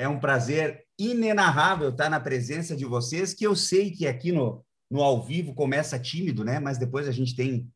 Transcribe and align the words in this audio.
É 0.00 0.08
um 0.08 0.18
prazer 0.18 0.84
inenarrável 0.98 1.90
estar 1.90 2.08
na 2.08 2.18
presença 2.18 2.74
de 2.74 2.84
vocês, 2.84 3.34
que 3.34 3.46
eu 3.46 3.54
sei 3.54 3.90
que 3.90 4.06
aqui 4.06 4.32
no, 4.32 4.64
no 4.90 5.02
ao 5.02 5.22
vivo 5.22 5.54
começa 5.54 5.98
tímido, 5.98 6.42
né? 6.42 6.58
Mas 6.58 6.78
depois 6.78 7.06
a 7.06 7.12
gente 7.12 7.36
tem 7.36 7.70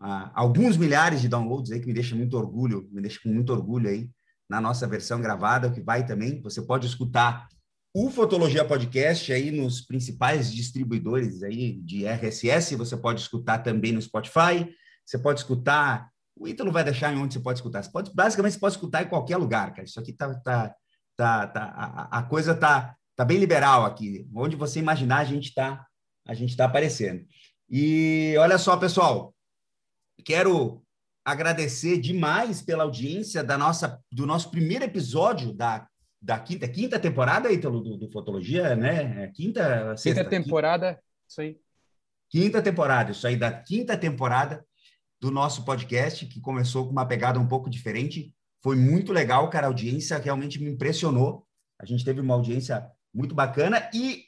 ah, 0.00 0.30
alguns 0.34 0.76
milhares 0.76 1.20
de 1.20 1.28
downloads 1.28 1.70
aí 1.70 1.80
que 1.80 1.86
me 1.86 1.92
deixa 1.92 2.16
muito 2.16 2.36
orgulho, 2.36 2.88
me 2.90 3.02
deixa 3.02 3.20
com 3.22 3.28
muito 3.28 3.52
orgulho 3.52 3.88
aí 3.90 4.10
na 4.48 4.58
nossa 4.58 4.86
versão 4.86 5.20
gravada, 5.20 5.70
que 5.70 5.80
vai 5.82 6.06
também. 6.06 6.40
Você 6.40 6.62
pode 6.62 6.86
escutar 6.86 7.46
o 7.94 8.10
Fotologia 8.10 8.64
Podcast 8.64 9.32
aí 9.32 9.50
nos 9.50 9.80
principais 9.80 10.52
distribuidores 10.52 11.42
aí 11.42 11.80
de 11.80 12.06
RSS, 12.06 12.74
você 12.76 12.96
pode 12.96 13.20
escutar 13.20 13.58
também 13.58 13.92
no 13.92 14.02
Spotify, 14.02 14.66
você 15.04 15.18
pode 15.18 15.40
escutar, 15.40 16.10
o 16.34 16.46
Ítalo 16.46 16.72
vai 16.72 16.84
deixar 16.84 17.12
em 17.12 17.18
onde 17.18 17.34
você 17.34 17.40
pode 17.40 17.58
escutar. 17.58 17.82
Você 17.82 17.90
pode, 17.90 18.14
basicamente, 18.14 18.52
você 18.52 18.60
pode 18.60 18.74
escutar 18.74 19.02
em 19.02 19.08
qualquer 19.08 19.36
lugar, 19.36 19.70
cara. 19.72 19.84
Isso 19.84 19.98
aqui 19.98 20.12
tá, 20.12 20.34
tá, 20.40 20.74
tá, 21.16 21.46
tá 21.46 21.62
a, 21.74 22.18
a 22.18 22.22
coisa 22.22 22.54
tá, 22.54 22.96
tá 23.14 23.24
bem 23.24 23.38
liberal 23.38 23.84
aqui. 23.84 24.28
Onde 24.34 24.56
você 24.56 24.78
imaginar, 24.78 25.18
a 25.18 25.24
gente 25.24 25.54
tá, 25.54 25.86
a 26.26 26.34
gente 26.34 26.56
tá 26.56 26.64
aparecendo. 26.66 27.24
E 27.68 28.34
olha 28.38 28.58
só, 28.58 28.76
pessoal, 28.76 29.34
quero 30.24 30.82
agradecer 31.24 31.98
demais 31.98 32.62
pela 32.62 32.84
audiência 32.84 33.42
da 33.42 33.58
nossa, 33.58 34.00
do 34.12 34.26
nosso 34.26 34.50
primeiro 34.50 34.84
episódio 34.84 35.52
da 35.52 35.86
da 36.20 36.40
quinta, 36.40 36.66
quinta 36.66 36.98
temporada, 36.98 37.52
Ítalo, 37.52 37.80
do, 37.80 37.96
do 37.96 38.10
Fotologia, 38.10 38.74
né? 38.74 39.24
É 39.24 39.26
quinta, 39.28 39.96
sexta, 39.96 40.24
quinta 40.24 40.30
temporada, 40.30 40.94
quinta, 40.94 41.02
isso 41.28 41.40
aí. 41.40 41.56
Quinta 42.28 42.62
temporada, 42.62 43.12
isso 43.12 43.26
aí, 43.26 43.36
da 43.36 43.52
quinta 43.52 43.96
temporada 43.96 44.66
do 45.20 45.30
nosso 45.30 45.64
podcast, 45.64 46.26
que 46.26 46.40
começou 46.40 46.84
com 46.84 46.90
uma 46.90 47.06
pegada 47.06 47.38
um 47.38 47.46
pouco 47.46 47.70
diferente. 47.70 48.34
Foi 48.66 48.74
muito 48.74 49.12
legal, 49.12 49.48
cara, 49.48 49.68
a 49.68 49.70
audiência 49.70 50.18
realmente 50.18 50.60
me 50.60 50.68
impressionou. 50.68 51.46
A 51.80 51.86
gente 51.86 52.04
teve 52.04 52.20
uma 52.20 52.34
audiência 52.34 52.84
muito 53.14 53.32
bacana 53.32 53.88
e 53.94 54.24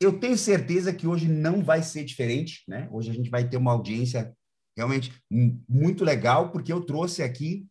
eu 0.00 0.18
tenho 0.18 0.38
certeza 0.38 0.94
que 0.94 1.06
hoje 1.06 1.28
não 1.28 1.62
vai 1.62 1.82
ser 1.82 2.02
diferente, 2.02 2.64
né? 2.66 2.88
Hoje 2.90 3.10
a 3.10 3.12
gente 3.12 3.28
vai 3.28 3.46
ter 3.46 3.58
uma 3.58 3.72
audiência 3.72 4.34
realmente 4.74 5.12
muito 5.68 6.06
legal, 6.06 6.50
porque 6.52 6.72
eu 6.72 6.86
trouxe 6.86 7.22
aqui 7.22 7.66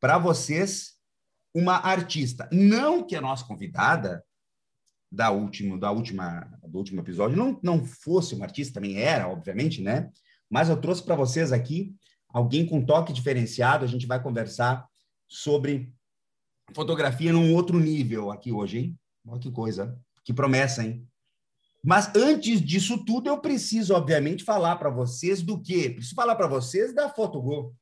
para 0.00 0.16
vocês 0.16 0.94
uma 1.54 1.74
artista. 1.76 2.48
Não 2.50 3.06
que 3.06 3.14
a 3.14 3.20
nossa 3.20 3.44
convidada 3.44 4.24
da 5.12 5.30
última, 5.30 5.78
da 5.78 5.90
última, 5.90 6.58
do 6.66 6.78
último 6.78 7.02
episódio 7.02 7.36
não, 7.36 7.60
não 7.62 7.84
fosse 7.84 8.34
uma 8.34 8.46
artista, 8.46 8.80
também 8.80 8.98
era, 8.98 9.28
obviamente, 9.28 9.82
né? 9.82 10.10
Mas 10.48 10.70
eu 10.70 10.80
trouxe 10.80 11.02
para 11.02 11.14
vocês 11.14 11.52
aqui 11.52 11.94
alguém 12.30 12.64
com 12.64 12.82
toque 12.82 13.12
diferenciado. 13.12 13.84
A 13.84 13.88
gente 13.88 14.06
vai 14.06 14.22
conversar 14.22 14.88
sobre 15.28 15.92
fotografia 16.74 17.32
num 17.32 17.54
outro 17.54 17.78
nível 17.78 18.30
aqui 18.30 18.50
hoje, 18.50 18.78
hein? 18.78 18.98
Olha 19.26 19.40
que 19.40 19.50
coisa, 19.50 19.98
que 20.24 20.32
promessa, 20.32 20.82
hein? 20.82 21.06
Mas 21.84 22.10
antes 22.14 22.60
disso 22.60 23.04
tudo, 23.04 23.28
eu 23.28 23.38
preciso, 23.38 23.94
obviamente, 23.94 24.42
falar 24.42 24.76
para 24.76 24.90
vocês 24.90 25.42
do 25.42 25.60
quê? 25.60 25.90
Preciso 25.90 26.14
falar 26.14 26.34
para 26.34 26.46
vocês 26.46 26.94
da 26.94 27.08
Fotogol. 27.08 27.74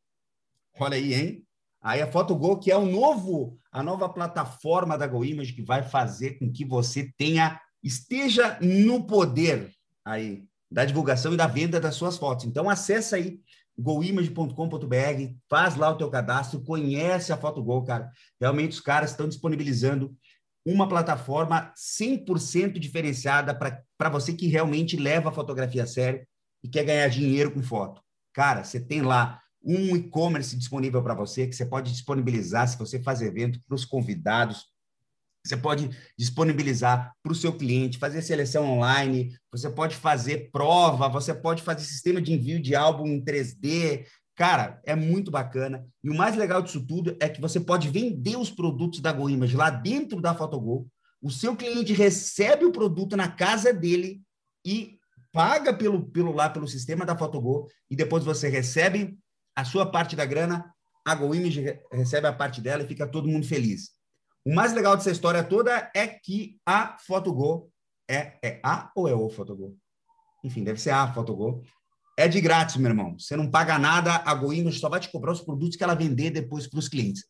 Olha 0.78 0.96
aí, 0.96 1.14
hein? 1.14 1.46
Aí 1.80 2.02
a 2.02 2.10
Photogol, 2.10 2.58
que 2.58 2.70
é 2.70 2.76
o 2.76 2.84
novo, 2.84 3.58
a 3.70 3.82
nova 3.82 4.08
plataforma 4.08 4.98
da 4.98 5.06
GoImage 5.06 5.52
que 5.52 5.62
vai 5.62 5.82
fazer 5.82 6.38
com 6.38 6.52
que 6.52 6.64
você 6.64 7.12
tenha 7.16 7.60
esteja 7.82 8.58
no 8.60 9.06
poder 9.06 9.72
aí 10.04 10.44
da 10.70 10.84
divulgação 10.84 11.32
e 11.32 11.36
da 11.36 11.46
venda 11.46 11.80
das 11.80 11.94
suas 11.94 12.18
fotos. 12.18 12.44
Então 12.44 12.68
acessa 12.68 13.16
aí 13.16 13.40
goimage.com.br, 13.78 15.34
faz 15.48 15.76
lá 15.76 15.90
o 15.90 15.96
teu 15.96 16.10
cadastro, 16.10 16.62
conhece 16.62 17.32
a 17.32 17.36
Photogol, 17.36 17.84
cara. 17.84 18.10
Realmente 18.40 18.72
os 18.72 18.80
caras 18.80 19.10
estão 19.10 19.28
disponibilizando 19.28 20.16
uma 20.64 20.88
plataforma 20.88 21.72
100% 21.76 22.78
diferenciada 22.78 23.54
para 23.54 24.08
você 24.08 24.32
que 24.32 24.48
realmente 24.48 24.96
leva 24.96 25.28
a 25.28 25.32
fotografia 25.32 25.84
a 25.84 25.86
sério 25.86 26.26
e 26.64 26.68
quer 26.68 26.84
ganhar 26.84 27.08
dinheiro 27.08 27.52
com 27.52 27.62
foto. 27.62 28.02
Cara, 28.32 28.64
você 28.64 28.80
tem 28.80 29.02
lá 29.02 29.40
um 29.62 29.96
e-commerce 29.96 30.56
disponível 30.56 31.02
para 31.02 31.14
você, 31.14 31.46
que 31.46 31.54
você 31.54 31.66
pode 31.66 31.92
disponibilizar 31.92 32.66
se 32.68 32.78
você 32.78 33.00
faz 33.00 33.20
evento 33.20 33.60
para 33.66 33.74
os 33.74 33.84
convidados, 33.84 34.64
você 35.48 35.56
pode 35.56 35.90
disponibilizar 36.18 37.12
para 37.22 37.32
o 37.32 37.34
seu 37.34 37.52
cliente, 37.52 37.98
fazer 37.98 38.22
seleção 38.22 38.64
online, 38.64 39.36
você 39.50 39.70
pode 39.70 39.96
fazer 39.96 40.50
prova, 40.50 41.08
você 41.08 41.34
pode 41.34 41.62
fazer 41.62 41.84
sistema 41.84 42.20
de 42.20 42.32
envio 42.32 42.60
de 42.60 42.74
álbum 42.74 43.06
em 43.06 43.24
3D. 43.24 44.06
Cara, 44.34 44.80
é 44.84 44.94
muito 44.94 45.30
bacana. 45.30 45.86
E 46.02 46.10
o 46.10 46.14
mais 46.14 46.36
legal 46.36 46.60
disso 46.60 46.84
tudo 46.86 47.16
é 47.20 47.28
que 47.28 47.40
você 47.40 47.58
pode 47.58 47.88
vender 47.88 48.36
os 48.36 48.50
produtos 48.50 49.00
da 49.00 49.12
GoImage 49.12 49.56
lá 49.56 49.70
dentro 49.70 50.20
da 50.20 50.34
Photogol. 50.34 50.86
O 51.22 51.30
seu 51.30 51.56
cliente 51.56 51.92
recebe 51.92 52.64
o 52.64 52.72
produto 52.72 53.16
na 53.16 53.28
casa 53.28 53.72
dele 53.72 54.20
e 54.64 54.98
paga 55.32 55.72
pelo, 55.72 56.06
pelo 56.10 56.32
lá 56.32 56.48
pelo 56.48 56.68
sistema 56.68 57.04
da 57.04 57.16
Photogol 57.16 57.68
e 57.90 57.96
depois 57.96 58.24
você 58.24 58.48
recebe 58.48 59.18
a 59.54 59.64
sua 59.64 59.86
parte 59.86 60.14
da 60.14 60.26
grana, 60.26 60.70
a 61.04 61.14
GoImage 61.14 61.78
recebe 61.90 62.26
a 62.26 62.32
parte 62.32 62.60
dela 62.60 62.82
e 62.82 62.86
fica 62.86 63.06
todo 63.06 63.28
mundo 63.28 63.46
feliz. 63.46 63.95
O 64.46 64.54
mais 64.54 64.72
legal 64.72 64.96
dessa 64.96 65.10
história 65.10 65.42
toda 65.42 65.90
é 65.92 66.06
que 66.06 66.56
a 66.64 66.96
Photogol 66.98 67.68
é, 68.08 68.38
é 68.40 68.60
a 68.62 68.92
ou 68.94 69.08
é 69.08 69.12
o 69.12 69.28
Photogol? 69.28 69.76
Enfim, 70.44 70.62
deve 70.62 70.80
ser 70.80 70.90
a 70.90 71.12
Photogol. 71.12 71.64
É 72.16 72.28
de 72.28 72.40
grátis, 72.40 72.76
meu 72.76 72.92
irmão. 72.92 73.18
Você 73.18 73.34
não 73.34 73.50
paga 73.50 73.76
nada, 73.76 74.14
a 74.14 74.32
GoImage 74.36 74.78
só 74.78 74.88
vai 74.88 75.00
te 75.00 75.10
cobrar 75.10 75.32
os 75.32 75.40
produtos 75.40 75.76
que 75.76 75.82
ela 75.82 75.96
vender 75.96 76.30
depois 76.30 76.68
para 76.68 76.78
os 76.78 76.88
clientes. 76.88 77.26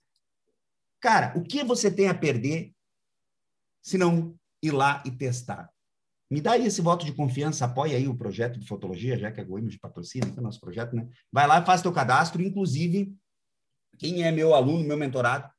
Cara, 1.01 1.33
o 1.35 1.43
que 1.43 1.65
você 1.65 1.91
tem 1.91 2.07
a 2.07 2.15
perder 2.15 2.75
se 3.83 3.97
não 3.97 4.37
ir 4.63 4.73
lá 4.73 5.03
e 5.07 5.11
testar? 5.11 5.71
Me 6.31 6.43
dá 6.43 6.53
aí 6.53 6.67
esse 6.67 6.83
voto 6.83 7.07
de 7.07 7.15
confiança, 7.15 7.65
apoia 7.65 7.97
aí 7.97 8.07
o 8.07 8.17
projeto 8.17 8.61
de 8.61 8.67
fotologia, 8.67 9.17
já 9.17 9.33
que 9.33 9.41
a 9.41 9.45
Goiânia 9.45 9.75
patrocina, 9.81 10.27
é 10.37 10.39
o 10.39 10.43
nosso 10.43 10.61
projeto, 10.61 10.95
né? 10.95 11.09
Vai 11.33 11.47
lá 11.47 11.61
e 11.61 11.65
faz 11.65 11.81
teu 11.81 11.93
cadastro, 11.95 12.43
inclusive, 12.43 13.17
quem 13.97 14.23
é 14.23 14.31
meu 14.31 14.55
aluno, 14.55 14.85
meu 14.85 14.99
mentorado, 14.99 15.56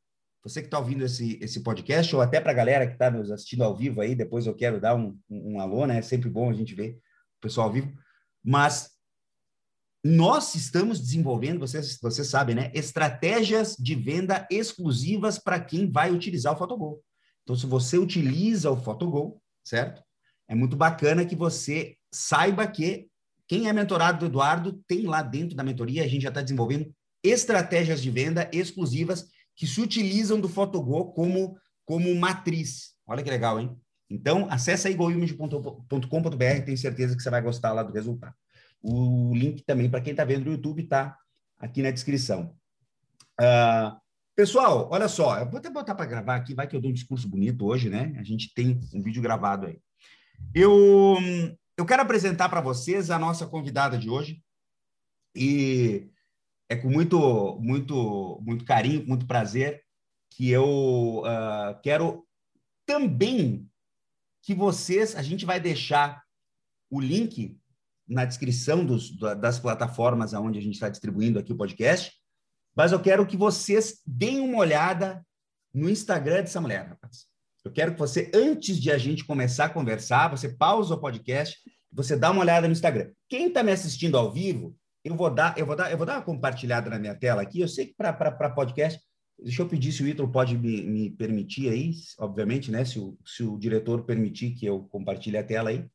você 0.48 0.62
que 0.62 0.68
está 0.68 0.80
ouvindo 0.80 1.04
esse, 1.04 1.38
esse 1.42 1.62
podcast, 1.62 2.16
ou 2.16 2.22
até 2.22 2.40
para 2.40 2.52
a 2.52 2.56
galera 2.56 2.88
que 2.88 2.94
está 2.94 3.10
nos 3.12 3.32
assistindo 3.32 3.64
ao 3.64 3.76
vivo 3.76 4.02
aí, 4.02 4.16
depois 4.16 4.46
eu 4.46 4.56
quero 4.56 4.80
dar 4.80 4.96
um, 4.96 5.18
um, 5.30 5.60
alô, 5.60 5.86
né? 5.86 5.98
É 5.98 6.02
sempre 6.02 6.30
bom 6.30 6.50
a 6.50 6.54
gente 6.54 6.74
ver 6.74 7.00
o 7.38 7.42
pessoal 7.42 7.68
ao 7.68 7.74
vivo, 7.74 7.94
mas 8.44 8.92
nós 10.04 10.56
estamos 10.56 11.00
desenvolvendo, 11.00 11.60
vocês, 11.60 11.98
vocês 12.02 12.28
sabem, 12.28 12.56
né? 12.56 12.72
Estratégias 12.74 13.76
de 13.78 13.96
venda 13.96 14.48
exclusivas 14.50 15.38
para 15.38 15.60
quem 15.60 15.92
vai 15.92 16.12
utilizar 16.12 16.54
o 16.54 16.58
Photogol. 16.58 17.04
Então, 17.44 17.56
se 17.56 17.66
você 17.66 17.98
utiliza 17.98 18.72
o 18.72 18.78
Photogol, 18.78 19.42
certo? 19.64 20.02
é 20.48 20.56
muito 20.56 20.76
bacana 20.76 21.26
que 21.26 21.36
você 21.36 21.98
saiba 22.12 22.66
que 22.66 23.08
quem 23.48 23.68
é 23.68 23.74
mentorado 23.74 24.20
do 24.20 24.26
Eduardo 24.28 24.82
tem 24.88 25.06
lá 25.06 25.22
dentro 25.22 25.56
da 25.56 25.64
mentoria, 25.64 26.04
a 26.04 26.08
gente 26.08 26.24
já 26.24 26.30
está 26.30 26.42
desenvolvendo 26.42 26.94
estratégias 27.24 28.02
de 28.02 28.10
venda 28.10 28.50
exclusivas 28.54 29.28
que 29.58 29.66
se 29.66 29.82
utilizam 29.82 30.40
do 30.40 30.48
Photogol 30.48 31.12
como, 31.12 31.58
como 31.84 32.14
matriz. 32.16 32.94
Olha 33.08 33.24
que 33.24 33.30
legal, 33.30 33.60
hein? 33.60 33.76
Então, 34.08 34.48
acessa 34.50 34.88
aí 34.88 34.94
goimage.com.br, 34.94 36.64
tenho 36.64 36.78
certeza 36.78 37.18
que 37.18 37.24
você 37.24 37.30
vai 37.30 37.42
gostar 37.42 37.74
lá 37.74 37.82
do 37.82 37.92
resultado. 37.92 38.36
O 38.82 39.34
link 39.36 39.64
também, 39.64 39.90
para 39.90 40.00
quem 40.00 40.12
está 40.12 40.24
vendo 40.24 40.46
no 40.46 40.52
YouTube, 40.52 40.84
está 40.84 41.18
aqui 41.58 41.82
na 41.82 41.90
descrição. 41.90 42.56
Uh, 43.42 44.00
pessoal, 44.36 44.88
olha 44.92 45.08
só, 45.08 45.40
eu 45.40 45.50
vou 45.50 45.58
até 45.58 45.70
botar 45.70 45.96
para 45.96 46.06
gravar 46.06 46.36
aqui, 46.36 46.54
vai 46.54 46.68
que 46.68 46.76
eu 46.76 46.80
dou 46.80 46.92
um 46.92 46.94
discurso 46.94 47.28
bonito 47.28 47.66
hoje, 47.66 47.90
né? 47.90 48.16
A 48.18 48.24
gente 48.24 48.54
tem 48.54 48.80
um 48.94 49.02
vídeo 49.02 49.22
gravado 49.22 49.66
aí. 49.66 49.82
Eu, 50.54 51.18
eu 51.76 51.86
quero 51.86 52.04
apresentar 52.04 52.48
para 52.48 52.62
vocês 52.62 53.10
a 53.10 53.18
nossa 53.18 53.48
convidada 53.48 53.98
de 53.98 54.08
hoje 54.08 54.42
e 55.36 56.08
é 56.70 56.76
com 56.76 56.90
muito, 56.90 57.58
muito, 57.60 58.40
muito 58.42 58.66
carinho, 58.66 59.06
muito 59.08 59.26
prazer 59.26 59.84
que 60.30 60.50
eu 60.50 61.22
uh, 61.22 61.80
quero 61.82 62.26
também 62.86 63.68
que 64.44 64.54
vocês, 64.54 65.16
a 65.16 65.22
gente 65.22 65.46
vai 65.46 65.60
deixar 65.60 66.22
o 66.90 67.00
link 67.00 67.58
na 68.08 68.24
descrição 68.24 68.86
dos, 68.86 69.12
das 69.18 69.60
plataformas 69.60 70.34
aonde 70.34 70.60
a 70.60 70.62
gente 70.62 70.76
está 70.76 70.88
distribuindo 70.88 71.40
aqui 71.40 71.52
o 71.52 71.58
podcast, 71.58 72.14
mas 72.76 72.92
eu 72.92 73.00
quero 73.02 73.26
que 73.26 73.36
vocês 73.36 74.02
deem 74.06 74.40
uma 74.40 74.60
olhada 74.60 75.26
no 75.74 75.90
Instagram 75.90 76.42
dessa 76.42 76.62
mulher, 76.62 76.88
rapaz. 76.88 77.26
Eu 77.66 77.72
quero 77.72 77.94
que 77.94 78.00
você, 78.00 78.32
antes 78.34 78.80
de 78.80 78.90
a 78.92 78.98
gente 78.98 79.26
começar 79.26 79.66
a 79.66 79.70
conversar, 79.70 80.30
você 80.30 80.48
pausa 80.48 80.94
o 80.94 81.02
podcast, 81.02 81.58
você 81.92 82.16
dá 82.16 82.32
uma 82.32 82.42
olhada 82.42 82.68
no 82.68 82.72
Instagram. 82.72 83.12
Quem 83.28 83.48
está 83.48 83.62
me 83.62 83.72
assistindo 83.72 84.18
ao 84.18 84.32
vivo, 84.32 84.78
eu 85.08 85.16
vou 85.16 85.34
dar, 85.34 85.58
eu 85.58 85.66
vou 85.66 85.76
dar, 85.76 85.92
eu 85.92 85.98
vou 85.98 86.06
dar 86.06 86.18
uma 86.18 86.22
compartilhada 86.22 86.90
na 86.90 87.00
minha 87.00 87.16
tela 87.16 87.42
aqui. 87.42 87.62
Eu 87.62 87.68
sei 87.68 87.88
que 87.88 87.94
para 87.94 88.50
podcast, 88.50 89.02
deixa 89.40 89.62
eu 89.62 89.68
pedir 89.68 89.92
se 89.92 90.04
o 90.04 90.08
Ítalo 90.08 90.32
pode 90.32 90.58
me, 90.58 90.84
me, 90.84 91.10
permitir 91.10 91.70
aí, 91.70 91.94
obviamente, 92.20 92.70
né? 92.70 92.84
Se 92.84 93.00
o, 93.00 93.18
se 93.26 93.44
o 93.44 93.58
diretor 93.58 94.04
permitir 94.04 94.52
que 94.52 94.66
eu 94.66 94.84
compartilhe 94.90 95.38
a 95.38 95.44
tela 95.44 95.70
aí. 95.70 95.90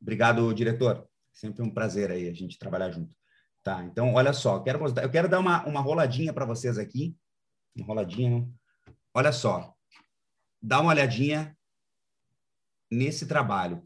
Obrigado, 0.00 0.52
diretor. 0.52 1.08
Sempre 1.32 1.62
um 1.62 1.70
prazer 1.70 2.10
aí 2.10 2.28
a 2.28 2.32
gente 2.32 2.58
trabalhar 2.58 2.90
junto. 2.90 3.14
Tá, 3.62 3.84
então, 3.84 4.14
olha 4.14 4.32
só, 4.32 4.56
eu 4.56 4.62
quero, 4.62 5.00
eu 5.00 5.10
quero 5.10 5.28
dar 5.28 5.40
uma, 5.40 5.64
uma 5.66 5.80
roladinha 5.80 6.32
para 6.32 6.44
vocês 6.44 6.78
aqui. 6.78 7.16
Uma 7.76 7.86
roladinha, 7.86 8.48
olha 9.14 9.32
só. 9.32 9.74
dá 10.62 10.80
uma 10.80 10.90
olhadinha 10.90 11.56
nesse 12.90 13.26
trabalho. 13.26 13.84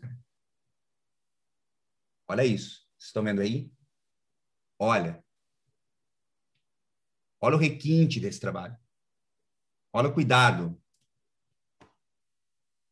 Olha 2.28 2.44
isso. 2.44 2.87
Vocês 2.96 3.08
estão 3.08 3.25
vendo 3.25 3.40
aí? 3.40 3.70
Olha. 4.82 5.22
Olha 7.38 7.54
o 7.54 7.58
requinte 7.58 8.18
desse 8.18 8.40
trabalho. 8.40 8.74
Olha 9.92 10.08
o 10.08 10.14
cuidado. 10.14 10.80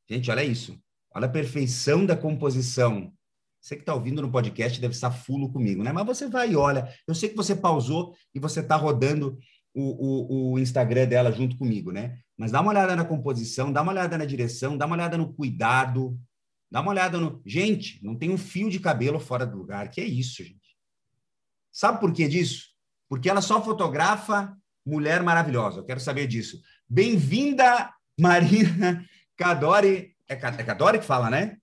Gente, 0.07 0.31
olha 0.31 0.45
isso. 0.45 0.79
Olha 1.15 1.25
a 1.27 1.31
perfeição 1.31 2.05
da 2.05 2.15
composição. 2.15 3.11
Você 3.59 3.75
que 3.75 3.83
está 3.83 3.95
ouvindo 3.95 4.21
no 4.21 4.31
podcast 4.31 4.79
deve 4.79 4.93
estar 4.93 5.11
fulo 5.11 5.51
comigo, 5.51 5.83
né? 5.83 5.91
Mas 5.91 6.07
você 6.07 6.29
vai 6.29 6.53
e 6.53 6.57
olha. 6.57 6.95
Eu 7.07 7.15
sei 7.15 7.31
que 7.31 7.37
você 7.37 7.57
pausou 7.57 8.15
e 8.35 8.39
você 8.39 8.61
está 8.61 8.77
rodando 8.77 9.39
o, 9.73 9.83
o, 9.83 10.53
o, 10.53 10.59
Instagram 10.59 11.07
dela 11.07 11.33
junto 11.33 11.57
comigo, 11.57 11.91
né? 11.91 12.19
Mas 12.37 12.53
dá 12.53 12.61
uma 12.61 12.71
olhada 12.71 12.95
na 12.95 13.05
composição, 13.05 13.73
dá 13.73 13.81
uma 13.81 13.93
olhada 13.93 14.19
na 14.19 14.27
direção, 14.27 14.77
dá 14.77 14.85
uma 14.85 14.95
olhada 14.95 15.17
no 15.17 15.33
cuidado, 15.33 16.19
dá 16.71 16.81
uma 16.83 16.91
olhada 16.91 17.19
no. 17.19 17.43
Gente, 17.47 18.03
não 18.05 18.15
tem 18.15 18.31
um 18.31 18.39
fio 18.39 18.69
de 18.69 18.79
cabelo 18.79 19.19
fora 19.19 19.47
do 19.47 19.57
lugar. 19.57 19.91
Que 19.91 20.03
é 20.03 20.05
isso, 20.05 20.45
gente? 20.45 20.68
Sabe 21.79 22.01
por 22.01 22.13
que 22.13 22.27
disso? 22.27 22.71
Porque 23.09 23.31
ela 23.31 23.41
só 23.41 23.63
fotografa 23.63 24.53
mulher 24.85 25.23
maravilhosa. 25.23 25.79
Eu 25.79 25.85
quero 25.85 26.01
saber 26.01 26.27
disso. 26.27 26.61
Bem-vinda, 26.89 27.95
Marina 28.19 29.05
Cadore. 29.37 30.17
É, 30.29 30.35
é 30.35 30.65
Cadore 30.65 30.99
que 30.99 31.05
fala, 31.05 31.31
né? 31.31 31.57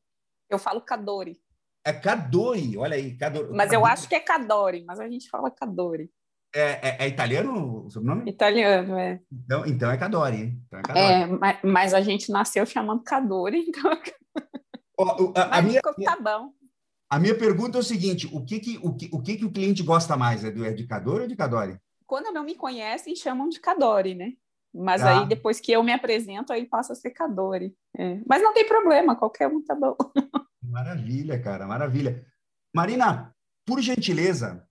Eu 0.50 0.58
falo 0.58 0.80
Cadore. 0.80 1.38
É 1.86 1.92
Cadore, 1.92 2.78
olha 2.78 2.96
aí. 2.96 3.18
Cadore. 3.18 3.50
Mas 3.54 3.74
eu 3.74 3.86
acho 3.86 4.08
que 4.08 4.16
é 4.16 4.22
Cadore, 4.22 4.86
mas 4.88 5.02
a 5.02 5.10
gente 5.10 5.30
fala 5.30 5.52
Cadore. 5.52 6.10
É, 6.56 6.62
é, 6.62 6.98
é, 7.00 7.08
italiano 7.10 7.84
o 7.84 7.90
sobrenome? 7.90 8.32
Italiano, 8.32 8.98
é. 8.98 9.20
Então, 9.30 9.66
então 9.66 9.92
é 9.92 9.98
Cadore, 9.98 10.38
hein? 10.38 10.64
Então 10.66 10.80
é, 10.80 10.82
Cadore. 10.82 11.06
é 11.06 11.26
mas, 11.26 11.60
mas, 11.62 11.94
a 11.94 12.00
gente 12.00 12.32
nasceu 12.32 12.66
chamando 12.66 13.04
Cadore, 13.04 13.66
então. 13.68 13.92
Oh, 14.98 15.34
a, 15.36 15.58
a 15.58 15.62
minha, 15.62 15.82
tá 15.82 16.18
bom. 16.18 16.54
A 17.10 17.20
minha 17.20 17.38
pergunta 17.38 17.78
é 17.78 17.82
o 17.82 17.84
seguinte: 17.84 18.28
o 18.32 18.44
que, 18.44 18.60
que, 18.60 18.80
o, 18.82 18.94
que, 18.96 19.10
o, 19.12 19.22
que, 19.22 19.38
que 19.38 19.46
o 19.46 19.52
cliente 19.52 19.84
gosta 19.84 20.18
mais? 20.18 20.44
É 20.44 20.52
do 20.52 20.74
de 20.74 20.88
Cadore 20.88 21.24
ou 21.24 21.28
de 21.28 21.36
Cadore? 21.36 21.80
Quando 22.06 22.34
não 22.34 22.44
me 22.44 22.56
conhecem, 22.56 23.16
chamam 23.16 23.50
de 23.50 23.60
Cadore, 23.60 24.16
né? 24.16 24.34
Mas 24.74 25.02
ah. 25.02 25.22
aí, 25.22 25.28
depois 25.28 25.60
que 25.60 25.72
eu 25.72 25.82
me 25.82 25.94
apresento, 25.94 26.52
aí 26.52 26.66
passa 26.66 26.94
a 26.94 26.96
ser 26.96 27.12
Cadore. 27.12 27.74
É. 27.98 28.20
Mas 28.28 28.42
não 28.42 28.54
tem 28.54 28.68
problema, 28.68 29.16
qualquer 29.16 29.48
um 29.48 29.64
tá 29.64 29.74
bom. 29.74 29.96
Maravilha, 30.62 31.40
cara, 31.40 31.66
maravilha. 31.68 32.26
Marina, 32.74 33.34
por 33.66 33.80
gentileza, 33.82 34.68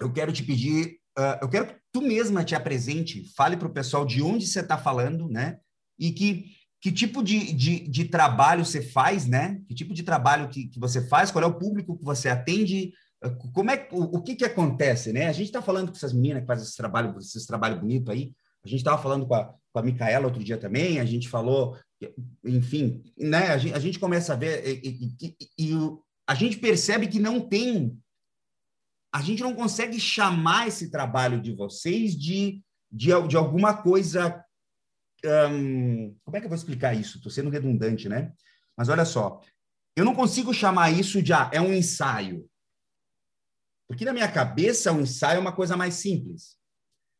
eu 0.00 0.12
quero 0.12 0.32
te 0.32 0.42
pedir, 0.42 0.98
uh, 1.16 1.38
eu 1.42 1.48
quero 1.48 1.66
que 1.66 1.74
tu 1.92 2.00
mesma 2.00 2.42
te 2.42 2.54
apresente, 2.54 3.32
fale 3.36 3.56
para 3.56 3.68
o 3.68 3.72
pessoal 3.72 4.04
de 4.04 4.22
onde 4.22 4.46
você 4.46 4.60
está 4.60 4.78
falando, 4.78 5.28
né? 5.28 5.60
E 5.98 6.10
que, 6.10 6.46
que 6.80 6.90
tipo 6.90 7.22
de, 7.22 7.52
de, 7.52 7.80
de, 7.88 8.04
trabalho 8.06 8.64
você 8.64 8.80
faz, 8.80 9.26
né? 9.26 9.60
Que 9.68 9.74
tipo 9.74 9.92
de 9.92 10.02
trabalho 10.02 10.48
que, 10.48 10.68
que 10.68 10.80
você 10.80 11.06
faz, 11.06 11.30
qual 11.30 11.44
é 11.44 11.46
o 11.46 11.58
público 11.58 11.96
que 11.96 12.04
você 12.04 12.28
atende, 12.28 12.92
uh, 13.24 13.52
como 13.52 13.70
é, 13.70 13.88
o, 13.92 14.18
o 14.18 14.22
que 14.22 14.34
que 14.34 14.44
acontece, 14.44 15.12
né? 15.12 15.26
A 15.28 15.32
gente 15.32 15.46
está 15.46 15.60
falando 15.60 15.90
com 15.90 15.96
essas 15.96 16.12
meninas 16.12 16.40
que 16.40 16.46
fazem 16.46 16.64
esse 16.64 16.76
trabalho, 16.76 17.16
esse 17.18 17.46
trabalho 17.46 17.80
bonito 17.80 18.10
aí, 18.10 18.32
a 18.64 18.68
gente 18.68 18.80
estava 18.80 19.00
falando 19.00 19.26
com 19.26 19.34
a, 19.34 19.44
com 19.72 19.78
a 19.78 19.82
Micaela 19.82 20.26
outro 20.26 20.42
dia 20.42 20.56
também, 20.56 21.00
a 21.00 21.04
gente 21.04 21.28
falou, 21.28 21.76
enfim, 22.44 23.02
né? 23.18 23.48
A 23.48 23.58
gente, 23.58 23.74
a 23.74 23.78
gente 23.78 23.98
começa 23.98 24.32
a 24.32 24.36
ver 24.36 24.66
e, 24.66 25.14
e, 25.20 25.36
e, 25.58 25.72
e 25.72 25.74
a 26.26 26.34
gente 26.34 26.56
percebe 26.56 27.08
que 27.08 27.18
não 27.18 27.40
tem 27.40 27.98
a 29.12 29.20
gente 29.20 29.42
não 29.42 29.54
consegue 29.54 29.98
chamar 29.98 30.68
esse 30.68 30.90
trabalho 30.90 31.40
de 31.40 31.52
vocês 31.52 32.16
de, 32.16 32.62
de, 32.90 33.08
de 33.26 33.36
alguma 33.36 33.74
coisa. 33.74 34.42
Como 35.22 36.36
é 36.36 36.40
que 36.40 36.46
eu 36.46 36.50
vou 36.50 36.56
explicar 36.56 36.94
isso? 36.94 37.18
Estou 37.18 37.30
sendo 37.30 37.50
redundante, 37.50 38.08
né? 38.08 38.32
Mas 38.76 38.88
olha 38.88 39.04
só, 39.04 39.40
eu 39.96 40.04
não 40.04 40.14
consigo 40.14 40.54
chamar 40.54 40.90
isso 40.90 41.22
de 41.22 41.32
ah, 41.32 41.50
é 41.52 41.60
um 41.60 41.72
ensaio. 41.72 42.48
Porque 43.88 44.04
na 44.04 44.12
minha 44.12 44.30
cabeça, 44.30 44.92
um 44.92 45.00
ensaio 45.00 45.38
é 45.38 45.40
uma 45.40 45.52
coisa 45.52 45.76
mais 45.76 45.94
simples. 45.94 46.56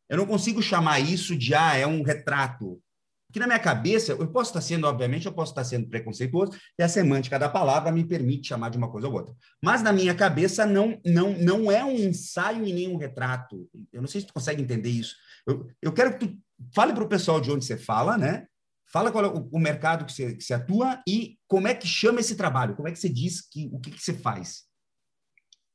Eu 0.08 0.16
não 0.16 0.26
consigo 0.26 0.62
chamar 0.62 1.00
isso 1.00 1.36
de 1.36 1.54
ah, 1.54 1.76
é 1.76 1.86
um 1.86 2.02
retrato. 2.02 2.80
Porque 3.26 3.38
na 3.38 3.46
minha 3.46 3.60
cabeça, 3.60 4.10
eu 4.10 4.26
posso 4.26 4.50
estar 4.50 4.60
sendo, 4.60 4.88
obviamente, 4.88 5.26
eu 5.26 5.32
posso 5.32 5.52
estar 5.52 5.62
sendo 5.62 5.88
preconceituoso, 5.88 6.58
e 6.76 6.82
a 6.82 6.88
semântica 6.88 7.38
da 7.38 7.48
palavra 7.48 7.92
me 7.92 8.04
permite 8.04 8.48
chamar 8.48 8.70
de 8.70 8.76
uma 8.76 8.90
coisa 8.90 9.06
ou 9.06 9.14
outra. 9.14 9.32
Mas 9.62 9.82
na 9.82 9.92
minha 9.92 10.14
cabeça 10.14 10.66
não 10.66 11.00
não 11.06 11.32
não 11.38 11.70
é 11.70 11.84
um 11.84 11.94
ensaio 11.94 12.66
e 12.66 12.72
nem 12.72 12.88
um 12.88 12.96
retrato. 12.96 13.68
Eu 13.92 14.00
não 14.00 14.08
sei 14.08 14.20
se 14.20 14.26
tu 14.26 14.34
consegue 14.34 14.60
entender 14.60 14.90
isso. 14.90 15.14
Eu, 15.46 15.64
eu 15.80 15.92
quero 15.92 16.18
que 16.18 16.26
tu 16.26 16.38
fale 16.74 16.92
para 16.92 17.04
o 17.04 17.08
pessoal 17.08 17.40
de 17.40 17.50
onde 17.50 17.64
você 17.64 17.76
fala, 17.76 18.16
né? 18.16 18.46
Fala 18.92 19.12
qual 19.12 19.24
é 19.24 19.28
o, 19.28 19.48
o 19.52 19.58
mercado 19.58 20.04
que 20.04 20.12
você, 20.12 20.34
que 20.34 20.42
você, 20.42 20.54
atua 20.54 21.00
e 21.06 21.38
como 21.46 21.68
é 21.68 21.74
que 21.74 21.86
chama 21.86 22.20
esse 22.20 22.36
trabalho, 22.36 22.74
como 22.74 22.88
é 22.88 22.92
que 22.92 22.98
você 22.98 23.08
diz 23.08 23.40
que 23.40 23.70
o 23.72 23.78
que, 23.78 23.90
que 23.90 24.02
você 24.02 24.12
faz. 24.12 24.64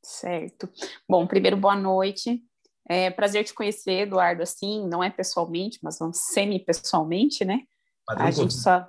Certo. 0.03 0.69
Bom, 1.09 1.25
primeiro, 1.25 1.57
boa 1.57 1.75
noite. 1.75 2.43
É 2.87 3.09
prazer 3.09 3.43
te 3.43 3.53
conhecer, 3.53 4.01
Eduardo, 4.01 4.43
assim, 4.43 4.87
não 4.87 5.03
é 5.03 5.09
pessoalmente, 5.09 5.79
mas 5.81 5.97
vamos 5.97 6.19
semi-pessoalmente, 6.33 7.43
né? 7.43 7.61
a 8.09 8.29
gente 8.29 8.53
só... 8.53 8.87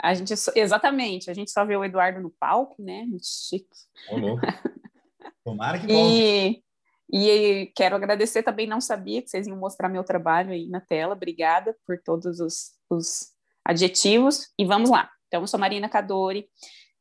A 0.00 0.14
gente 0.14 0.36
só, 0.36 0.52
exatamente, 0.54 1.28
a 1.28 1.34
gente 1.34 1.50
só 1.50 1.64
vê 1.64 1.76
o 1.76 1.84
Eduardo 1.84 2.20
no 2.20 2.30
palco, 2.30 2.80
né? 2.80 3.04
Muito 3.04 3.26
chique. 3.26 3.66
Olô. 4.10 4.38
Tomara 5.44 5.80
que 5.80 5.88
volte. 5.88 6.64
E, 7.10 7.72
quero 7.74 7.96
agradecer 7.96 8.42
também, 8.42 8.66
não 8.66 8.80
sabia 8.80 9.22
que 9.22 9.28
vocês 9.28 9.46
iam 9.46 9.56
mostrar 9.56 9.88
meu 9.88 10.04
trabalho 10.04 10.52
aí 10.52 10.68
na 10.68 10.80
tela. 10.80 11.14
Obrigada 11.14 11.76
por 11.86 11.98
todos 12.02 12.40
os, 12.40 12.72
os 12.90 13.28
adjetivos. 13.64 14.52
E 14.58 14.64
vamos 14.64 14.90
lá. 14.90 15.10
Então, 15.26 15.40
eu 15.42 15.46
sou 15.46 15.60
Marina 15.60 15.88
Cadori, 15.88 16.48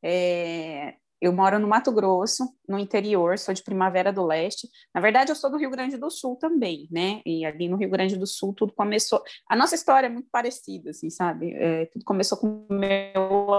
é, 0.04 0.95
eu 1.19 1.33
moro 1.33 1.57
no 1.59 1.68
Mato 1.68 1.92
Grosso, 1.92 2.48
no 2.68 2.77
interior, 2.77 3.39
sou 3.39 3.54
de 3.54 3.63
Primavera 3.63 4.13
do 4.13 4.24
Leste. 4.25 4.69
Na 4.94 5.01
verdade, 5.01 5.31
eu 5.31 5.36
sou 5.36 5.50
do 5.50 5.57
Rio 5.57 5.71
Grande 5.71 5.98
do 5.98 6.12
Sul 6.12 6.36
também, 6.36 6.88
né? 6.92 7.21
E 7.25 7.44
ali 7.44 7.68
no 7.68 7.75
Rio 7.75 7.89
Grande 7.89 8.15
do 8.15 8.27
Sul 8.27 8.53
tudo 8.53 8.74
começou. 8.74 9.24
A 9.50 9.56
nossa 9.56 9.74
história 9.75 10.07
é 10.07 10.10
muito 10.10 10.30
parecida, 10.31 10.92
assim, 10.92 11.10
sabe? 11.10 11.53
É, 11.53 11.86
tudo 11.88 12.06
começou 12.06 12.38
com 12.38 12.68
meu 12.69 13.53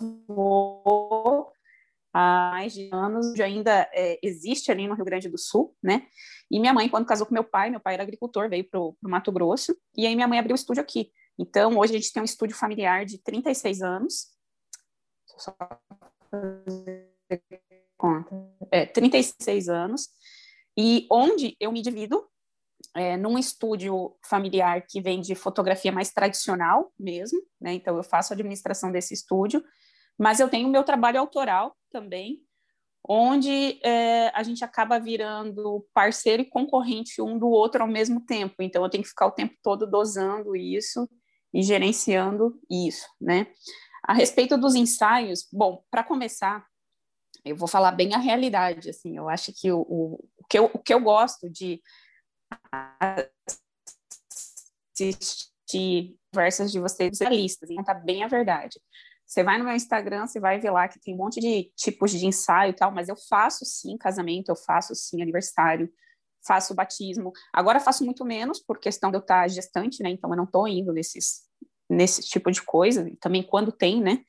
avô 0.00 1.47
há 2.18 2.50
mais 2.50 2.72
de 2.72 2.90
anos, 2.92 3.38
ainda 3.38 3.88
é, 3.92 4.18
existe 4.22 4.72
ali 4.72 4.88
no 4.88 4.94
Rio 4.94 5.04
Grande 5.04 5.28
do 5.28 5.38
Sul, 5.38 5.76
né? 5.80 6.06
E 6.50 6.58
minha 6.58 6.72
mãe, 6.72 6.88
quando 6.88 7.06
casou 7.06 7.26
com 7.26 7.34
meu 7.34 7.44
pai, 7.44 7.70
meu 7.70 7.78
pai 7.78 7.94
era 7.94 8.02
agricultor, 8.02 8.48
veio 8.48 8.68
para 8.68 8.80
o 8.80 8.96
Mato 9.02 9.30
Grosso, 9.30 9.76
e 9.96 10.04
aí 10.06 10.16
minha 10.16 10.26
mãe 10.26 10.38
abriu 10.38 10.54
o 10.54 10.58
estúdio 10.58 10.82
aqui. 10.82 11.12
Então, 11.38 11.78
hoje 11.78 11.94
a 11.94 11.98
gente 11.98 12.12
tem 12.12 12.20
um 12.20 12.24
estúdio 12.24 12.56
familiar 12.56 13.04
de 13.04 13.18
36 13.18 13.82
anos. 13.82 14.26
Só 15.36 15.56
conta. 17.96 18.34
É, 18.72 18.84
36 18.86 19.68
anos, 19.68 20.08
e 20.76 21.06
onde 21.10 21.56
eu 21.60 21.70
me 21.70 21.82
divido 21.82 22.28
é, 22.96 23.16
num 23.16 23.38
estúdio 23.38 24.16
familiar 24.24 24.84
que 24.88 25.00
vem 25.00 25.20
de 25.20 25.34
fotografia 25.34 25.92
mais 25.92 26.10
tradicional 26.10 26.92
mesmo, 26.98 27.40
né? 27.60 27.74
Então 27.74 27.96
eu 27.96 28.02
faço 28.02 28.32
a 28.32 28.34
administração 28.34 28.90
desse 28.90 29.14
estúdio, 29.14 29.62
mas 30.18 30.40
eu 30.40 30.48
tenho 30.48 30.68
meu 30.68 30.82
trabalho 30.82 31.20
autoral 31.20 31.76
também, 31.90 32.42
onde 33.08 33.80
é, 33.82 34.28
a 34.34 34.42
gente 34.42 34.64
acaba 34.64 34.98
virando 34.98 35.86
parceiro 35.94 36.42
e 36.42 36.50
concorrente 36.50 37.22
um 37.22 37.38
do 37.38 37.48
outro 37.48 37.82
ao 37.82 37.88
mesmo 37.88 38.20
tempo. 38.20 38.56
Então 38.60 38.82
eu 38.82 38.90
tenho 38.90 39.02
que 39.02 39.08
ficar 39.08 39.26
o 39.26 39.32
tempo 39.32 39.54
todo 39.62 39.86
dosando 39.86 40.54
isso 40.56 41.08
e 41.54 41.62
gerenciando 41.62 42.60
isso, 42.70 43.06
né? 43.20 43.46
A 44.04 44.12
respeito 44.12 44.58
dos 44.58 44.74
ensaios, 44.74 45.46
bom, 45.52 45.82
para 45.90 46.04
começar, 46.04 46.66
eu 47.44 47.56
vou 47.56 47.68
falar 47.68 47.92
bem 47.92 48.14
a 48.14 48.18
realidade, 48.18 48.90
assim, 48.90 49.16
eu 49.16 49.28
acho 49.28 49.52
que 49.54 49.70
o, 49.72 49.80
o, 49.80 50.24
o, 50.36 50.46
que, 50.48 50.58
eu, 50.58 50.70
o 50.72 50.78
que 50.78 50.92
eu 50.92 51.00
gosto 51.00 51.48
de 51.48 51.80
assistir 54.94 56.16
conversas 56.32 56.70
de 56.72 56.80
vocês 56.80 57.20
realistas, 57.20 57.70
então 57.70 57.84
tá 57.84 57.94
bem 57.94 58.22
a 58.22 58.28
verdade. 58.28 58.78
Você 59.28 59.44
vai 59.44 59.58
no 59.58 59.64
meu 59.64 59.74
Instagram, 59.74 60.26
você 60.26 60.40
vai 60.40 60.58
ver 60.58 60.70
lá 60.70 60.88
que 60.88 60.98
tem 60.98 61.14
um 61.14 61.18
monte 61.18 61.38
de 61.38 61.70
tipos 61.76 62.12
de 62.12 62.24
ensaio 62.24 62.70
e 62.70 62.72
tal, 62.72 62.90
mas 62.90 63.10
eu 63.10 63.16
faço 63.28 63.62
sim 63.66 63.98
casamento, 63.98 64.48
eu 64.48 64.56
faço 64.56 64.94
sim 64.94 65.20
aniversário, 65.20 65.92
faço 66.46 66.74
batismo. 66.74 67.30
Agora 67.52 67.78
faço 67.78 68.06
muito 68.06 68.24
menos 68.24 68.58
por 68.58 68.78
questão 68.78 69.10
de 69.10 69.18
eu 69.18 69.20
estar 69.20 69.46
gestante, 69.50 70.02
né? 70.02 70.08
Então 70.08 70.30
eu 70.30 70.36
não 70.36 70.44
estou 70.44 70.66
indo 70.66 70.94
nesses 70.94 71.46
nesse 71.90 72.22
tipo 72.22 72.50
de 72.50 72.62
coisa, 72.62 73.10
também 73.20 73.42
quando 73.42 73.72
tem, 73.72 74.00
né? 74.00 74.22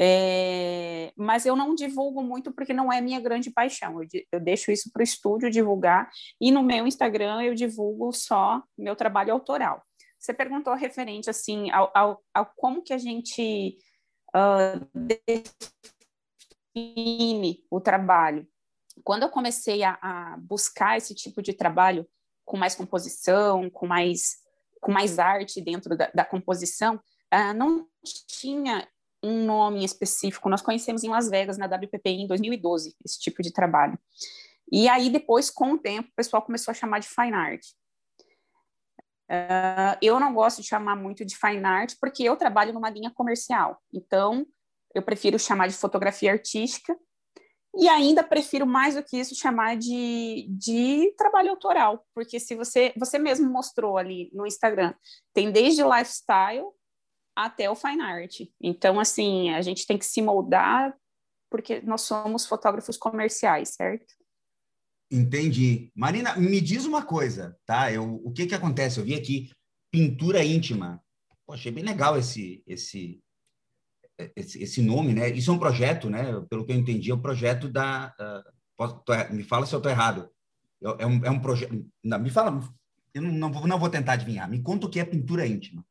É, 0.00 1.12
mas 1.16 1.46
eu 1.46 1.54
não 1.54 1.74
divulgo 1.74 2.22
muito 2.22 2.52
porque 2.52 2.72
não 2.72 2.92
é 2.92 3.00
minha 3.00 3.20
grande 3.20 3.50
paixão. 3.50 4.02
Eu, 4.02 4.08
eu 4.32 4.40
deixo 4.40 4.72
isso 4.72 4.90
para 4.92 5.00
o 5.00 5.04
estúdio 5.04 5.50
divulgar 5.50 6.10
e 6.40 6.50
no 6.50 6.64
meu 6.64 6.86
Instagram 6.86 7.42
eu 7.42 7.54
divulgo 7.54 8.12
só 8.12 8.60
meu 8.76 8.96
trabalho 8.96 9.32
autoral. 9.32 9.82
Você 10.18 10.34
perguntou 10.34 10.74
referente 10.74 11.30
assim 11.30 11.70
ao, 11.70 11.92
ao, 11.94 12.22
ao 12.34 12.46
como 12.56 12.82
que 12.82 12.92
a 12.92 12.98
gente 12.98 13.76
define 16.74 17.64
o 17.70 17.80
trabalho. 17.80 18.46
Quando 19.04 19.22
eu 19.22 19.28
comecei 19.28 19.82
a, 19.82 19.98
a 20.00 20.36
buscar 20.38 20.96
esse 20.96 21.14
tipo 21.14 21.42
de 21.42 21.52
trabalho 21.52 22.06
com 22.44 22.56
mais 22.56 22.74
composição, 22.74 23.70
com 23.70 23.86
mais 23.86 24.42
com 24.80 24.90
mais 24.90 25.20
arte 25.20 25.60
dentro 25.60 25.96
da, 25.96 26.10
da 26.12 26.24
composição, 26.24 26.96
uh, 27.32 27.54
não 27.54 27.86
tinha 28.26 28.86
um 29.22 29.44
nome 29.44 29.84
específico. 29.84 30.48
Nós 30.48 30.60
conhecemos 30.60 31.04
em 31.04 31.08
Las 31.08 31.30
Vegas, 31.30 31.56
na 31.56 31.66
WPPI, 31.66 32.22
em 32.22 32.26
2012, 32.26 32.96
esse 33.04 33.20
tipo 33.20 33.42
de 33.42 33.52
trabalho. 33.52 33.96
E 34.70 34.88
aí, 34.88 35.08
depois, 35.08 35.50
com 35.50 35.74
o 35.74 35.78
tempo, 35.78 36.08
o 36.08 36.16
pessoal 36.16 36.42
começou 36.42 36.72
a 36.72 36.74
chamar 36.74 36.98
de 36.98 37.08
fine 37.08 37.32
art. 37.32 37.64
Uh, 39.32 39.96
eu 40.02 40.20
não 40.20 40.34
gosto 40.34 40.60
de 40.60 40.68
chamar 40.68 40.94
muito 40.94 41.24
de 41.24 41.36
fine 41.36 41.64
art, 41.64 41.94
porque 41.98 42.22
eu 42.22 42.36
trabalho 42.36 42.74
numa 42.74 42.90
linha 42.90 43.10
comercial. 43.10 43.80
Então, 43.92 44.46
eu 44.94 45.02
prefiro 45.02 45.38
chamar 45.38 45.68
de 45.68 45.74
fotografia 45.74 46.32
artística, 46.32 46.94
e 47.74 47.88
ainda 47.88 48.22
prefiro 48.22 48.66
mais 48.66 48.94
do 48.94 49.02
que 49.02 49.16
isso 49.16 49.34
chamar 49.34 49.76
de, 49.78 50.46
de 50.50 51.10
trabalho 51.16 51.50
autoral, 51.50 52.04
porque 52.14 52.38
se 52.38 52.54
você, 52.54 52.92
você 52.96 53.18
mesmo 53.18 53.50
mostrou 53.50 53.96
ali 53.96 54.30
no 54.34 54.46
Instagram, 54.46 54.92
tem 55.32 55.50
desde 55.50 55.82
lifestyle 55.82 56.66
até 57.34 57.70
o 57.70 57.74
fine 57.74 58.02
art. 58.02 58.40
Então, 58.60 59.00
assim, 59.00 59.54
a 59.54 59.62
gente 59.62 59.86
tem 59.86 59.96
que 59.96 60.04
se 60.04 60.20
moldar 60.20 60.94
porque 61.50 61.80
nós 61.82 62.02
somos 62.02 62.46
fotógrafos 62.46 62.96
comerciais, 62.96 63.70
certo? 63.70 64.14
Entendi. 65.12 65.92
Marina, 65.94 66.34
me 66.36 66.58
diz 66.58 66.86
uma 66.86 67.04
coisa, 67.04 67.54
tá? 67.66 67.92
Eu, 67.92 68.14
o 68.24 68.32
que 68.32 68.46
que 68.46 68.54
acontece? 68.54 68.98
Eu 68.98 69.04
vi 69.04 69.14
aqui 69.14 69.50
pintura 69.90 70.42
íntima. 70.42 71.04
Pô, 71.46 71.52
achei 71.52 71.70
bem 71.70 71.84
legal 71.84 72.18
esse, 72.18 72.62
esse, 72.66 73.20
esse, 74.34 74.62
esse, 74.62 74.80
nome, 74.80 75.12
né? 75.12 75.28
Isso 75.28 75.50
é 75.50 75.54
um 75.54 75.58
projeto, 75.58 76.08
né? 76.08 76.40
Pelo 76.48 76.64
que 76.64 76.72
eu 76.72 76.76
entendi, 76.76 77.10
é 77.10 77.14
um 77.14 77.20
projeto 77.20 77.68
da. 77.68 78.14
Uh, 78.18 78.52
posso, 78.74 79.02
tô, 79.04 79.12
me 79.34 79.44
fala 79.44 79.66
se 79.66 79.74
eu 79.74 79.78
estou 79.78 79.92
errado. 79.92 80.30
É, 80.82 81.02
é 81.02 81.06
um, 81.06 81.24
é 81.26 81.30
um 81.30 81.40
projeto. 81.40 81.86
Me 82.02 82.30
fala, 82.30 82.58
eu 83.12 83.20
não, 83.20 83.32
não, 83.32 83.52
vou, 83.52 83.66
não 83.66 83.78
vou 83.78 83.90
tentar 83.90 84.14
adivinhar. 84.14 84.48
Me 84.48 84.62
conta 84.62 84.86
o 84.86 84.90
que 84.90 84.98
é 84.98 85.04
pintura 85.04 85.46
íntima. 85.46 85.84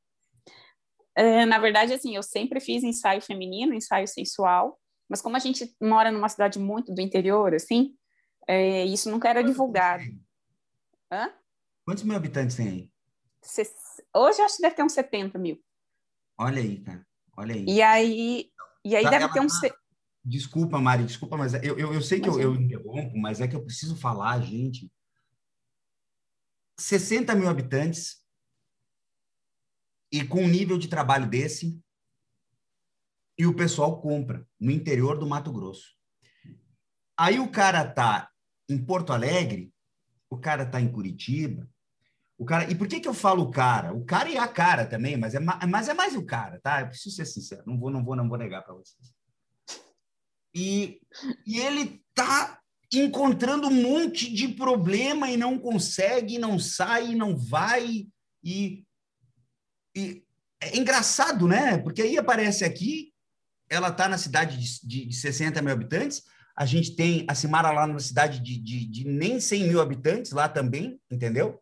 É, 1.15 1.45
na 1.45 1.59
verdade, 1.59 1.93
assim, 1.93 2.15
eu 2.15 2.23
sempre 2.23 2.59
fiz 2.59 2.83
ensaio 2.83 3.21
feminino, 3.21 3.75
ensaio 3.75 4.07
sensual, 4.07 4.79
mas 5.07 5.21
como 5.21 5.35
a 5.35 5.39
gente 5.39 5.75
mora 5.79 6.11
numa 6.11 6.29
cidade 6.29 6.57
muito 6.57 6.91
do 6.91 7.01
interior, 7.01 7.53
assim, 7.53 7.93
é, 8.47 8.85
isso 8.85 9.09
nunca 9.09 9.29
era 9.29 9.43
divulgado. 9.43 10.03
Hã? 11.11 11.31
Quantos 11.85 12.03
mil 12.03 12.15
habitantes 12.15 12.55
tem 12.55 12.67
aí? 12.67 12.91
Hoje 14.15 14.41
acho 14.41 14.57
que 14.57 14.61
deve 14.61 14.75
ter 14.75 14.83
uns 14.83 14.93
70 14.93 15.37
mil. 15.39 15.61
Olha 16.37 16.61
aí, 16.61 16.81
cara. 16.81 17.05
Olha 17.37 17.55
aí. 17.55 17.65
E 17.67 17.81
aí, 17.81 18.51
e 18.83 18.95
aí 18.95 19.09
deve 19.09 19.31
ter 19.31 19.39
uns. 19.39 19.53
Desculpa, 20.23 20.79
Mari, 20.79 21.03
desculpa, 21.03 21.35
mas 21.35 21.53
eu, 21.55 21.77
eu, 21.77 21.93
eu 21.93 22.01
sei 22.01 22.19
que 22.19 22.29
eu, 22.29 22.39
eu 22.39 22.55
interrompo, 22.55 23.17
mas 23.17 23.41
é 23.41 23.47
que 23.47 23.55
eu 23.55 23.63
preciso 23.63 23.95
falar, 23.95 24.39
gente. 24.41 24.91
60 26.77 27.33
mil 27.35 27.49
habitantes, 27.49 28.23
e 30.11 30.23
com 30.25 30.43
um 30.43 30.47
nível 30.47 30.77
de 30.77 30.87
trabalho 30.87 31.27
desse, 31.27 31.79
e 33.37 33.45
o 33.45 33.55
pessoal 33.55 34.01
compra 34.01 34.47
no 34.59 34.71
interior 34.71 35.17
do 35.17 35.27
Mato 35.27 35.51
Grosso. 35.51 35.95
Aí 37.17 37.39
o 37.39 37.51
cara 37.51 37.89
tá 37.89 38.30
em 38.71 38.77
Porto 38.77 39.13
Alegre, 39.13 39.71
o 40.29 40.37
cara 40.37 40.65
tá 40.65 40.79
em 40.79 40.91
Curitiba, 40.91 41.69
o 42.37 42.45
cara. 42.45 42.69
E 42.71 42.75
por 42.75 42.87
que 42.87 42.99
que 42.99 43.07
eu 43.07 43.13
falo 43.13 43.43
o 43.43 43.51
cara? 43.51 43.93
O 43.93 44.05
cara 44.05 44.29
e 44.29 44.37
a 44.37 44.47
cara 44.47 44.85
também, 44.85 45.17
mas 45.17 45.35
é, 45.35 45.39
mas 45.39 45.89
é 45.89 45.93
mais 45.93 46.15
o 46.15 46.25
cara, 46.25 46.59
tá? 46.61 46.81
Eu 46.81 46.87
preciso 46.87 47.15
ser 47.15 47.25
sincero, 47.25 47.63
não 47.65 47.77
vou, 47.77 47.91
não 47.91 48.03
vou, 48.03 48.15
não 48.15 48.27
vou 48.27 48.37
negar 48.37 48.63
para 48.63 48.73
vocês. 48.73 49.13
E, 50.53 50.99
e 51.45 51.59
ele 51.59 52.03
tá 52.13 52.59
encontrando 52.93 53.67
um 53.67 53.81
monte 53.81 54.33
de 54.33 54.49
problema 54.49 55.29
e 55.29 55.37
não 55.37 55.57
consegue, 55.57 56.37
não 56.37 56.59
sai, 56.59 57.15
não 57.15 57.37
vai 57.37 58.07
e 58.43 58.83
e 59.95 60.23
é 60.61 60.77
engraçado, 60.77 61.47
né? 61.47 61.77
Porque 61.77 62.01
aí 62.01 62.17
aparece 62.17 62.63
aqui, 62.63 63.13
ela 63.69 63.89
está 63.89 64.07
na 64.07 64.17
cidade 64.17 64.57
de, 64.57 65.07
de, 65.07 65.13
60 65.13 65.61
mil 65.61 65.73
habitantes, 65.73 66.23
a 66.55 66.65
gente 66.65 66.95
tem 66.95 67.25
a 67.27 67.35
Simara 67.35 67.71
lá 67.71 67.87
numa 67.87 67.99
cidade 67.99 68.39
de, 68.39 68.57
de, 68.57 68.85
de 68.85 69.07
nem 69.07 69.39
100 69.39 69.67
mil 69.67 69.81
habitantes 69.81 70.31
lá 70.31 70.47
também, 70.47 70.99
entendeu? 71.09 71.59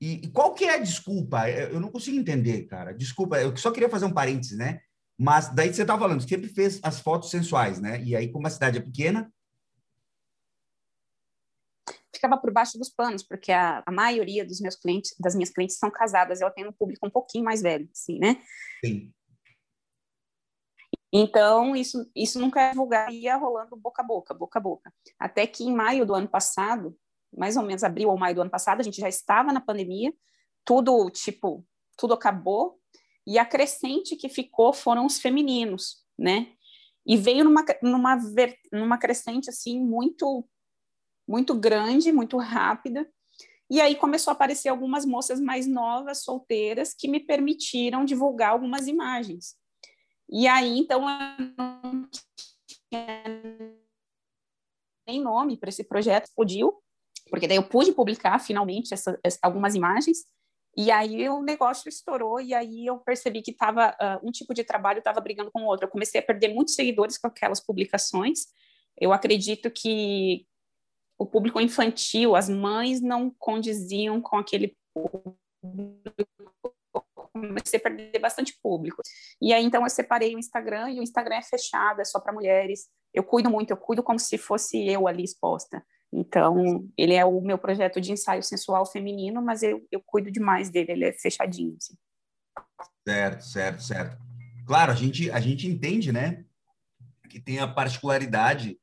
E, 0.00 0.24
e, 0.24 0.28
qual 0.28 0.54
que 0.54 0.64
é 0.64 0.74
a 0.74 0.78
desculpa? 0.78 1.48
Eu 1.48 1.80
não 1.80 1.90
consigo 1.90 2.18
entender, 2.18 2.64
cara. 2.64 2.92
Desculpa, 2.92 3.40
eu 3.40 3.56
só 3.56 3.70
queria 3.70 3.88
fazer 3.88 4.04
um 4.04 4.12
parênteses, 4.12 4.58
né? 4.58 4.80
Mas 5.18 5.48
daí 5.54 5.72
você 5.72 5.82
estava 5.82 6.00
falando, 6.00 6.28
sempre 6.28 6.48
fez 6.48 6.80
as 6.82 7.00
fotos 7.00 7.30
sensuais, 7.30 7.80
né? 7.80 8.02
E 8.02 8.16
aí, 8.16 8.28
como 8.30 8.46
a 8.46 8.50
cidade 8.50 8.78
é 8.78 8.82
pequena, 8.82 9.32
ficava 12.24 12.38
por 12.38 12.52
baixo 12.52 12.78
dos 12.78 12.88
panos, 12.88 13.22
porque 13.22 13.52
a, 13.52 13.82
a 13.84 13.92
maioria 13.92 14.44
dos 14.44 14.60
meus 14.60 14.76
clientes, 14.76 15.14
das 15.20 15.34
minhas 15.34 15.50
clientes 15.50 15.76
são 15.76 15.90
casadas, 15.90 16.40
eu 16.40 16.50
tenho 16.50 16.68
um 16.68 16.72
público 16.72 17.06
um 17.06 17.10
pouquinho 17.10 17.44
mais 17.44 17.60
velho, 17.60 17.88
assim, 17.92 18.18
né? 18.18 18.40
Sim. 18.84 19.12
Então, 21.16 21.76
isso, 21.76 22.10
isso 22.12 22.40
nunca 22.40 22.60
é 22.60 22.70
divulgado, 22.70 23.12
ia 23.12 23.36
rolando 23.36 23.76
boca 23.76 24.02
a 24.02 24.04
boca, 24.04 24.34
boca 24.34 24.58
a 24.58 24.62
boca. 24.62 24.92
Até 25.16 25.46
que 25.46 25.62
em 25.62 25.72
maio 25.72 26.04
do 26.04 26.12
ano 26.12 26.26
passado, 26.26 26.98
mais 27.32 27.56
ou 27.56 27.62
menos 27.62 27.84
abril 27.84 28.10
ou 28.10 28.18
maio 28.18 28.34
do 28.34 28.40
ano 28.40 28.50
passado, 28.50 28.80
a 28.80 28.82
gente 28.82 29.00
já 29.00 29.08
estava 29.08 29.52
na 29.52 29.60
pandemia, 29.60 30.12
tudo, 30.64 31.08
tipo, 31.10 31.64
tudo 31.96 32.14
acabou, 32.14 32.80
e 33.24 33.38
a 33.38 33.44
crescente 33.46 34.16
que 34.16 34.28
ficou 34.28 34.72
foram 34.72 35.06
os 35.06 35.20
femininos, 35.20 36.04
né? 36.18 36.48
E 37.06 37.16
veio 37.16 37.44
numa, 37.44 37.64
numa, 37.80 38.18
numa 38.72 38.98
crescente, 38.98 39.48
assim, 39.48 39.80
muito 39.80 40.44
muito 41.26 41.54
grande, 41.54 42.12
muito 42.12 42.36
rápida. 42.36 43.08
E 43.70 43.80
aí 43.80 43.94
começou 43.94 44.30
a 44.30 44.34
aparecer 44.34 44.68
algumas 44.68 45.06
moças 45.06 45.40
mais 45.40 45.66
novas, 45.66 46.22
solteiras, 46.22 46.92
que 46.92 47.08
me 47.08 47.20
permitiram 47.20 48.04
divulgar 48.04 48.50
algumas 48.50 48.86
imagens. 48.86 49.56
E 50.28 50.46
aí, 50.46 50.78
então, 50.78 51.00
eu 51.00 51.46
não 51.56 52.08
tinha 52.90 53.24
nem 55.06 55.22
nome 55.22 55.56
para 55.56 55.68
esse 55.68 55.84
projeto, 55.84 56.24
explodiu, 56.24 56.82
porque 57.28 57.46
daí 57.46 57.56
eu 57.56 57.68
pude 57.68 57.92
publicar 57.92 58.38
finalmente 58.38 58.94
essa, 58.94 59.18
essa, 59.22 59.38
algumas 59.42 59.74
imagens, 59.74 60.24
e 60.76 60.90
aí 60.90 61.28
o 61.28 61.42
negócio 61.42 61.88
estourou, 61.88 62.40
e 62.40 62.52
aí 62.52 62.86
eu 62.86 62.98
percebi 62.98 63.42
que 63.42 63.52
tava, 63.52 63.90
uh, 63.90 64.26
um 64.26 64.32
tipo 64.32 64.52
de 64.52 64.64
trabalho 64.64 64.98
estava 64.98 65.20
brigando 65.20 65.50
com 65.52 65.62
o 65.62 65.66
outro. 65.66 65.86
Eu 65.86 65.90
comecei 65.90 66.20
a 66.20 66.24
perder 66.24 66.52
muitos 66.52 66.74
seguidores 66.74 67.16
com 67.16 67.28
aquelas 67.28 67.60
publicações. 67.60 68.46
Eu 68.98 69.12
acredito 69.12 69.70
que, 69.70 70.46
o 71.16 71.24
público 71.24 71.60
infantil, 71.60 72.34
as 72.34 72.48
mães 72.48 73.00
não 73.00 73.30
condiziam 73.30 74.20
com 74.20 74.36
aquele 74.36 74.76
público. 74.92 75.38
Comecei 77.34 77.78
a 77.78 77.82
perder 77.82 78.18
bastante 78.20 78.56
público. 78.62 79.02
E 79.42 79.52
aí, 79.52 79.64
então, 79.64 79.82
eu 79.82 79.90
separei 79.90 80.34
o 80.34 80.38
Instagram 80.38 80.90
e 80.90 81.00
o 81.00 81.02
Instagram 81.02 81.36
é 81.36 81.42
fechado, 81.42 82.00
é 82.00 82.04
só 82.04 82.20
para 82.20 82.32
mulheres. 82.32 82.88
Eu 83.12 83.24
cuido 83.24 83.50
muito, 83.50 83.70
eu 83.70 83.76
cuido 83.76 84.02
como 84.02 84.18
se 84.18 84.38
fosse 84.38 84.86
eu 84.86 85.08
ali 85.08 85.24
exposta. 85.24 85.84
Então, 86.12 86.88
ele 86.96 87.14
é 87.14 87.24
o 87.24 87.40
meu 87.40 87.58
projeto 87.58 88.00
de 88.00 88.12
ensaio 88.12 88.42
sensual 88.42 88.86
feminino, 88.86 89.42
mas 89.42 89.64
eu, 89.64 89.84
eu 89.90 90.00
cuido 90.00 90.30
demais 90.30 90.70
dele, 90.70 90.92
ele 90.92 91.04
é 91.06 91.12
fechadinho. 91.12 91.76
Assim. 91.76 91.94
Certo, 93.06 93.44
certo, 93.44 93.82
certo. 93.82 94.16
Claro, 94.64 94.92
a 94.92 94.94
gente, 94.94 95.28
a 95.30 95.40
gente 95.40 95.66
entende, 95.66 96.12
né, 96.12 96.44
que 97.28 97.40
tem 97.40 97.58
a 97.58 97.66
particularidade 97.66 98.78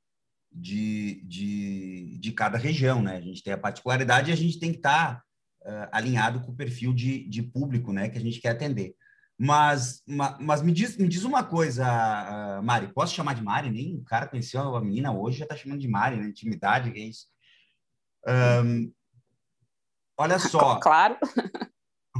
de, 0.51 1.23
de, 1.23 2.17
de 2.19 2.31
cada 2.33 2.57
região, 2.57 3.01
né? 3.01 3.15
A 3.15 3.21
gente 3.21 3.41
tem 3.41 3.53
a 3.53 3.57
particularidade 3.57 4.29
e 4.29 4.33
a 4.33 4.37
gente 4.37 4.59
tem 4.59 4.71
que 4.71 4.79
estar 4.79 5.15
tá, 5.15 5.23
uh, 5.63 5.87
alinhado 5.91 6.41
com 6.41 6.51
o 6.51 6.55
perfil 6.55 6.93
de, 6.93 7.27
de 7.27 7.41
público, 7.41 7.91
né? 7.91 8.09
Que 8.09 8.17
a 8.17 8.21
gente 8.21 8.39
quer 8.39 8.49
atender. 8.49 8.95
Mas, 9.37 10.03
mas 10.39 10.61
me, 10.61 10.71
diz, 10.71 10.97
me 10.97 11.07
diz 11.07 11.23
uma 11.23 11.43
coisa, 11.43 11.83
uh, 11.83 12.63
Mari, 12.63 12.93
posso 12.93 13.15
chamar 13.15 13.33
de 13.33 13.41
Mari? 13.41 13.71
Nem 13.71 13.95
o 13.95 14.03
cara 14.03 14.27
conheceu 14.27 14.75
a 14.75 14.81
menina 14.81 15.11
hoje, 15.11 15.39
já 15.39 15.45
está 15.45 15.55
chamando 15.55 15.79
de 15.79 15.87
Mari, 15.87 16.17
né? 16.17 16.27
Intimidade, 16.27 16.91
que 16.91 16.99
é 16.99 17.03
isso. 17.03 17.27
Um, 18.63 18.93
olha 20.15 20.37
só. 20.37 20.79
Claro. 20.79 21.17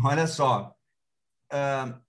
Olha 0.03 0.25
só. 0.25 0.75
Uh, 1.53 2.01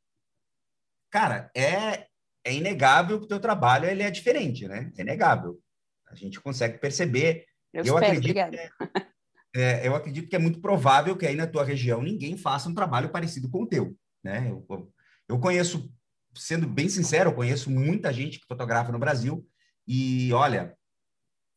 cara, 1.10 1.50
é, 1.54 2.06
é 2.42 2.54
inegável 2.54 3.18
que 3.18 3.26
o 3.26 3.28
teu 3.28 3.38
trabalho 3.38 3.86
ele 3.86 4.02
é 4.02 4.10
diferente, 4.10 4.66
né? 4.66 4.90
É 4.96 5.02
inegável. 5.02 5.60
A 6.08 6.14
gente 6.14 6.40
consegue 6.40 6.78
perceber. 6.78 7.44
Eu, 7.70 7.84
eu 7.84 7.94
espero, 7.94 8.18
acredito 8.18 8.34
que, 8.34 9.06
é, 9.54 9.86
eu 9.86 9.94
acredito 9.94 10.28
que 10.28 10.36
é 10.36 10.38
muito 10.38 10.60
provável 10.60 11.16
que 11.16 11.26
aí 11.26 11.36
na 11.36 11.46
tua 11.46 11.64
região 11.64 12.02
ninguém 12.02 12.36
faça 12.36 12.68
um 12.68 12.74
trabalho 12.74 13.10
parecido 13.10 13.48
com 13.50 13.62
o 13.62 13.66
teu. 13.66 13.96
Né? 14.22 14.50
Eu, 14.50 14.92
eu 15.28 15.38
conheço, 15.38 15.92
sendo 16.34 16.66
bem 16.66 16.88
sincero, 16.88 17.30
eu 17.30 17.34
conheço 17.34 17.70
muita 17.70 18.12
gente 18.12 18.38
que 18.40 18.46
fotografa 18.46 18.92
no 18.92 18.98
Brasil 18.98 19.46
e, 19.86 20.32
olha, 20.32 20.76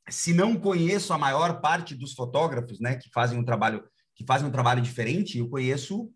se 0.10 0.34
não 0.34 0.56
conheço 0.56 1.14
a 1.14 1.18
maior 1.18 1.62
parte 1.62 1.96
dos 1.96 2.14
fotógrafos, 2.14 2.80
né, 2.80 2.96
que 2.96 3.10
fazem 3.14 3.38
um 3.38 3.46
trabalho 3.46 3.84
que 4.16 4.24
fazem 4.26 4.48
um 4.48 4.52
trabalho 4.52 4.82
diferente, 4.82 5.38
eu 5.38 5.50
conheço 5.50 6.10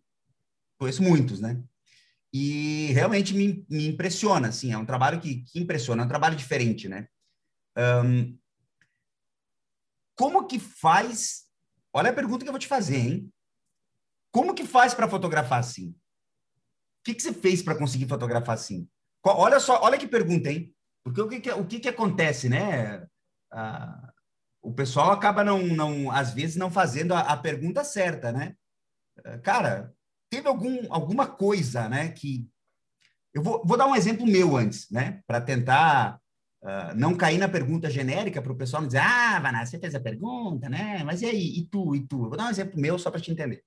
conheço 0.77 1.03
muitos, 1.03 1.41
né? 1.41 1.61
E 2.31 2.91
realmente 2.93 3.33
me, 3.33 3.65
me 3.69 3.87
impressiona, 3.87 4.47
assim, 4.47 4.71
é 4.71 4.77
um 4.77 4.85
trabalho 4.85 5.19
que, 5.19 5.43
que 5.43 5.59
impressiona, 5.59 6.03
é 6.03 6.05
um 6.05 6.09
trabalho 6.09 6.37
diferente, 6.37 6.87
né? 6.87 7.07
Um, 7.77 8.37
como 10.15 10.47
que 10.47 10.59
faz? 10.59 11.48
Olha 11.93 12.11
a 12.11 12.13
pergunta 12.13 12.43
que 12.43 12.49
eu 12.49 12.53
vou 12.53 12.59
te 12.59 12.67
fazer, 12.67 12.97
hein? 12.97 13.33
Como 14.31 14.53
que 14.53 14.65
faz 14.65 14.93
para 14.93 15.09
fotografar 15.09 15.59
assim? 15.59 15.95
que, 17.09 17.15
que 17.15 17.23
você 17.23 17.33
fez 17.33 17.61
para 17.61 17.75
conseguir 17.75 18.07
fotografar 18.07 18.55
assim? 18.55 18.87
Olha 19.23 19.59
só, 19.59 19.81
olha 19.81 19.97
que 19.97 20.07
pergunta, 20.07 20.51
hein? 20.51 20.73
Porque 21.03 21.21
o 21.21 21.27
que, 21.27 21.39
que 21.39 21.51
o 21.51 21.65
que, 21.65 21.79
que 21.79 21.89
acontece, 21.89 22.47
né? 22.49 23.05
Ah, 23.51 24.11
o 24.61 24.73
pessoal 24.73 25.11
acaba 25.11 25.43
não, 25.43 25.59
não, 25.65 26.11
às 26.11 26.33
vezes 26.33 26.55
não 26.55 26.69
fazendo 26.69 27.13
a, 27.13 27.21
a 27.21 27.37
pergunta 27.37 27.83
certa, 27.83 28.31
né? 28.31 28.55
Cara, 29.43 29.93
teve 30.29 30.47
algum, 30.47 30.81
alguma 30.89 31.27
coisa, 31.27 31.89
né? 31.89 32.09
Que 32.09 32.47
eu 33.33 33.41
vou, 33.41 33.63
vou 33.65 33.77
dar 33.77 33.87
um 33.87 33.95
exemplo 33.95 34.25
meu 34.25 34.55
antes, 34.55 34.89
né? 34.89 35.21
Para 35.27 35.41
tentar 35.41 36.19
uh, 36.63 36.95
não 36.95 37.15
cair 37.15 37.37
na 37.37 37.47
pergunta 37.49 37.89
genérica 37.89 38.41
para 38.41 38.51
o 38.51 38.57
pessoal 38.57 38.81
não 38.81 38.87
dizer, 38.87 39.01
ah, 39.01 39.39
Vanessa, 39.39 39.71
você 39.71 39.79
fez 39.79 39.95
a 39.95 39.99
pergunta, 39.99 40.69
né? 40.69 41.03
Mas 41.03 41.21
e 41.21 41.25
aí? 41.25 41.59
E 41.59 41.65
tu? 41.65 41.95
E 41.95 42.07
tu? 42.07 42.23
Eu 42.23 42.29
vou 42.29 42.37
dar 42.37 42.45
um 42.45 42.49
exemplo 42.49 42.79
meu 42.79 42.97
só 42.97 43.09
para 43.11 43.21
te 43.21 43.31
entender. 43.31 43.63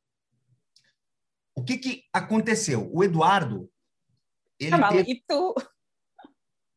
O 1.54 1.62
que, 1.62 1.76
que 1.78 2.04
aconteceu? 2.12 2.90
O 2.92 3.04
Eduardo. 3.04 3.70
Ele 4.58 4.74
ah, 4.74 4.88
teve... 4.88 5.12
E 5.12 5.24
tu? 5.26 5.54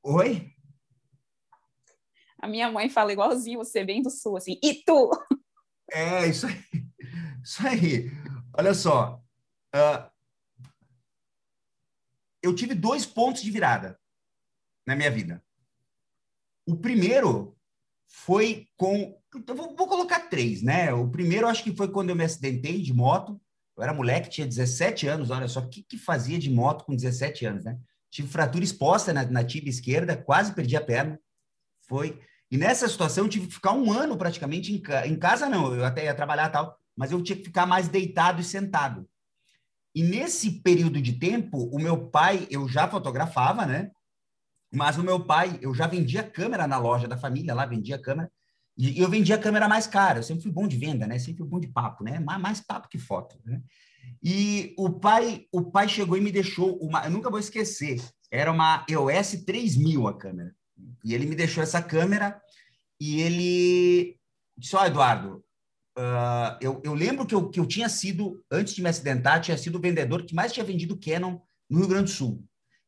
Oi? 0.03 0.51
A 2.41 2.47
minha 2.47 2.71
mãe 2.71 2.89
fala 2.89 3.13
igualzinho 3.13 3.59
você, 3.59 3.83
bem 3.83 4.01
do 4.01 4.09
sul, 4.09 4.37
assim, 4.37 4.59
e 4.61 4.83
tu? 4.83 5.09
É, 5.91 6.27
isso 6.27 6.47
aí. 6.47 6.63
Isso 7.43 7.67
aí. 7.67 8.11
Olha 8.57 8.73
só. 8.73 9.21
Uh, 9.75 10.11
eu 12.41 12.55
tive 12.55 12.73
dois 12.73 13.05
pontos 13.05 13.41
de 13.41 13.51
virada 13.51 13.99
na 14.85 14.95
minha 14.95 15.11
vida. 15.11 15.44
O 16.65 16.75
primeiro 16.75 17.55
foi 18.07 18.67
com. 18.77 19.17
Eu 19.47 19.55
vou, 19.55 19.75
vou 19.75 19.87
colocar 19.87 20.29
três, 20.29 20.61
né? 20.61 20.93
O 20.93 21.09
primeiro, 21.09 21.47
acho 21.47 21.63
que 21.63 21.75
foi 21.75 21.89
quando 21.89 22.09
eu 22.09 22.15
me 22.15 22.23
acidentei 22.23 22.81
de 22.81 22.93
moto. 22.93 23.39
Eu 23.75 23.83
era 23.83 23.93
moleque, 23.93 24.29
tinha 24.29 24.47
17 24.47 25.05
anos, 25.07 25.29
olha 25.29 25.47
só, 25.49 25.59
o 25.59 25.67
que, 25.67 25.83
que 25.83 25.97
fazia 25.97 26.39
de 26.39 26.49
moto 26.49 26.85
com 26.85 26.95
17 26.95 27.45
anos, 27.45 27.65
né? 27.65 27.77
Tive 28.09 28.29
fratura 28.29 28.63
exposta 28.63 29.11
na, 29.11 29.25
na 29.25 29.43
tibia 29.43 29.69
esquerda, 29.69 30.15
quase 30.15 30.53
perdi 30.53 30.77
a 30.77 30.81
perna. 30.81 31.19
Foi. 31.87 32.17
E 32.49 32.57
nessa 32.57 32.87
situação, 32.87 33.25
eu 33.25 33.29
tive 33.29 33.47
que 33.47 33.53
ficar 33.53 33.73
um 33.73 33.91
ano 33.91 34.17
praticamente 34.17 34.71
em, 34.71 34.81
em 35.09 35.15
casa, 35.17 35.49
não, 35.49 35.73
eu 35.75 35.83
até 35.83 36.05
ia 36.05 36.15
trabalhar 36.15 36.49
tal, 36.49 36.79
mas 36.95 37.11
eu 37.11 37.21
tinha 37.21 37.35
que 37.35 37.43
ficar 37.43 37.65
mais 37.65 37.89
deitado 37.89 38.39
e 38.39 38.45
sentado. 38.45 39.05
E 39.93 40.03
nesse 40.03 40.61
período 40.61 41.01
de 41.01 41.13
tempo, 41.13 41.69
o 41.73 41.79
meu 41.79 42.07
pai, 42.07 42.47
eu 42.49 42.67
já 42.67 42.87
fotografava, 42.87 43.65
né? 43.65 43.91
Mas 44.75 44.97
o 44.97 45.03
meu 45.03 45.23
pai, 45.23 45.57
eu 45.61 45.73
já 45.73 45.87
vendia 45.87 46.23
câmera 46.23 46.67
na 46.67 46.77
loja 46.77 47.07
da 47.07 47.17
família, 47.17 47.53
lá 47.53 47.65
vendia 47.65 47.97
câmera. 47.97 48.29
E 48.77 48.99
eu 48.99 49.09
vendia 49.09 49.37
câmera 49.37 49.69
mais 49.69 49.87
cara. 49.87 50.19
Eu 50.19 50.23
sempre 50.23 50.43
fui 50.43 50.51
bom 50.51 50.67
de 50.67 50.77
venda, 50.77 51.07
né? 51.07 51.17
Sempre 51.17 51.39
fui 51.39 51.47
bom 51.47 51.59
de 51.59 51.67
papo, 51.67 52.03
né? 52.03 52.19
Mais, 52.19 52.59
papo 52.59 52.89
que 52.89 52.97
foto, 52.97 53.39
né? 53.45 53.61
E 54.21 54.73
o 54.77 54.89
pai, 54.89 55.45
o 55.51 55.71
pai 55.71 55.87
chegou 55.87 56.17
e 56.17 56.21
me 56.21 56.31
deixou 56.31 56.77
uma, 56.77 57.05
eu 57.05 57.11
nunca 57.11 57.29
vou 57.29 57.39
esquecer. 57.39 58.01
Era 58.29 58.51
uma 58.51 58.85
EOS 58.89 59.43
3000 59.45 60.07
a 60.07 60.17
câmera. 60.17 60.53
E 61.03 61.13
ele 61.13 61.25
me 61.25 61.35
deixou 61.35 61.63
essa 61.63 61.81
câmera 61.81 62.39
e 62.99 63.21
ele 63.21 64.19
disse: 64.57 64.75
"Ó, 64.75 64.81
oh, 64.81 64.85
Eduardo, 64.85 65.43
uh, 65.97 66.57
eu, 66.59 66.81
eu 66.83 66.93
lembro 66.93 67.25
que 67.25 67.33
eu, 67.33 67.49
que 67.49 67.59
eu 67.59 67.65
tinha 67.65 67.87
sido 67.87 68.43
antes 68.51 68.75
de 68.75 68.81
me 68.81 68.89
acidentar, 68.89 69.41
tinha 69.41 69.57
sido 69.57 69.77
o 69.77 69.81
vendedor 69.81 70.25
que 70.25 70.35
mais 70.35 70.51
tinha 70.51 70.65
vendido 70.65 70.99
Canon 70.99 71.39
no 71.69 71.79
Rio 71.79 71.87
Grande 71.87 72.11
do 72.11 72.15
Sul. 72.15 72.43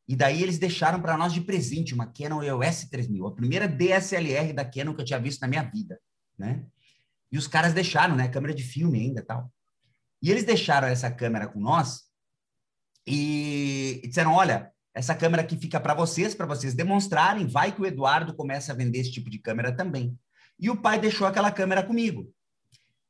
E 0.08 0.16
daí 0.16 0.42
eles 0.42 0.58
deixaram 0.58 1.02
para 1.02 1.18
nós 1.18 1.34
de 1.34 1.42
presente 1.42 1.92
uma 1.92 2.06
Canon 2.06 2.42
EOS 2.42 2.86
3000, 2.86 3.26
a 3.26 3.34
primeira 3.34 3.68
DSLR 3.68 4.54
da 4.54 4.64
Canon 4.64 4.94
que 4.94 5.02
eu 5.02 5.04
tinha 5.04 5.20
visto 5.20 5.42
na 5.42 5.48
minha 5.48 5.62
vida, 5.62 6.00
né? 6.38 6.64
E 7.30 7.36
os 7.36 7.46
caras 7.46 7.74
deixaram, 7.74 8.16
né? 8.16 8.26
Câmera 8.28 8.54
de 8.54 8.62
filme 8.62 8.98
ainda 8.98 9.22
tal. 9.22 9.52
E 10.22 10.30
eles 10.30 10.44
deixaram 10.44 10.88
essa 10.88 11.10
câmera 11.10 11.46
com 11.46 11.60
nós 11.60 12.04
e 13.06 14.00
disseram: 14.06 14.32
olha, 14.32 14.72
essa 14.94 15.14
câmera 15.14 15.42
aqui 15.42 15.56
fica 15.56 15.78
para 15.78 15.94
vocês, 15.94 16.34
para 16.34 16.46
vocês 16.46 16.74
demonstrarem. 16.74 17.46
Vai 17.46 17.72
que 17.72 17.80
o 17.80 17.86
Eduardo 17.86 18.34
começa 18.34 18.72
a 18.72 18.74
vender 18.74 19.00
esse 19.00 19.12
tipo 19.12 19.30
de 19.30 19.38
câmera 19.38 19.76
também. 19.76 20.18
E 20.58 20.70
o 20.70 20.76
pai 20.80 20.98
deixou 20.98 21.26
aquela 21.26 21.52
câmera 21.52 21.82
comigo. 21.82 22.32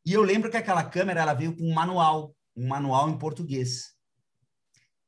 E 0.05 0.13
eu 0.13 0.23
lembro 0.23 0.51
que 0.51 0.57
aquela 0.57 0.85
câmera 0.85 1.21
ela 1.21 1.33
veio 1.33 1.57
com 1.57 1.65
um 1.65 1.73
manual, 1.73 2.35
um 2.57 2.67
manual 2.67 3.09
em 3.09 3.19
português. 3.19 3.95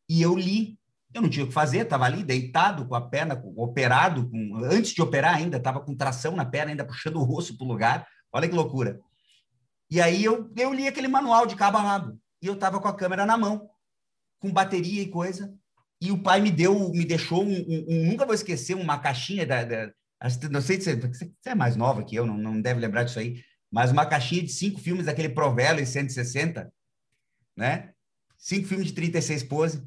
E 0.09 0.23
eu 0.23 0.35
li 0.37 0.80
eu 1.13 1.23
não 1.23 1.29
tinha 1.29 1.45
o 1.45 1.49
que 1.49 1.55
fazer, 1.55 1.79
estava 1.79 2.05
ali 2.05 2.23
deitado 2.23 2.87
com 2.87 2.95
a 2.95 3.01
perna, 3.01 3.41
operado, 3.57 4.29
com, 4.31 4.57
antes 4.65 4.93
de 4.93 5.03
operar 5.03 5.35
ainda, 5.35 5.57
estava 5.57 5.81
com 5.81 5.95
tração 5.95 6.37
na 6.37 6.45
perna, 6.45 6.71
ainda 6.71 6.85
puxando 6.85 7.17
o 7.17 7.25
rosto 7.25 7.57
para 7.57 7.65
o 7.65 7.69
lugar. 7.69 8.07
Olha 8.33 8.49
que 8.49 8.55
loucura. 8.55 9.01
E 9.91 10.01
aí 10.01 10.23
eu, 10.23 10.51
eu 10.57 10.73
li 10.73 10.87
aquele 10.87 11.09
manual 11.09 11.47
de 11.47 11.57
cabo 11.57 11.79
a 11.79 11.83
rabo. 11.83 12.19
E 12.41 12.47
eu 12.47 12.55
estava 12.55 12.81
com 12.81 12.87
a 12.87 12.95
câmera 12.95 13.27
na 13.27 13.37
mão, 13.37 13.69
com 14.39 14.53
bateria 14.53 15.03
e 15.03 15.09
coisa. 15.09 15.53
E 16.01 16.13
o 16.13 16.23
pai 16.23 16.41
me 16.41 16.51
deu, 16.51 16.91
me 16.91 17.05
deixou 17.05 17.45
um, 17.45 17.53
um, 17.53 17.87
um 17.89 18.07
nunca 18.07 18.25
vou 18.25 18.35
esquecer, 18.35 18.75
uma 18.75 18.99
caixinha 18.99 19.45
da, 19.45 19.65
da 19.65 19.91
não 20.51 20.61
sei 20.61 20.81
se 20.81 20.95
você, 20.97 21.33
é 21.47 21.55
mais 21.55 21.77
nova 21.77 22.05
que 22.05 22.15
eu, 22.15 22.27
não, 22.27 22.37
não 22.37 22.61
deve 22.61 22.79
lembrar 22.79 23.05
disso 23.05 23.19
aí, 23.19 23.43
mas 23.71 23.91
uma 23.91 24.05
caixinha 24.05 24.43
de 24.43 24.53
cinco 24.53 24.79
filmes 24.79 25.07
daquele 25.07 25.31
Provelo 25.31 25.81
em 25.81 25.87
160, 25.87 26.71
né? 27.57 27.93
Cinco 28.37 28.69
filmes 28.69 28.89
de 28.89 28.93
36 28.93 29.45
pose 29.45 29.83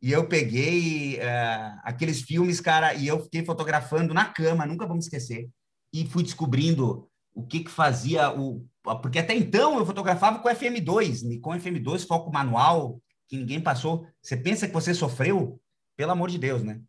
e 0.00 0.12
eu 0.12 0.28
peguei 0.28 1.16
uh, 1.16 1.80
aqueles 1.82 2.22
filmes, 2.22 2.60
cara, 2.60 2.94
e 2.94 3.06
eu 3.06 3.22
fiquei 3.22 3.44
fotografando 3.44 4.12
na 4.12 4.26
cama, 4.26 4.66
nunca 4.66 4.86
vamos 4.86 5.06
esquecer. 5.06 5.48
E 5.92 6.06
fui 6.06 6.22
descobrindo 6.22 7.08
o 7.34 7.46
que 7.46 7.60
que 7.60 7.70
fazia 7.70 8.30
o... 8.30 8.66
Porque 9.02 9.18
até 9.18 9.34
então 9.34 9.78
eu 9.78 9.86
fotografava 9.86 10.38
com 10.38 10.48
FM2, 10.48 11.40
com 11.40 11.50
FM2, 11.50 12.06
foco 12.06 12.32
manual, 12.32 13.00
que 13.28 13.36
ninguém 13.36 13.60
passou. 13.60 14.06
Você 14.22 14.36
pensa 14.36 14.66
que 14.66 14.74
você 14.74 14.94
sofreu? 14.94 15.60
Pelo 15.96 16.12
amor 16.12 16.30
de 16.30 16.38
Deus, 16.38 16.62
né? 16.62 16.80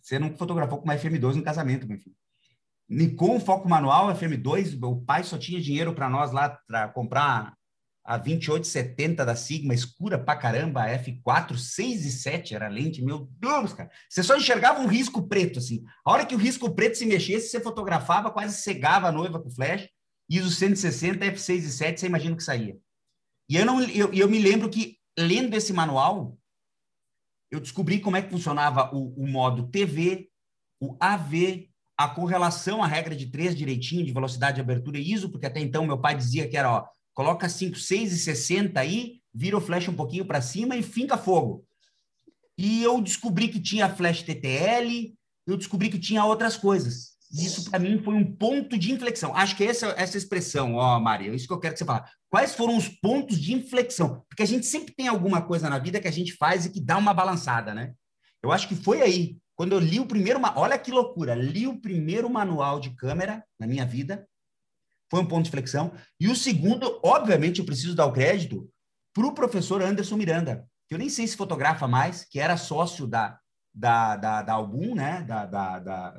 Você 0.00 0.18
não 0.18 0.36
fotografou 0.36 0.78
com 0.78 0.84
uma 0.84 0.96
FM2 0.96 1.34
no 1.34 1.42
casamento, 1.42 1.86
meu 1.86 1.98
filho. 1.98 2.14
Nikon, 2.88 3.40
foco 3.40 3.68
manual, 3.68 4.14
FM2, 4.14 4.78
o 4.82 5.00
pai 5.00 5.24
só 5.24 5.38
tinha 5.38 5.60
dinheiro 5.60 5.94
para 5.94 6.08
nós 6.08 6.30
lá 6.30 6.50
para 6.66 6.88
comprar 6.88 7.54
a 8.04 8.18
2870 8.18 9.24
da 9.24 9.34
Sigma, 9.34 9.72
escura 9.72 10.18
pra 10.18 10.36
caramba, 10.36 10.82
a 10.82 10.98
F4, 10.98 11.56
6 11.56 12.04
e 12.04 12.12
7 12.12 12.54
era 12.54 12.66
a 12.66 12.68
lente, 12.68 13.02
meu 13.02 13.28
Deus, 13.38 13.72
cara. 13.72 13.90
Você 14.08 14.22
só 14.22 14.36
enxergava 14.36 14.80
um 14.80 14.86
risco 14.86 15.26
preto, 15.26 15.58
assim. 15.58 15.82
A 16.04 16.12
hora 16.12 16.26
que 16.26 16.34
o 16.34 16.38
risco 16.38 16.74
preto 16.74 16.98
se 16.98 17.06
mexesse, 17.06 17.48
você 17.48 17.60
fotografava, 17.60 18.30
quase 18.30 18.60
cegava 18.60 19.08
a 19.08 19.12
noiva 19.12 19.40
com 19.40 19.50
flash, 19.50 19.88
os 20.30 20.56
160, 20.56 21.24
F6 21.24 21.56
e 21.56 21.70
7, 21.70 22.00
você 22.00 22.06
imagina 22.06 22.34
o 22.34 22.36
que 22.36 22.44
saía. 22.44 22.76
E 23.48 23.56
eu, 23.56 23.64
não, 23.64 23.80
eu, 23.82 24.12
eu 24.12 24.28
me 24.28 24.38
lembro 24.38 24.68
que, 24.68 24.98
lendo 25.18 25.54
esse 25.54 25.72
manual, 25.72 26.36
eu 27.50 27.60
descobri 27.60 28.00
como 28.00 28.16
é 28.16 28.22
que 28.22 28.30
funcionava 28.30 28.94
o, 28.94 29.14
o 29.22 29.26
modo 29.26 29.68
TV, 29.68 30.28
o 30.80 30.96
AV, 31.00 31.70
a 31.96 32.08
correlação, 32.08 32.82
a 32.82 32.86
regra 32.86 33.14
de 33.14 33.26
três 33.26 33.54
direitinho, 33.54 34.04
de 34.04 34.12
velocidade 34.12 34.56
de 34.56 34.60
abertura 34.60 34.98
e 34.98 35.12
ISO, 35.12 35.30
porque 35.30 35.46
até 35.46 35.60
então 35.60 35.86
meu 35.86 35.98
pai 35.98 36.16
dizia 36.16 36.48
que 36.48 36.56
era, 36.56 36.70
ó, 36.70 36.86
coloca 37.14 37.48
5, 37.48 37.78
6 37.78 38.12
e 38.12 38.18
60 38.18 38.78
aí, 38.78 39.20
vira 39.32 39.56
o 39.56 39.60
flash 39.60 39.88
um 39.88 39.94
pouquinho 39.94 40.26
para 40.26 40.42
cima 40.42 40.76
e 40.76 40.82
finca 40.82 41.16
fogo. 41.16 41.64
E 42.58 42.82
eu 42.82 43.00
descobri 43.00 43.48
que 43.48 43.60
tinha 43.60 43.88
flash 43.88 44.22
TTL, 44.22 45.14
eu 45.46 45.56
descobri 45.56 45.88
que 45.88 45.98
tinha 45.98 46.24
outras 46.24 46.56
coisas. 46.56 47.14
Isso 47.32 47.68
para 47.68 47.80
mim 47.80 47.98
foi 47.98 48.14
um 48.14 48.24
ponto 48.36 48.78
de 48.78 48.92
inflexão. 48.92 49.34
Acho 49.34 49.56
que 49.56 49.64
essa 49.64 49.88
essa 49.96 50.16
expressão, 50.16 50.74
ó, 50.74 51.00
Maria, 51.00 51.32
é 51.32 51.34
isso 51.34 51.48
que 51.48 51.52
eu 51.52 51.58
quero 51.58 51.74
que 51.74 51.78
você 51.78 51.84
fale. 51.84 52.04
Quais 52.30 52.54
foram 52.54 52.76
os 52.76 52.88
pontos 52.88 53.40
de 53.40 53.52
inflexão? 53.52 54.24
Porque 54.28 54.42
a 54.42 54.46
gente 54.46 54.66
sempre 54.66 54.94
tem 54.94 55.08
alguma 55.08 55.42
coisa 55.42 55.68
na 55.68 55.78
vida 55.78 56.00
que 56.00 56.06
a 56.06 56.12
gente 56.12 56.34
faz 56.34 56.64
e 56.64 56.70
que 56.70 56.80
dá 56.80 56.96
uma 56.96 57.12
balançada, 57.12 57.74
né? 57.74 57.92
Eu 58.42 58.52
acho 58.52 58.68
que 58.68 58.76
foi 58.76 59.02
aí, 59.02 59.38
quando 59.56 59.72
eu 59.72 59.80
li 59.80 59.98
o 59.98 60.06
primeiro, 60.06 60.40
olha 60.54 60.78
que 60.78 60.92
loucura, 60.92 61.34
li 61.34 61.66
o 61.66 61.80
primeiro 61.80 62.28
manual 62.30 62.78
de 62.78 62.90
câmera 62.90 63.42
na 63.58 63.66
minha 63.66 63.84
vida, 63.84 64.28
foi 65.10 65.20
um 65.20 65.26
ponto 65.26 65.44
de 65.44 65.50
flexão. 65.50 65.92
E 66.18 66.28
o 66.28 66.36
segundo, 66.36 67.00
obviamente, 67.04 67.60
eu 67.60 67.66
preciso 67.66 67.94
dar 67.94 68.06
o 68.06 68.12
crédito 68.12 68.68
para 69.12 69.26
o 69.26 69.34
professor 69.34 69.82
Anderson 69.82 70.16
Miranda, 70.16 70.66
que 70.88 70.94
eu 70.94 70.98
nem 70.98 71.08
sei 71.08 71.26
se 71.26 71.36
fotografa 71.36 71.86
mais, 71.86 72.24
que 72.24 72.40
era 72.40 72.56
sócio 72.56 73.06
da, 73.06 73.38
da, 73.72 74.16
da, 74.16 74.42
da 74.42 74.52
Album, 74.52 74.94
né? 74.94 75.22
Da, 75.22 75.46
da, 75.46 75.78
da, 75.78 76.14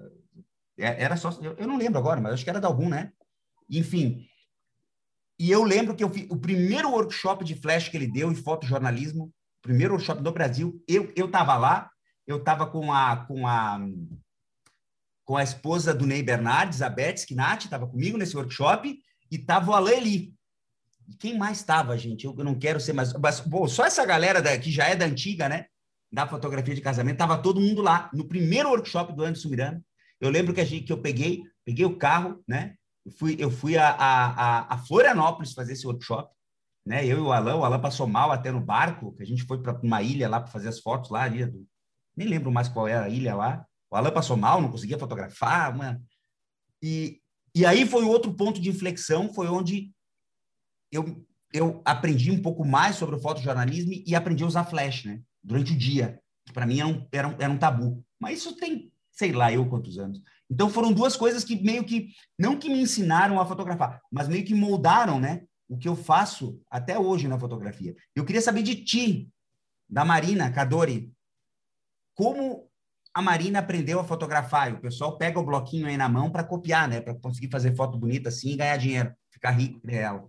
é, 0.77 1.03
era 1.03 1.17
sócio, 1.17 1.55
eu, 1.57 1.67
não 1.67 1.77
lembro 1.77 1.99
agora, 1.99 2.19
mas 2.19 2.33
acho 2.33 2.43
que 2.43 2.49
era 2.49 2.59
da 2.59 2.67
Album, 2.67 2.89
né? 2.89 3.11
Enfim. 3.69 4.27
E 5.39 5.51
eu 5.51 5.63
lembro 5.63 5.95
que 5.95 6.03
eu 6.03 6.09
fiz 6.09 6.27
o 6.29 6.37
primeiro 6.37 6.89
workshop 6.91 7.43
de 7.43 7.55
flash 7.55 7.89
que 7.89 7.97
ele 7.97 8.11
deu 8.11 8.31
em 8.31 8.35
fotojornalismo, 8.35 9.33
primeiro 9.61 9.93
workshop 9.93 10.21
do 10.21 10.31
Brasil, 10.31 10.81
eu 10.87 11.11
eu 11.15 11.25
estava 11.25 11.57
lá, 11.57 11.89
eu 12.25 12.37
estava 12.37 12.65
com 12.67 12.93
a 12.93 13.25
com 13.25 13.47
a 13.47 13.79
com 15.25 15.35
a 15.35 15.43
esposa 15.43 15.93
do 15.93 16.05
Ney 16.05 16.21
Bernardes, 16.21 16.83
a 16.83 16.89
Beth 16.89 17.15
Skinati, 17.15 17.65
estava 17.65 17.87
comigo 17.87 18.17
nesse 18.17 18.37
workshop, 18.37 18.97
e 19.31 19.35
estava 19.35 19.71
o 19.71 19.73
Alain 19.73 19.97
Eli. 19.97 20.33
E 21.07 21.15
quem 21.15 21.37
mais 21.37 21.57
estava, 21.57 21.97
gente? 21.97 22.25
Eu, 22.25 22.35
eu, 22.37 22.43
não 22.43 22.55
quero 22.55 22.79
ser 22.79 22.93
mais... 22.93 23.11
Mas, 23.13 23.39
bom, 23.39 23.67
só 23.67 23.85
essa 23.85 24.05
galera 24.05 24.41
da, 24.41 24.57
que 24.57 24.71
já 24.71 24.85
é 24.85 24.95
da 24.95 25.05
antiga, 25.05 25.49
né? 25.49 25.65
Da 26.11 26.27
fotografia 26.27 26.75
de 26.75 26.81
casamento, 26.81 27.15
estava 27.15 27.39
todo 27.39 27.59
mundo 27.59 27.81
lá. 27.81 28.09
No 28.13 28.27
primeiro 28.27 28.69
workshop 28.69 29.13
do 29.13 29.23
Anderson 29.23 29.49
Miranda, 29.49 29.83
eu 30.21 30.29
lembro 30.29 30.53
que, 30.53 30.61
a 30.61 30.65
gente, 30.65 30.85
que 30.85 30.93
eu 30.93 31.01
peguei, 31.01 31.43
peguei 31.65 31.85
o 31.85 31.97
carro, 31.97 32.43
né? 32.47 32.75
Eu 33.03 33.11
fui, 33.11 33.35
eu 33.39 33.51
fui 33.51 33.77
a, 33.77 33.89
a, 33.89 34.73
a 34.75 34.77
Florianópolis 34.77 35.53
fazer 35.53 35.73
esse 35.73 35.85
workshop. 35.85 36.31
né? 36.85 37.03
Eu 37.05 37.17
e 37.17 37.21
o 37.21 37.31
Alan, 37.31 37.55
o 37.55 37.65
Alan 37.65 37.79
passou 37.79 38.07
mal 38.07 38.31
até 38.31 38.51
no 38.51 38.61
barco, 38.61 39.15
que 39.15 39.23
a 39.23 39.25
gente 39.25 39.43
foi 39.43 39.61
para 39.61 39.79
uma 39.81 40.01
ilha 40.01 40.29
lá 40.29 40.39
para 40.39 40.51
fazer 40.51 40.69
as 40.69 40.79
fotos 40.79 41.09
lá, 41.09 41.23
ali, 41.23 41.45
do... 41.45 41.67
nem 42.15 42.27
lembro 42.27 42.51
mais 42.51 42.67
qual 42.67 42.87
era 42.87 43.05
a 43.05 43.09
ilha 43.09 43.35
lá. 43.35 43.65
O 43.95 43.97
Alan 43.97 44.11
passou 44.11 44.35
mal, 44.35 44.61
não 44.61 44.69
conseguia 44.69 44.99
fotografar, 44.99 45.73
mano. 45.73 46.03
E, 46.83 47.21
e 47.55 47.65
aí 47.65 47.87
foi 47.87 48.03
outro 48.03 48.33
ponto 48.33 48.59
de 48.59 48.69
inflexão, 48.69 49.33
foi 49.33 49.47
onde 49.47 49.89
eu, 50.91 51.25
eu 51.53 51.81
aprendi 51.85 52.29
um 52.29 52.41
pouco 52.41 52.65
mais 52.65 52.97
sobre 52.97 53.15
o 53.15 53.19
fotojornalismo 53.19 53.93
e 54.05 54.13
aprendi 54.13 54.43
a 54.43 54.47
usar 54.47 54.65
flash, 54.65 55.05
né? 55.05 55.21
Durante 55.41 55.71
o 55.71 55.77
dia. 55.77 56.19
Para 56.53 56.65
mim 56.65 56.79
era 56.79 56.87
um, 56.89 57.07
era, 57.09 57.27
um, 57.29 57.35
era 57.39 57.53
um 57.53 57.57
tabu. 57.57 58.03
Mas 58.19 58.39
isso 58.39 58.57
tem, 58.57 58.91
sei 59.13 59.31
lá, 59.31 59.53
eu 59.53 59.65
quantos 59.69 59.97
anos. 59.97 60.21
Então 60.49 60.69
foram 60.69 60.91
duas 60.91 61.15
coisas 61.15 61.45
que 61.45 61.55
meio 61.63 61.85
que, 61.85 62.09
não 62.37 62.59
que 62.59 62.67
me 62.67 62.81
ensinaram 62.81 63.39
a 63.39 63.45
fotografar, 63.45 64.01
mas 64.11 64.27
meio 64.27 64.43
que 64.43 64.53
moldaram, 64.53 65.21
né? 65.21 65.45
O 65.69 65.77
que 65.77 65.87
eu 65.87 65.95
faço 65.95 66.61
até 66.69 66.99
hoje 66.99 67.29
na 67.29 67.39
fotografia. 67.39 67.95
Eu 68.13 68.25
queria 68.25 68.41
saber 68.41 68.61
de 68.61 68.75
ti, 68.75 69.29
da 69.89 70.03
Marina 70.03 70.51
Cadori, 70.51 71.13
como 72.13 72.69
a 73.15 73.21
Marina 73.21 73.59
aprendeu 73.59 73.97
a 73.97 74.03
fotografar. 74.03 74.73
o 74.73 74.81
pessoal 74.81 75.17
pega 75.17 75.39
o 75.39 75.45
bloquinho 75.45 75.87
aí 75.87 75.95
na 75.95 76.09
mão 76.09 76.29
para 76.29 76.43
copiar, 76.43 76.85
né? 76.85 76.99
Para 76.99 77.15
conseguir 77.15 77.49
fazer 77.49 77.73
foto 77.73 77.97
bonita 77.97 78.27
assim 78.27 78.51
e 78.51 78.57
ganhar 78.57 78.75
dinheiro, 78.75 79.15
ficar 79.31 79.51
rico 79.51 79.79
dela. 79.87 80.27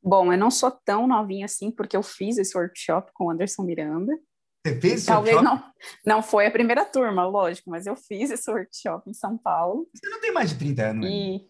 Bom, 0.00 0.32
eu 0.32 0.38
não 0.38 0.52
sou 0.52 0.70
tão 0.70 1.08
novinha 1.08 1.46
assim, 1.46 1.72
porque 1.72 1.96
eu 1.96 2.02
fiz 2.02 2.38
esse 2.38 2.56
workshop 2.56 3.10
com 3.12 3.24
o 3.26 3.30
Anderson 3.30 3.64
Miranda. 3.64 4.16
Você 4.64 4.80
fez 4.80 5.04
Talvez 5.04 5.34
workshop? 5.36 5.64
não, 6.06 6.16
não 6.16 6.22
foi 6.22 6.46
a 6.46 6.50
primeira 6.50 6.84
turma, 6.84 7.26
lógico, 7.26 7.70
mas 7.70 7.86
eu 7.86 7.96
fiz 7.96 8.30
esse 8.30 8.48
workshop 8.48 9.10
em 9.10 9.14
São 9.14 9.36
Paulo. 9.36 9.88
Você 9.92 10.08
não 10.08 10.20
tem 10.20 10.32
mais 10.32 10.50
de 10.50 10.58
30 10.58 10.82
anos, 10.90 11.08
e... 11.10 11.40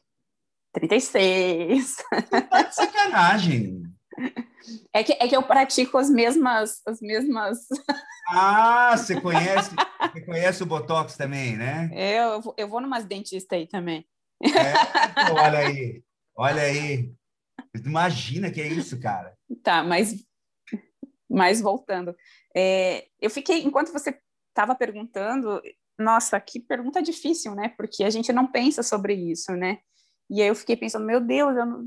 36. 0.73 1.97
Tá 2.49 2.63
de 2.63 2.75
sacanagem. 2.75 3.83
É 4.93 5.03
que, 5.03 5.13
é 5.13 5.27
que 5.27 5.37
eu 5.37 5.43
pratico 5.43 5.99
as 5.99 6.09
mesmas, 6.09 6.81
as 6.87 7.01
mesmas. 7.01 7.59
Ah, 8.29 8.97
você 8.97 9.19
conhece, 9.21 9.71
você 10.01 10.21
conhece 10.21 10.63
o 10.63 10.67
Botox 10.67 11.17
também, 11.17 11.57
né? 11.57 11.91
Eu, 11.93 12.55
eu 12.57 12.69
vou 12.69 12.81
numas 12.81 13.05
dentistas 13.05 13.59
aí 13.59 13.67
também. 13.67 14.07
É, 14.43 15.33
olha 15.33 15.59
aí, 15.59 16.03
olha 16.37 16.63
aí. 16.63 17.13
Imagina 17.85 18.51
que 18.51 18.61
é 18.61 18.69
isso, 18.69 19.01
cara. 19.01 19.37
Tá, 19.63 19.83
mas, 19.83 20.25
mas 21.29 21.61
voltando. 21.61 22.15
É, 22.55 23.07
eu 23.21 23.31
fiquei, 23.31 23.63
enquanto 23.63 23.93
você 23.93 24.19
estava 24.49 24.75
perguntando, 24.75 25.61
nossa, 25.99 26.39
que 26.41 26.61
pergunta 26.61 27.03
difícil, 27.03 27.55
né? 27.55 27.71
Porque 27.77 28.05
a 28.05 28.11
gente 28.11 28.33
não 28.33 28.47
pensa 28.47 28.83
sobre 28.83 29.15
isso, 29.15 29.53
né? 29.53 29.79
E 30.31 30.41
aí 30.43 30.49
eu 30.49 30.55
fiquei 30.55 30.77
pensando, 30.77 31.07
meu 31.07 31.21
Deus, 31.21 31.57
eu 31.57 31.67
não... 31.67 31.85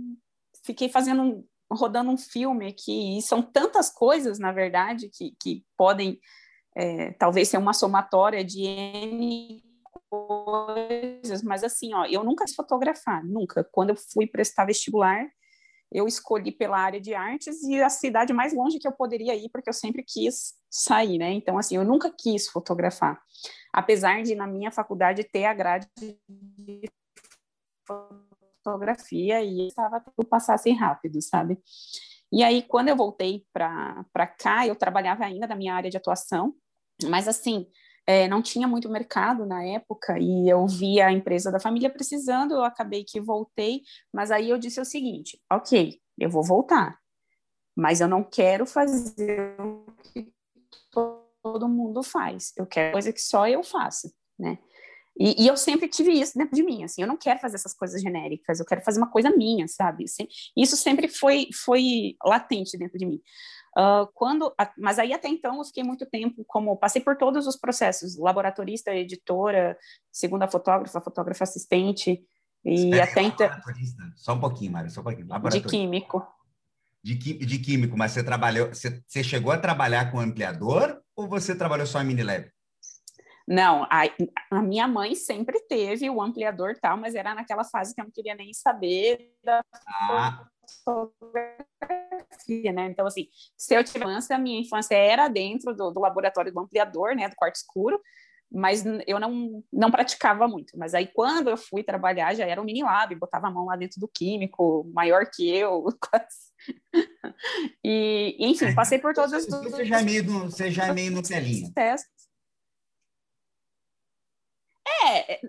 fiquei 0.63 0.89
fazendo, 0.89 1.45
rodando 1.71 2.12
um 2.12 2.17
filme 2.17 2.67
aqui, 2.67 3.17
e 3.17 3.21
são 3.21 3.41
tantas 3.41 3.89
coisas, 3.89 4.39
na 4.39 4.51
verdade, 4.51 5.10
que, 5.10 5.36
que 5.41 5.65
podem 5.78 6.19
é, 6.75 7.12
talvez 7.13 7.49
ser 7.49 7.58
uma 7.58 7.73
somatória 7.73 8.43
de 8.43 8.63
N 8.63 9.63
coisas, 10.10 11.41
mas 11.43 11.63
assim, 11.63 11.93
ó, 11.93 12.06
eu 12.06 12.23
nunca 12.23 12.45
quis 12.45 12.56
fotografar, 12.56 13.23
nunca. 13.25 13.63
Quando 13.71 13.91
eu 13.91 13.95
fui 13.95 14.28
prestar 14.28 14.65
vestibular, 14.65 15.25
eu 15.91 16.08
escolhi 16.08 16.51
pela 16.51 16.78
área 16.78 16.99
de 16.99 17.13
artes 17.13 17.62
e 17.63 17.82
a 17.82 17.89
cidade 17.89 18.34
mais 18.34 18.54
longe 18.54 18.80
que 18.80 18.88
eu 18.88 18.91
poderia 18.91 19.36
ir, 19.36 19.49
porque 19.49 19.69
eu 19.69 19.73
sempre 19.73 20.04
quis 20.04 20.54
sair, 20.69 21.17
né? 21.17 21.32
Então, 21.32 21.58
assim, 21.58 21.75
eu 21.75 21.86
nunca 21.86 22.12
quis 22.12 22.49
fotografar. 22.49 23.19
Apesar 23.71 24.21
de, 24.23 24.36
na 24.36 24.47
minha 24.47 24.71
faculdade, 24.71 25.23
ter 25.23 25.45
a 25.45 25.54
grade 25.54 25.88
de 26.28 26.89
fotografia 28.65 29.43
e 29.43 29.67
estava 29.67 29.99
tudo 30.01 30.28
passasse 30.28 30.71
rápido, 30.71 31.21
sabe? 31.21 31.60
E 32.32 32.43
aí, 32.43 32.63
quando 32.63 32.89
eu 32.89 32.95
voltei 32.95 33.45
para 33.54 34.28
cá, 34.38 34.65
eu 34.67 34.75
trabalhava 34.75 35.23
ainda 35.23 35.45
na 35.47 35.56
minha 35.56 35.73
área 35.73 35.89
de 35.89 35.97
atuação, 35.97 36.54
mas 37.08 37.28
assim, 37.28 37.67
é, 38.08 38.28
não 38.28 38.41
tinha 38.41 38.67
muito 38.67 38.89
mercado 38.89 39.45
na 39.45 39.63
época 39.63 40.17
e 40.19 40.49
eu 40.49 40.65
vi 40.67 40.99
a 40.99 41.12
empresa 41.12 41.51
da 41.51 41.60
família 41.60 41.89
precisando, 41.89 42.56
eu 42.56 42.63
acabei 42.63 43.04
que 43.04 43.21
voltei, 43.21 43.82
mas 44.12 44.32
aí 44.32 44.49
eu 44.49 44.58
disse 44.58 44.82
o 44.82 44.86
seguinte: 44.86 45.39
ok, 45.51 45.99
eu 46.17 46.30
vou 46.30 46.43
voltar, 46.43 46.97
mas 47.75 48.01
eu 48.01 48.08
não 48.08 48.23
quero 48.23 48.65
fazer 48.65 49.56
o 49.60 49.86
que 50.04 50.34
todo 50.91 51.69
mundo 51.69 52.01
faz, 52.01 52.51
eu 52.58 52.65
quero 52.65 52.93
coisa 52.93 53.13
que 53.13 53.21
só 53.21 53.47
eu 53.47 53.63
faço, 53.63 54.12
né? 54.38 54.58
E, 55.17 55.43
e, 55.43 55.47
eu 55.47 55.56
sempre 55.56 55.88
tive 55.88 56.12
isso 56.12 56.38
dentro 56.38 56.54
de 56.56 56.63
mim, 56.63 56.84
assim, 56.84 57.01
eu 57.01 57.08
não 57.08 57.15
quero 57.15 57.39
fazer 57.39 57.56
essas 57.56 57.73
coisas 57.73 58.01
genéricas, 58.01 58.60
eu 58.60 58.65
quero 58.65 58.82
fazer 58.82 58.99
uma 58.99 59.10
coisa 59.10 59.30
minha, 59.30 59.65
sabe? 59.67 60.04
Isso 60.58 60.75
sempre 60.75 61.08
foi, 61.08 61.47
foi 61.54 62.15
latente 62.23 62.78
dentro 62.78 62.97
de 62.97 63.06
mim. 63.06 63.21
Uh, 63.78 64.08
quando, 64.13 64.54
mas 64.78 64.99
aí 64.99 65.13
até 65.13 65.28
então 65.28 65.58
eu 65.58 65.63
fiquei 65.65 65.84
muito 65.84 66.06
tempo 66.06 66.45
como 66.47 66.78
passei 66.78 67.01
por 67.01 67.17
todos 67.17 67.45
os 67.45 67.58
processos, 67.58 68.17
laboratorista, 68.17 68.93
editora, 68.93 69.78
segunda 70.12 70.47
fotógrafa, 70.47 71.01
fotógrafa 71.01 71.43
assistente 71.43 72.21
e 72.63 72.73
Espera, 72.73 73.04
até 73.04 73.21
então 73.21 73.49
só 74.15 74.34
um 74.34 74.39
pouquinho, 74.39 74.71
Mário, 74.71 74.89
só 74.89 75.01
um 75.01 75.04
pouquinho. 75.04 75.28
De 75.49 75.62
químico. 75.62 76.25
De, 77.04 77.15
de 77.15 77.60
químico, 77.60 77.97
mas 77.97 78.13
você 78.13 78.23
trabalhou, 78.23 78.69
você, 78.69 79.04
você 79.06 79.21
chegou 79.21 79.51
a 79.51 79.58
trabalhar 79.58 80.10
com 80.10 80.19
ampliador 80.19 81.01
ou 81.15 81.28
você 81.28 81.54
trabalhou 81.54 81.86
só 81.86 82.01
em 82.01 82.06
mini 82.06 82.23
lab? 82.23 82.49
Não, 83.47 83.84
a, 83.84 84.03
a, 84.49 84.62
minha 84.62 84.88
mãe 84.88 85.13
sempre 85.13 85.60
teve 85.67 86.10
o 86.10 86.19
ampliador 86.19 86.75
tal, 86.81 86.97
mas 86.97 87.13
era 87.13 87.36
naquela 87.36 87.63
fase 87.63 87.93
que 87.93 88.01
eu 88.01 88.05
não 88.05 88.12
queria 88.12 88.34
nem 88.34 88.51
saber 88.53 89.31
da 89.43 89.63
ah. 89.88 90.47
fotografia, 90.84 92.73
né? 92.73 92.88
Então, 92.88 93.05
assim, 93.05 93.27
se 93.55 93.75
eu 93.75 93.84
tivesse 93.84 94.10
infância, 94.10 94.36
a 94.36 94.39
minha 94.39 94.60
infância 94.60 94.95
era 94.95 95.27
dentro 95.27 95.75
do, 95.75 95.91
do, 95.91 95.99
laboratório 95.99 96.51
do 96.51 96.60
ampliador, 96.60 97.15
né, 97.15 97.29
do 97.29 97.36
quarto 97.36 97.55
escuro, 97.55 98.01
mas 98.51 98.84
eu 99.05 99.19
não, 99.19 99.63
não 99.71 99.91
praticava 99.91 100.47
muito. 100.47 100.75
Mas 100.75 100.95
aí, 100.95 101.05
quando 101.05 101.51
eu 101.51 101.58
fui 101.58 101.84
trabalhar, 101.84 102.34
já 102.34 102.45
era 102.45 102.60
um 102.60 102.65
mini 102.65 102.81
lab, 102.81 103.13
botava 103.15 103.47
a 103.47 103.51
mão 103.51 103.65
lá 103.65 103.75
dentro 103.75 103.99
do 103.99 104.08
químico, 104.08 104.89
maior 104.91 105.29
que 105.31 105.47
eu, 105.47 105.86
e, 107.84 108.36
enfim, 108.39 108.73
passei 108.73 108.97
por 108.97 109.13
todos 109.13 109.34
os... 109.34 109.45
Você 109.45 109.86
já 109.86 109.99
é 109.99 110.03
meio, 110.03 110.23
você 110.23 110.71
já 110.71 110.88
é 110.88 110.93
meio 110.93 111.12
no 111.12 111.21
telinho. 111.21 111.71
Testes. 111.73 112.14
É, 115.05 115.39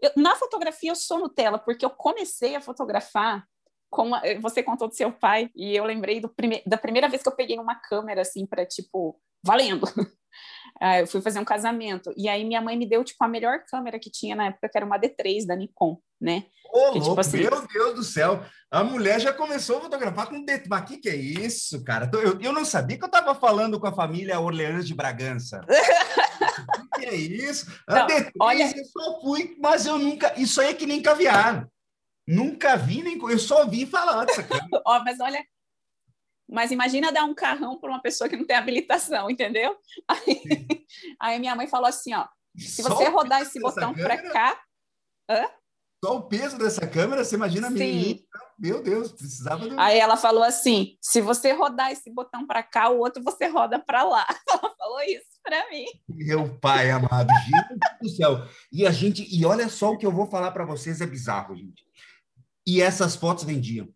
eu, 0.00 0.10
na 0.16 0.36
fotografia 0.36 0.90
eu 0.90 0.96
sou 0.96 1.18
Nutella, 1.18 1.58
porque 1.58 1.84
eu 1.84 1.90
comecei 1.90 2.56
a 2.56 2.60
fotografar 2.60 3.44
com 3.90 4.14
a, 4.14 4.22
você 4.40 4.62
contou 4.62 4.88
do 4.88 4.94
seu 4.94 5.12
pai 5.12 5.50
e 5.54 5.76
eu 5.76 5.84
lembrei 5.84 6.20
do 6.20 6.28
prime, 6.28 6.62
da 6.66 6.78
primeira 6.78 7.08
vez 7.08 7.22
que 7.22 7.28
eu 7.28 7.34
peguei 7.34 7.58
uma 7.58 7.74
câmera 7.74 8.22
assim 8.22 8.46
para 8.46 8.64
tipo 8.64 9.20
valendo. 9.44 9.86
Ah, 10.80 11.00
eu 11.00 11.06
fui 11.06 11.20
fazer 11.20 11.40
um 11.40 11.44
casamento 11.44 12.14
e 12.16 12.28
aí 12.28 12.44
minha 12.44 12.60
mãe 12.60 12.76
me 12.76 12.88
deu 12.88 13.02
tipo 13.02 13.22
a 13.22 13.28
melhor 13.28 13.64
câmera 13.68 13.98
que 13.98 14.08
tinha 14.08 14.36
na 14.36 14.46
época, 14.46 14.68
que 14.68 14.78
era 14.78 14.86
uma 14.86 14.98
D3 14.98 15.44
da 15.44 15.56
Nikon, 15.56 16.00
né? 16.20 16.44
Ô, 16.72 16.92
que, 16.92 17.00
tipo, 17.00 17.20
assim... 17.20 17.38
Meu 17.38 17.66
Deus 17.66 17.94
do 17.96 18.04
céu! 18.04 18.42
A 18.70 18.84
mulher 18.84 19.20
já 19.20 19.32
começou 19.32 19.78
a 19.78 19.80
fotografar 19.82 20.28
com 20.28 20.46
D3. 20.46 20.66
Mas 20.68 20.88
que 20.88 20.98
que 20.98 21.08
é 21.08 21.16
isso, 21.16 21.82
cara? 21.84 22.08
Eu, 22.14 22.40
eu 22.40 22.52
não 22.52 22.64
sabia 22.64 22.96
que 22.96 23.02
eu 23.02 23.08
estava 23.08 23.34
falando 23.34 23.80
com 23.80 23.88
a 23.88 23.92
família 23.92 24.40
Orleans 24.40 24.86
de 24.86 24.94
Bragança. 24.94 25.60
que 27.00 27.06
é 27.06 27.14
isso? 27.14 27.66
Não, 27.88 28.06
D3, 28.06 28.32
olha... 28.40 28.72
eu 28.76 28.84
só 28.84 29.20
fui, 29.20 29.56
mas 29.58 29.86
eu 29.86 29.98
nunca. 29.98 30.38
Isso 30.38 30.60
aí 30.60 30.68
é 30.68 30.74
que 30.74 30.86
nem 30.86 31.02
caviar. 31.02 31.68
Nunca 32.26 32.76
vi, 32.76 33.02
nem 33.02 33.18
eu 33.18 33.38
só 33.38 33.66
vi 33.66 33.86
falar. 33.86 34.26
Ó, 34.86 35.02
mas 35.02 35.18
olha, 35.18 35.44
mas 36.48 36.70
imagina 36.70 37.12
dar 37.12 37.24
um 37.24 37.34
carrão 37.34 37.78
para 37.78 37.90
uma 37.90 38.02
pessoa 38.02 38.28
que 38.28 38.36
não 38.36 38.44
tem 38.44 38.56
habilitação, 38.56 39.30
entendeu? 39.30 39.76
Aí, 40.06 40.42
aí 41.20 41.38
minha 41.38 41.54
mãe 41.54 41.66
falou 41.66 41.86
assim, 41.86 42.12
ó, 42.14 42.26
se 42.58 42.82
você 42.82 43.08
rodar 43.08 43.42
esse 43.42 43.58
botão 43.60 43.94
para 43.94 44.18
cá, 44.30 44.60
hã? 45.28 45.48
Só 46.04 46.16
o 46.16 46.22
peso 46.22 46.58
dessa 46.58 46.86
câmera, 46.86 47.24
você 47.24 47.36
imagina 47.36 47.68
a 47.68 47.70
menina. 47.70 48.20
Meu 48.60 48.82
Deus, 48.82 49.10
precisava 49.10 49.66
do... 49.66 49.80
Aí 49.80 49.98
ela 49.98 50.18
falou 50.18 50.42
assim: 50.42 50.98
se 51.00 51.22
você 51.22 51.52
rodar 51.52 51.90
esse 51.90 52.10
botão 52.10 52.46
para 52.46 52.62
cá, 52.62 52.90
o 52.90 52.98
outro 52.98 53.22
você 53.22 53.46
roda 53.46 53.78
para 53.78 54.04
lá. 54.04 54.26
Ela 54.46 54.74
falou 54.76 55.00
isso 55.02 55.40
para 55.42 55.70
mim. 55.70 55.86
Meu 56.06 56.58
pai 56.58 56.90
amado, 56.90 57.30
gente 57.44 57.78
do 58.02 58.08
céu. 58.10 58.46
E 58.70 58.86
a 58.86 58.90
gente, 58.90 59.26
e 59.34 59.46
olha 59.46 59.66
só 59.70 59.92
o 59.92 59.96
que 59.96 60.04
eu 60.04 60.12
vou 60.12 60.26
falar 60.26 60.50
para 60.50 60.66
vocês, 60.66 61.00
é 61.00 61.06
bizarro, 61.06 61.56
gente. 61.56 61.82
E 62.66 62.82
essas 62.82 63.16
fotos 63.16 63.44
vendiam. 63.44 63.88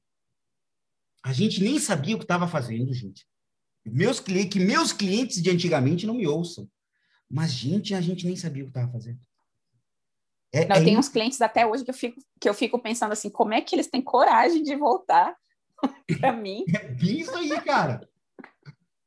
A 1.22 1.35
gente 1.35 1.62
nem 1.62 1.79
sabia 1.79 2.14
o 2.14 2.18
que 2.18 2.24
estava 2.24 2.48
fazendo, 2.48 2.92
gente. 2.94 3.27
Meus 3.85 4.18
clientes, 4.18 4.50
que 4.50 4.61
meus 4.61 4.94
clientes 4.94 5.42
de 5.42 5.50
antigamente 5.50 6.07
não 6.07 6.14
me 6.14 6.27
ouçam. 6.27 6.66
Mas, 7.31 7.53
gente, 7.53 7.94
a 7.94 8.00
gente 8.00 8.24
nem 8.24 8.37
sabia 8.37 8.62
o 8.62 8.66
que 8.66 8.70
estava 8.70 8.90
fazendo. 8.90 9.20
É, 10.55 10.64
não, 10.67 10.77
é... 10.77 10.85
Tem 10.85 10.97
uns 10.97 11.09
clientes 11.09 11.40
até 11.43 11.67
hoje 11.67 11.85
que 11.85 11.90
eu, 11.90 11.95
fico, 11.95 12.21
que 12.40 12.49
eu 12.49 12.55
fico 12.55 12.79
pensando 12.79 13.11
assim, 13.11 13.29
como 13.29 13.53
é 13.53 13.61
que 13.61 13.75
eles 13.75 13.88
têm 13.88 14.01
coragem 14.01 14.62
de 14.62 14.77
voltar 14.77 15.35
para 16.21 16.33
mim? 16.33 16.64
É 16.73 16.88
bem 16.88 17.19
isso 17.19 17.35
aí, 17.35 17.61
cara. 17.61 18.09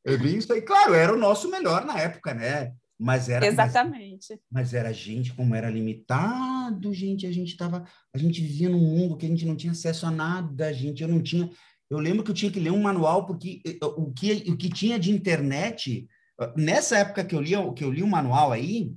É 0.06 0.18
bem 0.18 0.38
isso 0.38 0.52
aí. 0.52 0.62
Claro, 0.62 0.94
era 0.94 1.14
o 1.14 1.18
nosso 1.18 1.50
melhor 1.50 1.86
na 1.86 1.98
época, 1.98 2.34
né? 2.34 2.74
Mas 3.00 3.30
era 3.30 3.46
exatamente. 3.46 4.28
Mas, 4.30 4.40
mas, 4.52 4.74
era 4.74 4.92
gente 4.92 5.34
como 5.34 5.56
era 5.56 5.70
limitado, 5.70 6.94
gente. 6.94 7.26
A 7.26 7.32
gente 7.32 7.56
tava, 7.56 7.86
a 8.14 8.18
gente 8.18 8.42
vivia 8.42 8.68
num 8.68 8.80
mundo 8.80 9.16
que 9.16 9.26
a 9.26 9.30
gente 9.30 9.46
não 9.46 9.56
tinha 9.56 9.72
acesso 9.72 10.06
a 10.06 10.12
nada, 10.12 10.74
gente. 10.74 11.02
Eu 11.02 11.08
não 11.08 11.22
tinha, 11.22 11.50
eu 11.90 12.00
lembro 12.00 12.24
que 12.24 12.32
eu 12.32 12.36
tinha 12.36 12.52
que 12.52 12.60
ler 12.60 12.72
um 12.72 12.82
manual, 12.82 13.26
porque 13.26 13.62
eh, 13.66 13.78
o 13.82 14.12
que, 14.12 14.44
o 14.50 14.58
que 14.58 14.70
tinha 14.70 15.00
de 15.00 15.12
internet, 15.12 16.08
ah, 16.40 16.54
nessa 16.58 16.98
época 16.98 17.24
que 17.24 17.36
eu 17.36 17.42
li, 17.42 17.52
que 17.76 17.84
eu 17.84 17.92
li 17.92 18.04
um 18.04 18.10
manual 18.10 18.52
aí, 18.52 18.92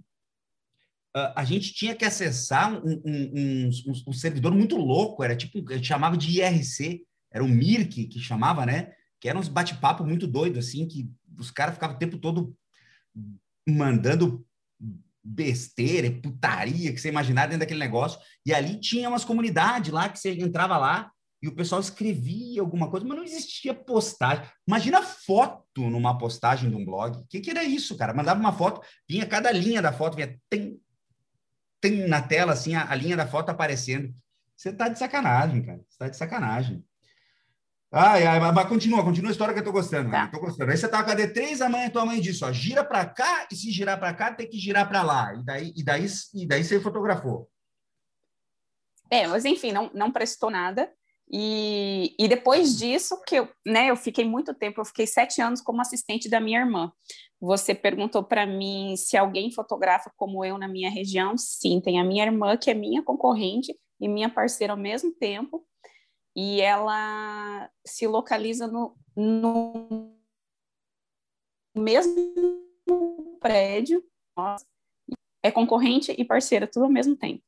a 1.14 1.44
gente 1.44 1.72
tinha 1.72 1.94
que 1.94 2.04
acessar 2.04 2.72
um, 2.72 3.02
um, 3.04 3.70
um, 3.86 3.92
um 4.08 4.12
servidor 4.12 4.54
muito 4.54 4.76
louco, 4.76 5.24
era 5.24 5.36
tipo, 5.36 5.58
eu 5.70 5.82
chamava 5.82 6.16
de 6.16 6.40
IRC, 6.40 7.02
era 7.32 7.44
o 7.44 7.48
Mirk 7.48 8.06
que 8.06 8.18
chamava, 8.18 8.64
né? 8.64 8.92
Que 9.20 9.28
eram 9.28 9.40
uns 9.40 9.48
bate-papo 9.48 10.04
muito 10.04 10.26
doidos, 10.26 10.66
assim, 10.66 10.86
que 10.86 11.10
os 11.38 11.50
caras 11.50 11.74
ficavam 11.74 11.96
o 11.96 11.98
tempo 11.98 12.18
todo 12.18 12.54
mandando 13.68 14.44
besteira, 15.22 16.10
putaria, 16.10 16.92
que 16.92 17.00
você 17.00 17.08
imaginar 17.08 17.46
dentro 17.46 17.60
daquele 17.60 17.80
negócio. 17.80 18.18
E 18.44 18.54
ali 18.54 18.80
tinha 18.80 19.08
umas 19.08 19.24
comunidades 19.24 19.92
lá 19.92 20.08
que 20.08 20.18
você 20.18 20.32
entrava 20.32 20.78
lá 20.78 21.10
e 21.42 21.48
o 21.48 21.54
pessoal 21.54 21.80
escrevia 21.80 22.60
alguma 22.60 22.90
coisa, 22.90 23.06
mas 23.06 23.16
não 23.16 23.24
existia 23.24 23.74
postagem. 23.74 24.44
Imagina 24.66 25.02
foto 25.02 25.88
numa 25.88 26.16
postagem 26.18 26.68
de 26.68 26.76
um 26.76 26.84
blog. 26.84 27.18
O 27.18 27.26
que, 27.26 27.40
que 27.40 27.50
era 27.50 27.64
isso, 27.64 27.96
cara? 27.96 28.14
Mandava 28.14 28.38
uma 28.38 28.52
foto, 28.52 28.80
vinha 29.08 29.26
cada 29.26 29.50
linha 29.50 29.80
da 29.80 29.92
foto, 29.92 30.16
vinha 30.16 30.38
tem, 30.50 30.78
tem 31.80 32.06
na 32.08 32.20
tela, 32.20 32.52
assim, 32.52 32.74
a, 32.74 32.90
a 32.90 32.94
linha 32.94 33.16
da 33.16 33.26
foto 33.26 33.50
aparecendo. 33.50 34.14
Você 34.56 34.72
tá 34.72 34.88
de 34.88 34.98
sacanagem, 34.98 35.62
cara. 35.62 35.80
Você 35.88 35.98
tá 35.98 36.08
de 36.08 36.16
sacanagem. 36.16 36.84
Ai, 37.92 38.24
ai, 38.24 38.38
mas 38.38 38.68
continua, 38.68 39.02
continua 39.02 39.30
a 39.30 39.32
história 39.32 39.52
que 39.52 39.60
eu 39.60 39.64
tô 39.64 39.72
gostando. 39.72 40.10
Tá. 40.10 40.24
Eu 40.26 40.30
tô 40.30 40.38
gostando. 40.38 40.70
Aí 40.70 40.76
você 40.76 40.86
tá 40.86 41.02
com 41.02 41.10
a 41.10 41.16
D3, 41.16 41.60
a 41.60 41.68
mãe, 41.68 41.90
tua 41.90 42.06
mãe 42.06 42.20
disse, 42.20 42.44
ó, 42.44 42.52
gira 42.52 42.84
para 42.84 43.04
cá, 43.04 43.48
e 43.50 43.56
se 43.56 43.72
girar 43.72 43.98
para 43.98 44.14
cá, 44.14 44.32
tem 44.32 44.48
que 44.48 44.58
girar 44.58 44.88
para 44.88 45.02
lá. 45.02 45.34
E 45.34 45.44
daí, 45.44 45.72
e 45.74 45.82
daí, 45.82 46.06
e 46.34 46.46
daí 46.46 46.62
você 46.62 46.78
fotografou. 46.78 47.50
É, 49.10 49.26
mas 49.26 49.44
enfim, 49.44 49.72
não, 49.72 49.90
não 49.92 50.12
prestou 50.12 50.50
nada. 50.50 50.88
E, 51.32 52.14
e 52.18 52.26
depois 52.26 52.76
disso, 52.76 53.20
que 53.24 53.36
eu, 53.36 53.48
né, 53.64 53.88
eu 53.90 53.96
fiquei 53.96 54.24
muito 54.24 54.52
tempo, 54.52 54.80
eu 54.80 54.84
fiquei 54.84 55.06
sete 55.06 55.40
anos 55.40 55.60
como 55.60 55.80
assistente 55.80 56.28
da 56.28 56.40
minha 56.40 56.60
irmã. 56.60 56.92
Você 57.40 57.72
perguntou 57.74 58.24
para 58.24 58.44
mim 58.44 58.96
se 58.96 59.16
alguém 59.16 59.52
fotografa 59.52 60.12
como 60.16 60.44
eu 60.44 60.58
na 60.58 60.66
minha 60.66 60.90
região. 60.90 61.38
Sim, 61.38 61.80
tem 61.80 62.00
a 62.00 62.04
minha 62.04 62.24
irmã, 62.24 62.56
que 62.56 62.70
é 62.70 62.74
minha 62.74 63.02
concorrente 63.02 63.72
e 64.00 64.08
minha 64.08 64.28
parceira 64.28 64.72
ao 64.72 64.78
mesmo 64.78 65.12
tempo, 65.12 65.64
e 66.34 66.60
ela 66.60 67.70
se 67.86 68.06
localiza 68.06 68.66
no, 68.66 68.96
no 69.14 70.12
mesmo 71.76 72.16
prédio, 73.40 74.02
é 75.42 75.50
concorrente 75.50 76.12
e 76.16 76.24
parceira, 76.24 76.66
tudo 76.66 76.84
ao 76.84 76.90
mesmo 76.90 77.16
tempo. 77.16 77.42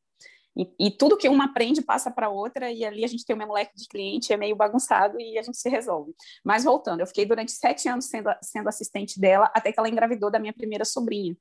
E, 0.56 0.70
e, 0.78 0.90
tudo 0.90 1.16
que 1.16 1.28
uma 1.28 1.46
aprende 1.46 1.80
passa 1.80 2.10
para 2.10 2.28
outra, 2.28 2.70
e 2.70 2.84
ali 2.84 3.04
a 3.04 3.08
gente 3.08 3.24
tem 3.24 3.34
o 3.34 3.38
mesmo 3.38 3.54
leque 3.54 3.74
de 3.74 3.88
cliente, 3.88 4.32
é 4.32 4.36
meio 4.36 4.54
bagunçado 4.54 5.18
e 5.18 5.38
a 5.38 5.42
gente 5.42 5.56
se 5.56 5.68
resolve. 5.68 6.14
Mas 6.44 6.64
voltando, 6.64 7.00
eu 7.00 7.06
fiquei 7.06 7.24
durante 7.24 7.52
sete 7.52 7.88
anos 7.88 8.06
sendo, 8.06 8.28
sendo 8.42 8.68
assistente 8.68 9.18
dela, 9.18 9.50
até 9.54 9.72
que 9.72 9.80
ela 9.80 9.88
engravidou 9.88 10.30
da 10.30 10.38
minha 10.38 10.52
primeira 10.52 10.84
sobrinha. 10.84 11.34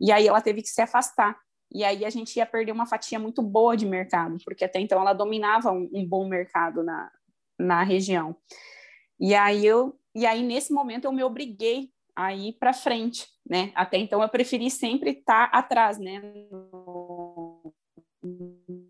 E 0.00 0.12
aí 0.12 0.28
ela 0.28 0.40
teve 0.40 0.62
que 0.62 0.68
se 0.68 0.80
afastar. 0.80 1.36
E 1.72 1.82
aí 1.82 2.04
a 2.04 2.10
gente 2.10 2.36
ia 2.36 2.46
perder 2.46 2.70
uma 2.70 2.86
fatia 2.86 3.18
muito 3.18 3.42
boa 3.42 3.76
de 3.76 3.84
mercado, 3.84 4.36
porque 4.44 4.64
até 4.64 4.78
então 4.78 5.00
ela 5.00 5.12
dominava 5.12 5.72
um, 5.72 5.90
um 5.92 6.06
bom 6.06 6.28
mercado 6.28 6.84
na, 6.84 7.10
na 7.58 7.82
região. 7.82 8.36
E 9.18 9.34
aí 9.34 9.66
eu, 9.66 9.98
e 10.14 10.24
aí 10.26 10.42
nesse 10.42 10.72
momento 10.72 11.06
eu 11.06 11.12
me 11.12 11.24
obriguei 11.24 11.90
a 12.14 12.32
ir 12.32 12.52
para 12.52 12.72
frente, 12.72 13.26
né? 13.48 13.72
Até 13.74 13.98
então 13.98 14.22
eu 14.22 14.28
preferi 14.28 14.70
sempre 14.70 15.10
estar 15.10 15.44
atrás, 15.46 15.98
né? 15.98 16.20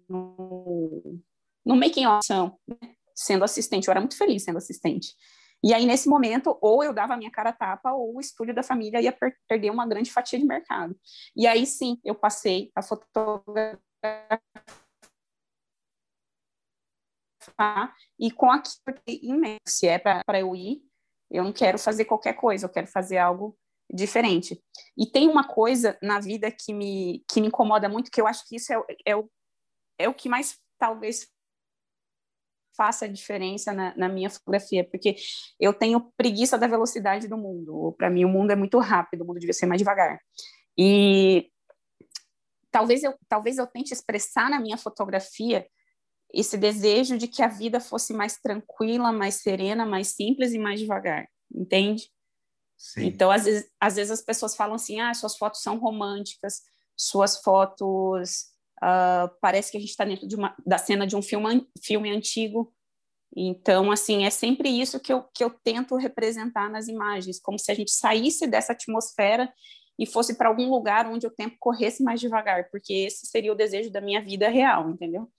No, 0.09 1.21
no, 1.67 1.77
making 1.77 2.07
of 2.07 2.21
né? 2.31 2.95
sendo 3.15 3.45
assistente. 3.45 3.89
Eu 3.89 3.93
era 3.93 4.01
muito 4.01 4.17
feliz 4.17 4.45
sendo 4.45 4.59
assistente. 4.59 5.15
E 5.63 5.73
aí, 5.73 5.87
nesse 5.87 6.09
momento, 6.09 6.59
ou 6.61 6.85
eu 6.85 6.93
dava 6.93 7.15
a 7.15 7.17
minha 7.17 7.31
cara 7.31 7.51
a 7.51 7.53
tapa, 7.53 7.93
ou 7.93 8.17
o 8.17 8.21
estúdio 8.21 8.55
da 8.55 8.63
família 8.63 9.01
ia 9.01 9.13
per 9.13 9.35
perder 9.49 9.71
uma 9.71 9.87
grande 9.87 10.13
fatia 10.13 10.39
de 10.39 10.45
mercado. 10.45 10.95
E 11.35 11.47
aí, 11.47 11.65
sim, 11.65 11.99
eu 12.05 12.15
passei 12.15 12.71
a 12.77 12.83
fotografar 12.83 13.81
e 18.19 18.31
com 18.31 18.51
aquilo 18.51 18.73
imenso. 19.07 19.61
Se 19.67 19.87
é 19.87 19.99
para 19.99 20.39
eu 20.39 20.55
ir, 20.55 20.83
eu 21.31 21.43
não 21.43 21.53
quero 21.53 21.79
fazer 21.79 22.05
qualquer 22.05 22.35
coisa, 22.35 22.67
eu 22.67 22.71
quero 22.71 22.87
fazer 22.87 23.17
algo 23.17 23.57
diferente. 23.95 24.61
E 24.99 25.07
tem 25.07 25.29
uma 25.29 25.47
coisa 25.47 25.97
na 26.03 26.19
vida 26.19 26.51
que 26.51 26.73
me, 26.73 27.25
que 27.31 27.41
me 27.41 27.47
incomoda 27.47 27.89
muito, 27.89 28.11
que 28.11 28.21
eu 28.21 28.27
acho 28.27 28.47
que 28.49 28.57
isso 28.57 28.73
é, 28.73 28.77
é, 29.07 29.17
o, 29.17 29.31
é 29.99 30.09
o 30.09 30.15
que 30.15 30.29
mais 30.29 30.59
talvez 30.79 31.29
faça 32.77 33.05
a 33.05 33.09
diferença 33.09 33.73
na, 33.73 33.97
na, 33.97 34.09
minha 34.09 34.29
fotografia, 34.29 34.83
porque 34.83 35.15
eu 35.61 35.73
tenho 35.73 36.13
preguiça 36.17 36.59
da 36.59 36.67
velocidade 36.67 37.29
do 37.29 37.39
mundo. 37.39 37.95
Para 37.97 38.11
mim, 38.11 38.25
o 38.25 38.29
mundo 38.29 38.51
é 38.51 38.57
muito 38.57 38.79
rápido, 38.81 39.23
o 39.23 39.27
mundo 39.27 39.39
devia 39.39 39.53
ser 39.53 39.67
mais 39.67 39.79
devagar. 39.79 40.19
E 40.77 41.49
talvez 42.73 43.05
eu, 43.05 43.15
talvez 43.29 43.59
eu 43.59 43.67
tente 43.69 43.95
expressar 43.95 44.51
na 44.51 44.59
minha 44.59 44.77
fotografia 44.77 45.65
esse 46.33 46.59
desejo 46.59 47.17
de 47.17 47.29
que 47.29 47.45
a 47.45 47.49
vida 47.49 47.79
fosse 47.79 48.13
mais 48.13 48.37
tranquila, 48.41 49.13
mais 49.13 49.37
serena, 49.37 49.87
mais 49.87 50.09
simples 50.09 50.53
e 50.53 50.59
mais 50.59 50.81
devagar, 50.81 51.29
entende? 51.55 52.11
Sim. 52.77 53.07
Então, 53.07 53.31
às 53.31 53.45
vezes, 53.45 53.71
às 53.81 53.97
vezes 53.97 54.11
as 54.11 54.23
pessoas 54.23 54.57
falam 54.57 54.75
assim: 54.75 55.01
ah, 55.01 55.13
suas 55.15 55.37
fotos 55.37 55.63
são 55.63 55.79
românticas, 55.79 56.63
suas 56.97 57.39
fotos 57.39 58.47
uh, 58.83 59.29
parece 59.41 59.71
que 59.71 59.77
a 59.77 59.81
gente 59.81 59.91
está 59.91 60.05
dentro 60.05 60.27
de 60.27 60.37
uma, 60.37 60.55
da 60.67 60.79
cena 60.79 61.07
de 61.07 61.17
um 61.17 61.23
filme, 61.23 61.67
filme 61.83 62.11
antigo. 62.11 62.73
Então, 63.37 63.91
assim, 63.91 64.25
é 64.25 64.31
sempre 64.31 64.69
isso 64.69 65.01
que 65.01 65.13
eu, 65.13 65.25
que 65.35 65.43
eu 65.43 65.51
tento 65.51 65.97
representar 65.97 66.71
nas 66.71 66.87
imagens, 66.87 67.41
como 67.41 67.59
se 67.59 67.71
a 67.73 67.75
gente 67.75 67.91
saísse 67.91 68.47
dessa 68.47 68.73
atmosfera 68.73 69.53
e 69.99 70.07
fosse 70.07 70.35
para 70.35 70.49
algum 70.49 70.71
lugar 70.71 71.07
onde 71.07 71.27
o 71.27 71.31
tempo 71.31 71.57
corresse 71.59 72.03
mais 72.03 72.21
devagar, 72.21 72.69
porque 72.71 72.93
esse 72.93 73.27
seria 73.27 73.53
o 73.53 73.57
desejo 73.57 73.91
da 73.91 74.01
minha 74.01 74.23
vida 74.23 74.49
real, 74.49 74.89
entendeu? 74.91 75.31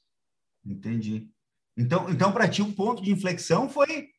Entendi. 0.66 1.30
Então, 1.78 2.10
então 2.10 2.32
para 2.32 2.50
ti, 2.50 2.62
o 2.62 2.74
ponto 2.74 3.02
de 3.02 3.12
inflexão 3.12 3.70
foi 3.70 4.10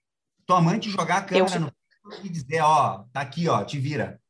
tua 0.46 0.60
mãe 0.60 0.78
te 0.78 0.88
jogar 0.88 1.18
a 1.18 1.24
câmera 1.24 1.56
eu... 1.56 1.60
no 1.60 1.72
e 2.22 2.28
dizer, 2.28 2.60
ó, 2.60 3.04
tá 3.12 3.20
aqui, 3.20 3.48
ó, 3.48 3.64
te 3.64 3.78
vira. 3.78 4.20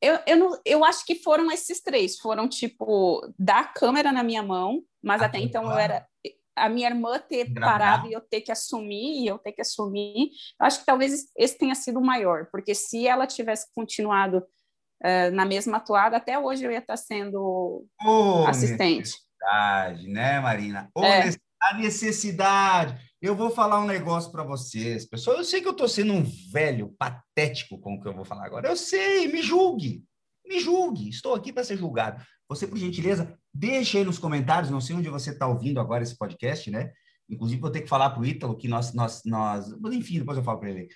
Eu, 0.00 0.18
eu, 0.26 0.36
não, 0.36 0.60
eu 0.64 0.84
acho 0.84 1.04
que 1.04 1.14
foram 1.16 1.50
esses 1.50 1.82
três. 1.82 2.18
Foram, 2.18 2.48
tipo, 2.48 3.20
dar 3.38 3.60
a 3.60 3.64
câmera 3.64 4.12
na 4.12 4.22
minha 4.22 4.42
mão, 4.42 4.82
mas 5.02 5.22
ah, 5.22 5.26
até 5.26 5.38
então 5.38 5.62
claro. 5.64 5.78
eu 5.78 5.82
era. 5.82 6.06
A 6.54 6.70
minha 6.70 6.88
irmã 6.88 7.18
ter 7.18 7.52
parado 7.52 8.08
e 8.08 8.14
eu 8.14 8.20
ter 8.20 8.40
que 8.40 8.50
assumir, 8.50 9.22
e 9.22 9.26
eu 9.26 9.38
ter 9.38 9.52
que 9.52 9.60
assumir. 9.60 10.30
Eu 10.58 10.66
acho 10.66 10.80
que 10.80 10.86
talvez 10.86 11.26
esse 11.36 11.58
tenha 11.58 11.74
sido 11.74 11.98
o 11.98 12.04
maior, 12.04 12.46
porque 12.50 12.74
se 12.74 13.06
ela 13.06 13.26
tivesse 13.26 13.66
continuado 13.74 14.38
uh, 14.38 15.30
na 15.34 15.44
mesma 15.44 15.76
atuada, 15.76 16.16
até 16.16 16.38
hoje 16.38 16.64
eu 16.64 16.72
ia 16.72 16.78
estar 16.78 16.96
sendo 16.96 17.86
oh, 18.02 18.46
assistente. 18.46 19.10
Necessidade, 19.10 20.08
né, 20.08 20.40
Marina? 20.40 20.90
É. 20.96 21.28
A 21.70 21.74
necessidade. 21.74 22.98
Eu 23.20 23.34
vou 23.34 23.50
falar 23.50 23.80
um 23.80 23.86
negócio 23.86 24.30
para 24.30 24.42
vocês, 24.42 25.04
pessoal. 25.04 25.38
Eu 25.38 25.44
sei 25.44 25.60
que 25.60 25.66
eu 25.66 25.72
estou 25.72 25.88
sendo 25.88 26.12
um 26.12 26.22
velho 26.52 26.94
patético 26.98 27.78
com 27.78 27.94
o 27.94 28.00
que 28.00 28.06
eu 28.06 28.14
vou 28.14 28.24
falar 28.24 28.46
agora. 28.46 28.68
Eu 28.68 28.76
sei, 28.76 29.26
me 29.28 29.42
julgue. 29.42 30.04
Me 30.46 30.60
julgue. 30.60 31.08
Estou 31.08 31.34
aqui 31.34 31.52
para 31.52 31.64
ser 31.64 31.76
julgado. 31.76 32.24
Você, 32.48 32.66
por 32.66 32.78
gentileza, 32.78 33.36
deixa 33.52 33.98
aí 33.98 34.04
nos 34.04 34.18
comentários. 34.18 34.70
Não 34.70 34.80
sei 34.80 34.94
onde 34.94 35.08
você 35.08 35.30
está 35.30 35.46
ouvindo 35.46 35.80
agora 35.80 36.02
esse 36.02 36.16
podcast, 36.16 36.70
né? 36.70 36.92
Inclusive, 37.28 37.60
vou 37.60 37.70
ter 37.70 37.80
que 37.80 37.88
falar 37.88 38.10
para 38.10 38.20
o 38.20 38.26
Ítalo 38.26 38.56
que 38.56 38.68
nós, 38.68 38.92
nós, 38.92 39.22
nós. 39.24 39.72
Enfim, 39.92 40.18
depois 40.18 40.38
eu 40.38 40.44
falo 40.44 40.60
para 40.60 40.70
ele. 40.70 40.88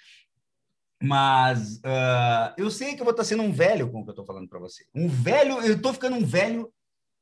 Mas 1.03 1.77
uh, 1.79 2.55
eu 2.57 2.71
sei 2.71 2.95
que 2.95 3.01
eu 3.01 3.05
vou 3.05 3.13
estar 3.13 3.23
tá 3.23 3.29
sendo 3.29 3.43
um 3.43 3.51
velho 3.51 3.91
com 3.91 4.01
o 4.01 4.05
que 4.05 4.11
eu 4.11 4.13
estou 4.13 4.27
falando 4.27 4.49
para 4.49 4.61
você. 4.61 4.85
Um 4.95 5.09
velho, 5.09 5.61
eu 5.63 5.75
estou 5.75 5.93
ficando 5.93 6.17
um 6.17 6.25
velho 6.25 6.71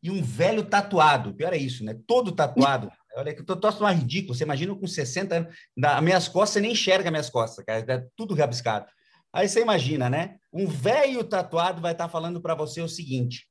e 0.03 0.11
um 0.11 0.23
velho 0.23 0.65
tatuado. 0.65 1.35
Pior 1.35 1.53
é 1.53 1.57
isso, 1.57 1.85
né? 1.85 1.97
Todo 2.07 2.33
tatuado. 2.33 2.91
Olha 3.19 3.35
que 3.35 3.41
eu 3.41 3.45
tô, 3.45 3.57
tô 3.57 3.83
mais 3.83 3.99
ridículo. 3.99 4.33
Você 4.33 4.45
imagina 4.45 4.73
com 4.77 4.87
60 4.87 5.35
anos, 5.35 5.57
as 5.85 6.03
minhas 6.03 6.29
costas, 6.29 6.51
você 6.55 6.61
nem 6.61 6.71
enxerga 6.71 7.11
minhas 7.11 7.29
costas, 7.29 7.65
cara. 7.65 7.85
É 7.93 8.07
tudo 8.17 8.33
rabiscado. 8.33 8.87
Aí 9.33 9.49
você 9.49 9.61
imagina, 9.61 10.09
né? 10.09 10.39
Um 10.53 10.69
velho 10.69 11.25
tatuado 11.25 11.83
vai 11.83 11.93
estar 11.93 12.05
tá 12.05 12.11
falando 12.11 12.41
para 12.41 12.55
você 12.55 12.81
o 12.81 12.89
seguinte: 12.89 13.49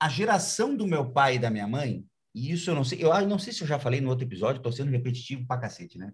a 0.00 0.08
geração 0.08 0.76
do 0.76 0.86
meu 0.86 1.12
pai 1.12 1.34
e 1.34 1.38
da 1.40 1.50
minha 1.50 1.66
mãe, 1.66 2.06
e 2.32 2.52
isso 2.52 2.70
eu 2.70 2.76
não 2.76 2.84
sei, 2.84 3.02
eu 3.02 3.26
não 3.26 3.40
sei 3.40 3.52
se 3.52 3.62
eu 3.62 3.66
já 3.66 3.80
falei 3.80 4.00
no 4.00 4.08
outro 4.08 4.24
episódio, 4.24 4.58
estou 4.58 4.72
sendo 4.72 4.92
repetitivo 4.92 5.44
pra 5.48 5.58
cacete, 5.58 5.98
né? 5.98 6.12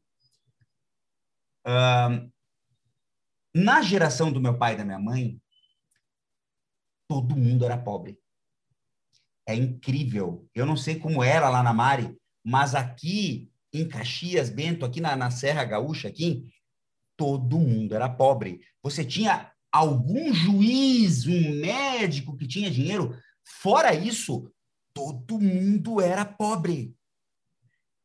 Na 3.55 3.83
geração 3.83 4.33
do 4.33 4.40
meu 4.40 4.59
pai 4.59 4.74
e 4.74 4.77
da 4.79 4.85
minha 4.85 4.98
mãe, 4.98 5.38
todo 7.07 7.37
mundo 7.37 7.66
era 7.66 7.77
pobre 7.77 8.23
é 9.46 9.54
incrível. 9.54 10.46
Eu 10.54 10.66
não 10.66 10.76
sei 10.76 10.98
como 10.98 11.22
era 11.22 11.48
lá 11.48 11.62
na 11.62 11.72
Mari, 11.72 12.16
mas 12.44 12.74
aqui 12.74 13.50
em 13.72 13.87
Caxias, 13.88 14.50
Bento, 14.50 14.85
aqui 14.85 15.00
na, 15.00 15.16
na 15.16 15.30
Serra 15.30 15.64
Gaúcha, 15.64 16.09
aqui, 16.09 16.46
todo 17.16 17.59
mundo 17.59 17.94
era 17.94 18.09
pobre. 18.09 18.61
Você 18.83 19.04
tinha 19.04 19.50
algum 19.72 20.33
juiz, 20.33 21.26
um 21.26 21.61
médico 21.61 22.37
que 22.37 22.46
tinha 22.46 22.70
dinheiro. 22.70 23.18
Fora 23.44 23.94
isso, 23.94 24.50
todo 24.94 25.40
mundo 25.40 26.00
era 26.00 26.24
pobre. 26.24 26.94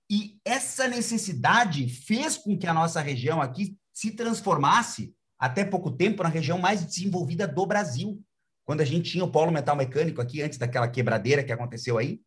E 0.09 0.39
essa 0.43 0.87
necessidade 0.87 1.87
fez 1.87 2.35
com 2.35 2.57
que 2.57 2.65
a 2.65 2.73
nossa 2.73 2.99
região 2.99 3.39
aqui 3.39 3.77
se 3.93 4.11
transformasse, 4.11 5.13
até 5.37 5.63
pouco 5.63 5.91
tempo, 5.91 6.23
na 6.23 6.29
região 6.29 6.57
mais 6.57 6.83
desenvolvida 6.83 7.47
do 7.47 7.65
Brasil. 7.65 8.19
Quando 8.69 8.81
a 8.81 8.85
gente 8.85 9.09
tinha 9.09 9.23
o 9.23 9.31
polo 9.31 9.51
metal 9.51 9.75
mecânico 9.75 10.21
aqui, 10.21 10.43
antes 10.43 10.59
daquela 10.59 10.87
quebradeira 10.87 11.43
que 11.43 11.51
aconteceu 11.51 11.97
aí, 11.97 12.21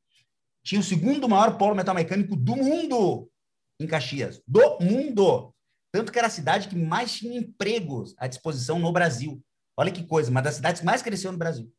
tinha 0.65 0.81
o 0.81 0.83
segundo 0.83 1.29
maior 1.29 1.57
polo 1.57 1.73
metal 1.73 1.95
mecânico 1.95 2.35
do 2.35 2.57
mundo 2.57 3.31
em 3.79 3.87
Caxias. 3.87 4.43
Do 4.45 4.81
mundo! 4.81 5.55
Tanto 5.93 6.11
que 6.11 6.19
era 6.19 6.27
a 6.27 6.31
cidade 6.31 6.67
que 6.67 6.75
mais 6.75 7.13
tinha 7.13 7.39
empregos 7.39 8.13
à 8.19 8.27
disposição 8.27 8.81
no 8.81 8.91
Brasil. 8.91 9.41
Olha 9.77 9.93
que 9.93 10.03
coisa, 10.05 10.33
uma 10.33 10.43
das 10.43 10.57
cidades 10.57 10.81
que 10.81 10.85
mais 10.85 11.01
cresceu 11.01 11.31
no 11.31 11.39
Brasil. 11.39 11.73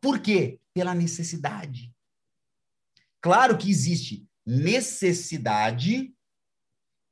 Por 0.00 0.20
quê? 0.20 0.60
Pela 0.72 0.94
necessidade. 0.94 1.92
Claro 3.20 3.58
que 3.58 3.68
existe 3.68 4.24
necessidade 4.46 6.14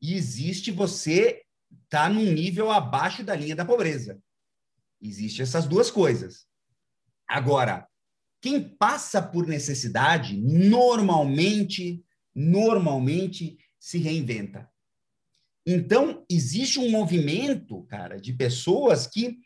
e 0.00 0.14
existe 0.14 0.70
você 0.70 1.44
estar 1.68 2.04
tá 2.04 2.08
num 2.08 2.30
nível 2.32 2.70
abaixo 2.70 3.24
da 3.24 3.34
linha 3.34 3.56
da 3.56 3.64
pobreza. 3.64 4.22
Existe 5.02 5.42
essas 5.42 5.66
duas 5.66 5.90
coisas. 5.90 6.46
Agora, 7.28 7.86
quem 8.40 8.62
passa 8.62 9.20
por 9.20 9.46
necessidade 9.46 10.36
normalmente, 10.40 12.04
normalmente 12.34 13.58
se 13.78 13.98
reinventa. 13.98 14.70
Então, 15.66 16.24
existe 16.30 16.78
um 16.78 16.90
movimento, 16.90 17.82
cara, 17.84 18.20
de 18.20 18.32
pessoas 18.32 19.06
que 19.06 19.38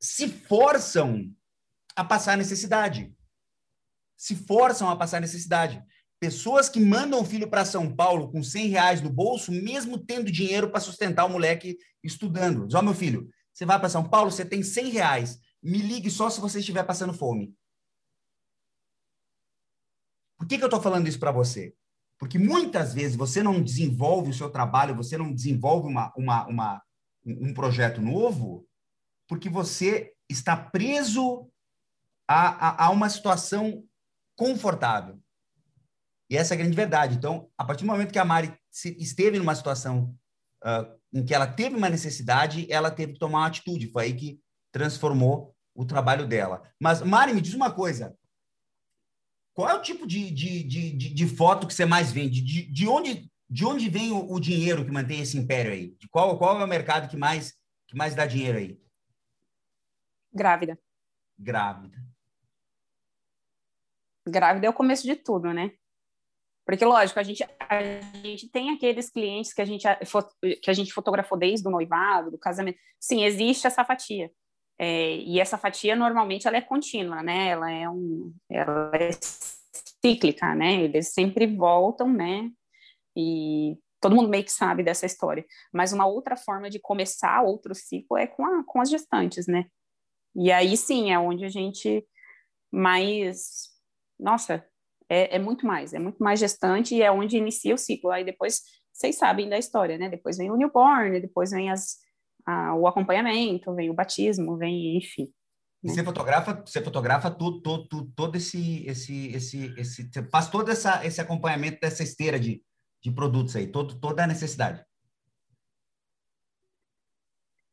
se 0.00 0.28
forçam 0.28 1.34
a 1.96 2.04
passar 2.04 2.36
necessidade 2.36 3.14
se 4.16 4.34
forçam 4.34 4.88
a 4.88 4.96
passar 4.96 5.20
necessidade. 5.20 5.82
Pessoas 6.18 6.68
que 6.68 6.80
mandam 6.80 7.20
o 7.20 7.24
filho 7.24 7.48
para 7.48 7.64
São 7.64 7.94
Paulo 7.94 8.30
com 8.30 8.42
100 8.42 8.68
reais 8.68 9.00
no 9.02 9.10
bolso, 9.10 9.52
mesmo 9.52 9.98
tendo 9.98 10.32
dinheiro 10.32 10.70
para 10.70 10.80
sustentar 10.80 11.26
o 11.26 11.30
moleque 11.30 11.76
estudando. 12.02 12.66
Diz, 12.66 12.74
ó, 12.74 12.82
meu 12.82 12.94
filho, 12.94 13.28
você 13.54 13.64
vai 13.64 13.78
para 13.78 13.88
São 13.88 14.02
Paulo, 14.02 14.32
você 14.32 14.44
tem 14.44 14.64
100 14.64 14.90
reais. 14.90 15.38
Me 15.62 15.78
ligue 15.78 16.10
só 16.10 16.28
se 16.28 16.40
você 16.40 16.58
estiver 16.58 16.82
passando 16.82 17.14
fome. 17.14 17.54
Por 20.36 20.48
que, 20.48 20.58
que 20.58 20.64
eu 20.64 20.66
estou 20.66 20.82
falando 20.82 21.06
isso 21.06 21.20
para 21.20 21.30
você? 21.30 21.72
Porque 22.18 22.36
muitas 22.36 22.92
vezes 22.92 23.16
você 23.16 23.42
não 23.42 23.62
desenvolve 23.62 24.30
o 24.30 24.34
seu 24.34 24.50
trabalho, 24.50 24.96
você 24.96 25.16
não 25.16 25.32
desenvolve 25.32 25.88
uma, 25.88 26.12
uma, 26.16 26.46
uma, 26.46 26.82
um 27.24 27.54
projeto 27.54 28.00
novo, 28.00 28.66
porque 29.28 29.48
você 29.48 30.12
está 30.28 30.56
preso 30.56 31.48
a, 32.26 32.48
a, 32.48 32.86
a 32.86 32.90
uma 32.90 33.08
situação 33.08 33.84
confortável. 34.34 35.20
E 36.28 36.36
essa 36.36 36.54
é 36.54 36.56
a 36.56 36.58
grande 36.58 36.74
verdade. 36.74 37.16
Então, 37.16 37.48
a 37.56 37.64
partir 37.64 37.84
do 37.84 37.90
momento 37.90 38.12
que 38.12 38.18
a 38.18 38.24
Mari 38.24 38.52
esteve 38.98 39.38
numa 39.38 39.54
situação 39.54 40.16
uh, 40.64 41.00
em 41.14 41.24
que 41.24 41.32
ela 41.32 41.46
teve 41.46 41.76
uma 41.76 41.88
necessidade, 41.88 42.70
ela 42.70 42.90
teve 42.90 43.12
que 43.14 43.18
tomar 43.18 43.38
uma 43.38 43.46
atitude. 43.46 43.90
Foi 43.90 44.04
aí 44.04 44.14
que 44.14 44.40
transformou 44.72 45.54
o 45.74 45.84
trabalho 45.84 46.26
dela. 46.26 46.62
Mas, 46.78 47.00
Mari, 47.00 47.32
me 47.32 47.40
diz 47.40 47.54
uma 47.54 47.70
coisa. 47.70 48.16
Qual 49.54 49.68
é 49.68 49.74
o 49.74 49.82
tipo 49.82 50.06
de, 50.06 50.30
de, 50.30 50.64
de, 50.64 50.92
de, 50.92 51.26
foto 51.28 51.66
que 51.66 51.72
você 51.72 51.86
mais 51.86 52.10
vende? 52.10 52.42
De, 52.42 52.66
de, 52.70 52.88
onde, 52.88 53.30
de 53.48 53.64
onde 53.64 53.88
vem 53.88 54.10
o, 54.10 54.32
o, 54.32 54.40
dinheiro 54.40 54.84
que 54.84 54.90
mantém 54.90 55.20
esse 55.20 55.38
império 55.38 55.72
aí? 55.72 55.94
De 55.96 56.08
qual, 56.08 56.36
qual 56.36 56.60
é 56.60 56.64
o 56.64 56.68
mercado 56.68 57.08
que 57.08 57.16
mais, 57.16 57.54
que 57.86 57.96
mais 57.96 58.16
dá 58.16 58.26
dinheiro 58.26 58.58
aí? 58.58 58.80
Grávida. 60.32 60.76
Grávida 61.38 62.04
grávida 64.26 64.66
é 64.66 64.70
o 64.70 64.74
começo 64.74 65.04
de 65.04 65.14
tudo, 65.16 65.52
né? 65.52 65.72
Porque, 66.64 66.84
lógico, 66.84 67.20
a 67.20 67.22
gente, 67.22 67.44
a 67.60 67.82
gente 68.22 68.48
tem 68.48 68.70
aqueles 68.70 69.10
clientes 69.10 69.52
que 69.52 69.60
a 69.60 69.64
gente, 69.64 69.86
que 70.62 70.70
a 70.70 70.72
gente 70.72 70.92
fotografou 70.92 71.38
desde 71.38 71.66
o 71.68 71.70
noivado, 71.70 72.30
do 72.30 72.38
casamento. 72.38 72.78
Sim, 72.98 73.24
existe 73.24 73.66
essa 73.66 73.84
fatia. 73.84 74.30
É, 74.78 75.16
e 75.16 75.38
essa 75.38 75.58
fatia, 75.58 75.94
normalmente, 75.94 76.48
ela 76.48 76.56
é 76.56 76.62
contínua, 76.62 77.22
né? 77.22 77.48
Ela 77.48 77.70
é, 77.70 77.88
um, 77.88 78.34
ela 78.50 78.90
é 78.94 79.10
cíclica, 80.02 80.54
né? 80.54 80.82
Eles 80.82 81.12
sempre 81.12 81.46
voltam, 81.46 82.10
né? 82.12 82.50
E 83.16 83.76
todo 84.00 84.16
mundo 84.16 84.28
meio 84.28 84.44
que 84.44 84.52
sabe 84.52 84.82
dessa 84.82 85.06
história. 85.06 85.44
Mas 85.72 85.92
uma 85.92 86.06
outra 86.06 86.36
forma 86.36 86.70
de 86.70 86.78
começar 86.78 87.42
outro 87.42 87.74
ciclo 87.74 88.16
é 88.16 88.26
com, 88.26 88.44
a, 88.44 88.64
com 88.64 88.80
as 88.80 88.88
gestantes, 88.90 89.46
né? 89.46 89.66
E 90.34 90.50
aí, 90.50 90.76
sim, 90.76 91.12
é 91.12 91.18
onde 91.18 91.44
a 91.44 91.48
gente 91.48 92.04
mais 92.72 93.74
nossa, 94.18 94.64
é, 95.08 95.36
é, 95.36 95.38
muito 95.38 95.66
mais, 95.66 95.92
é 95.92 95.98
muito 95.98 96.22
mais 96.22 96.40
gestante 96.40 96.94
e 96.94 97.02
é 97.02 97.10
onde 97.10 97.36
inicia 97.36 97.74
o 97.74 97.78
ciclo. 97.78 98.10
Aí 98.10 98.24
depois, 98.24 98.62
vocês 98.92 99.16
sabem 99.16 99.48
da 99.48 99.58
história, 99.58 99.98
né? 99.98 100.08
Depois 100.08 100.36
vem 100.36 100.50
o 100.50 100.56
newborn, 100.56 101.20
depois 101.20 101.50
vem 101.50 101.70
as, 101.70 101.98
a, 102.46 102.74
o 102.74 102.86
acompanhamento, 102.86 103.74
vem 103.74 103.90
o 103.90 103.94
batismo, 103.94 104.56
vem, 104.56 104.96
enfim. 104.96 105.32
Né? 105.82 105.92
Você 105.92 106.02
fotografa, 106.02 106.62
você 106.64 106.82
fotografa 106.82 107.30
todo, 107.30 107.60
todo, 107.60 108.10
todo 108.16 108.36
esse, 108.36 108.86
esse, 108.86 109.28
esse, 109.28 109.74
esse, 109.76 110.10
você 110.10 110.22
faz 110.30 110.48
todo 110.48 110.70
essa, 110.70 111.04
esse 111.04 111.20
acompanhamento 111.20 111.78
dessa 111.80 112.02
esteira 112.02 112.40
de, 112.40 112.62
de 113.02 113.10
produtos 113.10 113.54
aí, 113.54 113.66
todo, 113.66 114.00
toda 114.00 114.24
a 114.24 114.26
necessidade. 114.26 114.82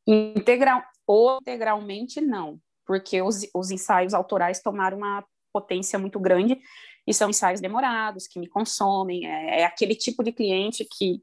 Integral, 0.05 0.83
ou 1.07 1.37
integralmente 1.37 2.19
não, 2.19 2.59
porque 2.85 3.21
os, 3.21 3.47
os 3.55 3.71
ensaios 3.71 4.13
autorais 4.13 4.61
tomaram 4.61 4.97
uma 4.97 5.23
potência 5.53 5.97
muito 5.97 6.19
grande 6.19 6.59
e 7.07 7.13
são 7.13 7.29
ensaios 7.29 7.59
demorados 7.59 8.27
que 8.27 8.39
me 8.39 8.47
consomem. 8.47 9.25
É, 9.25 9.61
é 9.61 9.65
aquele 9.65 9.95
tipo 9.95 10.23
de 10.23 10.31
cliente 10.31 10.85
que 10.89 11.21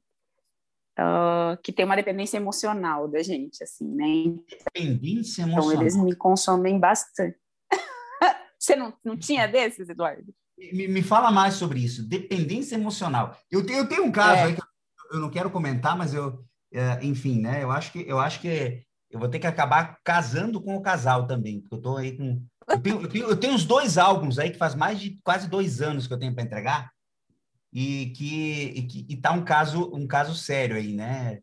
uh, 0.99 1.57
que 1.63 1.73
tem 1.73 1.85
uma 1.85 1.97
dependência 1.97 2.37
emocional 2.37 3.09
da 3.09 3.23
gente, 3.23 3.63
assim, 3.63 3.87
né? 3.87 4.35
Dependência 4.49 5.43
emocional. 5.43 5.71
Então 5.71 5.83
eles 5.83 5.97
me 5.97 6.15
consomem 6.15 6.79
bastante. 6.79 7.39
Você 8.59 8.75
não, 8.75 8.93
não 9.05 9.17
tinha 9.17 9.47
desses, 9.47 9.89
Eduardo? 9.89 10.35
Me, 10.59 10.89
me 10.89 11.03
fala 11.03 11.31
mais 11.31 11.55
sobre 11.55 11.81
isso. 11.81 12.07
Dependência 12.07 12.75
emocional. 12.75 13.37
Eu 13.51 13.65
tenho, 13.65 13.79
eu 13.79 13.89
tenho 13.89 14.05
um 14.05 14.13
caso 14.13 14.41
é. 14.41 14.45
aí 14.45 14.57
que 14.57 14.63
eu 15.13 15.21
não 15.21 15.31
quero 15.31 15.51
comentar, 15.51 15.97
mas 15.97 16.13
eu, 16.13 16.45
é, 16.73 16.99
enfim, 17.05 17.41
né? 17.41 17.63
Eu 17.63 17.71
acho 17.71 17.93
que 17.93 18.05
eu 18.07 18.19
acho 18.19 18.41
que 18.41 18.83
eu 19.11 19.19
vou 19.19 19.29
ter 19.29 19.39
que 19.39 19.47
acabar 19.47 19.99
casando 20.05 20.61
com 20.61 20.77
o 20.77 20.83
casal 20.83 21.27
também, 21.27 21.61
porque 21.61 21.75
eu 21.75 21.79
estou 21.79 21.97
aí 21.97 22.17
com 22.17 22.43
eu 22.69 22.81
tenho, 22.81 23.01
eu, 23.01 23.09
tenho, 23.09 23.29
eu 23.31 23.37
tenho 23.37 23.55
uns 23.55 23.65
dois 23.65 23.99
álbuns 23.99 24.39
aí 24.39 24.51
que 24.51 24.59
faz 24.59 24.75
mais 24.75 25.01
de 25.01 25.19
quase 25.23 25.49
dois 25.49 25.81
anos 25.81 26.07
que 26.07 26.13
eu 26.13 26.19
tenho 26.19 26.35
para 26.35 26.45
entregar 26.45 26.93
e 27.73 28.11
que, 28.11 28.63
e 28.63 28.87
que 28.87 29.07
e 29.09 29.17
tá 29.17 29.33
um 29.33 29.45
caso 29.45 29.91
um 29.95 30.07
caso 30.07 30.35
sério 30.35 30.77
aí, 30.77 30.93
né? 30.93 31.37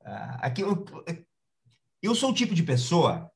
Uh, 0.00 0.38
aqui 0.40 0.62
eu, 0.62 0.84
eu 2.02 2.14
sou 2.14 2.30
o 2.30 2.34
tipo 2.34 2.54
de 2.54 2.62
pessoa 2.62 3.30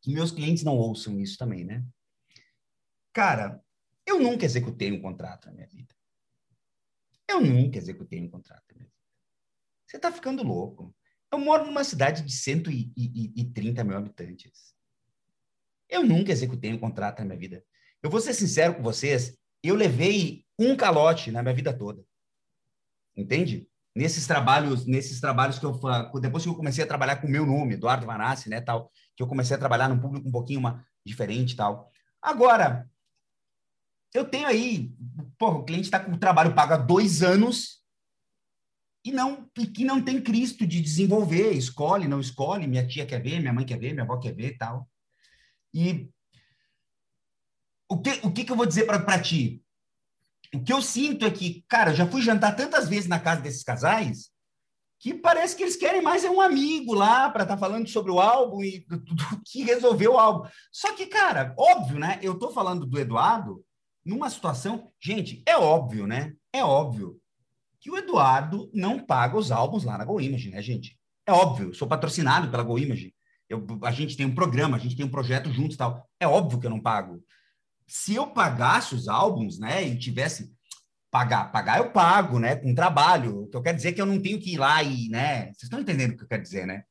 que 0.00 0.12
meus 0.12 0.30
clientes 0.30 0.64
não 0.64 0.76
ouçam 0.76 1.20
isso 1.20 1.38
também, 1.38 1.64
né? 1.64 1.84
Cara, 3.12 3.62
eu 4.06 4.20
nunca 4.20 4.44
executei 4.44 4.90
um 4.90 5.00
contrato 5.00 5.46
na 5.46 5.52
minha 5.52 5.66
vida. 5.66 5.94
Eu 7.28 7.40
nunca 7.40 7.78
executei 7.78 8.20
um 8.20 8.28
contrato 8.28 8.64
na 8.70 8.74
minha 8.76 8.88
vida. 8.88 9.02
Você 9.86 9.96
está 9.96 10.10
ficando 10.10 10.42
louco. 10.42 10.94
Eu 11.30 11.38
moro 11.38 11.64
numa 11.64 11.84
cidade 11.84 12.22
de 12.22 12.32
130 12.32 13.84
mil 13.84 13.96
habitantes. 13.96 14.74
Eu 15.92 16.02
nunca 16.02 16.32
executei 16.32 16.72
um 16.72 16.78
contrato 16.78 17.18
na 17.18 17.26
minha 17.26 17.38
vida. 17.38 17.62
Eu 18.02 18.08
vou 18.08 18.18
ser 18.18 18.32
sincero 18.32 18.74
com 18.74 18.82
vocês, 18.82 19.36
eu 19.62 19.74
levei 19.74 20.42
um 20.58 20.74
calote 20.74 21.30
na 21.30 21.42
minha 21.42 21.54
vida 21.54 21.70
toda. 21.70 22.02
Entende? 23.14 23.68
Nesses 23.94 24.26
trabalhos, 24.26 24.86
nesses 24.86 25.20
trabalhos 25.20 25.58
que 25.58 25.66
eu 25.66 25.78
depois 26.18 26.42
que 26.42 26.48
eu 26.48 26.54
comecei 26.54 26.82
a 26.82 26.86
trabalhar 26.86 27.16
com 27.16 27.26
o 27.26 27.30
meu 27.30 27.44
nome, 27.44 27.74
Eduardo 27.74 28.06
Vanassi, 28.06 28.48
né, 28.48 28.58
tal, 28.58 28.90
que 29.14 29.22
eu 29.22 29.26
comecei 29.26 29.54
a 29.54 29.58
trabalhar 29.58 29.86
num 29.86 30.00
público 30.00 30.26
um 30.26 30.32
pouquinho 30.32 30.60
uma, 30.60 30.82
diferente, 31.04 31.54
tal. 31.54 31.90
Agora, 32.22 32.88
eu 34.14 34.24
tenho 34.24 34.46
aí, 34.46 34.94
porra, 35.36 35.58
o 35.58 35.64
cliente 35.64 35.84
está 35.84 36.00
com 36.00 36.12
o 36.12 36.18
trabalho 36.18 36.54
pago 36.54 36.72
há 36.72 36.78
dois 36.78 37.22
anos 37.22 37.82
e 39.04 39.12
não 39.12 39.46
e 39.58 39.66
que 39.66 39.84
não 39.84 40.02
tem 40.02 40.22
Cristo 40.22 40.66
de 40.66 40.80
desenvolver, 40.80 41.52
escolhe, 41.52 42.08
não 42.08 42.18
escolhe, 42.18 42.66
minha 42.66 42.86
tia 42.86 43.04
quer 43.04 43.22
ver, 43.22 43.40
minha 43.40 43.52
mãe 43.52 43.66
quer 43.66 43.78
ver, 43.78 43.92
minha 43.92 44.04
avó 44.04 44.16
quer 44.18 44.32
ver, 44.32 44.56
tal. 44.56 44.88
E 45.72 46.08
o 47.88 47.98
que, 48.00 48.10
o 48.22 48.32
que, 48.32 48.44
que 48.44 48.52
eu 48.52 48.56
vou 48.56 48.66
dizer 48.66 48.86
para 48.86 49.20
ti? 49.20 49.62
O 50.54 50.62
que 50.62 50.72
eu 50.72 50.82
sinto 50.82 51.24
é 51.24 51.30
que, 51.30 51.64
cara, 51.68 51.94
já 51.94 52.06
fui 52.06 52.22
jantar 52.22 52.54
tantas 52.54 52.88
vezes 52.88 53.08
na 53.08 53.18
casa 53.18 53.40
desses 53.40 53.62
casais 53.62 54.30
que 55.02 55.12
parece 55.12 55.56
que 55.56 55.64
eles 55.64 55.74
querem 55.74 56.00
mais 56.00 56.22
é 56.22 56.30
um 56.30 56.40
amigo 56.40 56.94
lá 56.94 57.28
para 57.28 57.42
estar 57.42 57.56
tá 57.56 57.60
falando 57.60 57.88
sobre 57.88 58.12
o 58.12 58.20
álbum 58.20 58.62
e 58.62 58.86
do, 58.88 58.98
do, 59.00 59.42
que 59.44 59.64
resolveu 59.64 60.12
o 60.12 60.18
álbum. 60.18 60.48
Só 60.70 60.94
que, 60.94 61.06
cara, 61.06 61.52
óbvio, 61.58 61.98
né? 61.98 62.20
Eu 62.22 62.38
tô 62.38 62.50
falando 62.50 62.86
do 62.86 63.00
Eduardo 63.00 63.64
numa 64.04 64.30
situação, 64.30 64.92
gente, 65.00 65.42
é 65.44 65.56
óbvio, 65.56 66.06
né? 66.06 66.34
É 66.52 66.64
óbvio 66.64 67.20
que 67.80 67.90
o 67.90 67.96
Eduardo 67.96 68.70
não 68.72 69.04
paga 69.04 69.36
os 69.36 69.50
álbuns 69.50 69.82
lá 69.82 69.98
na 69.98 70.04
Go 70.04 70.20
Image, 70.20 70.50
né, 70.50 70.62
gente? 70.62 70.96
É 71.26 71.32
óbvio, 71.32 71.74
sou 71.74 71.88
patrocinado 71.88 72.48
pela 72.48 72.62
Go 72.62 72.78
Image. 72.78 73.12
Eu, 73.52 73.66
a 73.82 73.90
gente 73.90 74.16
tem 74.16 74.24
um 74.24 74.34
programa, 74.34 74.76
a 74.76 74.80
gente 74.80 74.96
tem 74.96 75.04
um 75.04 75.10
projeto 75.10 75.52
juntos 75.52 75.76
tal. 75.76 76.08
É 76.18 76.26
óbvio 76.26 76.58
que 76.58 76.66
eu 76.66 76.70
não 76.70 76.80
pago. 76.80 77.22
se 77.86 78.14
eu 78.14 78.26
pagasse 78.28 78.94
os 78.94 79.08
álbuns, 79.08 79.58
né, 79.58 79.86
e 79.86 79.98
tivesse 79.98 80.50
pagar, 81.10 81.52
pagar 81.52 81.78
eu 81.78 81.90
pago, 81.90 82.38
né, 82.38 82.56
com 82.56 82.74
trabalho. 82.74 83.42
O 83.42 83.48
que 83.48 83.56
eu 83.56 83.62
quero 83.62 83.76
dizer 83.76 83.90
é 83.90 83.92
que 83.92 84.00
eu 84.00 84.06
não 84.06 84.20
tenho 84.20 84.40
que 84.40 84.54
ir 84.54 84.58
lá 84.58 84.82
e, 84.82 85.08
né, 85.10 85.46
vocês 85.46 85.64
estão 85.64 85.80
entendendo 85.80 86.12
o 86.12 86.16
que 86.16 86.24
eu 86.24 86.28
quero 86.28 86.42
dizer, 86.42 86.66
né? 86.66 86.84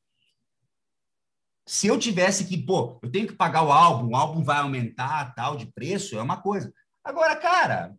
Se 1.66 1.86
eu 1.86 1.98
tivesse 1.98 2.44
que, 2.44 2.56
pô, 2.58 3.00
eu 3.02 3.10
tenho 3.10 3.26
que 3.26 3.34
pagar 3.34 3.62
o 3.62 3.72
álbum, 3.72 4.10
o 4.10 4.16
álbum 4.16 4.44
vai 4.44 4.58
aumentar, 4.58 5.34
tal, 5.34 5.56
de 5.56 5.66
preço, 5.66 6.16
é 6.16 6.22
uma 6.22 6.40
coisa. 6.40 6.72
Agora, 7.04 7.36
cara, 7.36 7.96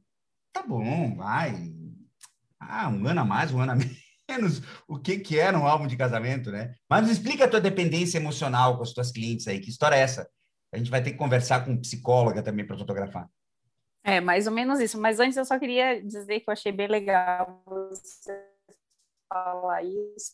tá 0.53 0.63
bom, 0.63 1.15
vai. 1.15 1.73
Ah, 2.59 2.89
um 2.89 3.05
ano 3.07 3.21
a 3.21 3.25
mais, 3.25 3.51
um 3.51 3.59
ano 3.59 3.73
a 3.73 3.75
menos. 3.75 4.02
O 4.87 4.99
que 4.99 5.19
que 5.19 5.39
era 5.39 5.57
um 5.57 5.67
álbum 5.67 5.87
de 5.87 5.97
casamento, 5.97 6.51
né? 6.51 6.73
Mas 6.89 7.09
explica 7.09 7.45
a 7.45 7.47
tua 7.47 7.61
dependência 7.61 8.17
emocional 8.17 8.77
com 8.77 8.83
as 8.83 8.93
tuas 8.93 9.11
clientes 9.11 9.47
aí. 9.47 9.59
Que 9.59 9.69
história 9.69 9.95
é 9.95 9.99
essa? 9.99 10.29
A 10.73 10.77
gente 10.77 10.89
vai 10.89 11.01
ter 11.03 11.11
que 11.11 11.17
conversar 11.17 11.63
com 11.63 11.71
um 11.71 11.81
psicóloga 11.81 12.41
também 12.41 12.65
para 12.65 12.77
fotografar. 12.77 13.29
É, 14.03 14.19
mais 14.19 14.47
ou 14.47 14.53
menos 14.53 14.79
isso. 14.79 14.99
Mas 14.99 15.19
antes 15.19 15.37
eu 15.37 15.45
só 15.45 15.57
queria 15.57 16.01
dizer 16.03 16.39
que 16.39 16.49
eu 16.49 16.51
achei 16.51 16.71
bem 16.71 16.87
legal 16.87 17.63
você 17.65 18.53
falar 19.29 19.83
isso, 19.83 20.33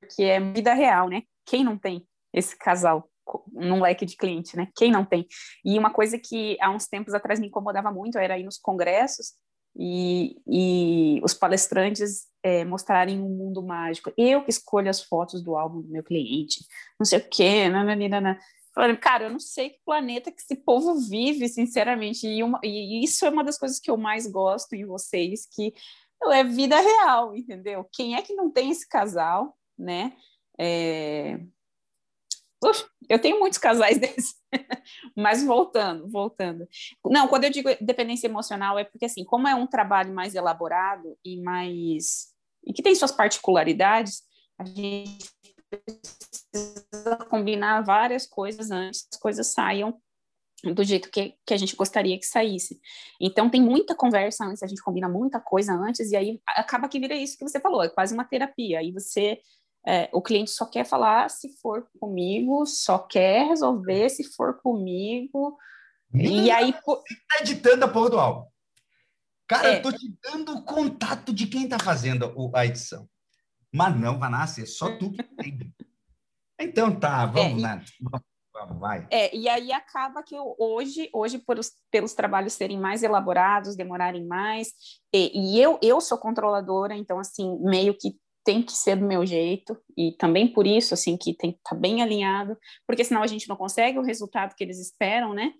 porque 0.00 0.22
é 0.22 0.40
vida 0.40 0.72
real, 0.74 1.08
né? 1.08 1.22
Quem 1.44 1.62
não 1.62 1.78
tem 1.78 2.06
esse 2.32 2.56
casal 2.56 3.08
num 3.52 3.80
leque 3.80 4.04
de 4.04 4.16
cliente, 4.16 4.56
né? 4.56 4.68
Quem 4.76 4.90
não 4.90 5.04
tem? 5.04 5.26
E 5.64 5.78
uma 5.78 5.92
coisa 5.92 6.18
que 6.18 6.56
há 6.60 6.70
uns 6.70 6.88
tempos 6.88 7.14
atrás 7.14 7.38
me 7.38 7.46
incomodava 7.46 7.92
muito 7.92 8.18
era 8.18 8.38
ir 8.38 8.44
nos 8.44 8.58
congressos 8.58 9.34
e, 9.82 10.36
e 10.46 11.20
os 11.24 11.32
palestrantes 11.32 12.26
é, 12.42 12.66
mostrarem 12.66 13.18
um 13.18 13.30
mundo 13.30 13.62
mágico. 13.62 14.12
Eu 14.14 14.44
que 14.44 14.50
escolho 14.50 14.90
as 14.90 15.02
fotos 15.02 15.42
do 15.42 15.56
álbum 15.56 15.80
do 15.80 15.88
meu 15.88 16.04
cliente, 16.04 16.66
não 16.98 17.06
sei 17.06 17.18
o 17.18 17.26
quê, 17.26 17.66
nananina. 17.70 18.38
Falei, 18.74 18.94
cara, 18.98 19.24
eu 19.24 19.30
não 19.30 19.40
sei 19.40 19.70
que 19.70 19.80
planeta 19.82 20.30
que 20.30 20.42
esse 20.42 20.54
povo 20.54 20.96
vive, 21.08 21.48
sinceramente. 21.48 22.28
E, 22.28 22.42
uma, 22.42 22.60
e 22.62 23.02
isso 23.02 23.24
é 23.24 23.30
uma 23.30 23.42
das 23.42 23.58
coisas 23.58 23.80
que 23.80 23.90
eu 23.90 23.96
mais 23.96 24.26
gosto 24.26 24.74
em 24.74 24.84
vocês, 24.84 25.46
que 25.50 25.72
é 26.30 26.44
vida 26.44 26.78
real, 26.78 27.34
entendeu? 27.34 27.88
Quem 27.90 28.16
é 28.16 28.22
que 28.22 28.34
não 28.34 28.50
tem 28.50 28.70
esse 28.70 28.86
casal, 28.86 29.56
né? 29.78 30.12
É... 30.58 31.40
Uf, 32.62 32.84
eu 33.08 33.18
tenho 33.18 33.38
muitos 33.38 33.58
casais 33.58 33.96
desses, 34.00 34.34
mas 35.16 35.42
voltando, 35.42 36.08
voltando. 36.08 36.68
Não, 37.06 37.26
quando 37.28 37.44
eu 37.44 37.50
digo 37.50 37.68
dependência 37.80 38.26
emocional 38.26 38.78
é 38.78 38.84
porque 38.84 39.06
assim, 39.06 39.24
como 39.24 39.48
é 39.48 39.54
um 39.54 39.66
trabalho 39.66 40.14
mais 40.14 40.34
elaborado 40.34 41.16
e 41.24 41.40
mais 41.40 42.28
e 42.64 42.72
que 42.72 42.82
tem 42.82 42.94
suas 42.94 43.12
particularidades, 43.12 44.22
a 44.58 44.64
gente 44.64 45.30
precisa 45.70 47.16
combinar 47.28 47.82
várias 47.82 48.26
coisas 48.26 48.70
antes 48.70 49.02
que 49.02 49.08
as 49.14 49.20
coisas 49.20 49.46
saiam 49.46 49.98
do 50.62 50.84
jeito 50.84 51.10
que, 51.10 51.34
que 51.46 51.54
a 51.54 51.56
gente 51.56 51.74
gostaria 51.74 52.18
que 52.18 52.26
saísse. 52.26 52.78
Então, 53.20 53.48
tem 53.48 53.62
muita 53.62 53.94
conversa 53.94 54.44
antes, 54.44 54.62
a 54.62 54.66
gente 54.66 54.82
combina 54.82 55.08
muita 55.08 55.40
coisa 55.40 55.72
antes, 55.72 56.10
e 56.10 56.16
aí 56.16 56.40
acaba 56.46 56.88
que 56.88 57.00
vira 57.00 57.14
isso 57.14 57.38
que 57.38 57.48
você 57.48 57.58
falou, 57.58 57.82
é 57.82 57.88
quase 57.88 58.12
uma 58.12 58.24
terapia. 58.24 58.80
Aí 58.80 58.92
você, 58.92 59.40
é, 59.86 60.10
o 60.12 60.20
cliente 60.20 60.50
só 60.50 60.66
quer 60.66 60.84
falar 60.84 61.30
se 61.30 61.56
for 61.60 61.88
comigo, 61.98 62.66
só 62.66 62.98
quer 62.98 63.46
resolver 63.46 64.08
se 64.10 64.24
for 64.24 64.60
comigo. 64.60 65.56
Minha 66.12 66.42
e 66.42 66.50
aí. 66.50 66.74
Você 66.84 67.14
tá 67.28 67.40
editando 67.40 67.84
a 67.84 67.88
porra 67.88 68.10
do 68.10 68.18
álbum. 68.18 68.50
Cara, 69.48 69.72
é. 69.72 69.78
eu 69.78 69.82
tô 69.82 69.92
te 69.92 70.14
dando 70.22 70.52
o 70.52 70.64
contato 70.64 71.32
de 71.32 71.46
quem 71.46 71.68
tá 71.68 71.78
fazendo 71.78 72.32
a 72.54 72.66
edição. 72.66 73.08
Mas 73.72 73.98
não, 73.98 74.18
Vanassi, 74.18 74.62
é 74.62 74.66
só 74.66 74.96
tu 74.96 75.10
que 75.12 75.22
tem. 75.22 75.74
Então 76.60 76.94
tá, 76.94 77.24
vamos, 77.26 77.62
é, 77.62 77.66
né? 77.66 77.84
Vamos, 78.00 78.78
vai. 78.78 79.06
É, 79.10 79.34
e 79.34 79.48
aí 79.48 79.72
acaba 79.72 80.22
que 80.22 80.34
eu, 80.34 80.54
hoje, 80.58 81.08
hoje 81.12 81.38
por 81.38 81.58
os, 81.58 81.72
pelos 81.90 82.12
trabalhos 82.12 82.52
serem 82.52 82.78
mais 82.78 83.02
elaborados, 83.02 83.76
demorarem 83.76 84.26
mais, 84.26 84.68
e, 85.12 85.56
e 85.56 85.60
eu, 85.60 85.78
eu 85.82 86.00
sou 86.00 86.18
controladora, 86.18 86.94
então, 86.94 87.18
assim, 87.18 87.58
meio 87.60 87.96
que 87.96 88.19
tem 88.44 88.62
que 88.62 88.72
ser 88.72 88.96
do 88.96 89.06
meu 89.06 89.24
jeito, 89.26 89.76
e 89.96 90.12
também 90.12 90.48
por 90.48 90.66
isso, 90.66 90.94
assim, 90.94 91.16
que 91.16 91.34
tem 91.34 91.52
que 91.52 91.58
estar 91.58 91.74
tá 91.74 91.76
bem 91.76 92.02
alinhado, 92.02 92.56
porque 92.86 93.04
senão 93.04 93.22
a 93.22 93.26
gente 93.26 93.48
não 93.48 93.56
consegue 93.56 93.98
o 93.98 94.02
resultado 94.02 94.54
que 94.54 94.64
eles 94.64 94.80
esperam, 94.80 95.34
né? 95.34 95.52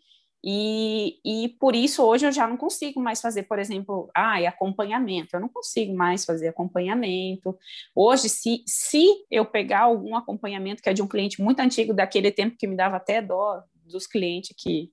E, 0.43 1.19
e 1.23 1.51
por 1.61 1.77
isso 1.77 2.03
hoje 2.03 2.27
eu 2.27 2.33
já 2.33 2.47
não 2.47 2.57
consigo 2.57 2.99
mais 2.99 3.21
fazer, 3.21 3.43
por 3.43 3.59
exemplo, 3.59 4.11
ah, 4.15 4.39
acompanhamento. 4.49 5.37
Eu 5.37 5.41
não 5.41 5.49
consigo 5.51 5.95
mais 5.95 6.25
fazer 6.25 6.49
acompanhamento. 6.49 7.57
Hoje, 7.95 8.29
se, 8.31 8.65
se 8.67 9.05
eu 9.31 9.45
pegar 9.45 9.81
algum 9.83 10.17
acompanhamento 10.17 10.83
que 10.83 10.89
é 10.89 10.95
de 10.95 11.03
um 11.03 11.09
cliente 11.09 11.43
muito 11.43 11.61
antigo, 11.61 11.93
daquele 11.93 12.33
tempo 12.33 12.57
que 12.59 12.67
me 12.67 12.77
dava 12.77 12.97
até 12.97 13.21
dó 13.21 13.63
dos 13.85 14.07
clientes 14.07 14.55
que, 14.57 14.91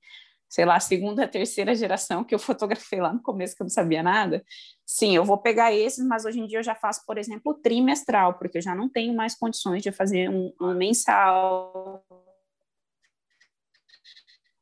sei 0.49 0.65
lá, 0.65 0.79
segunda, 0.79 1.27
terceira 1.27 1.75
geração 1.75 2.23
que 2.23 2.33
eu 2.33 2.39
fotografei 2.39 3.01
lá 3.01 3.13
no 3.13 3.21
começo 3.21 3.55
que 3.55 3.61
eu 3.61 3.65
não 3.65 3.69
sabia 3.69 4.01
nada, 4.01 4.43
sim, 4.85 5.15
eu 5.15 5.25
vou 5.25 5.37
pegar 5.37 5.73
esses, 5.73 6.05
mas 6.05 6.25
hoje 6.25 6.39
em 6.39 6.47
dia 6.47 6.59
eu 6.59 6.63
já 6.63 6.75
faço, 6.75 7.05
por 7.05 7.17
exemplo, 7.17 7.53
trimestral, 7.55 8.35
porque 8.35 8.57
eu 8.57 8.61
já 8.61 8.73
não 8.73 8.89
tenho 8.89 9.13
mais 9.15 9.35
condições 9.35 9.83
de 9.83 9.91
fazer 9.91 10.29
um, 10.29 10.53
um 10.61 10.73
mensal, 10.73 12.03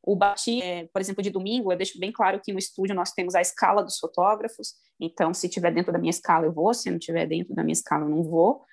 o 0.06 0.16
bati, 0.16 0.62
é, 0.62 0.88
por 0.94 1.02
exemplo, 1.02 1.24
de 1.24 1.32
domingo, 1.32 1.72
eu 1.72 1.78
deixo 1.78 2.00
bem 2.00 2.12
claro 2.12 2.40
que 2.40 2.54
no 2.54 2.60
estúdio 2.60 2.96
nós 2.96 3.12
temos 3.12 3.34
a 3.34 3.42
escala 3.42 3.84
dos 3.84 3.98
fotógrafos, 3.98 4.76
então 5.00 5.34
se 5.34 5.50
tiver 5.50 5.74
dentro 5.74 5.92
da 5.92 5.98
minha 5.98 6.12
escala 6.12 6.46
eu 6.46 6.54
vou, 6.54 6.74
se 6.74 6.92
não 6.92 7.00
tiver 7.00 7.26
dentro 7.26 7.56
da 7.56 7.64
minha 7.64 7.74
escala 7.74 8.06
eu 8.06 8.10
não 8.10 8.24
vou, 8.24 8.64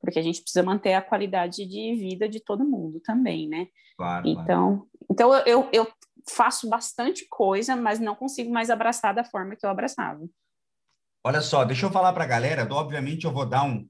porque 0.00 0.18
a 0.18 0.22
gente 0.22 0.42
precisa 0.42 0.62
manter 0.62 0.94
a 0.94 1.00
qualidade 1.00 1.64
de 1.64 1.94
vida 1.94 2.28
de 2.28 2.40
todo 2.40 2.68
mundo 2.68 3.00
também, 3.00 3.48
né? 3.48 3.68
Claro, 3.96 4.28
então, 4.28 4.76
claro. 4.76 4.88
então 5.10 5.34
eu, 5.46 5.68
eu 5.72 5.86
faço 6.28 6.68
bastante 6.68 7.26
coisa, 7.28 7.76
mas 7.76 8.00
não 8.00 8.14
consigo 8.14 8.52
mais 8.52 8.70
abraçar 8.70 9.14
da 9.14 9.24
forma 9.24 9.56
que 9.56 9.64
eu 9.64 9.70
abraçava. 9.70 10.20
Olha 11.24 11.40
só, 11.40 11.64
deixa 11.64 11.86
eu 11.86 11.90
falar 11.90 12.12
para 12.12 12.24
a 12.24 12.26
galera, 12.26 12.66
obviamente 12.72 13.24
eu 13.24 13.32
vou 13.32 13.46
dar 13.46 13.64
um, 13.64 13.86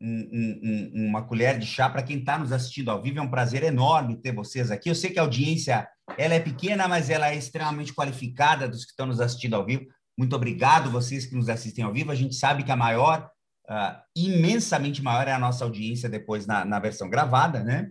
um, 0.00 0.90
um, 0.94 1.06
uma 1.08 1.22
colher 1.22 1.58
de 1.58 1.66
chá 1.66 1.88
para 1.88 2.02
quem 2.02 2.18
está 2.18 2.36
nos 2.36 2.52
assistindo 2.52 2.90
ao 2.90 3.00
vivo. 3.00 3.18
É 3.18 3.22
um 3.22 3.30
prazer 3.30 3.62
enorme 3.62 4.20
ter 4.20 4.34
vocês 4.34 4.70
aqui. 4.70 4.90
Eu 4.90 4.94
sei 4.94 5.10
que 5.10 5.18
a 5.18 5.22
audiência 5.22 5.88
ela 6.18 6.34
é 6.34 6.40
pequena, 6.40 6.88
mas 6.88 7.08
ela 7.08 7.30
é 7.30 7.36
extremamente 7.36 7.94
qualificada 7.94 8.68
dos 8.68 8.84
que 8.84 8.90
estão 8.90 9.06
nos 9.06 9.20
assistindo 9.20 9.54
ao 9.54 9.64
vivo. 9.64 9.86
Muito 10.18 10.34
obrigado 10.34 10.90
vocês 10.90 11.24
que 11.24 11.36
nos 11.36 11.48
assistem 11.48 11.84
ao 11.84 11.92
vivo. 11.92 12.10
A 12.10 12.16
gente 12.16 12.34
sabe 12.34 12.64
que 12.64 12.72
a 12.72 12.76
maior, 12.76 13.30
uh, 13.70 13.96
imensamente 14.16 15.00
maior, 15.02 15.28
é 15.28 15.32
a 15.32 15.38
nossa 15.38 15.64
audiência 15.64 16.08
depois 16.08 16.46
na, 16.46 16.64
na 16.64 16.78
versão 16.80 17.08
gravada, 17.08 17.62
né? 17.62 17.90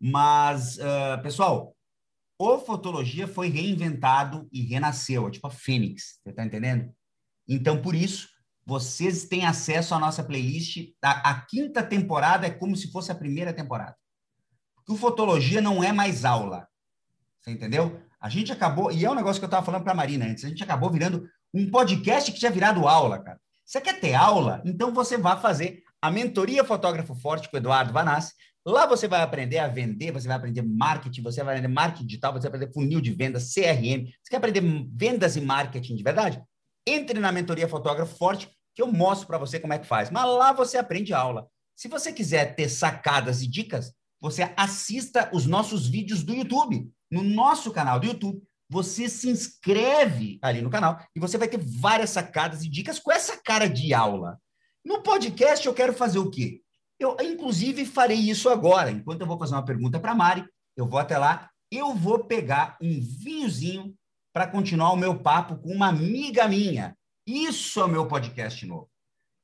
Mas, 0.00 0.78
uh, 0.78 1.22
pessoal, 1.22 1.76
o 2.42 2.58
Fotologia 2.58 3.28
foi 3.28 3.48
reinventado 3.48 4.48
e 4.50 4.62
renasceu, 4.62 5.28
é 5.28 5.30
tipo 5.30 5.46
a 5.46 5.50
Fênix, 5.50 6.18
você 6.22 6.30
está 6.30 6.42
entendendo? 6.42 6.90
Então, 7.46 7.82
por 7.82 7.94
isso, 7.94 8.30
vocês 8.64 9.24
têm 9.24 9.44
acesso 9.44 9.94
à 9.94 9.98
nossa 9.98 10.24
playlist. 10.24 10.90
A, 11.02 11.30
a, 11.30 11.40
quinta 11.42 11.82
temporada 11.82 12.46
é 12.46 12.50
como 12.50 12.74
se 12.74 12.90
fosse 12.90 13.12
a 13.12 13.14
primeira 13.14 13.52
temporada. 13.52 13.94
Porque 14.74 14.90
o 14.90 14.96
Fotologia 14.96 15.60
não 15.60 15.84
é 15.84 15.92
mais 15.92 16.24
aula. 16.24 16.66
Você 17.38 17.50
entendeu? 17.50 18.00
A 18.18 18.30
gente 18.30 18.50
acabou, 18.50 18.90
e 18.90 19.04
é 19.04 19.10
um 19.10 19.14
negócio 19.14 19.38
que 19.38 19.44
eu 19.44 19.48
estava 19.48 19.66
falando 19.66 19.82
para 19.82 19.92
a 19.92 19.96
Marina 19.96 20.24
antes, 20.24 20.42
a 20.42 20.48
gente 20.48 20.64
acabou 20.64 20.88
virando 20.88 21.28
um 21.52 21.70
podcast 21.70 22.32
que 22.32 22.38
tinha 22.38 22.50
virado 22.50 22.88
aula, 22.88 23.18
cara. 23.18 23.38
Você 23.66 23.82
quer 23.82 24.00
ter 24.00 24.14
aula? 24.14 24.62
Então 24.64 24.94
você 24.94 25.18
vai 25.18 25.38
fazer 25.38 25.82
a 26.00 26.10
mentoria 26.10 26.64
Fotógrafo 26.64 27.14
Forte 27.14 27.50
com 27.50 27.56
o 27.56 27.60
Eduardo 27.60 27.92
Vanassi. 27.92 28.32
Lá 28.66 28.86
você 28.86 29.08
vai 29.08 29.22
aprender 29.22 29.58
a 29.58 29.68
vender, 29.68 30.12
você 30.12 30.28
vai 30.28 30.36
aprender 30.36 30.62
marketing, 30.62 31.22
você 31.22 31.42
vai 31.42 31.54
aprender 31.54 31.72
marketing 31.72 32.06
digital, 32.06 32.32
você 32.32 32.48
vai 32.48 32.58
aprender 32.58 32.72
funil 32.72 33.00
de 33.00 33.12
vendas, 33.12 33.54
CRM. 33.54 34.04
Você 34.04 34.30
quer 34.30 34.36
aprender 34.36 34.62
vendas 34.92 35.36
e 35.36 35.40
marketing 35.40 35.96
de 35.96 36.02
verdade? 36.02 36.42
Entre 36.86 37.18
na 37.18 37.32
mentoria 37.32 37.68
Fotógrafo 37.68 38.16
Forte 38.16 38.50
que 38.74 38.82
eu 38.82 38.92
mostro 38.92 39.26
para 39.26 39.38
você 39.38 39.58
como 39.58 39.72
é 39.72 39.78
que 39.78 39.86
faz. 39.86 40.10
Mas 40.10 40.24
lá 40.26 40.52
você 40.52 40.78
aprende 40.78 41.12
aula. 41.12 41.48
Se 41.74 41.88
você 41.88 42.12
quiser 42.12 42.54
ter 42.54 42.68
sacadas 42.68 43.42
e 43.42 43.46
dicas, 43.46 43.92
você 44.20 44.52
assista 44.56 45.30
os 45.32 45.46
nossos 45.46 45.88
vídeos 45.88 46.22
do 46.22 46.34
YouTube. 46.34 46.90
No 47.10 47.22
nosso 47.22 47.72
canal 47.72 47.98
do 47.98 48.06
YouTube, 48.06 48.42
você 48.68 49.08
se 49.08 49.28
inscreve 49.28 50.38
ali 50.42 50.62
no 50.62 50.70
canal 50.70 51.00
e 51.16 51.18
você 51.18 51.36
vai 51.36 51.48
ter 51.48 51.58
várias 51.58 52.10
sacadas 52.10 52.62
e 52.62 52.68
dicas 52.68 52.98
com 52.98 53.10
essa 53.10 53.36
cara 53.36 53.66
de 53.66 53.92
aula. 53.92 54.38
No 54.84 55.02
podcast, 55.02 55.66
eu 55.66 55.74
quero 55.74 55.92
fazer 55.92 56.18
o 56.18 56.30
quê? 56.30 56.60
Eu, 57.00 57.16
inclusive, 57.20 57.86
farei 57.86 58.18
isso 58.18 58.50
agora. 58.50 58.90
Enquanto 58.90 59.22
eu 59.22 59.26
vou 59.26 59.38
fazer 59.38 59.54
uma 59.54 59.64
pergunta 59.64 59.98
para 59.98 60.14
Mari, 60.14 60.44
eu 60.76 60.86
vou 60.86 61.00
até 61.00 61.16
lá, 61.16 61.50
eu 61.70 61.94
vou 61.94 62.24
pegar 62.24 62.76
um 62.80 63.00
vinhozinho 63.00 63.94
para 64.32 64.46
continuar 64.46 64.92
o 64.92 64.96
meu 64.96 65.18
papo 65.18 65.56
com 65.56 65.72
uma 65.72 65.88
amiga 65.88 66.46
minha, 66.46 66.96
isso 67.26 67.80
é 67.80 67.84
o 67.84 67.88
meu 67.88 68.06
podcast 68.06 68.64
novo. 68.66 68.88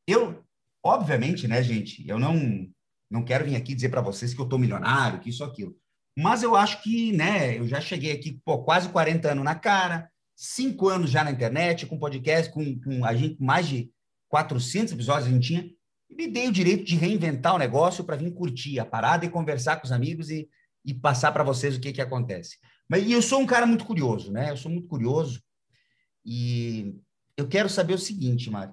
Eu, 0.07 0.45
obviamente, 0.85 1.49
né, 1.49 1.63
gente, 1.63 2.07
eu 2.09 2.19
não 2.19 2.69
não 3.09 3.25
quero 3.25 3.45
vir 3.45 3.55
aqui 3.55 3.73
dizer 3.73 3.89
para 3.89 4.01
vocês 4.01 4.35
que 4.35 4.41
eu 4.41 4.49
tô 4.49 4.59
milionário, 4.59 5.21
que 5.21 5.31
isso 5.31 5.45
aquilo. 5.45 5.77
Mas 6.19 6.43
eu 6.43 6.57
acho 6.57 6.83
que, 6.83 7.13
né, 7.13 7.57
eu 7.57 7.67
já 7.67 7.81
cheguei 7.81 8.11
aqui, 8.11 8.41
pô, 8.45 8.65
quase 8.65 8.89
40 8.89 9.31
anos 9.31 9.45
na 9.45 9.55
cara, 9.55 10.11
cinco 10.35 10.89
anos 10.89 11.11
já 11.11 11.23
na 11.23 11.31
internet, 11.31 11.87
com 11.87 11.99
podcast, 11.99 12.53
com, 12.53 12.81
com 12.81 13.05
a 13.05 13.15
gente, 13.15 13.41
mais 13.41 13.69
de 13.69 13.91
400 14.29 14.93
episódios 14.93 15.29
a 15.29 15.31
gente 15.31 15.47
tinha, 15.47 15.71
e 16.09 16.15
me 16.15 16.29
dei 16.29 16.49
o 16.49 16.53
direito 16.53 16.85
de 16.85 16.97
reinventar 16.97 17.55
o 17.55 17.59
negócio 17.59 18.05
para 18.05 18.17
vir 18.17 18.33
curtir 18.33 18.79
a 18.79 18.87
parada 18.87 19.25
e 19.25 19.31
conversar 19.31 19.77
com 19.77 19.85
os 19.85 19.93
amigos 19.93 20.31
e, 20.31 20.49
e 20.85 20.95
passar 20.95 21.33
para 21.33 21.45
vocês 21.45 21.77
o 21.77 21.81
que, 21.81 21.93
que 21.93 22.01
acontece. 22.01 22.59
Mas 22.89 23.09
eu 23.11 23.21
sou 23.21 23.41
um 23.41 23.47
cara 23.47 23.67
muito 23.67 23.85
curioso, 23.85 24.31
né? 24.31 24.51
Eu 24.51 24.57
sou 24.57 24.71
muito 24.71 24.87
curioso 24.87 25.43
e 26.25 26.95
eu 27.37 27.49
quero 27.49 27.69
saber 27.69 27.95
o 27.95 27.99
seguinte, 27.99 28.51
Mari. 28.51 28.73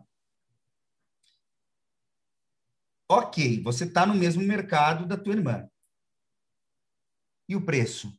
Ok, 3.09 3.61
você 3.61 3.83
está 3.83 4.05
no 4.05 4.15
mesmo 4.15 4.41
mercado 4.41 5.05
da 5.05 5.17
tua 5.17 5.33
irmã. 5.33 5.67
E 7.47 7.55
o 7.55 7.65
preço? 7.65 8.11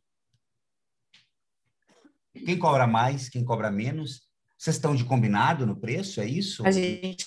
Quem 2.45 2.59
cobra 2.59 2.87
mais, 2.87 3.29
quem 3.29 3.45
cobra 3.45 3.71
menos? 3.71 4.29
Vocês 4.59 4.77
estão 4.77 4.95
de 4.95 5.05
combinado 5.05 5.67
no 5.67 5.77
preço, 5.77 6.21
é 6.21 6.27
isso? 6.27 6.67
A 6.67 6.71
gente. 6.71 7.27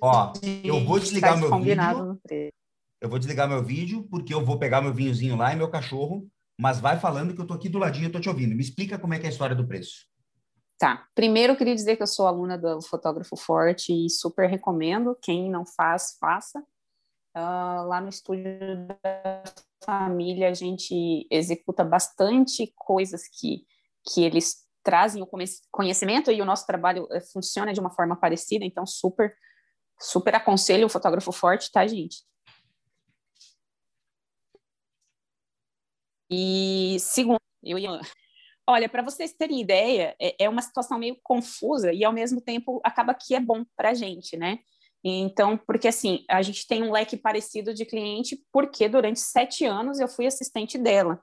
Ó, 0.00 0.32
eu 0.64 0.84
vou 0.84 0.98
desligar 0.98 1.34
tá 1.34 1.40
meu 1.40 1.58
vídeo. 1.60 2.50
Eu 3.00 3.08
vou 3.08 3.18
desligar 3.18 3.48
meu 3.48 3.62
vídeo, 3.62 4.06
porque 4.08 4.32
eu 4.32 4.44
vou 4.44 4.58
pegar 4.58 4.80
meu 4.80 4.94
vinhozinho 4.94 5.36
lá 5.36 5.52
e 5.52 5.56
meu 5.56 5.68
cachorro, 5.68 6.26
mas 6.58 6.78
vai 6.78 6.98
falando 6.98 7.34
que 7.34 7.40
eu 7.40 7.46
tô 7.46 7.54
aqui 7.54 7.68
do 7.68 7.78
ladinho, 7.78 8.06
eu 8.06 8.12
tô 8.12 8.20
te 8.20 8.28
ouvindo. 8.28 8.54
Me 8.54 8.62
explica 8.62 8.98
como 8.98 9.12
é 9.14 9.18
que 9.18 9.26
é 9.26 9.28
a 9.28 9.32
história 9.32 9.56
do 9.56 9.66
preço. 9.66 10.06
Tá. 10.78 11.06
Primeiro, 11.14 11.52
eu 11.52 11.56
queria 11.56 11.74
dizer 11.74 11.96
que 11.96 12.02
eu 12.02 12.06
sou 12.06 12.26
aluna 12.26 12.56
do 12.56 12.80
Fotógrafo 12.82 13.36
Forte 13.36 13.92
e 13.92 14.10
super 14.10 14.48
recomendo. 14.48 15.16
Quem 15.20 15.50
não 15.50 15.64
faz, 15.66 16.16
faça. 16.18 16.60
Uh, 17.36 17.86
lá 17.86 18.00
no 18.00 18.08
estúdio 18.08 18.44
da 19.02 19.42
família, 19.84 20.50
a 20.50 20.54
gente 20.54 21.26
executa 21.30 21.84
bastante 21.84 22.72
coisas 22.76 23.22
que, 23.28 23.64
que 24.04 24.22
eles 24.24 24.66
trazem 24.82 25.22
o 25.22 25.28
conhecimento 25.70 26.30
e 26.30 26.42
o 26.42 26.44
nosso 26.44 26.66
trabalho 26.66 27.06
eh, 27.10 27.20
funciona 27.32 27.72
de 27.72 27.80
uma 27.80 27.90
forma 27.90 28.16
parecida, 28.16 28.64
então 28.64 28.86
super, 28.86 29.34
super 30.00 30.34
aconselho 30.34 30.86
o 30.86 30.90
fotógrafo 30.90 31.32
forte, 31.32 31.70
tá, 31.70 31.86
gente? 31.86 32.18
E 36.30 36.96
segundo, 37.00 37.40
eu 37.62 37.78
ia... 37.78 38.00
Olha, 38.66 38.88
para 38.88 39.02
vocês 39.02 39.32
terem 39.32 39.60
ideia, 39.60 40.16
é, 40.20 40.44
é 40.44 40.48
uma 40.48 40.62
situação 40.62 40.98
meio 40.98 41.18
confusa 41.22 41.92
e 41.92 42.04
ao 42.04 42.12
mesmo 42.12 42.40
tempo 42.40 42.80
acaba 42.84 43.14
que 43.14 43.34
é 43.34 43.40
bom 43.40 43.64
para 43.76 43.90
a 43.90 43.94
gente, 43.94 44.36
né? 44.36 44.58
Então, 45.04 45.58
porque 45.58 45.88
assim, 45.88 46.24
a 46.30 46.40
gente 46.42 46.66
tem 46.66 46.82
um 46.82 46.92
leque 46.92 47.16
parecido 47.16 47.74
de 47.74 47.84
cliente, 47.84 48.40
porque 48.52 48.88
durante 48.88 49.18
sete 49.18 49.64
anos 49.64 49.98
eu 49.98 50.06
fui 50.06 50.26
assistente 50.26 50.78
dela. 50.78 51.20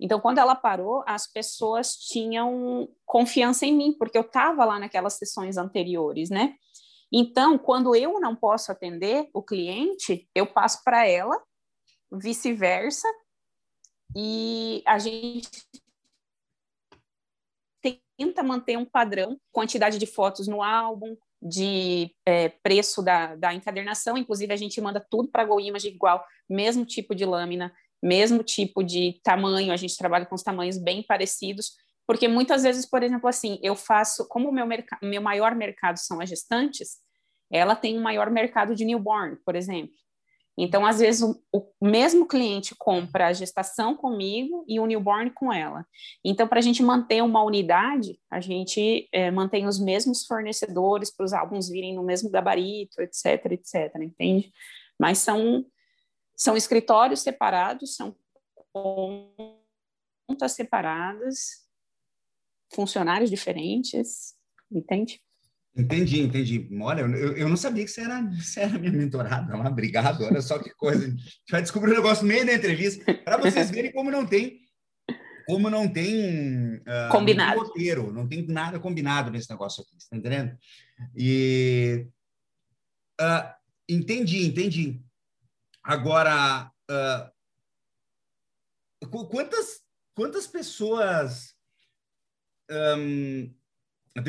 Então, 0.00 0.18
quando 0.18 0.38
ela 0.38 0.54
parou, 0.54 1.04
as 1.06 1.30
pessoas 1.30 1.94
tinham 1.94 2.88
confiança 3.04 3.66
em 3.66 3.76
mim, 3.76 3.92
porque 3.98 4.16
eu 4.16 4.22
estava 4.22 4.64
lá 4.64 4.78
naquelas 4.78 5.14
sessões 5.14 5.58
anteriores, 5.58 6.30
né? 6.30 6.54
Então, 7.12 7.58
quando 7.58 7.94
eu 7.94 8.18
não 8.18 8.34
posso 8.34 8.72
atender 8.72 9.28
o 9.34 9.42
cliente, 9.42 10.28
eu 10.34 10.46
passo 10.46 10.82
para 10.82 11.06
ela, 11.06 11.38
vice-versa, 12.10 13.06
e 14.16 14.82
a 14.86 14.98
gente 14.98 15.48
tenta 18.16 18.42
manter 18.42 18.76
um 18.76 18.84
padrão, 18.84 19.38
quantidade 19.52 19.98
de 19.98 20.06
fotos 20.06 20.48
no 20.48 20.62
álbum, 20.62 21.16
de 21.42 22.14
é, 22.26 22.48
preço 22.48 23.02
da, 23.02 23.34
da 23.34 23.54
encadernação, 23.54 24.16
inclusive 24.16 24.52
a 24.52 24.56
gente 24.56 24.80
manda 24.80 25.04
tudo 25.10 25.30
para 25.30 25.42
a 25.42 25.46
GoImage 25.46 25.88
igual, 25.88 26.24
mesmo 26.48 26.84
tipo 26.84 27.14
de 27.14 27.24
lâmina, 27.24 27.72
mesmo 28.02 28.42
tipo 28.42 28.82
de 28.82 29.20
tamanho, 29.22 29.72
a 29.72 29.76
gente 29.76 29.96
trabalha 29.96 30.26
com 30.26 30.34
os 30.34 30.42
tamanhos 30.42 30.78
bem 30.78 31.02
parecidos, 31.02 31.72
porque 32.06 32.26
muitas 32.26 32.62
vezes, 32.62 32.86
por 32.86 33.02
exemplo, 33.02 33.28
assim, 33.28 33.58
eu 33.62 33.76
faço, 33.76 34.26
como 34.28 34.48
o 34.48 34.52
meu, 34.52 34.66
meu 35.02 35.22
maior 35.22 35.54
mercado 35.54 35.98
são 35.98 36.20
as 36.20 36.28
gestantes, 36.28 36.98
ela 37.50 37.76
tem 37.76 37.98
um 37.98 38.02
maior 38.02 38.30
mercado 38.30 38.74
de 38.74 38.84
newborn, 38.84 39.36
por 39.44 39.54
exemplo. 39.54 39.94
Então, 40.58 40.84
às 40.84 40.98
vezes, 40.98 41.22
o, 41.22 41.40
o 41.52 41.86
mesmo 41.86 42.26
cliente 42.26 42.74
compra 42.78 43.28
a 43.28 43.32
gestação 43.32 43.96
comigo 43.96 44.64
e 44.68 44.78
o 44.78 44.86
newborn 44.86 45.30
com 45.30 45.52
ela. 45.52 45.86
Então, 46.24 46.46
para 46.46 46.58
a 46.58 46.62
gente 46.62 46.82
manter 46.82 47.22
uma 47.22 47.42
unidade, 47.42 48.18
a 48.30 48.40
gente 48.40 49.08
é, 49.12 49.30
mantém 49.30 49.66
os 49.66 49.80
mesmos 49.80 50.26
fornecedores 50.26 51.14
para 51.14 51.24
os 51.24 51.32
álbuns 51.32 51.68
virem 51.68 51.94
no 51.94 52.02
mesmo 52.02 52.28
gabarito, 52.30 53.00
etc, 53.00 53.52
etc, 53.52 53.94
entende? 54.02 54.52
Mas 54.98 55.18
são 55.18 55.64
são 56.40 56.56
escritórios 56.56 57.20
separados, 57.20 57.96
são 57.96 58.16
contas 60.26 60.52
separadas, 60.52 61.66
funcionários 62.72 63.28
diferentes, 63.28 64.34
entende? 64.72 65.20
Entendi, 65.76 66.22
entendi. 66.22 66.66
Olha, 66.80 67.02
eu, 67.02 67.36
eu 67.36 67.46
não 67.46 67.58
sabia 67.58 67.84
que 67.84 67.90
você 67.90 68.00
era, 68.00 68.22
você 68.22 68.60
era 68.60 68.78
minha 68.78 68.90
mentorada. 68.90 69.54
Lá, 69.54 69.68
obrigado. 69.68 70.24
Olha 70.24 70.40
só 70.40 70.58
que 70.58 70.70
coisa. 70.70 71.06
A 71.06 71.10
gente 71.10 71.50
vai 71.50 71.60
descobrir 71.60 71.92
um 71.92 71.96
negócio 71.96 72.22
no 72.22 72.30
meio 72.30 72.46
da 72.46 72.54
entrevista 72.54 73.12
para 73.22 73.36
vocês 73.36 73.70
verem 73.70 73.92
como 73.92 74.10
não 74.10 74.24
tem 74.26 74.60
como 75.46 75.68
não 75.68 75.88
tem 75.88 76.76
uh, 76.76 77.10
combinado 77.10 77.56
não 77.56 77.64
tem 77.64 77.68
roteiro, 77.68 78.12
não 78.12 78.28
tem 78.28 78.46
nada 78.46 78.78
combinado 78.78 79.30
nesse 79.30 79.50
negócio 79.50 79.82
aqui, 79.82 79.96
está 79.98 80.16
entendendo? 80.16 80.56
E 81.14 82.06
uh, 83.20 83.52
entendi, 83.88 84.46
entendi. 84.46 85.02
Agora, 85.82 86.70
uh, 86.90 87.30
quantas, 89.08 89.80
quantas 90.14 90.46
pessoas. 90.46 91.54
Um, 92.70 93.52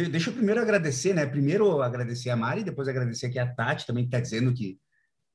deixa 0.09 0.29
eu 0.29 0.33
primeiro 0.33 0.61
agradecer, 0.61 1.13
né? 1.13 1.25
Primeiro 1.25 1.81
agradecer 1.81 2.29
a 2.29 2.35
Mari, 2.35 2.63
depois 2.63 2.87
agradecer 2.87 3.27
aqui 3.27 3.37
a 3.37 3.53
Tati, 3.53 3.85
também 3.85 4.03
que 4.03 4.07
está 4.07 4.19
dizendo 4.19 4.53
que, 4.53 4.79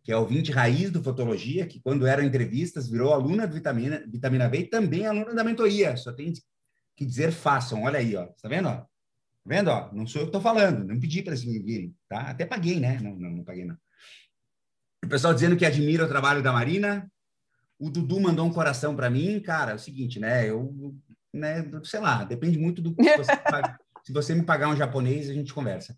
que 0.02 0.10
é 0.10 0.16
ouvinte 0.16 0.50
raiz 0.50 0.90
do 0.90 1.02
Fotologia, 1.02 1.66
que 1.66 1.80
quando 1.80 2.06
eram 2.06 2.24
entrevistas 2.24 2.88
virou 2.88 3.12
aluna 3.12 3.46
do 3.46 3.54
Vitamina, 3.54 4.02
Vitamina 4.08 4.48
V 4.48 4.58
e 4.58 4.68
também 4.68 5.06
aluna 5.06 5.34
da 5.34 5.44
mentoria. 5.44 5.96
Só 5.96 6.12
tem 6.12 6.32
que 6.96 7.04
dizer 7.04 7.30
façam. 7.30 7.82
Olha 7.82 7.98
aí, 7.98 8.16
ó. 8.16 8.26
Tá 8.26 8.48
vendo? 8.48 8.68
Ó? 8.68 8.76
Tá 8.76 8.88
vendo? 9.44 9.68
Ó? 9.68 9.92
Não 9.92 10.06
sou 10.06 10.22
eu 10.22 10.26
que 10.26 10.30
estou 10.30 10.40
falando, 10.40 10.84
não 10.84 10.98
pedi 10.98 11.22
para 11.22 11.34
eles 11.34 11.44
virem, 11.44 11.94
tá? 12.08 12.22
Até 12.22 12.46
paguei, 12.46 12.80
né? 12.80 12.98
Não, 13.00 13.14
não, 13.14 13.30
não 13.30 13.44
paguei, 13.44 13.64
não. 13.64 13.76
O 15.06 15.08
pessoal 15.08 15.32
dizendo 15.32 15.56
que 15.56 15.64
admira 15.64 16.04
o 16.04 16.08
trabalho 16.08 16.42
da 16.42 16.52
Marina. 16.52 17.08
O 17.78 17.88
Dudu 17.88 18.18
mandou 18.18 18.44
um 18.44 18.52
coração 18.52 18.96
para 18.96 19.08
mim. 19.08 19.38
Cara, 19.38 19.70
é 19.70 19.74
o 19.76 19.78
seguinte, 19.78 20.18
né? 20.18 20.50
Eu, 20.50 20.96
né, 21.32 21.64
sei 21.84 22.00
lá, 22.00 22.24
depende 22.24 22.58
muito 22.58 22.82
do 22.82 22.92
que 22.92 23.16
você 23.16 23.36
paga. 23.48 23.78
Se 24.02 24.12
você 24.12 24.34
me 24.34 24.42
pagar 24.42 24.68
um 24.68 24.76
japonês, 24.76 25.30
a 25.30 25.32
gente 25.32 25.54
conversa. 25.54 25.96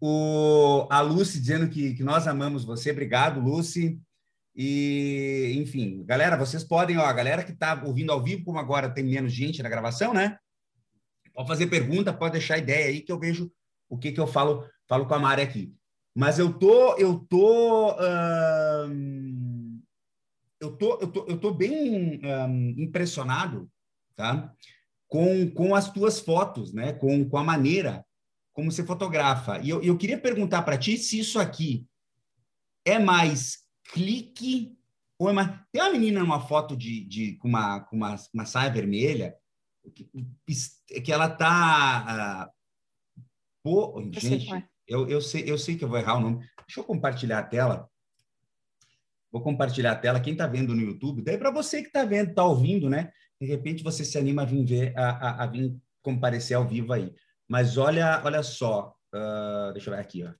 O, 0.00 0.86
a 0.88 1.00
Lucy 1.00 1.40
dizendo 1.40 1.68
que, 1.68 1.94
que 1.94 2.04
nós 2.04 2.28
amamos 2.28 2.64
você. 2.64 2.92
Obrigado, 2.92 3.40
Lucy. 3.40 4.00
E, 4.54 5.52
enfim, 5.56 6.04
galera, 6.04 6.36
vocês 6.36 6.62
podem, 6.62 6.96
ó, 6.96 7.04
a 7.04 7.12
galera 7.12 7.42
que 7.42 7.50
está 7.50 7.82
ouvindo 7.84 8.12
ao 8.12 8.22
vivo, 8.22 8.44
como 8.44 8.60
agora 8.60 8.88
tem 8.88 9.02
menos 9.02 9.32
gente 9.32 9.64
na 9.64 9.68
gravação, 9.68 10.14
né? 10.14 10.38
Pode 11.34 11.48
fazer 11.48 11.66
pergunta, 11.66 12.12
pode 12.12 12.34
deixar 12.34 12.58
ideia 12.58 12.86
aí 12.86 13.00
que 13.00 13.10
eu 13.10 13.18
vejo 13.18 13.50
o 13.88 13.98
que, 13.98 14.12
que 14.12 14.20
eu 14.20 14.28
falo, 14.28 14.64
falo 14.86 15.06
com 15.06 15.14
a 15.14 15.18
Mari 15.18 15.42
aqui. 15.42 15.74
Mas 16.14 16.38
eu 16.38 16.52
tô, 16.56 16.96
eu 16.96 17.18
tô, 17.18 17.96
hum, 18.86 19.80
eu 20.60 20.76
tô, 20.76 20.98
eu 21.00 21.08
tô, 21.08 21.26
eu 21.26 21.38
tô 21.40 21.52
bem 21.52 22.20
hum, 22.24 22.74
impressionado, 22.78 23.68
tá? 24.14 24.54
Com, 25.08 25.50
com 25.50 25.74
as 25.74 25.90
tuas 25.90 26.20
fotos, 26.20 26.72
né? 26.72 26.92
Com, 26.92 27.28
com 27.28 27.36
a 27.36 27.42
maneira 27.42 28.04
como 28.54 28.70
você 28.70 28.84
fotografa. 28.84 29.58
E 29.58 29.68
eu, 29.68 29.82
eu 29.82 29.98
queria 29.98 30.18
perguntar 30.18 30.62
para 30.62 30.78
ti 30.78 30.96
se 30.96 31.18
isso 31.18 31.38
aqui 31.40 31.84
é 32.84 32.98
mais 32.98 33.64
clique 33.92 34.78
ou 35.18 35.28
é 35.28 35.32
mais... 35.32 35.50
Tem 35.72 35.82
uma 35.82 35.90
menina 35.90 36.20
numa 36.20 36.40
foto 36.40 36.76
de, 36.76 37.04
de 37.04 37.36
com 37.38 37.48
uma, 37.48 37.80
com 37.80 37.96
uma, 37.96 38.14
uma 38.32 38.46
saia 38.46 38.70
vermelha 38.70 39.36
que, 39.92 40.08
que 41.00 41.12
ela 41.12 41.28
tá... 41.28 42.48
Uh, 42.48 43.22
pô, 43.62 44.02
gente, 44.12 44.48
eu, 44.86 45.08
eu, 45.08 45.20
sei, 45.20 45.50
eu 45.50 45.58
sei 45.58 45.76
que 45.76 45.84
eu 45.84 45.88
vou 45.88 45.98
errar 45.98 46.16
o 46.16 46.20
nome. 46.20 46.38
Deixa 46.66 46.80
eu 46.80 46.84
compartilhar 46.84 47.38
a 47.38 47.42
tela. 47.42 47.88
Vou 49.32 49.42
compartilhar 49.42 49.92
a 49.92 49.96
tela. 49.96 50.20
Quem 50.20 50.32
está 50.32 50.46
vendo 50.46 50.74
no 50.74 50.80
YouTube, 50.80 51.22
daí 51.22 51.36
para 51.36 51.50
você 51.50 51.80
que 51.80 51.88
está 51.88 52.04
vendo, 52.04 52.30
está 52.30 52.44
ouvindo, 52.44 52.88
né? 52.88 53.12
De 53.40 53.46
repente 53.46 53.82
você 53.82 54.04
se 54.04 54.16
anima 54.16 54.42
a 54.42 54.44
vir 54.44 54.64
ver, 54.64 54.98
a, 54.98 55.10
a, 55.10 55.44
a 55.44 55.46
vir 55.46 55.76
comparecer 56.02 56.56
ao 56.56 56.66
vivo 56.66 56.92
aí. 56.92 57.14
Mas 57.48 57.76
olha, 57.76 58.22
olha 58.24 58.42
só. 58.42 58.94
Uh, 59.12 59.72
deixa 59.72 59.90
eu 59.90 59.94
ver 59.94 60.00
aqui, 60.00 60.24
ó. 60.24 60.32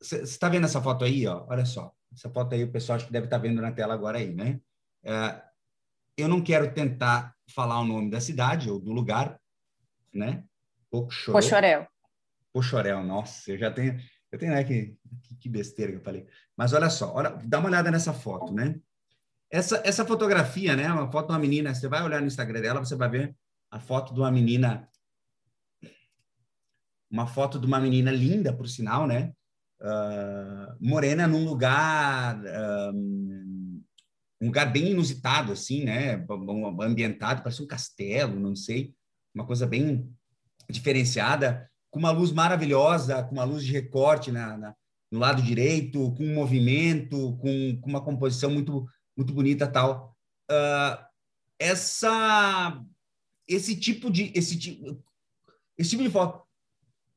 Você 0.00 0.22
está 0.22 0.48
vendo 0.48 0.64
essa 0.64 0.80
foto 0.80 1.04
aí, 1.04 1.26
ó? 1.26 1.46
Olha 1.48 1.66
só. 1.66 1.92
Essa 2.12 2.30
foto 2.30 2.54
aí 2.54 2.64
o 2.64 2.72
pessoal 2.72 2.96
acho 2.96 3.06
que 3.06 3.12
deve 3.12 3.26
estar 3.26 3.38
tá 3.38 3.42
vendo 3.42 3.60
na 3.60 3.72
tela 3.72 3.94
agora 3.94 4.18
aí, 4.18 4.34
né? 4.34 4.60
Uh, 5.04 5.40
eu 6.16 6.28
não 6.28 6.40
quero 6.42 6.72
tentar 6.72 7.34
falar 7.54 7.80
o 7.80 7.84
nome 7.84 8.10
da 8.10 8.20
cidade 8.20 8.70
ou 8.70 8.78
do 8.78 8.92
lugar, 8.92 9.40
né? 10.12 10.44
Pochorel. 10.90 11.89
Pochorel, 12.52 13.02
nossa, 13.04 13.50
eu 13.50 13.58
já 13.58 13.70
tenho, 13.70 14.00
eu 14.30 14.38
tenho, 14.38 14.52
né, 14.52 14.64
que, 14.64 14.96
que 15.40 15.48
besteira 15.48 15.92
que 15.92 15.98
eu 15.98 16.02
falei. 16.02 16.26
Mas 16.56 16.72
olha 16.72 16.90
só, 16.90 17.14
olha, 17.14 17.30
dá 17.44 17.58
uma 17.58 17.68
olhada 17.68 17.90
nessa 17.90 18.12
foto, 18.12 18.52
né? 18.52 18.78
Essa, 19.50 19.82
essa 19.84 20.04
fotografia, 20.04 20.76
né, 20.76 20.92
uma 20.92 21.10
foto 21.10 21.26
de 21.26 21.32
uma 21.32 21.38
menina, 21.38 21.74
você 21.74 21.88
vai 21.88 22.02
olhar 22.02 22.20
no 22.20 22.26
Instagram 22.26 22.60
dela, 22.60 22.84
você 22.84 22.94
vai 22.94 23.08
ver 23.08 23.36
a 23.70 23.78
foto 23.78 24.12
de 24.12 24.20
uma 24.20 24.30
menina, 24.30 24.88
uma 27.10 27.26
foto 27.26 27.58
de 27.58 27.66
uma 27.66 27.80
menina 27.80 28.10
linda, 28.10 28.52
por 28.52 28.68
sinal, 28.68 29.06
né? 29.06 29.32
Uh, 29.80 30.76
morena 30.80 31.26
num 31.26 31.44
lugar, 31.44 32.38
um, 32.92 33.82
um 34.40 34.46
lugar 34.46 34.70
bem 34.70 34.90
inusitado, 34.90 35.52
assim, 35.52 35.84
né? 35.84 36.24
Ambientado, 36.80 37.42
parece 37.42 37.62
um 37.62 37.66
castelo, 37.66 38.38
não 38.38 38.56
sei, 38.56 38.94
uma 39.34 39.46
coisa 39.46 39.66
bem 39.66 40.12
diferenciada, 40.68 41.69
com 41.90 41.98
uma 41.98 42.10
luz 42.10 42.32
maravilhosa, 42.32 43.22
com 43.24 43.32
uma 43.32 43.44
luz 43.44 43.64
de 43.64 43.72
recorte 43.72 44.30
na, 44.30 44.56
na 44.56 44.74
no 45.10 45.18
lado 45.18 45.42
direito, 45.42 46.14
com 46.14 46.24
um 46.24 46.34
movimento, 46.34 47.36
com, 47.38 47.80
com 47.80 47.90
uma 47.90 48.00
composição 48.00 48.50
muito 48.50 48.86
muito 49.16 49.32
bonita 49.32 49.66
tal. 49.66 50.16
Uh, 50.50 51.04
essa 51.58 52.80
esse 53.46 53.76
tipo 53.76 54.10
de 54.10 54.32
esse 54.34 54.56
tipo 54.56 55.02
esse 55.76 55.90
tipo 55.90 56.02
de 56.02 56.10
foto 56.10 56.42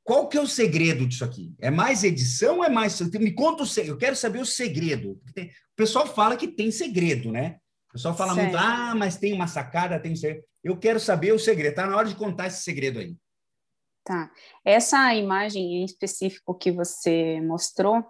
qual 0.03 0.27
que 0.27 0.37
é 0.37 0.41
o 0.41 0.47
segredo 0.47 1.07
disso 1.07 1.23
aqui? 1.23 1.55
É 1.59 1.71
mais 1.71 2.03
edição 2.03 2.63
é 2.63 2.69
mais. 2.69 2.99
Me 2.99 3.31
conta 3.31 3.63
o 3.63 3.65
segredo. 3.65 3.95
Eu 3.95 3.97
quero 3.97 4.15
saber 4.15 4.39
o 4.39 4.45
segredo. 4.45 5.19
Tem... 5.33 5.45
O 5.45 5.75
pessoal 5.75 6.05
fala 6.05 6.35
que 6.35 6.47
tem 6.47 6.71
segredo, 6.71 7.31
né? 7.31 7.57
O 7.89 7.93
pessoal 7.93 8.15
fala 8.15 8.33
certo. 8.33 8.51
muito, 8.51 8.57
ah, 8.57 8.93
mas 8.95 9.17
tem 9.17 9.33
uma 9.33 9.47
sacada, 9.47 9.99
tem 9.99 10.11
um 10.11 10.15
segredo. 10.15 10.43
Eu 10.63 10.77
quero 10.77 10.99
saber 10.99 11.31
o 11.31 11.39
segredo. 11.39 11.69
Está 11.69 11.87
na 11.87 11.95
hora 11.95 12.07
de 12.07 12.15
contar 12.15 12.47
esse 12.47 12.63
segredo 12.63 12.99
aí. 12.99 13.15
Tá. 14.03 14.31
Essa 14.65 15.13
imagem 15.15 15.81
em 15.81 15.85
específico 15.85 16.53
que 16.53 16.71
você 16.71 17.39
mostrou, 17.41 18.03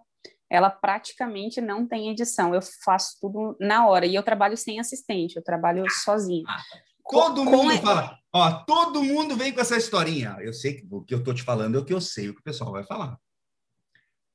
ela 0.49 0.69
praticamente 0.69 1.61
não 1.61 1.87
tem 1.87 2.09
edição. 2.09 2.53
Eu 2.53 2.61
faço 2.83 3.17
tudo 3.21 3.55
na 3.59 3.87
hora. 3.87 4.05
E 4.05 4.15
eu 4.15 4.23
trabalho 4.23 4.57
sem 4.57 4.79
assistente, 4.79 5.35
eu 5.35 5.43
trabalho 5.43 5.85
sozinho. 6.03 6.43
Ah, 6.47 6.61
todo 7.09 7.45
com, 7.45 7.51
mundo 7.51 7.79
com... 7.79 7.85
fala, 7.85 8.17
Ó, 8.35 8.51
todo 8.65 9.03
mundo 9.03 9.35
vem 9.35 9.53
com 9.53 9.61
essa 9.61 9.77
historinha. 9.77 10.37
Eu 10.41 10.53
sei 10.53 10.73
que 10.73 10.87
o 10.89 11.03
que 11.03 11.13
eu 11.13 11.19
estou 11.19 11.35
te 11.35 11.43
falando 11.43 11.77
é 11.77 11.79
o 11.79 11.85
que 11.85 11.93
eu 11.93 12.01
sei, 12.01 12.29
o 12.29 12.33
que 12.33 12.39
o 12.39 12.43
pessoal 12.43 12.71
vai 12.71 12.83
falar. 12.83 13.19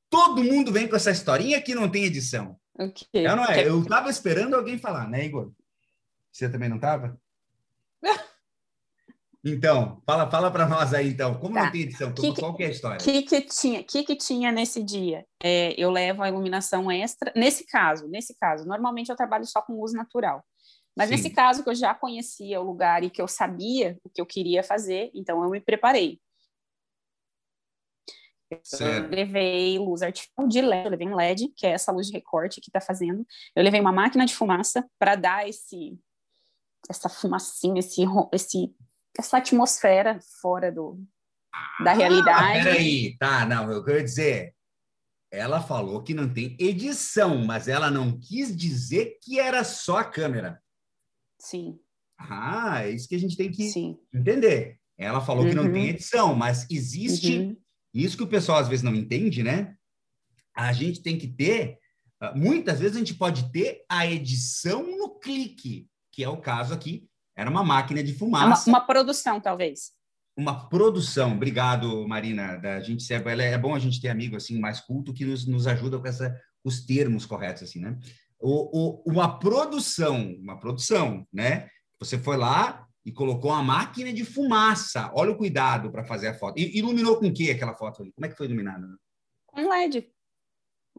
Todo 0.08 0.44
mundo 0.44 0.72
vem 0.72 0.86
com 0.88 0.94
essa 0.94 1.10
historinha 1.10 1.60
que 1.60 1.74
não 1.74 1.90
tem 1.90 2.04
edição. 2.04 2.56
Okay. 2.78 3.26
Eu, 3.26 3.36
não 3.36 3.44
é? 3.44 3.66
eu 3.66 3.82
estava 3.82 4.08
esperando 4.08 4.54
alguém 4.54 4.78
falar, 4.78 5.08
né, 5.08 5.24
Igor? 5.24 5.50
Você 6.30 6.48
também 6.48 6.68
não 6.68 6.76
estava? 6.76 7.20
Então, 9.54 10.02
fala, 10.06 10.30
fala 10.30 10.50
para 10.50 10.68
nós 10.68 10.92
aí, 10.92 11.08
então. 11.10 11.34
Como 11.34 11.54
tá. 11.54 11.64
não 11.64 11.72
tem 11.72 11.82
edição? 11.82 12.12
Que, 12.12 12.34
qual 12.34 12.54
que 12.54 12.62
é 12.62 12.66
a 12.66 12.70
história? 12.70 12.98
O 12.98 13.04
que, 13.04 13.22
que, 13.22 13.40
tinha, 13.42 13.82
que, 13.82 14.04
que 14.04 14.16
tinha 14.16 14.52
nesse 14.52 14.82
dia? 14.82 15.24
É, 15.42 15.74
eu 15.80 15.90
levo 15.90 16.22
a 16.22 16.28
iluminação 16.28 16.90
extra. 16.90 17.32
Nesse 17.34 17.66
caso, 17.66 18.06
nesse 18.08 18.34
caso, 18.38 18.66
normalmente 18.66 19.10
eu 19.10 19.16
trabalho 19.16 19.46
só 19.46 19.62
com 19.62 19.80
luz 19.80 19.92
natural. 19.92 20.44
Mas 20.96 21.08
Sim. 21.08 21.14
nesse 21.14 21.30
caso 21.30 21.62
que 21.62 21.70
eu 21.70 21.74
já 21.74 21.94
conhecia 21.94 22.60
o 22.60 22.64
lugar 22.64 23.04
e 23.04 23.10
que 23.10 23.22
eu 23.22 23.28
sabia 23.28 23.98
o 24.04 24.10
que 24.10 24.20
eu 24.20 24.26
queria 24.26 24.62
fazer, 24.62 25.10
então 25.14 25.42
eu 25.42 25.50
me 25.50 25.60
preparei. 25.60 26.20
Eu 28.50 29.08
levei 29.10 29.78
luz 29.78 30.02
artificial 30.02 30.48
de 30.48 30.60
LED, 30.60 30.84
eu 30.86 30.90
levei 30.90 31.06
um 31.06 31.14
LED, 31.14 31.52
que 31.54 31.66
é 31.66 31.70
essa 31.70 31.92
luz 31.92 32.06
de 32.06 32.12
recorte 32.14 32.60
que 32.60 32.70
está 32.70 32.80
fazendo. 32.80 33.24
Eu 33.54 33.62
levei 33.62 33.80
uma 33.80 33.92
máquina 33.92 34.24
de 34.24 34.34
fumaça 34.34 34.84
para 34.98 35.14
dar 35.14 35.48
esse 35.48 35.98
essa 36.88 37.08
fumacinha, 37.08 37.78
esse, 37.78 38.02
esse 38.32 38.74
essa 39.18 39.38
atmosfera 39.38 40.20
fora 40.40 40.70
do 40.70 41.04
da 41.82 41.90
ah, 41.90 41.94
realidade. 41.94 42.62
Peraí, 42.62 43.16
tá, 43.18 43.44
não, 43.44 43.70
eu 43.72 43.84
quero 43.84 44.02
dizer, 44.02 44.54
ela 45.30 45.60
falou 45.60 46.02
que 46.02 46.14
não 46.14 46.32
tem 46.32 46.56
edição, 46.58 47.44
mas 47.44 47.66
ela 47.66 47.90
não 47.90 48.18
quis 48.18 48.56
dizer 48.56 49.18
que 49.22 49.40
era 49.40 49.64
só 49.64 49.98
a 49.98 50.04
câmera. 50.04 50.62
Sim. 51.40 51.78
Ah, 52.18 52.84
é 52.84 52.90
isso 52.90 53.08
que 53.08 53.14
a 53.14 53.18
gente 53.18 53.36
tem 53.36 53.50
que 53.50 53.68
Sim. 53.70 53.98
entender. 54.14 54.78
Ela 54.96 55.20
falou 55.20 55.44
uhum. 55.44 55.50
que 55.50 55.56
não 55.56 55.72
tem 55.72 55.82
uhum. 55.82 55.88
edição, 55.88 56.34
mas 56.34 56.66
existe 56.70 57.38
uhum. 57.38 57.56
isso 57.92 58.16
que 58.16 58.22
o 58.22 58.28
pessoal 58.28 58.58
às 58.58 58.68
vezes 58.68 58.82
não 58.82 58.94
entende, 58.94 59.42
né? 59.42 59.74
A 60.54 60.72
gente 60.72 61.02
tem 61.02 61.18
que 61.18 61.28
ter, 61.28 61.78
ah, 62.20 62.34
muitas 62.36 62.80
vezes 62.80 62.96
a 62.96 62.98
gente 62.98 63.14
pode 63.14 63.50
ter 63.52 63.84
a 63.88 64.06
edição 64.06 64.84
no 64.96 65.18
clique, 65.18 65.88
que 66.12 66.22
é 66.22 66.28
o 66.28 66.40
caso 66.40 66.74
aqui, 66.74 67.08
era 67.38 67.48
uma 67.48 67.64
máquina 67.64 68.02
de 68.02 68.14
fumaça. 68.14 68.68
É 68.68 68.70
uma, 68.70 68.78
uma 68.78 68.86
produção, 68.86 69.40
talvez. 69.40 69.92
Uma 70.36 70.68
produção. 70.68 71.32
Obrigado, 71.32 72.06
Marina. 72.06 72.56
Da 72.56 72.80
gente 72.80 73.10
é, 73.12 73.16
é 73.16 73.58
bom 73.58 73.74
a 73.74 73.78
gente 73.78 74.00
ter 74.00 74.08
amigo 74.08 74.36
assim 74.36 74.58
mais 74.58 74.80
culto 74.80 75.14
que 75.14 75.24
nos, 75.24 75.46
nos 75.46 75.66
ajuda 75.66 75.98
com 75.98 76.06
essa, 76.06 76.34
os 76.64 76.84
termos 76.84 77.24
corretos 77.24 77.62
assim, 77.62 77.80
né? 77.80 77.96
o, 78.40 79.00
o, 79.00 79.02
uma 79.10 79.38
produção, 79.38 80.34
uma 80.40 80.58
produção, 80.58 81.26
né? 81.32 81.68
Você 81.98 82.18
foi 82.18 82.36
lá 82.36 82.86
e 83.04 83.12
colocou 83.12 83.50
uma 83.50 83.62
máquina 83.62 84.12
de 84.12 84.24
fumaça. 84.24 85.10
Olha 85.14 85.32
o 85.32 85.36
cuidado 85.36 85.90
para 85.90 86.04
fazer 86.04 86.28
a 86.28 86.34
foto. 86.34 86.58
E 86.58 86.78
iluminou 86.78 87.18
com 87.18 87.26
o 87.26 87.32
que 87.32 87.50
aquela 87.50 87.74
foto 87.74 88.02
ali? 88.02 88.12
Como 88.12 88.26
é 88.26 88.28
que 88.28 88.36
foi 88.36 88.46
iluminada? 88.46 88.86
Um 89.54 89.68
LED. 89.68 90.10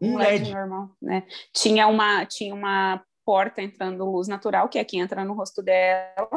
Um, 0.00 0.14
um 0.14 0.18
LED. 0.18 0.44
LED 0.44 0.54
normal, 0.54 0.96
né? 1.00 1.26
Tinha 1.54 1.86
uma, 1.86 2.26
tinha 2.26 2.54
uma 2.54 3.02
porta 3.30 3.62
entrando 3.62 4.04
luz 4.04 4.26
natural, 4.26 4.68
que 4.68 4.76
é 4.76 4.84
que 4.84 4.98
entra 4.98 5.24
no 5.24 5.34
rosto 5.34 5.62
dela. 5.62 6.28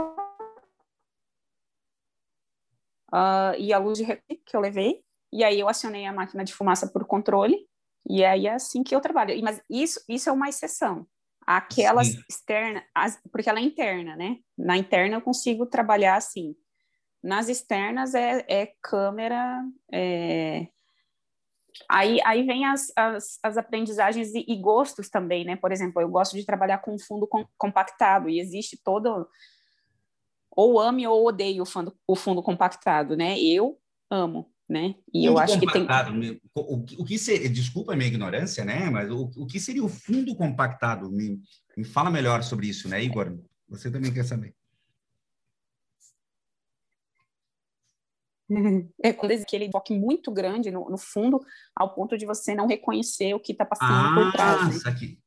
Uh, 3.12 3.58
e 3.58 3.74
a 3.74 3.80
luz 3.80 3.98
de 3.98 4.06
que 4.46 4.56
eu 4.56 4.60
levei. 4.60 5.04
E 5.32 5.44
aí 5.44 5.60
eu 5.60 5.68
acionei 5.68 6.06
a 6.06 6.14
máquina 6.14 6.44
de 6.44 6.54
fumaça 6.54 6.88
por 6.88 7.04
controle 7.06 7.68
e 8.08 8.24
aí 8.24 8.46
é 8.46 8.54
assim 8.54 8.84
que 8.84 8.96
eu 8.96 9.02
trabalho. 9.02 9.34
Mas 9.42 9.60
isso, 9.68 10.00
isso 10.08 10.30
é 10.30 10.32
uma 10.32 10.48
exceção. 10.50 11.08
Aquelas 11.48 12.10
Sim. 12.10 12.22
externas, 12.30 12.84
porque 13.32 13.50
ela 13.50 13.58
é 13.58 13.64
interna, 13.64 14.16
né? 14.16 14.38
Na 14.56 14.78
interna 14.78 15.16
eu 15.16 15.22
consigo 15.22 15.66
trabalhar 15.66 16.16
assim. 16.16 16.56
Nas 17.24 17.50
externas 17.50 18.14
é, 18.14 18.46
é 18.48 18.72
câmera. 18.84 19.66
É... 19.92 20.68
Aí, 21.90 22.20
aí 22.24 22.44
vem 22.46 22.66
as, 22.66 22.92
as, 22.96 23.40
as 23.42 23.58
aprendizagens 23.58 24.34
e, 24.34 24.46
e, 24.48 24.56
gostos 24.56 25.10
também, 25.10 25.44
né? 25.44 25.56
Por 25.56 25.72
exemplo, 25.72 26.02
eu 26.02 26.10
gosto 26.10 26.36
de 26.36 26.46
trabalhar 26.46 26.80
com 26.80 26.98
fundo 27.00 27.28
com, 27.28 27.46
compactado 27.58 28.30
e 28.30 28.40
existe 28.40 28.80
todo. 28.84 29.28
Ou 30.56 30.80
ame 30.80 31.08
ou 31.08 31.28
odeie 31.28 31.60
o 31.60 31.66
fundo, 31.66 31.96
o 32.08 32.16
fundo 32.16 32.44
compactado, 32.44 33.18
né? 33.18 33.40
Eu 33.40 33.78
amo 34.10 34.54
né? 34.70 34.96
E 35.14 35.26
eu 35.26 35.38
acho 35.38 35.60
que 35.60 35.68
tem. 35.72 35.86
O, 36.56 36.86
o 37.00 37.06
que 37.06 37.18
seria, 37.18 37.50
desculpa 37.50 37.94
a 37.94 37.96
minha 37.96 38.08
ignorância, 38.08 38.64
né? 38.64 38.90
Mas 38.90 39.12
o, 39.12 39.30
o 39.38 39.46
que 39.46 39.60
seria 39.60 39.84
o 39.84 39.90
fundo 39.90 40.36
compactado? 40.36 41.12
Me, 41.12 41.40
me 41.78 41.84
fala 41.84 42.10
melhor 42.10 42.44
sobre 42.44 42.68
isso, 42.68 42.88
né, 42.88 43.04
Igor? 43.04 43.38
Você 43.70 43.92
também 43.92 44.12
quer 44.12 44.24
saber. 44.24 44.56
É 49.02 49.14
quando 49.14 49.32
aquele 49.32 49.70
toque 49.70 49.98
muito 49.98 50.32
grande 50.32 50.70
no, 50.70 50.90
no, 50.90 50.98
fundo, 50.98 51.40
ao 51.76 51.94
ponto 51.94 52.18
de 52.18 52.26
você 52.26 52.54
não 52.54 52.68
reconhecer 52.68 53.34
o 53.34 53.40
que 53.40 53.54
está 53.54 53.66
passando 53.66 53.92
ah, 53.92 54.14
por 54.14 54.32
trás. 54.32 54.84
Né? 54.84 54.92
Aqui. 54.92 55.20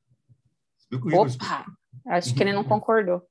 Opa, 1.14 1.66
acho 2.06 2.34
que 2.34 2.42
ele 2.42 2.52
não 2.52 2.62
concordou. 2.62 3.26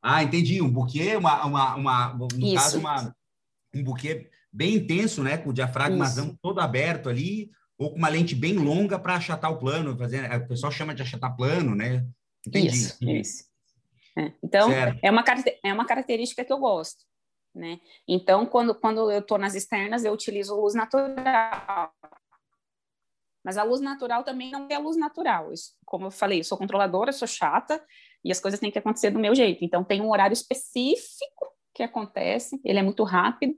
Ah, 0.00 0.22
entendi. 0.22 0.62
Um 0.62 0.70
buquê, 0.70 1.16
uma, 1.16 1.44
uma, 1.44 1.74
uma 1.76 2.14
no 2.14 2.28
Isso. 2.38 2.54
caso, 2.54 2.78
uma, 2.78 3.14
um 3.74 3.84
buquê 3.84 4.30
bem 4.52 4.76
intenso, 4.76 5.22
né? 5.22 5.36
Com 5.36 5.50
o 5.50 5.54
diafragmazão 5.54 6.36
todo 6.42 6.60
aberto 6.60 7.08
ali, 7.08 7.50
ou 7.78 7.90
com 7.90 7.98
uma 7.98 8.08
lente 8.08 8.34
bem 8.34 8.54
longa 8.54 8.98
para 8.98 9.16
achatar 9.16 9.50
o 9.50 9.58
plano, 9.58 9.96
fazer, 9.96 10.30
o 10.36 10.48
pessoal 10.48 10.72
chama 10.72 10.94
de 10.94 11.02
achatar 11.02 11.36
plano, 11.36 11.74
né? 11.74 12.06
Entendi. 12.46 12.68
Isso, 12.68 12.98
isso. 13.00 13.44
É. 14.18 14.32
Então, 14.42 14.70
é 14.70 15.10
uma, 15.10 15.24
é 15.64 15.72
uma 15.72 15.86
característica 15.86 16.44
que 16.44 16.52
eu 16.52 16.58
gosto, 16.58 17.04
né? 17.54 17.80
Então, 18.06 18.46
quando, 18.46 18.74
quando 18.74 19.10
eu 19.10 19.20
estou 19.20 19.38
nas 19.38 19.54
externas, 19.54 20.04
eu 20.04 20.12
utilizo 20.12 20.54
luz 20.54 20.74
natural. 20.74 21.92
Mas 23.44 23.56
a 23.56 23.64
luz 23.64 23.80
natural 23.80 24.22
também 24.22 24.50
não 24.50 24.68
é 24.70 24.74
a 24.74 24.78
luz 24.78 24.96
natural. 24.96 25.52
Isso, 25.52 25.74
como 25.84 26.06
eu 26.06 26.10
falei, 26.10 26.40
eu 26.40 26.44
sou 26.44 26.56
controladora, 26.56 27.12
sou 27.12 27.28
chata, 27.28 27.84
e 28.24 28.30
as 28.30 28.40
coisas 28.40 28.60
têm 28.60 28.70
que 28.70 28.78
acontecer 28.78 29.10
do 29.10 29.18
meu 29.18 29.34
jeito. 29.34 29.64
Então, 29.64 29.82
tem 29.82 30.00
um 30.00 30.10
horário 30.10 30.34
específico 30.34 31.52
que 31.74 31.82
acontece, 31.82 32.60
ele 32.64 32.78
é 32.78 32.82
muito 32.82 33.02
rápido, 33.02 33.54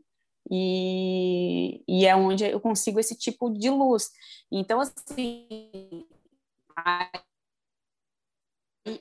e, 0.50 1.82
e 1.88 2.06
é 2.06 2.14
onde 2.14 2.44
eu 2.44 2.60
consigo 2.60 3.00
esse 3.00 3.16
tipo 3.16 3.50
de 3.50 3.70
luz. 3.70 4.10
Então, 4.52 4.80
assim, 4.80 6.06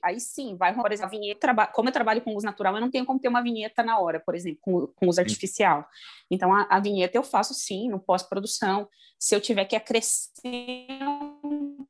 aí, 0.01 0.19
sim, 0.19 0.55
vai, 0.55 0.73
por 0.73 0.91
exemplo, 0.91 1.15
a 1.15 1.19
vinheta, 1.19 1.67
como 1.73 1.89
eu 1.89 1.93
trabalho 1.93 2.21
com 2.21 2.33
luz 2.33 2.43
natural, 2.43 2.75
eu 2.75 2.81
não 2.81 2.91
tenho 2.91 3.05
como 3.05 3.19
ter 3.19 3.27
uma 3.27 3.41
vinheta 3.41 3.83
na 3.83 3.99
hora, 3.99 4.19
por 4.19 4.35
exemplo, 4.35 4.59
com, 4.61 4.87
com 4.87 5.05
luz 5.05 5.17
artificial. 5.19 5.85
Então, 6.29 6.53
a, 6.53 6.67
a 6.69 6.79
vinheta 6.79 7.17
eu 7.17 7.23
faço 7.23 7.53
sim, 7.53 7.89
no 7.89 7.99
pós-produção. 7.99 8.87
Se 9.19 9.35
eu 9.35 9.41
tiver 9.41 9.65
que 9.65 9.75
acrescer 9.75 10.87
um 11.43 11.85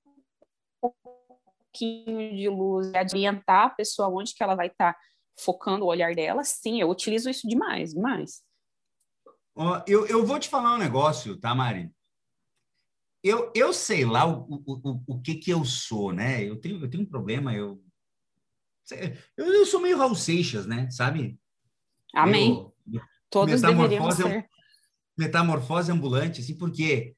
pouquinho 0.82 2.36
de 2.36 2.50
luz, 2.50 2.92
orientar 3.12 3.66
a 3.66 3.70
pessoa 3.70 4.10
onde 4.10 4.34
que 4.34 4.44
ela 4.44 4.56
vai 4.56 4.68
estar 4.68 4.94
tá 4.94 5.00
focando 5.40 5.86
o 5.86 5.88
olhar 5.88 6.14
dela, 6.16 6.44
sim, 6.44 6.80
eu 6.82 6.90
utilizo 6.90 7.30
isso 7.30 7.48
demais, 7.48 7.94
demais 7.94 8.44
eu, 9.88 10.06
eu 10.08 10.26
vou 10.26 10.40
te 10.40 10.50
falar 10.50 10.74
um 10.74 10.78
negócio, 10.78 11.38
tá, 11.38 11.54
Mari? 11.54 11.92
Eu, 13.24 13.52
eu 13.56 13.74
sei 13.74 14.06
lá 14.06 14.26
o, 14.26 14.62
o, 14.66 15.04
o, 15.08 15.22
que 15.22 15.36
que 15.36 15.50
eu 15.50 15.64
sou, 15.64 16.12
né? 16.12 16.44
Eu 16.44 16.58
tenho, 16.58 16.84
eu 16.84 16.90
tenho 16.90 17.04
um 17.04 17.10
problema, 17.10 17.54
eu, 17.54 17.82
eu, 19.38 19.46
eu 19.46 19.66
sou 19.66 19.80
meio 19.80 19.98
Raul 19.98 20.14
Seixas, 20.14 20.66
né? 20.66 20.92
Sabe? 20.92 21.40
Amém. 22.14 22.52
Eu, 22.92 23.02
Todos 23.30 23.62
deveríamos 23.62 24.16
ser. 24.16 24.48
Metamorfose 25.18 25.92
ambulante, 25.92 26.42
assim, 26.42 26.58
por 26.58 26.72
quê? 26.72 27.16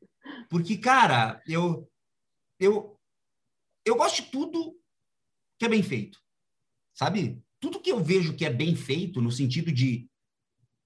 Porque, 0.50 0.78
cara, 0.78 1.42
eu, 1.48 1.90
eu, 2.60 3.00
eu 3.84 3.96
gosto 3.96 4.22
de 4.22 4.30
tudo 4.30 4.78
que 5.58 5.66
é 5.66 5.70
bem 5.70 5.82
feito. 5.82 6.20
sabe? 6.94 7.42
Tudo 7.60 7.80
que 7.80 7.92
eu 7.92 8.04
vejo 8.04 8.36
que 8.36 8.46
é 8.46 8.50
bem 8.50 8.76
feito, 8.76 9.22
no 9.22 9.32
sentido 9.32 9.72
de 9.72 10.10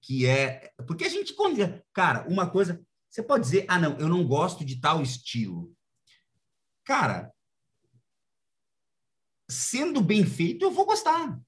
que 0.00 0.26
é. 0.26 0.72
Porque 0.86 1.04
a 1.04 1.08
gente. 1.08 1.34
Cara, 1.92 2.26
uma 2.28 2.48
coisa. 2.48 2.84
Você 3.10 3.22
pode 3.22 3.44
dizer, 3.44 3.66
ah, 3.68 3.78
não, 3.78 3.98
eu 3.98 4.08
não 4.08 4.24
gosto 4.26 4.64
de 4.64 4.80
tal 4.80 5.02
estilo. 5.02 5.74
Cara, 6.84 7.32
sendo 9.48 10.00
bem 10.00 10.24
feito, 10.24 10.64
eu 10.64 10.70
vou 10.70 10.86
gostar. 10.86 11.38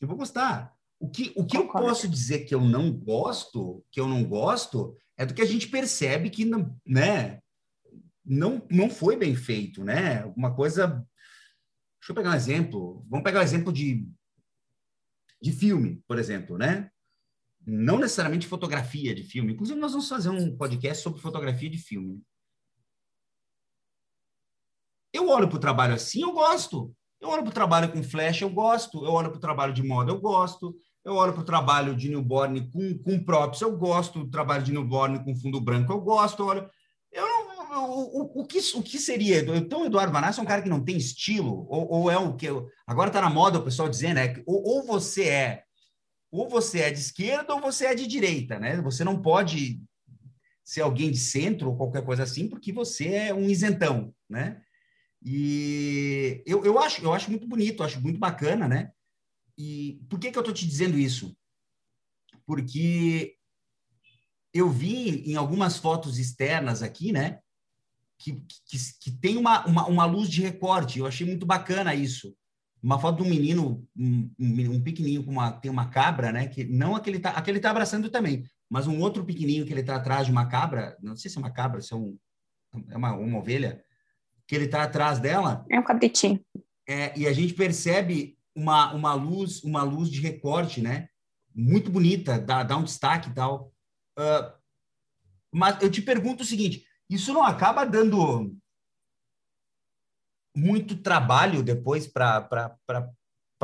Eu 0.00 0.08
vou 0.08 0.16
gostar. 0.16 0.74
O 0.98 1.10
que, 1.10 1.32
o 1.36 1.44
que 1.44 1.56
eu 1.56 1.68
posso 1.68 2.08
dizer 2.08 2.46
que 2.46 2.54
eu 2.54 2.60
não 2.60 2.90
gosto, 2.90 3.84
que 3.90 4.00
eu 4.00 4.08
não 4.08 4.24
gosto, 4.24 4.96
é 5.16 5.26
do 5.26 5.34
que 5.34 5.42
a 5.42 5.46
gente 5.46 5.68
percebe 5.68 6.30
que 6.30 6.46
não, 6.46 6.74
né, 6.86 7.42
não, 8.24 8.66
não 8.70 8.88
foi 8.88 9.16
bem 9.16 9.36
feito, 9.36 9.84
né? 9.84 10.24
Uma 10.36 10.54
coisa. 10.54 11.06
Deixa 12.00 12.10
eu 12.10 12.14
pegar 12.14 12.30
um 12.30 12.34
exemplo. 12.34 13.04
Vamos 13.08 13.24
pegar 13.24 13.40
um 13.40 13.44
exemplo 13.44 13.72
de, 13.72 14.08
de 15.40 15.52
filme, 15.52 16.02
por 16.08 16.18
exemplo, 16.18 16.56
né? 16.56 16.90
Não 17.66 17.98
necessariamente 17.98 18.46
fotografia 18.46 19.12
de 19.12 19.24
filme. 19.24 19.52
Inclusive, 19.52 19.80
nós 19.80 19.90
vamos 19.90 20.08
fazer 20.08 20.30
um 20.30 20.56
podcast 20.56 21.02
sobre 21.02 21.20
fotografia 21.20 21.68
de 21.68 21.78
filme. 21.78 22.22
Eu 25.12 25.28
olho 25.28 25.48
para 25.48 25.56
o 25.56 25.60
trabalho 25.60 25.94
assim, 25.94 26.22
eu 26.22 26.32
gosto. 26.32 26.94
Eu 27.20 27.28
olho 27.28 27.42
para 27.42 27.50
o 27.50 27.54
trabalho 27.54 27.90
com 27.90 28.04
flash, 28.04 28.42
eu 28.42 28.50
gosto. 28.50 29.04
Eu 29.04 29.12
olho 29.12 29.30
para 29.30 29.38
o 29.38 29.40
trabalho 29.40 29.72
de 29.72 29.82
moda, 29.82 30.12
eu 30.12 30.20
gosto. 30.20 30.76
Eu 31.04 31.14
olho 31.14 31.32
para 31.32 31.42
o 31.42 31.44
trabalho 31.44 31.96
de 31.96 32.08
newborn 32.08 32.70
com, 32.70 32.98
com 32.98 33.24
props, 33.24 33.60
eu 33.60 33.76
gosto. 33.76 34.20
O 34.20 34.30
trabalho 34.30 34.62
de 34.62 34.72
newborn 34.72 35.24
com 35.24 35.34
fundo 35.34 35.60
branco, 35.60 35.92
eu 35.92 36.00
gosto. 36.00 36.42
Eu 36.42 36.46
olho... 36.46 36.70
Eu 37.10 37.26
não, 37.26 37.90
o, 37.90 38.22
o, 38.22 38.42
o, 38.42 38.46
que, 38.46 38.58
o 38.74 38.82
que 38.82 38.98
seria? 38.98 39.40
Então, 39.56 39.82
o 39.82 39.86
Eduardo 39.86 40.12
Vanassi 40.12 40.38
é 40.38 40.42
um 40.42 40.46
cara 40.46 40.62
que 40.62 40.68
não 40.68 40.84
tem 40.84 40.96
estilo? 40.96 41.66
Ou, 41.68 41.90
ou 41.90 42.10
é 42.10 42.18
o 42.18 42.36
que... 42.36 42.46
Agora 42.86 43.08
está 43.08 43.20
na 43.20 43.30
moda 43.30 43.58
o 43.58 43.64
pessoal 43.64 43.88
dizendo, 43.88 44.16
né? 44.16 44.42
Ou, 44.46 44.62
ou 44.62 44.86
você 44.86 45.24
é 45.24 45.62
ou 46.36 46.48
você 46.48 46.80
é 46.80 46.90
de 46.90 46.98
esquerda 46.98 47.54
ou 47.54 47.60
você 47.60 47.86
é 47.86 47.94
de 47.94 48.06
direita, 48.06 48.58
né? 48.58 48.80
Você 48.82 49.02
não 49.04 49.20
pode 49.20 49.82
ser 50.64 50.80
alguém 50.80 51.10
de 51.10 51.18
centro 51.18 51.68
ou 51.68 51.76
qualquer 51.76 52.04
coisa 52.04 52.24
assim, 52.24 52.48
porque 52.48 52.72
você 52.72 53.08
é 53.08 53.34
um 53.34 53.48
isentão, 53.48 54.14
né? 54.28 54.60
E 55.24 56.42
eu, 56.46 56.64
eu, 56.64 56.78
acho, 56.78 57.02
eu 57.02 57.12
acho 57.12 57.30
muito 57.30 57.46
bonito, 57.46 57.82
acho 57.82 58.00
muito 58.00 58.18
bacana, 58.18 58.68
né? 58.68 58.90
E 59.56 60.00
por 60.08 60.18
que, 60.18 60.30
que 60.30 60.38
eu 60.38 60.42
estou 60.42 60.54
te 60.54 60.66
dizendo 60.66 60.98
isso? 60.98 61.36
Porque 62.44 63.36
eu 64.52 64.70
vi 64.70 65.22
em 65.30 65.36
algumas 65.36 65.78
fotos 65.78 66.18
externas 66.18 66.82
aqui, 66.82 67.12
né? 67.12 67.40
Que, 68.18 68.40
que, 68.66 68.78
que 69.00 69.10
tem 69.10 69.36
uma, 69.36 69.66
uma, 69.66 69.86
uma 69.86 70.04
luz 70.04 70.28
de 70.28 70.42
recorte. 70.42 70.98
Eu 70.98 71.06
achei 71.06 71.26
muito 71.26 71.44
bacana 71.44 71.94
isso. 71.94 72.36
Uma 72.86 73.00
foto 73.00 73.16
de 73.16 73.28
um 73.28 73.28
menino, 73.28 73.84
um, 73.96 74.30
um, 74.38 74.80
pequenininho 74.80 75.24
com 75.24 75.32
uma 75.32 75.50
tem 75.50 75.68
uma 75.68 75.88
cabra, 75.88 76.30
né? 76.30 76.46
Que 76.46 76.62
não 76.62 76.94
aquele 76.94 77.18
tá, 77.18 77.30
aquele 77.30 77.58
tá 77.58 77.68
abraçando 77.68 78.08
também, 78.08 78.44
mas 78.70 78.86
um 78.86 79.00
outro 79.00 79.24
pequenininho 79.24 79.66
que 79.66 79.72
ele 79.72 79.82
tá 79.82 79.96
atrás 79.96 80.26
de 80.26 80.30
uma 80.30 80.46
cabra. 80.46 80.96
Não 81.02 81.16
sei 81.16 81.28
se 81.28 81.36
é 81.36 81.40
uma 81.40 81.50
cabra, 81.50 81.80
se 81.80 81.92
é 81.92 81.96
um 81.96 82.16
é 82.88 82.96
uma, 82.96 83.12
uma 83.14 83.38
ovelha 83.40 83.82
que 84.46 84.54
ele 84.54 84.66
está 84.66 84.84
atrás 84.84 85.18
dela. 85.18 85.66
É 85.68 85.80
um 85.80 85.82
cabritinho. 85.82 86.40
É, 86.88 87.18
e 87.18 87.26
a 87.26 87.32
gente 87.32 87.54
percebe 87.54 88.38
uma, 88.54 88.94
uma 88.94 89.14
luz 89.14 89.64
uma 89.64 89.82
luz 89.82 90.08
de 90.08 90.20
recorte, 90.20 90.80
né? 90.80 91.08
Muito 91.52 91.90
bonita, 91.90 92.38
dá, 92.38 92.62
dá 92.62 92.76
um 92.76 92.84
destaque 92.84 93.30
e 93.30 93.34
tal. 93.34 93.72
Uh, 94.16 94.54
mas 95.52 95.82
eu 95.82 95.90
te 95.90 96.00
pergunto 96.00 96.44
o 96.44 96.46
seguinte: 96.46 96.86
isso 97.10 97.32
não 97.32 97.42
acaba 97.42 97.84
dando 97.84 98.56
muito 100.56 100.96
trabalho 100.96 101.62
depois 101.62 102.06
para 102.06 102.48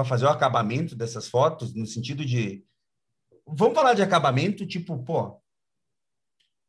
fazer 0.05 0.27
o 0.27 0.31
acabamento 0.31 0.95
dessas 0.95 1.29
fotos, 1.29 1.75
no 1.75 1.87
sentido 1.87 2.25
de. 2.25 2.65
Vamos 3.47 3.75
falar 3.75 3.95
de 3.95 4.03
acabamento, 4.03 4.67
tipo, 4.67 5.03
pô. 5.03 5.41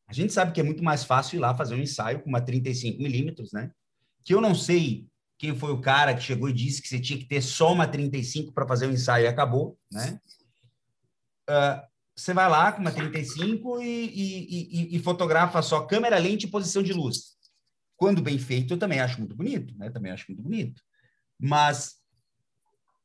A 0.07 0.13
gente 0.13 0.33
sabe 0.33 0.51
que 0.51 0.59
é 0.59 0.63
muito 0.63 0.83
mais 0.83 1.03
fácil 1.03 1.37
ir 1.37 1.39
lá 1.39 1.55
fazer 1.55 1.75
um 1.75 1.79
ensaio 1.79 2.21
com 2.21 2.29
uma 2.29 2.41
35 2.41 3.01
milímetros, 3.01 3.51
né? 3.51 3.71
que 4.23 4.33
eu 4.33 4.41
não 4.41 4.55
sei 4.55 5.07
quem 5.37 5.55
foi 5.55 5.71
o 5.71 5.81
cara 5.81 6.15
que 6.15 6.23
chegou 6.23 6.49
e 6.49 6.53
disse 6.53 6.81
que 6.81 6.87
você 6.87 6.99
tinha 6.99 7.19
que 7.19 7.25
ter 7.25 7.41
só 7.41 7.73
uma 7.73 7.87
35 7.87 8.53
para 8.53 8.67
fazer 8.67 8.87
o 8.87 8.91
ensaio 8.91 9.25
e 9.25 9.27
acabou, 9.27 9.77
né? 9.91 10.19
Uh, 11.49 11.93
você 12.15 12.33
vai 12.33 12.47
lá 12.47 12.71
com 12.71 12.79
uma 12.79 12.91
35 12.91 13.81
e, 13.81 13.85
e, 13.85 14.93
e, 14.93 14.95
e, 14.95 14.99
fotografa 14.99 15.61
só 15.61 15.81
câmera, 15.81 16.17
lente 16.17 16.45
e 16.45 16.49
posição 16.49 16.81
de 16.81 16.93
luz. 16.93 17.35
Quando 17.95 18.21
bem 18.21 18.37
feito, 18.37 18.73
eu 18.73 18.79
também 18.79 18.99
acho 18.99 19.19
muito 19.19 19.35
bonito, 19.35 19.77
né? 19.77 19.89
Também 19.89 20.11
acho 20.11 20.25
muito 20.29 20.41
bonito. 20.41 20.81
Mas 21.39 22.01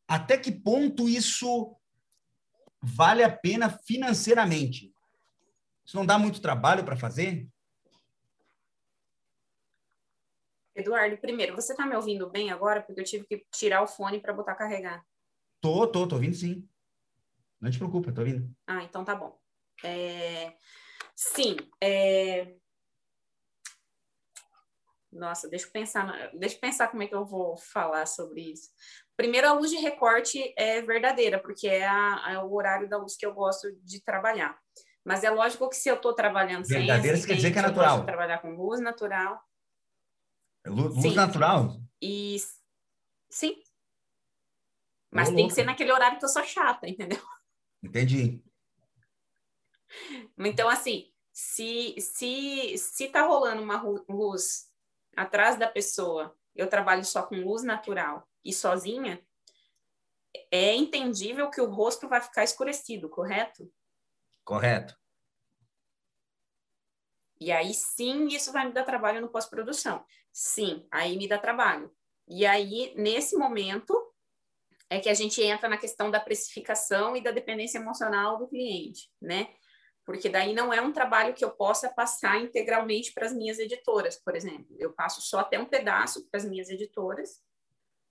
até 0.07 0.39
que 0.39 0.51
ponto 0.51 1.09
isso 1.09 1.76
vale 2.82 3.22
a 3.22 3.30
pena 3.30 3.68
financeiramente? 3.68 4.93
Isso 5.84 5.97
não 5.97 6.07
dá 6.07 6.18
muito 6.18 6.41
trabalho 6.41 6.84
para 6.84 6.97
fazer? 6.97 7.49
Eduardo, 10.74 11.18
primeiro, 11.18 11.57
você 11.57 11.72
está 11.72 11.84
me 11.84 11.97
ouvindo 11.97 12.30
bem 12.30 12.51
agora? 12.51 12.82
Porque 12.82 13.01
eu 13.01 13.05
tive 13.05 13.26
que 13.26 13.45
tirar 13.53 13.82
o 13.82 13.89
fone 13.89 14.20
para 14.20 14.32
botar 14.32 14.55
carregar. 14.55 15.05
Tô, 15.61 15.86
tô, 15.89 16.07
tô 16.07 16.14
ouvindo 16.14 16.36
sim. 16.36 16.68
Não 17.61 17.70
te 17.70 17.78
preocupa, 17.78 18.12
tô 18.12 18.20
ouvindo. 18.20 18.49
Ah, 18.66 18.84
então 18.84 19.05
tá 19.05 19.14
bom. 19.14 19.36
É... 19.82 20.55
Sim, 21.16 21.57
é... 21.80 22.55
Nossa, 25.18 25.48
deixa 25.48 25.66
eu 25.66 25.70
pensar, 25.72 26.30
deixa 26.34 26.54
eu 26.54 26.60
pensar 26.60 26.88
como 26.88 27.02
é 27.02 27.06
que 27.06 27.14
eu 27.14 27.24
vou 27.24 27.56
falar 27.56 28.06
sobre 28.06 28.52
isso. 28.52 28.70
Primeiro, 29.16 29.48
a 29.48 29.52
luz 29.52 29.70
de 29.70 29.76
recorte 29.76 30.54
é 30.56 30.80
verdadeira, 30.80 31.40
porque 31.40 31.66
é, 31.66 31.86
a, 31.86 32.24
é 32.30 32.38
o 32.38 32.52
horário 32.54 32.88
da 32.88 32.96
luz 32.96 33.16
que 33.16 33.26
eu 33.26 33.34
gosto 33.34 33.68
de 33.82 34.00
trabalhar. 34.00 34.56
Mas 35.04 35.24
é 35.24 35.30
lógico 35.30 35.68
que 35.68 35.76
se 35.76 35.88
eu 35.88 35.96
estou 35.96 36.14
trabalhando 36.14 36.64
sem 36.64 36.78
Verdadeira 36.78 37.18
quer 37.26 37.34
dizer 37.34 37.50
que 37.50 37.58
é 37.58 37.62
natural. 37.62 38.04
trabalhar 38.04 38.38
com 38.38 38.54
luz 38.54 38.80
natural. 38.80 39.42
Luz 40.66 41.02
sim. 41.02 41.14
natural? 41.14 41.80
E 42.00 42.36
sim. 43.28 43.60
Mas 45.10 45.30
tem 45.30 45.48
que 45.48 45.54
ser 45.54 45.64
naquele 45.64 45.90
horário 45.90 46.18
que 46.18 46.24
eu 46.24 46.28
sou 46.28 46.44
chata, 46.44 46.88
entendeu? 46.88 47.22
Entendi. 47.82 48.42
Então, 50.38 50.68
assim, 50.68 51.10
se, 51.32 51.94
se, 51.98 52.76
se 52.76 53.08
tá 53.08 53.22
rolando 53.22 53.62
uma 53.62 53.82
luz 54.08 54.68
atrás 55.18 55.58
da 55.58 55.66
pessoa, 55.66 56.36
eu 56.54 56.68
trabalho 56.68 57.04
só 57.04 57.24
com 57.24 57.34
luz 57.34 57.64
natural 57.64 58.28
e 58.44 58.52
sozinha, 58.52 59.20
é 60.50 60.74
entendível 60.74 61.50
que 61.50 61.60
o 61.60 61.68
rosto 61.68 62.08
vai 62.08 62.20
ficar 62.20 62.44
escurecido, 62.44 63.08
correto? 63.08 63.68
Correto. 64.44 64.96
E 67.40 67.50
aí 67.50 67.74
sim, 67.74 68.28
isso 68.28 68.52
vai 68.52 68.66
me 68.66 68.72
dar 68.72 68.84
trabalho 68.84 69.20
no 69.20 69.28
pós-produção. 69.28 70.04
Sim, 70.32 70.86
aí 70.90 71.16
me 71.16 71.28
dá 71.28 71.38
trabalho. 71.38 71.92
E 72.28 72.46
aí, 72.46 72.92
nesse 72.96 73.36
momento, 73.36 73.94
é 74.88 75.00
que 75.00 75.08
a 75.08 75.14
gente 75.14 75.42
entra 75.42 75.68
na 75.68 75.78
questão 75.78 76.10
da 76.10 76.20
precificação 76.20 77.16
e 77.16 77.22
da 77.22 77.30
dependência 77.30 77.78
emocional 77.78 78.38
do 78.38 78.48
cliente, 78.48 79.10
né? 79.20 79.52
Porque 80.09 80.30
daí 80.30 80.54
não 80.54 80.72
é 80.72 80.80
um 80.80 80.90
trabalho 80.90 81.34
que 81.34 81.44
eu 81.44 81.50
possa 81.50 81.90
passar 81.90 82.40
integralmente 82.40 83.12
para 83.12 83.26
as 83.26 83.34
minhas 83.34 83.59
editoras, 83.59 84.16
por 84.16 84.34
exemplo. 84.34 84.74
Eu 84.78 84.90
passo 84.90 85.20
só 85.20 85.40
até 85.40 85.59
um 85.59 85.66
pedaço 85.66 86.26
para 86.30 86.38
as 86.38 86.46
minhas 86.46 86.70
editoras 86.70 87.42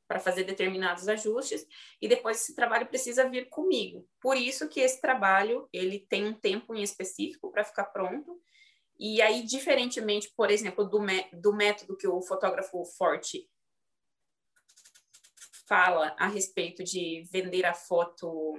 para 0.07 0.19
fazer 0.19 0.43
determinados 0.43 1.07
ajustes 1.07 1.65
e 1.99 2.07
depois 2.07 2.39
esse 2.39 2.53
trabalho 2.53 2.85
precisa 2.85 3.27
vir 3.27 3.49
comigo. 3.49 4.07
Por 4.21 4.37
isso 4.37 4.69
que 4.69 4.79
esse 4.79 5.01
trabalho 5.01 5.67
ele 5.73 6.05
tem 6.07 6.27
um 6.27 6.35
tempo 6.35 6.75
em 6.75 6.83
específico 6.83 7.51
para 7.51 7.63
ficar 7.63 7.85
pronto 7.85 8.39
e 8.99 9.19
aí, 9.19 9.41
diferentemente, 9.41 10.31
por 10.37 10.51
exemplo, 10.51 10.85
do, 10.85 10.99
do 11.33 11.51
método 11.51 11.97
que 11.97 12.07
o 12.07 12.21
fotógrafo 12.21 12.85
Forte 12.85 13.49
fala 15.67 16.15
a 16.19 16.27
respeito 16.27 16.83
de 16.83 17.23
vender 17.31 17.65
a 17.65 17.73
foto 17.73 18.53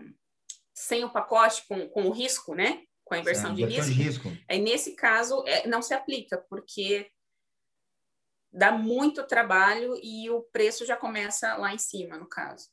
sem 0.74 1.04
o 1.04 1.12
pacote, 1.12 1.64
com, 1.68 1.88
com 1.88 2.02
o 2.02 2.10
risco, 2.10 2.56
né? 2.56 2.82
Com 3.08 3.14
a 3.14 3.20
inversão, 3.20 3.54
de, 3.54 3.64
risco. 3.64 3.84
de 3.86 3.92
risco. 3.92 4.36
Aí, 4.46 4.60
nesse 4.60 4.92
caso, 4.92 5.42
é, 5.46 5.66
não 5.66 5.80
se 5.80 5.94
aplica, 5.94 6.36
porque 6.36 7.10
dá 8.52 8.70
muito 8.70 9.26
trabalho 9.26 9.98
e 10.02 10.28
o 10.28 10.42
preço 10.42 10.84
já 10.84 10.94
começa 10.94 11.56
lá 11.56 11.72
em 11.72 11.78
cima, 11.78 12.18
no 12.18 12.26
caso. 12.26 12.68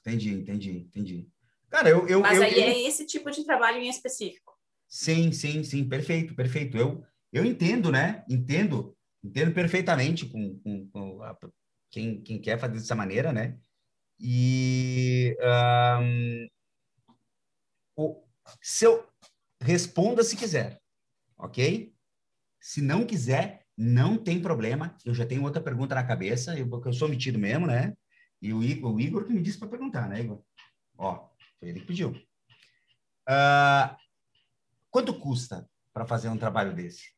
Entendi, 0.00 0.32
entendi, 0.32 0.70
entendi. 0.78 1.28
Cara, 1.68 1.88
eu. 1.88 2.08
eu 2.08 2.20
Mas 2.20 2.38
eu, 2.38 2.42
aí 2.42 2.54
eu... 2.54 2.64
é 2.64 2.80
esse 2.80 3.06
tipo 3.06 3.30
de 3.30 3.44
trabalho 3.44 3.78
em 3.78 3.88
específico. 3.88 4.58
Sim, 4.88 5.30
sim, 5.30 5.62
sim, 5.62 5.88
perfeito, 5.88 6.34
perfeito. 6.34 6.76
Eu, 6.76 7.04
eu 7.32 7.44
entendo, 7.44 7.92
né? 7.92 8.24
Entendo, 8.28 8.98
entendo 9.22 9.54
perfeitamente 9.54 10.26
com, 10.26 10.58
com, 10.58 10.88
com 10.88 11.22
a, 11.22 11.38
quem, 11.90 12.20
quem 12.22 12.40
quer 12.40 12.58
fazer 12.58 12.74
dessa 12.74 12.96
maneira, 12.96 13.32
né? 13.32 13.56
E 14.18 15.36
um, 16.02 16.48
o, 17.96 18.24
se 18.60 18.84
eu 18.84 19.09
responda 19.60 20.24
se 20.24 20.36
quiser, 20.36 20.80
ok? 21.36 21.94
Se 22.60 22.80
não 22.80 23.06
quiser, 23.06 23.66
não 23.76 24.16
tem 24.16 24.40
problema. 24.40 24.96
Eu 25.04 25.14
já 25.14 25.26
tenho 25.26 25.42
outra 25.42 25.62
pergunta 25.62 25.94
na 25.94 26.06
cabeça, 26.06 26.58
eu, 26.58 26.68
porque 26.68 26.88
eu 26.88 26.92
sou 26.92 27.08
metido 27.08 27.38
mesmo, 27.38 27.66
né? 27.66 27.96
E 28.40 28.52
o 28.52 28.62
Igor, 28.62 28.94
o 28.94 29.00
Igor 29.00 29.24
que 29.24 29.32
me 29.32 29.42
disse 29.42 29.58
para 29.58 29.68
perguntar, 29.68 30.08
né, 30.08 30.20
Igor? 30.20 30.42
Ó, 30.96 31.28
foi 31.58 31.68
ele 31.68 31.80
que 31.80 31.86
pediu. 31.86 32.10
Uh, 33.28 33.96
quanto 34.90 35.18
custa 35.18 35.68
para 35.92 36.06
fazer 36.06 36.28
um 36.28 36.38
trabalho 36.38 36.74
desse? 36.74 37.12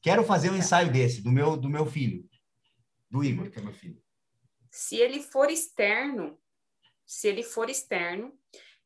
Quero 0.00 0.24
fazer 0.24 0.50
um 0.50 0.56
ensaio 0.56 0.92
desse, 0.92 1.20
do 1.20 1.30
meu, 1.30 1.56
do 1.56 1.68
meu 1.68 1.84
filho, 1.84 2.28
do 3.10 3.24
Igor, 3.24 3.50
que 3.50 3.58
é 3.58 3.62
meu 3.62 3.72
filho. 3.72 4.00
Se 4.70 4.96
ele 4.96 5.20
for 5.20 5.50
externo, 5.50 6.38
se 7.04 7.26
ele 7.26 7.42
for 7.42 7.68
externo, 7.68 8.32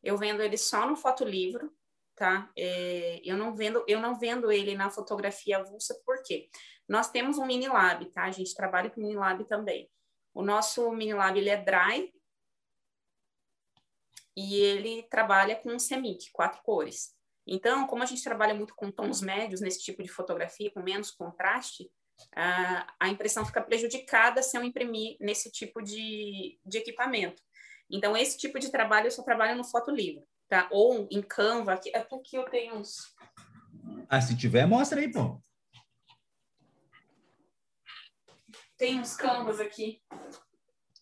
eu 0.03 0.17
vendo 0.17 0.43
ele 0.43 0.57
só 0.57 0.87
no 0.87 0.97
fotolivro, 0.97 1.73
tá? 2.15 2.51
É, 2.57 3.21
eu 3.25 3.37
não 3.37 3.55
vendo, 3.55 3.85
eu 3.87 4.01
não 4.01 4.19
vendo 4.19 4.51
ele 4.51 4.75
na 4.75 4.91
fotografia 4.91 5.59
avulsa, 5.59 6.01
por 6.05 6.23
quê? 6.23 6.49
Nós 6.89 7.11
temos 7.11 7.39
um 7.39 7.47
mini 7.47 7.69
lab, 7.69 8.05
tá? 8.11 8.25
A 8.25 8.31
gente 8.31 8.55
trabalha 8.55 8.91
com 8.91 9.01
mini 9.01 9.15
lab 9.15 9.45
também. 9.45 9.91
O 10.35 10.43
nosso 10.43 10.91
mini 10.93 11.15
lab 11.15 11.39
ele 11.39 11.51
é 11.51 11.57
dry 11.57 12.13
e 14.37 14.57
ele 14.57 15.03
trabalha 15.05 15.57
com 15.57 15.79
semic, 15.79 16.31
quatro 16.33 16.63
cores. 16.63 17.15
Então, 17.47 17.87
como 17.87 18.03
a 18.03 18.07
gente 18.07 18.23
trabalha 18.23 18.55
muito 18.55 18.75
com 18.75 18.91
tons 18.91 19.21
médios 19.21 19.61
nesse 19.61 19.83
tipo 19.83 20.03
de 20.03 20.09
fotografia, 20.09 20.71
com 20.71 20.83
menos 20.83 21.11
contraste, 21.11 21.91
a 23.01 23.09
impressão 23.09 23.45
fica 23.45 23.61
prejudicada 23.61 24.43
se 24.43 24.57
eu 24.57 24.63
imprimir 24.63 25.17
nesse 25.21 25.51
tipo 25.51 25.83
de, 25.83 26.59
de 26.65 26.79
equipamento. 26.79 27.43
Então, 27.91 28.17
esse 28.17 28.39
tipo 28.39 28.59
de 28.59 28.71
trabalho 28.71 29.09
eu 29.09 29.11
só 29.11 29.23
trabalho 29.23 29.57
no 29.57 29.65
fotolivro, 29.65 30.27
tá? 30.53 30.69
Ou 30.71 31.09
em 31.11 31.23
Canva, 31.23 31.73
aqui, 31.73 31.91
aqui 31.97 32.37
eu 32.37 32.45
tenho 32.45 32.75
uns... 32.75 33.17
Ah, 34.07 34.21
se 34.21 34.37
tiver, 34.37 34.67
mostra 34.67 35.01
aí, 35.01 35.11
pô. 35.11 35.43
Tem 38.77 39.01
uns 39.01 39.17
Canvas 39.17 39.61
aqui. 39.61 40.03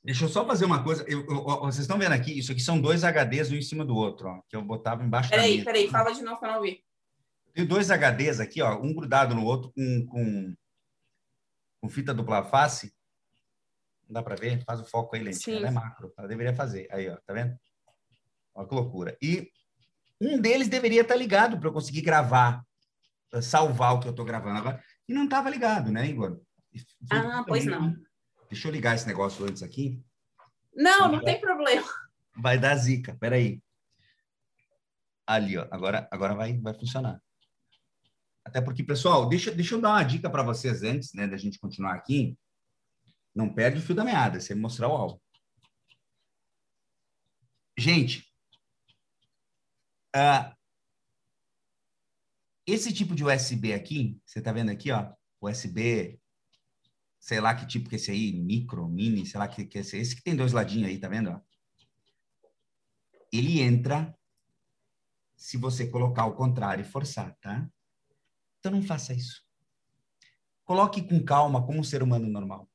Deixa 0.04 0.24
eu 0.24 0.28
só 0.28 0.46
fazer 0.46 0.66
uma 0.66 0.84
coisa. 0.84 1.04
Eu, 1.08 1.26
eu, 1.26 1.42
vocês 1.62 1.80
estão 1.80 1.98
vendo 1.98 2.12
aqui? 2.12 2.38
Isso 2.38 2.52
aqui 2.52 2.60
são 2.60 2.80
dois 2.80 3.02
HDs 3.02 3.50
um 3.50 3.56
em 3.56 3.62
cima 3.62 3.84
do 3.84 3.96
outro, 3.96 4.28
ó, 4.28 4.40
que 4.48 4.54
eu 4.54 4.62
botava 4.62 5.02
embaixo 5.02 5.30
peraí, 5.30 5.50
da 5.50 5.56
mesa. 5.56 5.64
Peraí, 5.64 5.88
fala 5.88 6.12
de 6.12 6.22
novo 6.22 6.38
para 6.38 6.52
não 6.52 6.58
ouvir. 6.58 6.84
Tenho 7.52 7.66
dois 7.66 7.90
HDs 7.90 8.38
aqui, 8.38 8.62
ó, 8.62 8.78
um 8.80 8.94
grudado 8.94 9.34
no 9.34 9.44
outro 9.44 9.72
com, 9.72 10.06
com, 10.06 10.54
com 11.80 11.88
fita 11.88 12.14
dupla 12.14 12.44
face. 12.44 12.94
Não 14.08 14.14
dá 14.14 14.22
para 14.22 14.36
ver? 14.36 14.62
Faz 14.64 14.80
o 14.80 14.84
foco 14.84 15.16
aí, 15.16 15.24
lente. 15.24 15.50
Ela 15.50 15.66
é 15.66 15.70
macro, 15.72 16.14
ela 16.16 16.28
deveria 16.28 16.54
fazer. 16.54 16.86
Aí, 16.92 17.08
ó, 17.08 17.16
tá 17.26 17.32
vendo? 17.34 17.58
Olha 18.54 18.68
que 18.68 18.74
loucura. 18.74 19.16
E 19.22 19.50
um 20.20 20.40
deles 20.40 20.68
deveria 20.68 21.02
estar 21.02 21.16
ligado 21.16 21.58
para 21.58 21.68
eu 21.68 21.72
conseguir 21.72 22.02
gravar, 22.02 22.64
salvar 23.42 23.94
o 23.94 24.00
que 24.00 24.06
eu 24.06 24.10
estou 24.10 24.24
gravando 24.24 24.58
agora. 24.58 24.82
E 25.08 25.14
não 25.14 25.24
estava 25.24 25.48
ligado, 25.50 25.90
né, 25.90 26.06
Igor? 26.06 26.40
Ah, 27.10 27.42
pois 27.46 27.64
não. 27.64 27.96
Deixa 28.48 28.68
eu 28.68 28.72
ligar 28.72 28.94
esse 28.94 29.06
negócio 29.06 29.44
antes 29.44 29.62
aqui. 29.62 30.02
Não, 30.74 31.10
não 31.10 31.20
tem 31.20 31.40
problema. 31.40 31.86
Vai 32.36 32.58
dar 32.58 32.76
zica, 32.76 33.16
peraí. 33.18 33.62
Ali, 35.26 35.56
ó. 35.56 35.66
Agora, 35.70 36.08
agora 36.10 36.34
vai, 36.34 36.58
vai 36.58 36.74
funcionar. 36.74 37.20
Até 38.44 38.60
porque, 38.60 38.82
pessoal, 38.82 39.28
deixa, 39.28 39.50
deixa 39.50 39.74
eu 39.74 39.80
dar 39.80 39.90
uma 39.90 40.02
dica 40.02 40.28
para 40.28 40.42
vocês 40.42 40.82
antes, 40.82 41.12
né, 41.12 41.26
da 41.26 41.36
gente 41.36 41.58
continuar 41.58 41.94
aqui. 41.94 42.36
Não 43.34 43.52
perde 43.52 43.78
o 43.78 43.82
fio 43.82 43.94
da 43.94 44.04
meada, 44.04 44.40
você 44.40 44.54
mostrar 44.54 44.88
o 44.88 44.92
alvo. 44.92 45.22
Gente, 47.78 48.29
uh, 50.16 50.56
esse 52.66 52.92
tipo 52.92 53.14
de 53.14 53.24
USB 53.24 53.72
aqui, 53.72 54.20
você 54.24 54.40
tá 54.40 54.52
vendo 54.52 54.70
aqui, 54.70 54.90
ó, 54.90 55.12
USB 55.40 56.20
sei 57.20 57.38
lá 57.38 57.54
que 57.54 57.66
tipo 57.66 57.88
que 57.88 57.96
é 57.96 57.98
esse 57.98 58.10
aí, 58.10 58.32
micro, 58.32 58.88
mini, 58.88 59.26
sei 59.26 59.38
lá 59.38 59.46
que, 59.46 59.66
que 59.66 59.78
é 59.78 59.80
esse, 59.82 59.98
esse 59.98 60.16
que 60.16 60.22
tem 60.22 60.34
dois 60.34 60.52
ladinhos 60.52 60.88
aí, 60.88 60.98
tá 60.98 61.06
vendo? 61.06 61.40
Ele 63.30 63.60
entra 63.60 64.16
se 65.36 65.56
você 65.56 65.86
colocar 65.86 66.24
o 66.24 66.34
contrário 66.34 66.82
e 66.82 66.88
forçar, 66.88 67.36
tá? 67.40 67.68
Então 68.58 68.72
não 68.72 68.82
faça 68.82 69.12
isso. 69.12 69.44
Coloque 70.64 71.02
com 71.02 71.22
calma 71.22 71.64
como 71.64 71.78
um 71.78 71.84
ser 71.84 72.02
humano 72.02 72.26
normal. 72.26 72.68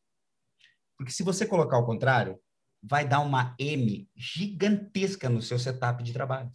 Porque 0.95 1.11
se 1.11 1.23
você 1.23 1.45
colocar 1.45 1.77
o 1.77 1.85
contrário, 1.85 2.39
vai 2.81 3.07
dar 3.07 3.19
uma 3.19 3.55
M 3.59 4.09
gigantesca 4.15 5.27
no 5.27 5.41
seu 5.41 5.57
setup 5.57 6.03
de 6.03 6.13
trabalho. 6.13 6.51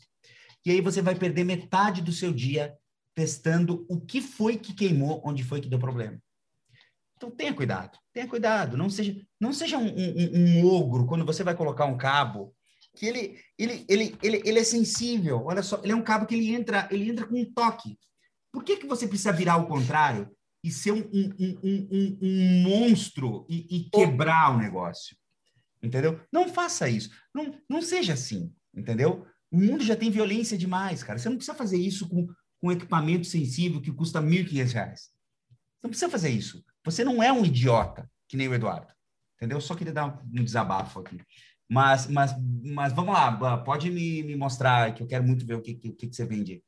E 0.65 0.71
aí 0.71 0.81
você 0.81 1.01
vai 1.01 1.15
perder 1.15 1.45
metade 1.45 2.03
do 2.03 2.13
seu 2.13 2.33
dia 2.33 2.77
testando 3.15 3.85
o 3.89 4.01
que 4.01 4.21
foi 4.21 4.57
que 4.57 4.75
queimou, 4.75 5.21
onde 5.25 5.43
foi 5.43 5.61
que 5.61 5.69
deu 5.69 5.79
problema. 5.79 6.21
Então 7.17 7.31
tenha 7.31 7.53
cuidado, 7.53 7.99
tenha 8.15 8.27
cuidado, 8.27 8.77
não 8.79 8.89
seja, 8.89 9.15
não 9.39 9.53
seja 9.53 9.77
um, 9.77 9.89
um, 9.89 10.61
um, 10.61 10.67
ogro 10.67 11.07
quando 11.07 11.25
você 11.25 11.45
vai 11.45 11.55
colocar 11.55 11.85
um 11.85 11.99
cabo 11.99 12.55
que 12.97 13.05
ele, 13.07 13.39
ele, 13.59 13.85
ele, 13.89 14.17
ele, 14.23 14.43
ele 14.45 14.59
é 14.59 14.65
sensível. 14.65 15.45
Olha 15.45 15.63
só, 15.63 15.81
ele 15.83 15.93
é 15.93 15.97
um 15.97 16.03
cabo 16.03 16.25
que 16.25 16.35
ele 16.35 16.55
entra, 16.55 16.89
ele 16.91 17.11
entra 17.11 17.27
com 17.27 17.39
um 17.39 17.53
toque. 17.53 17.99
Por 18.51 18.65
que, 18.65 18.79
que 18.79 18.87
você 18.87 19.07
precisa 19.07 19.33
virar 19.33 19.55
ao 19.55 19.67
contrário 19.67 20.35
e 20.65 20.71
ser 20.71 20.93
um, 20.93 21.09
um, 21.13 22.19
um 22.23 22.63
monstro 22.63 23.47
e, 23.49 23.67
e, 23.77 23.91
quebrar 23.91 24.55
o 24.55 24.59
negócio? 24.59 25.17
Entendeu? 25.83 26.21
Não 26.33 26.49
faça 26.49 26.89
isso. 26.89 27.11
Não, 27.35 27.55
não 27.69 27.81
seja 27.81 28.15
assim, 28.15 28.53
entendeu? 28.75 29.27
O 29.51 29.59
mundo 29.59 29.85
já 29.85 29.97
tem 29.97 30.11
violência 30.11 30.57
demais, 30.57 31.03
cara. 31.03 31.19
Você 31.19 31.29
não 31.29 31.37
precisa 31.37 31.57
fazer 31.57 31.77
isso 31.77 32.09
com, 32.09 32.29
com 32.61 32.73
equipamento 32.73 33.27
sensível 33.27 33.81
que 33.81 33.93
custa 33.93 34.21
R$ 34.21 34.27
1.500. 34.27 34.95
Você 34.97 35.11
não 35.83 35.91
precisa 35.91 36.11
fazer 36.11 36.31
isso. 36.31 36.65
Você 36.85 37.05
não 37.05 37.23
é 37.23 37.33
um 37.33 37.45
idiota, 37.45 38.11
que 38.29 38.37
nem 38.37 38.49
o 38.49 38.55
Eduardo. 38.55 38.93
Entendeu? 39.37 39.61
Só 39.61 39.75
queria 39.75 39.93
dar 39.93 40.23
um 40.23 40.45
desabafo 40.45 41.01
aqui. 41.01 41.21
Mas, 41.69 42.07
mas, 42.09 42.33
mas 42.65 42.93
vamos 42.93 43.15
lá, 43.15 43.59
pode 43.59 43.91
me, 43.91 44.23
me 44.25 44.35
mostrar, 44.35 44.93
que 44.93 45.03
eu 45.03 45.07
quero 45.07 45.25
muito 45.25 45.47
ver 45.47 45.55
o 45.55 45.63
que, 45.63 45.75
que, 45.75 45.93
que 45.93 46.15
você 46.15 46.27
vende. 46.27 46.65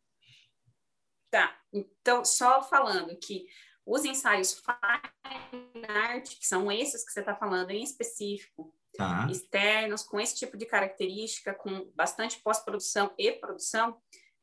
Tá, 1.30 1.59
então, 1.72 2.24
só 2.24 2.62
falando 2.62 3.16
que 3.16 3.47
os 3.85 4.05
ensaios 4.05 4.55
fine 4.55 5.85
art, 5.89 6.39
que 6.39 6.47
são 6.47 6.70
esses 6.70 7.05
que 7.05 7.12
você 7.12 7.20
está 7.20 7.35
falando 7.35 7.70
em 7.70 7.83
específico, 7.83 8.72
tá. 8.97 9.26
externos, 9.30 10.03
com 10.03 10.20
esse 10.20 10.36
tipo 10.36 10.57
de 10.57 10.66
característica, 10.66 11.55
com 11.55 11.90
bastante 11.95 12.40
pós-produção 12.43 13.12
e 13.18 13.32
produção, 13.32 13.97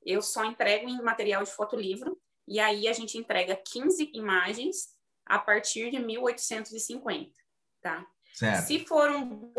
eu 0.06 0.22
só 0.22 0.45
entrego 0.45 0.88
em 0.88 1.02
material 1.02 1.43
de 1.43 1.52
fotolivro, 1.52 2.20
e 2.47 2.60
aí 2.60 2.88
a 2.88 2.93
gente 2.93 3.18
entrega 3.18 3.56
15 3.56 4.12
imagens 4.14 4.88
a 5.26 5.38
partir 5.38 5.91
de 5.91 6.00
1850, 6.00 7.32
tá? 7.82 8.06
Certo. 8.34 8.66
Se 8.66 8.80
for 8.86 9.12
um 9.12 9.54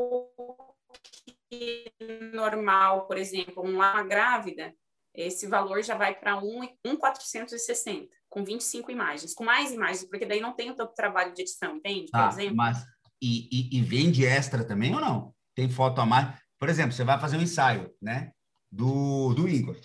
normal, 2.32 3.06
por 3.06 3.16
exemplo, 3.16 3.62
uma 3.62 4.02
grávida, 4.02 4.74
esse 5.14 5.46
valor 5.46 5.82
já 5.82 5.96
vai 5.96 6.14
para 6.14 6.40
1,460, 6.40 8.08
com 8.28 8.44
25 8.44 8.90
imagens, 8.90 9.34
com 9.34 9.44
mais 9.44 9.72
imagens, 9.72 10.04
porque 10.04 10.26
daí 10.26 10.40
não 10.40 10.54
tem 10.54 10.70
o 10.70 10.74
tanto 10.74 10.94
trabalho 10.94 11.32
de 11.32 11.42
edição, 11.42 11.76
entende? 11.76 12.10
Por 12.10 12.20
ah, 12.20 12.28
exemplo. 12.28 12.56
Mas, 12.56 12.78
e, 13.20 13.48
e, 13.50 13.78
e, 13.78 13.82
vende 13.82 14.24
extra 14.24 14.64
também 14.64 14.94
ou 14.94 15.00
não? 15.00 15.34
Tem 15.54 15.68
foto 15.68 16.00
a 16.00 16.06
mais? 16.06 16.38
Por 16.58 16.68
exemplo, 16.68 16.92
você 16.92 17.04
vai 17.04 17.18
fazer 17.20 17.36
um 17.36 17.42
ensaio, 17.42 17.94
né? 18.00 18.32
Do, 18.70 19.34
do 19.34 19.48
Igor. 19.48 19.76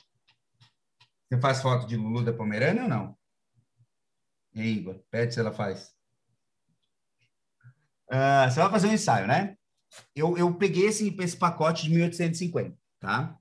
Você 1.27 1.39
faz 1.39 1.61
foto 1.61 1.87
de 1.87 1.97
Lulu 1.97 2.23
da 2.23 2.33
Pomerânia 2.33 2.83
ou 2.83 2.89
não? 2.89 3.17
Hein, 4.53 4.77
Igor? 4.77 5.01
Pede 5.09 5.33
se 5.33 5.39
ela 5.39 5.51
faz. 5.51 5.93
Uh, 8.09 8.49
você 8.49 8.59
vai 8.59 8.69
fazer 8.69 8.87
um 8.87 8.93
ensaio, 8.93 9.27
né? 9.27 9.57
Eu, 10.15 10.37
eu 10.37 10.53
peguei 10.53 10.85
esse, 10.85 11.15
esse 11.19 11.37
pacote 11.37 11.83
de 11.83 11.89
1850, 11.89 12.77
tá? 12.99 13.37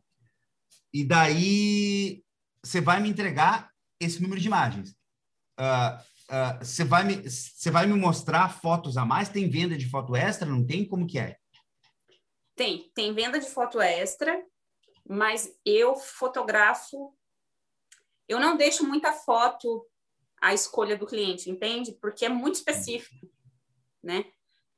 E 0.93 1.05
daí 1.05 2.25
você 2.63 2.81
vai 2.81 3.01
me 3.01 3.09
entregar 3.09 3.71
esse 4.01 4.23
número 4.23 4.41
de 4.41 4.47
imagens. 4.47 4.91
Uh, 5.59 6.03
uh, 6.35 6.65
você, 6.65 6.85
vai 6.85 7.05
me, 7.05 7.23
vai 7.71 7.87
me 7.87 7.95
mostrar 7.95 8.61
fotos 8.61 8.97
a 8.97 9.05
mais? 9.05 9.29
Tem 9.29 9.49
venda 9.49 9.77
de 9.77 9.89
foto 9.89 10.17
extra? 10.17 10.49
Não 10.49 10.67
tem? 10.67 10.87
Como 10.87 11.07
que 11.07 11.19
é? 11.19 11.39
Tem, 12.57 12.91
tem 12.95 13.13
venda 13.13 13.39
de 13.39 13.49
foto 13.49 13.81
extra, 13.81 14.45
mas 15.09 15.53
eu 15.65 15.97
fotografo. 15.97 17.17
Eu 18.29 18.41
não 18.41 18.57
deixo 18.57 18.87
muita 18.87 19.13
foto 19.13 19.87
a 20.41 20.53
escolha 20.53 20.97
do 20.97 21.07
cliente, 21.07 21.51
entende? 21.51 21.93
Porque 21.93 22.25
é 22.25 22.29
muito 22.29 22.57
específico, 22.57 23.29
né? 24.03 24.25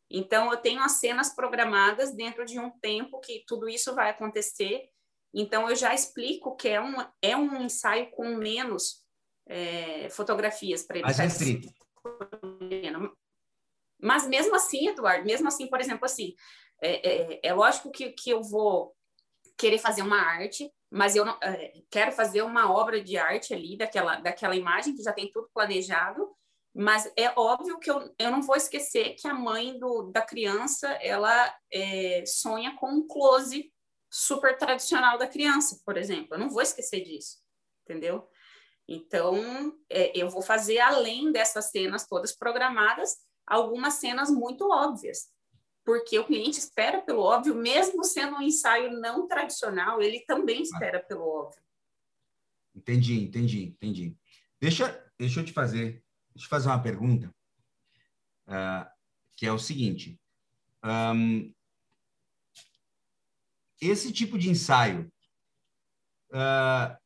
Então, 0.08 0.52
eu 0.52 0.58
tenho 0.58 0.80
as 0.80 0.92
cenas 0.92 1.34
programadas 1.34 2.14
dentro 2.14 2.44
de 2.44 2.58
um 2.60 2.70
tempo 2.70 3.18
que 3.20 3.44
tudo 3.46 3.68
isso 3.68 3.94
vai 3.94 4.10
acontecer. 4.10 4.88
Então, 5.34 5.68
eu 5.68 5.74
já 5.74 5.92
explico 5.92 6.54
que 6.54 6.68
é 6.68 6.80
um, 6.80 6.94
é 7.20 7.36
um 7.36 7.62
ensaio 7.62 8.10
com 8.12 8.36
menos 8.36 9.05
é, 9.46 10.08
fotografias 10.10 10.82
para 10.82 10.98
ele. 10.98 11.06
Restrito. 11.12 11.68
Mas 14.00 14.26
mesmo 14.26 14.54
assim, 14.54 14.88
Eduardo, 14.88 15.24
mesmo 15.24 15.48
assim, 15.48 15.66
por 15.68 15.80
exemplo, 15.80 16.04
assim, 16.04 16.34
é, 16.82 17.34
é, 17.34 17.40
é 17.42 17.54
lógico 17.54 17.90
que, 17.90 18.10
que 18.10 18.30
eu 18.30 18.42
vou 18.42 18.94
querer 19.56 19.78
fazer 19.78 20.02
uma 20.02 20.20
arte, 20.20 20.70
mas 20.90 21.16
eu 21.16 21.24
não, 21.24 21.38
é, 21.42 21.82
quero 21.90 22.12
fazer 22.12 22.42
uma 22.42 22.70
obra 22.70 23.02
de 23.02 23.16
arte 23.16 23.54
ali 23.54 23.76
daquela, 23.76 24.16
daquela 24.16 24.54
imagem 24.54 24.94
que 24.94 25.02
já 25.02 25.12
tem 25.12 25.30
tudo 25.30 25.48
planejado, 25.52 26.30
Mas 26.74 27.10
é 27.16 27.32
óbvio 27.36 27.78
que 27.78 27.90
eu, 27.90 28.14
eu 28.18 28.30
não 28.30 28.42
vou 28.42 28.54
esquecer 28.54 29.14
que 29.14 29.26
a 29.26 29.32
mãe 29.32 29.78
do, 29.78 30.10
da 30.12 30.20
criança, 30.20 30.88
ela 31.00 31.54
é, 31.72 32.22
sonha 32.26 32.76
com 32.76 32.88
um 32.90 33.06
close 33.06 33.72
super 34.10 34.56
tradicional 34.58 35.16
da 35.16 35.26
criança, 35.26 35.80
por 35.84 35.96
exemplo. 35.96 36.34
Eu 36.34 36.38
não 36.38 36.50
vou 36.50 36.62
esquecer 36.62 37.02
disso, 37.02 37.38
entendeu? 37.82 38.28
Então, 38.88 39.76
é, 39.90 40.16
eu 40.16 40.30
vou 40.30 40.42
fazer, 40.42 40.78
além 40.78 41.32
dessas 41.32 41.70
cenas 41.70 42.06
todas 42.06 42.36
programadas, 42.36 43.16
algumas 43.46 43.94
cenas 43.94 44.30
muito 44.30 44.70
óbvias, 44.70 45.28
porque 45.84 46.18
o 46.18 46.24
cliente 46.24 46.58
espera 46.58 47.00
pelo 47.00 47.22
óbvio, 47.22 47.54
mesmo 47.54 48.04
sendo 48.04 48.36
um 48.36 48.42
ensaio 48.42 48.92
não 49.00 49.26
tradicional, 49.26 50.00
ele 50.00 50.20
também 50.20 50.62
espera 50.62 51.00
pelo 51.00 51.26
óbvio. 51.26 51.60
Entendi, 52.74 53.20
entendi, 53.20 53.64
entendi. 53.64 54.16
Deixa, 54.60 55.04
deixa 55.18 55.40
eu 55.40 55.44
te 55.44 55.52
fazer, 55.52 56.04
deixa 56.34 56.46
eu 56.46 56.50
fazer 56.50 56.68
uma 56.68 56.82
pergunta, 56.82 57.34
uh, 58.46 58.88
que 59.36 59.46
é 59.46 59.52
o 59.52 59.58
seguinte: 59.58 60.20
um, 60.84 61.52
esse 63.80 64.12
tipo 64.12 64.38
de 64.38 64.50
ensaio, 64.50 65.10
uh, 66.30 66.96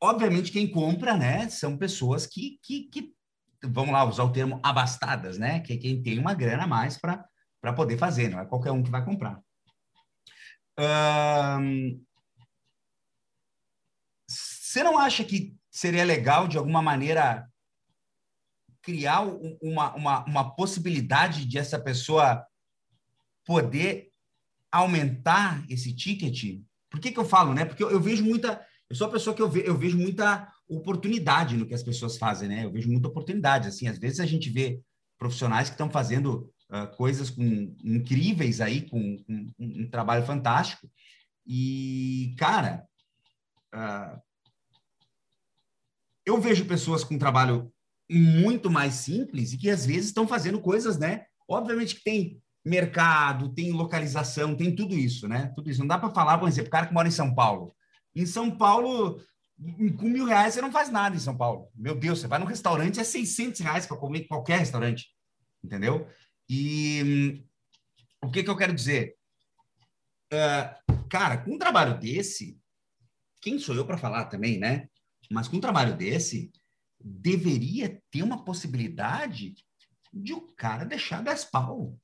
obviamente 0.00 0.52
quem 0.52 0.70
compra, 0.70 1.16
né, 1.16 1.48
são 1.48 1.76
pessoas 1.76 2.26
que, 2.26 2.58
que, 2.62 2.84
que, 2.84 3.14
vamos 3.64 3.92
lá 3.92 4.04
usar 4.04 4.24
o 4.24 4.32
termo 4.32 4.60
abastadas, 4.62 5.38
né, 5.38 5.60
que 5.60 5.72
é 5.72 5.76
quem 5.76 6.02
tem 6.02 6.18
uma 6.18 6.34
grana 6.34 6.64
a 6.64 6.68
mais 6.68 6.98
para 6.98 7.72
poder 7.74 7.98
fazer, 7.98 8.28
não 8.28 8.40
é 8.40 8.46
qualquer 8.46 8.70
um 8.72 8.82
que 8.82 8.90
vai 8.90 9.04
comprar. 9.04 9.40
Um, 10.78 12.04
você 14.26 14.82
não 14.82 14.98
acha 14.98 15.24
que 15.24 15.56
seria 15.70 16.04
legal, 16.04 16.48
de 16.48 16.58
alguma 16.58 16.82
maneira, 16.82 17.48
criar 18.82 19.22
uma, 19.62 19.94
uma, 19.94 20.24
uma 20.24 20.56
possibilidade 20.56 21.46
de 21.46 21.58
essa 21.58 21.78
pessoa 21.78 22.44
poder 23.44 24.10
aumentar 24.70 25.64
esse 25.70 25.94
ticket? 25.94 26.60
Por 26.90 27.00
que, 27.00 27.12
que 27.12 27.18
eu 27.18 27.24
falo, 27.24 27.54
né? 27.54 27.64
Porque 27.64 27.82
eu, 27.82 27.90
eu 27.90 28.00
vejo 28.00 28.24
muita. 28.24 28.64
Eu 28.88 28.96
sou 28.96 29.06
a 29.06 29.10
pessoa 29.10 29.34
que 29.34 29.42
eu, 29.42 29.48
ve, 29.48 29.64
eu 29.66 29.76
vejo 29.76 29.98
muita 29.98 30.52
oportunidade 30.68 31.56
no 31.56 31.66
que 31.66 31.74
as 31.74 31.82
pessoas 31.82 32.16
fazem, 32.16 32.48
né? 32.48 32.64
Eu 32.64 32.72
vejo 32.72 32.90
muita 32.90 33.08
oportunidade. 33.08 33.68
Assim, 33.68 33.88
às 33.88 33.98
vezes 33.98 34.20
a 34.20 34.26
gente 34.26 34.50
vê 34.50 34.80
profissionais 35.18 35.68
que 35.68 35.74
estão 35.74 35.90
fazendo 35.90 36.50
uh, 36.70 36.96
coisas 36.96 37.30
com, 37.30 37.74
incríveis 37.82 38.60
aí, 38.60 38.88
com, 38.88 39.16
com 39.24 39.52
um, 39.58 39.88
trabalho 39.88 40.24
fantástico. 40.24 40.90
E, 41.46 42.34
cara, 42.38 42.86
uh, 43.74 44.20
eu 46.26 46.40
vejo 46.40 46.66
pessoas 46.66 47.04
com 47.04 47.18
trabalho 47.18 47.72
muito 48.10 48.70
mais 48.70 48.94
simples 48.94 49.52
e 49.52 49.58
que 49.58 49.70
às 49.70 49.86
vezes 49.86 50.06
estão 50.06 50.26
fazendo 50.26 50.60
coisas, 50.60 50.98
né? 50.98 51.26
Obviamente 51.48 51.96
que 51.96 52.04
tem 52.04 52.40
mercado, 52.64 53.52
tem 53.52 53.72
localização, 53.72 54.54
tem 54.54 54.74
tudo 54.74 54.94
isso, 54.94 55.28
né? 55.28 55.52
Tudo 55.54 55.70
isso. 55.70 55.80
Não 55.80 55.86
dá 55.86 55.98
para 55.98 56.14
falar, 56.14 56.38
por 56.38 56.48
exemplo, 56.48 56.68
o 56.68 56.70
cara 56.70 56.86
que 56.86 56.94
mora 56.94 57.08
em 57.08 57.12
São 57.12 57.34
Paulo. 57.34 57.74
Em 58.14 58.26
São 58.26 58.50
Paulo, 58.56 59.20
com 59.98 60.08
mil 60.08 60.24
reais 60.24 60.54
você 60.54 60.60
não 60.60 60.72
faz 60.72 60.90
nada 60.90 61.16
em 61.16 61.20
São 61.20 61.36
Paulo. 61.36 61.70
Meu 61.74 61.94
Deus, 61.94 62.20
você 62.20 62.26
vai 62.26 62.38
num 62.38 62.46
restaurante, 62.46 63.00
é 63.00 63.04
600 63.04 63.60
reais 63.60 63.86
para 63.86 63.96
comer 63.96 64.20
em 64.20 64.26
qualquer 64.26 64.58
restaurante, 64.58 65.08
entendeu? 65.62 66.08
E 66.48 67.42
o 68.22 68.30
que, 68.30 68.42
que 68.42 68.50
eu 68.50 68.56
quero 68.56 68.74
dizer? 68.74 69.16
Uh, 70.32 71.08
cara, 71.08 71.38
com 71.38 71.54
um 71.54 71.58
trabalho 71.58 71.98
desse, 71.98 72.58
quem 73.40 73.58
sou 73.58 73.74
eu 73.74 73.86
para 73.86 73.98
falar 73.98 74.26
também, 74.26 74.58
né? 74.58 74.88
Mas 75.30 75.48
com 75.48 75.56
um 75.56 75.60
trabalho 75.60 75.96
desse, 75.96 76.50
deveria 77.00 78.02
ter 78.10 78.22
uma 78.22 78.44
possibilidade 78.44 79.54
de 80.12 80.32
o 80.32 80.40
cara 80.54 80.84
deixar 80.84 81.22
10 81.22 81.44
pau. 81.46 81.98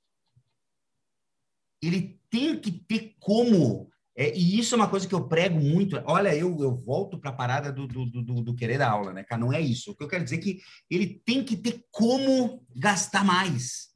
Ele 1.83 2.21
tem 2.29 2.59
que 2.61 2.71
ter 2.71 3.17
como. 3.19 3.90
É, 4.21 4.37
e 4.37 4.59
isso 4.59 4.75
é 4.75 4.77
uma 4.77 4.87
coisa 4.87 5.09
que 5.09 5.15
eu 5.15 5.27
prego 5.27 5.59
muito. 5.59 5.99
Olha, 6.05 6.35
eu, 6.37 6.55
eu 6.61 6.77
volto 6.77 7.19
para 7.19 7.31
a 7.31 7.35
parada 7.35 7.73
do, 7.73 7.87
do, 7.87 8.05
do, 8.05 8.43
do, 8.43 8.55
querer 8.55 8.77
da 8.77 8.91
aula, 8.91 9.15
né, 9.15 9.25
cara? 9.25 9.41
Não 9.41 9.51
é 9.51 9.59
isso. 9.59 9.93
O 9.93 9.97
que 9.97 10.05
eu 10.05 10.09
quero 10.09 10.23
dizer 10.23 10.37
é 10.37 10.41
que 10.41 10.61
ele 10.91 11.23
tem 11.25 11.43
que 11.43 11.57
ter 11.57 11.83
como 11.91 12.63
gastar 12.77 13.25
mais. 13.25 13.89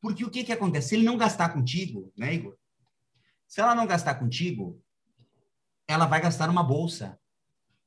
Porque 0.00 0.24
o 0.24 0.30
que, 0.30 0.42
que 0.42 0.52
acontece? 0.52 0.88
Se 0.88 0.94
ele 0.96 1.04
não 1.04 1.16
gastar 1.16 1.50
contigo, 1.50 2.12
né, 2.18 2.34
Igor? 2.34 2.56
Se 3.46 3.60
ela 3.60 3.72
não 3.72 3.86
gastar 3.86 4.16
contigo, 4.16 4.82
ela 5.86 6.06
vai 6.06 6.20
gastar 6.20 6.48
numa 6.48 6.64
bolsa 6.64 7.16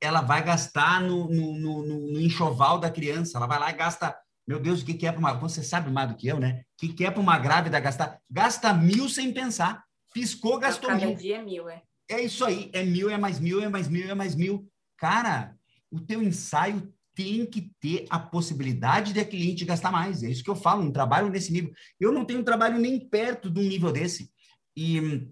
ela 0.02 0.22
vai 0.22 0.42
gastar 0.42 1.02
no, 1.02 1.28
no, 1.28 1.60
no, 1.60 1.86
no, 1.86 2.22
enxoval 2.22 2.80
da 2.80 2.90
criança. 2.90 3.38
Ela 3.38 3.48
vai 3.48 3.60
lá 3.60 3.70
e 3.70 3.74
gasta. 3.74 4.16
Meu 4.48 4.58
Deus, 4.58 4.82
o 4.82 4.86
que, 4.86 4.94
que 4.94 5.06
é 5.06 5.12
para 5.12 5.20
uma. 5.20 5.34
Você 5.34 5.62
sabe 5.62 5.92
mais 5.92 6.08
do 6.08 6.16
que 6.16 6.28
eu, 6.28 6.40
né? 6.40 6.62
O 6.62 6.78
que, 6.78 6.94
que 6.94 7.06
é 7.06 7.12
para 7.12 7.20
uma 7.20 7.38
grávida 7.38 7.78
gastar? 7.80 8.18
Gasta 8.30 8.74
mil 8.74 9.10
sem 9.10 9.34
pensar. 9.34 9.84
Piscou, 10.14 10.58
gastou 10.60 10.90
Cada 10.90 11.06
mil. 11.06 11.16
dia 11.16 11.38
é 11.38 11.44
mil, 11.44 11.70
é. 11.70 11.84
É 12.10 12.22
isso 12.22 12.44
aí. 12.44 12.70
É 12.74 12.84
mil, 12.84 13.10
é 13.10 13.18
mais 13.18 13.40
mil, 13.40 13.62
é 13.62 13.70
mais 13.70 13.88
mil, 13.88 14.10
é 14.10 14.16
mais 14.16 14.36
mil. 14.36 14.68
Cara, 14.98 15.56
o 15.92 16.00
teu 16.00 16.24
ensaio 16.24 16.92
tem 17.14 17.46
que 17.46 17.72
ter 17.80 18.06
a 18.10 18.18
possibilidade 18.18 19.14
de 19.14 19.20
a 19.20 19.26
cliente 19.26 19.66
gastar 19.66 19.92
mais. 19.92 20.24
É 20.24 20.30
isso 20.30 20.44
que 20.44 20.50
eu 20.50 20.56
falo, 20.56 20.84
um 20.84 20.92
trabalho 20.92 21.30
nesse 21.30 21.52
nível. 21.52 21.74
Eu 22.00 22.12
não 22.12 22.26
tenho 22.26 22.40
um 22.40 22.44
trabalho 22.44 22.80
nem 22.80 23.00
perto 23.00 23.50
de 23.50 23.60
um 23.60 23.64
nível 23.64 23.92
desse. 23.92 24.32
E, 24.76 25.28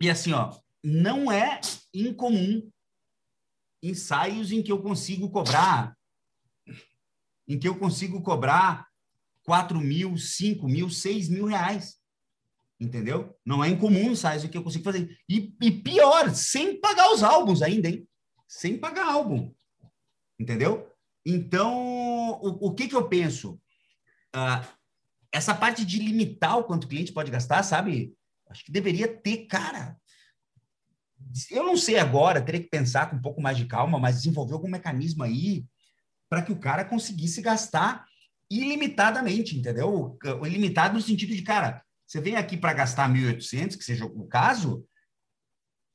e 0.00 0.10
assim, 0.10 0.32
ó, 0.32 0.52
não 0.82 1.30
é 1.30 1.60
incomum 1.94 2.68
ensaios 3.82 4.52
em 4.52 4.62
que 4.62 4.72
eu 4.72 4.82
consigo 4.82 5.30
cobrar, 5.30 5.96
em 7.48 7.58
que 7.58 7.68
eu 7.68 7.78
consigo 7.78 8.20
cobrar 8.20 8.86
4 9.44 9.80
mil, 9.80 10.16
5 10.16 10.66
mil, 10.66 10.90
6 10.90 11.28
mil 11.28 11.46
reais. 11.46 12.01
Entendeu? 12.82 13.38
Não 13.46 13.62
é 13.62 13.68
incomum 13.68 14.10
ensaios 14.10 14.44
que 14.44 14.58
eu 14.58 14.62
consigo 14.64 14.82
fazer. 14.82 15.16
E, 15.28 15.54
e 15.62 15.70
pior, 15.70 16.34
sem 16.34 16.80
pagar 16.80 17.12
os 17.12 17.22
álbuns 17.22 17.62
ainda, 17.62 17.88
hein? 17.88 18.08
Sem 18.48 18.76
pagar 18.76 19.06
álbum. 19.06 19.54
Entendeu? 20.36 20.90
Então, 21.24 22.32
o, 22.42 22.66
o 22.66 22.74
que 22.74 22.88
que 22.88 22.96
eu 22.96 23.08
penso? 23.08 23.52
Uh, 24.34 24.66
essa 25.30 25.54
parte 25.54 25.84
de 25.84 26.00
limitar 26.00 26.58
o 26.58 26.64
quanto 26.64 26.84
o 26.84 26.88
cliente 26.88 27.12
pode 27.12 27.30
gastar, 27.30 27.62
sabe? 27.62 28.16
Acho 28.50 28.64
que 28.64 28.72
deveria 28.72 29.06
ter, 29.06 29.46
cara, 29.46 29.96
eu 31.52 31.64
não 31.64 31.76
sei 31.76 32.00
agora, 32.00 32.42
teria 32.42 32.60
que 32.60 32.68
pensar 32.68 33.08
com 33.08 33.14
um 33.14 33.22
pouco 33.22 33.40
mais 33.40 33.56
de 33.56 33.64
calma, 33.64 33.96
mas 33.96 34.16
desenvolver 34.16 34.54
algum 34.54 34.68
mecanismo 34.68 35.22
aí 35.22 35.64
para 36.28 36.42
que 36.42 36.50
o 36.50 36.58
cara 36.58 36.84
conseguisse 36.84 37.40
gastar 37.40 38.06
ilimitadamente, 38.50 39.56
entendeu? 39.56 40.18
Ilimitado 40.44 40.94
no 40.94 41.00
sentido 41.00 41.32
de, 41.32 41.42
cara, 41.42 41.84
você 42.12 42.20
vem 42.20 42.36
aqui 42.36 42.58
para 42.58 42.74
gastar 42.74 43.10
1.800, 43.10 43.78
que 43.78 43.84
seja 43.84 44.04
o 44.04 44.26
caso, 44.26 44.86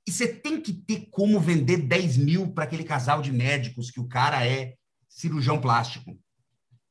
e 0.08 0.12
você 0.12 0.28
tem 0.28 0.60
que 0.60 0.74
ter 0.74 1.08
como 1.12 1.40
vender 1.40 1.78
10 1.78 2.18
mil 2.18 2.52
para 2.52 2.64
aquele 2.64 2.84
casal 2.84 3.22
de 3.22 3.32
médicos 3.32 3.92
que 3.92 4.00
o 4.00 4.08
cara 4.08 4.44
é 4.44 4.74
cirurgião 5.08 5.62
plástico. 5.62 6.20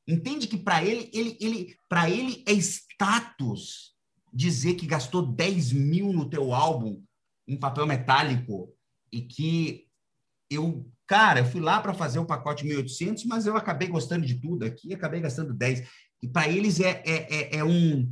Entende 0.07 0.47
que 0.47 0.57
para 0.57 0.81
ele, 0.81 1.11
ele, 1.13 1.37
ele, 1.41 1.77
para 1.89 2.09
ele 2.09 2.41
é 2.47 2.53
status 2.53 3.93
dizer 4.31 4.75
que 4.75 4.87
gastou 4.87 5.21
10 5.21 5.73
mil 5.73 6.13
no 6.13 6.29
teu 6.29 6.53
álbum 6.53 7.03
em 7.45 7.59
papel 7.59 7.85
metálico 7.85 8.73
e 9.11 9.23
que 9.23 9.89
eu, 10.49 10.89
cara, 11.05 11.41
eu 11.41 11.45
fui 11.45 11.59
lá 11.59 11.81
para 11.81 11.93
fazer 11.93 12.19
o 12.19 12.25
pacote 12.25 12.65
1800, 12.65 13.25
mas 13.25 13.45
eu 13.45 13.57
acabei 13.57 13.89
gostando 13.89 14.25
de 14.25 14.35
tudo 14.35 14.63
aqui, 14.63 14.93
acabei 14.93 15.19
gastando 15.19 15.53
10. 15.53 15.85
E 16.21 16.29
para 16.29 16.47
eles 16.47 16.79
é, 16.79 17.03
é, 17.05 17.35
é, 17.35 17.55
é 17.57 17.63
um. 17.65 18.09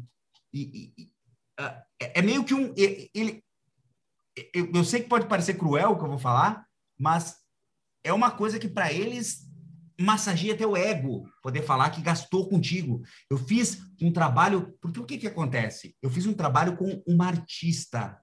É, 1.60 2.20
é, 2.20 2.22
meio 2.22 2.44
que 2.44 2.54
um. 2.54 2.74
Ele, 2.76 3.44
eu, 4.54 4.72
eu 4.74 4.84
sei 4.84 5.02
que 5.02 5.10
pode 5.10 5.28
parecer 5.28 5.56
cruel 5.56 5.92
o 5.92 5.98
que 5.98 6.04
eu 6.04 6.10
vou 6.10 6.18
falar, 6.18 6.66
mas 7.00 7.38
é 8.04 8.12
uma 8.12 8.32
coisa 8.32 8.60
que 8.60 8.68
para 8.68 8.92
eles 8.92 9.46
massageia 9.98 10.58
teu 10.58 10.76
ego 10.76 11.24
poder 11.42 11.62
falar 11.62 11.90
que 11.90 12.02
gastou 12.02 12.50
contigo. 12.50 13.02
Eu 13.30 13.38
fiz 13.38 13.82
um 14.02 14.12
trabalho, 14.12 14.78
porque 14.82 15.00
o 15.00 15.06
que 15.06 15.18
que 15.18 15.28
acontece? 15.28 15.96
Eu 16.02 16.10
fiz 16.10 16.26
um 16.26 16.34
trabalho 16.34 16.76
com 16.76 17.02
uma 17.08 17.28
artista 17.28 18.22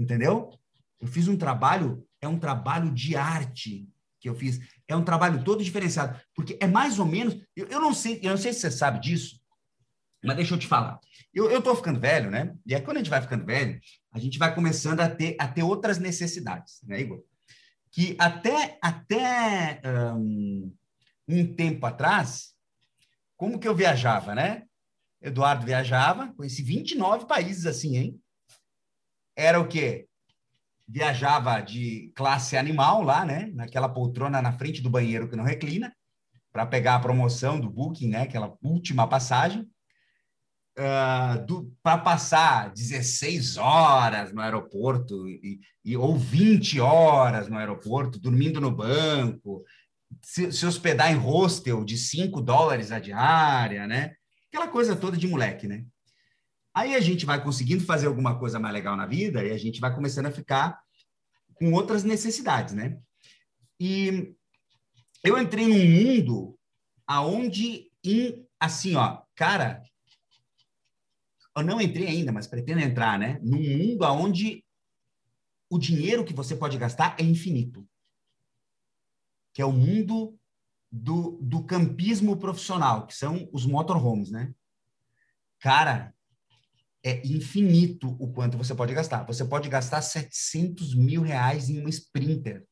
entendeu? 0.00 0.50
Eu 0.98 1.06
fiz 1.06 1.28
um 1.28 1.36
trabalho, 1.36 2.06
é 2.20 2.26
um 2.26 2.38
trabalho 2.38 2.90
de 2.90 3.16
arte 3.16 3.86
que 4.18 4.28
eu 4.28 4.34
fiz, 4.34 4.60
é 4.88 4.94
um 4.94 5.04
trabalho 5.04 5.42
todo 5.44 5.64
diferenciado, 5.64 6.20
porque 6.34 6.58
é 6.60 6.66
mais 6.66 6.98
ou 6.98 7.06
menos, 7.06 7.34
eu, 7.56 7.66
eu 7.68 7.80
não 7.80 7.94
sei, 7.94 8.20
eu 8.22 8.30
não 8.30 8.36
sei 8.36 8.52
se 8.52 8.60
você 8.60 8.70
sabe 8.70 9.00
disso, 9.00 9.39
mas 10.22 10.36
deixa 10.36 10.54
eu 10.54 10.58
te 10.58 10.66
falar. 10.66 10.98
Eu, 11.32 11.50
eu 11.50 11.62
tô 11.62 11.74
ficando 11.74 12.00
velho, 12.00 12.30
né? 12.30 12.54
E 12.66 12.74
aí, 12.74 12.80
quando 12.80 12.98
a 12.98 13.00
gente 13.00 13.10
vai 13.10 13.22
ficando 13.22 13.44
velho, 13.44 13.80
a 14.12 14.18
gente 14.18 14.38
vai 14.38 14.54
começando 14.54 15.00
a 15.00 15.08
ter, 15.08 15.36
a 15.38 15.46
ter 15.48 15.62
outras 15.62 15.98
necessidades, 15.98 16.80
né, 16.84 17.00
Igor? 17.00 17.22
Que 17.90 18.16
até, 18.18 18.78
até 18.82 19.80
um, 20.14 20.72
um 21.28 21.54
tempo 21.54 21.86
atrás, 21.86 22.54
como 23.36 23.58
que 23.58 23.66
eu 23.66 23.74
viajava, 23.74 24.34
né? 24.34 24.64
Eduardo 25.22 25.66
viajava, 25.66 26.32
conheci 26.34 26.62
29 26.62 27.26
países 27.26 27.66
assim, 27.66 27.96
hein? 27.96 28.20
era 29.40 29.60
o 29.60 29.66
quê? 29.66 30.06
Viajava 30.86 31.60
de 31.60 32.12
classe 32.14 32.56
animal 32.56 33.02
lá, 33.02 33.24
né? 33.24 33.50
Naquela 33.54 33.88
poltrona 33.88 34.42
na 34.42 34.52
frente 34.52 34.82
do 34.82 34.90
banheiro 34.90 35.28
que 35.28 35.36
não 35.36 35.44
reclina. 35.44 35.94
para 36.52 36.66
pegar 36.66 36.96
a 36.96 37.00
promoção 37.00 37.60
do 37.60 37.70
Booking, 37.70 38.08
né? 38.08 38.22
Aquela 38.22 38.56
última 38.60 39.06
passagem. 39.06 39.68
Uh, 40.78 41.70
para 41.82 41.98
passar 41.98 42.70
16 42.70 43.56
horas 43.58 44.32
no 44.32 44.40
aeroporto 44.40 45.28
e, 45.28 45.60
e, 45.84 45.96
ou 45.96 46.16
20 46.16 46.80
horas 46.80 47.48
no 47.48 47.58
aeroporto, 47.58 48.18
dormindo 48.18 48.60
no 48.60 48.70
banco, 48.70 49.62
se, 50.22 50.50
se 50.52 50.64
hospedar 50.64 51.12
em 51.12 51.16
hostel 51.16 51.84
de 51.84 51.98
5 51.98 52.40
dólares 52.40 52.92
a 52.92 52.98
diária, 52.98 53.86
né? 53.86 54.14
Aquela 54.48 54.68
coisa 54.68 54.96
toda 54.96 55.16
de 55.16 55.26
moleque, 55.26 55.66
né? 55.66 55.84
Aí 56.74 56.94
a 56.94 57.00
gente 57.00 57.26
vai 57.26 57.42
conseguindo 57.42 57.84
fazer 57.84 58.06
alguma 58.06 58.38
coisa 58.38 58.58
mais 58.58 58.72
legal 58.72 58.96
na 58.96 59.06
vida 59.06 59.44
e 59.44 59.50
a 59.50 59.58
gente 59.58 59.80
vai 59.80 59.94
começando 59.94 60.26
a 60.26 60.32
ficar 60.32 60.80
com 61.54 61.72
outras 61.72 62.04
necessidades, 62.04 62.74
né? 62.74 62.98
E 63.78 64.34
eu 65.24 65.38
entrei 65.38 65.66
num 65.66 65.84
mundo 65.84 66.58
aonde, 67.06 67.90
em, 68.04 68.46
assim, 68.58 68.94
ó, 68.94 69.20
cara, 69.34 69.82
eu 71.60 71.66
não 71.66 71.80
entrei 71.80 72.06
ainda, 72.06 72.32
mas 72.32 72.46
pretendo 72.46 72.80
entrar, 72.80 73.18
né? 73.18 73.38
Num 73.42 73.62
mundo 73.62 74.04
aonde 74.04 74.64
o 75.68 75.78
dinheiro 75.78 76.24
que 76.24 76.34
você 76.34 76.56
pode 76.56 76.76
gastar 76.76 77.16
é 77.18 77.22
infinito. 77.22 77.86
Que 79.52 79.62
é 79.62 79.64
o 79.64 79.72
mundo 79.72 80.38
do, 80.90 81.38
do 81.40 81.64
campismo 81.64 82.36
profissional, 82.36 83.06
que 83.06 83.14
são 83.14 83.48
os 83.52 83.64
motorhomes, 83.64 84.30
né? 84.30 84.52
Cara, 85.60 86.14
é 87.02 87.26
infinito 87.26 88.16
o 88.18 88.32
quanto 88.32 88.58
você 88.58 88.74
pode 88.74 88.92
gastar. 88.92 89.24
Você 89.24 89.44
pode 89.44 89.68
gastar 89.68 90.02
700 90.02 90.94
mil 90.94 91.22
reais 91.22 91.70
em 91.70 91.80
uma 91.80 91.88
Sprinter. 91.88 92.66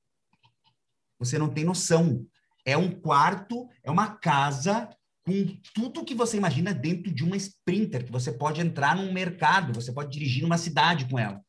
Você 1.19 1.39
não 1.39 1.49
tem 1.49 1.65
noção. 1.65 2.27
É 2.65 2.77
um 2.77 2.91
quarto, 2.91 3.69
é 3.83 3.91
uma 3.91 4.17
casa 4.17 4.89
com 5.29 5.61
tudo 5.75 6.05
que 6.07 6.15
você 6.15 6.39
imagina 6.39 6.73
dentro 6.73 7.13
de 7.13 7.23
uma 7.23 7.37
Sprinter, 7.37 8.07
que 8.07 8.11
você 8.11 8.33
pode 8.33 8.63
entrar 8.63 8.97
num 8.97 9.13
mercado, 9.13 9.75
você 9.75 9.93
pode 9.93 10.11
dirigir 10.11 10.43
numa 10.43 10.57
cidade 10.57 11.07
com 11.07 11.19
ela. 11.19 11.45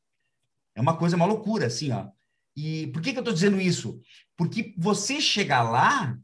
É 0.75 0.81
uma 0.81 0.97
coisa, 0.97 1.15
uma 1.15 1.25
loucura, 1.25 1.67
assim, 1.67 1.89
ó. 1.91 2.09
E 2.57 2.87
por 2.87 3.01
que, 3.01 3.13
que 3.13 3.17
eu 3.17 3.21
estou 3.21 3.33
dizendo 3.33 3.59
isso? 3.59 4.01
Porque 4.35 4.75
você 4.77 5.21
chega 5.21 5.63
lá 5.63 6.17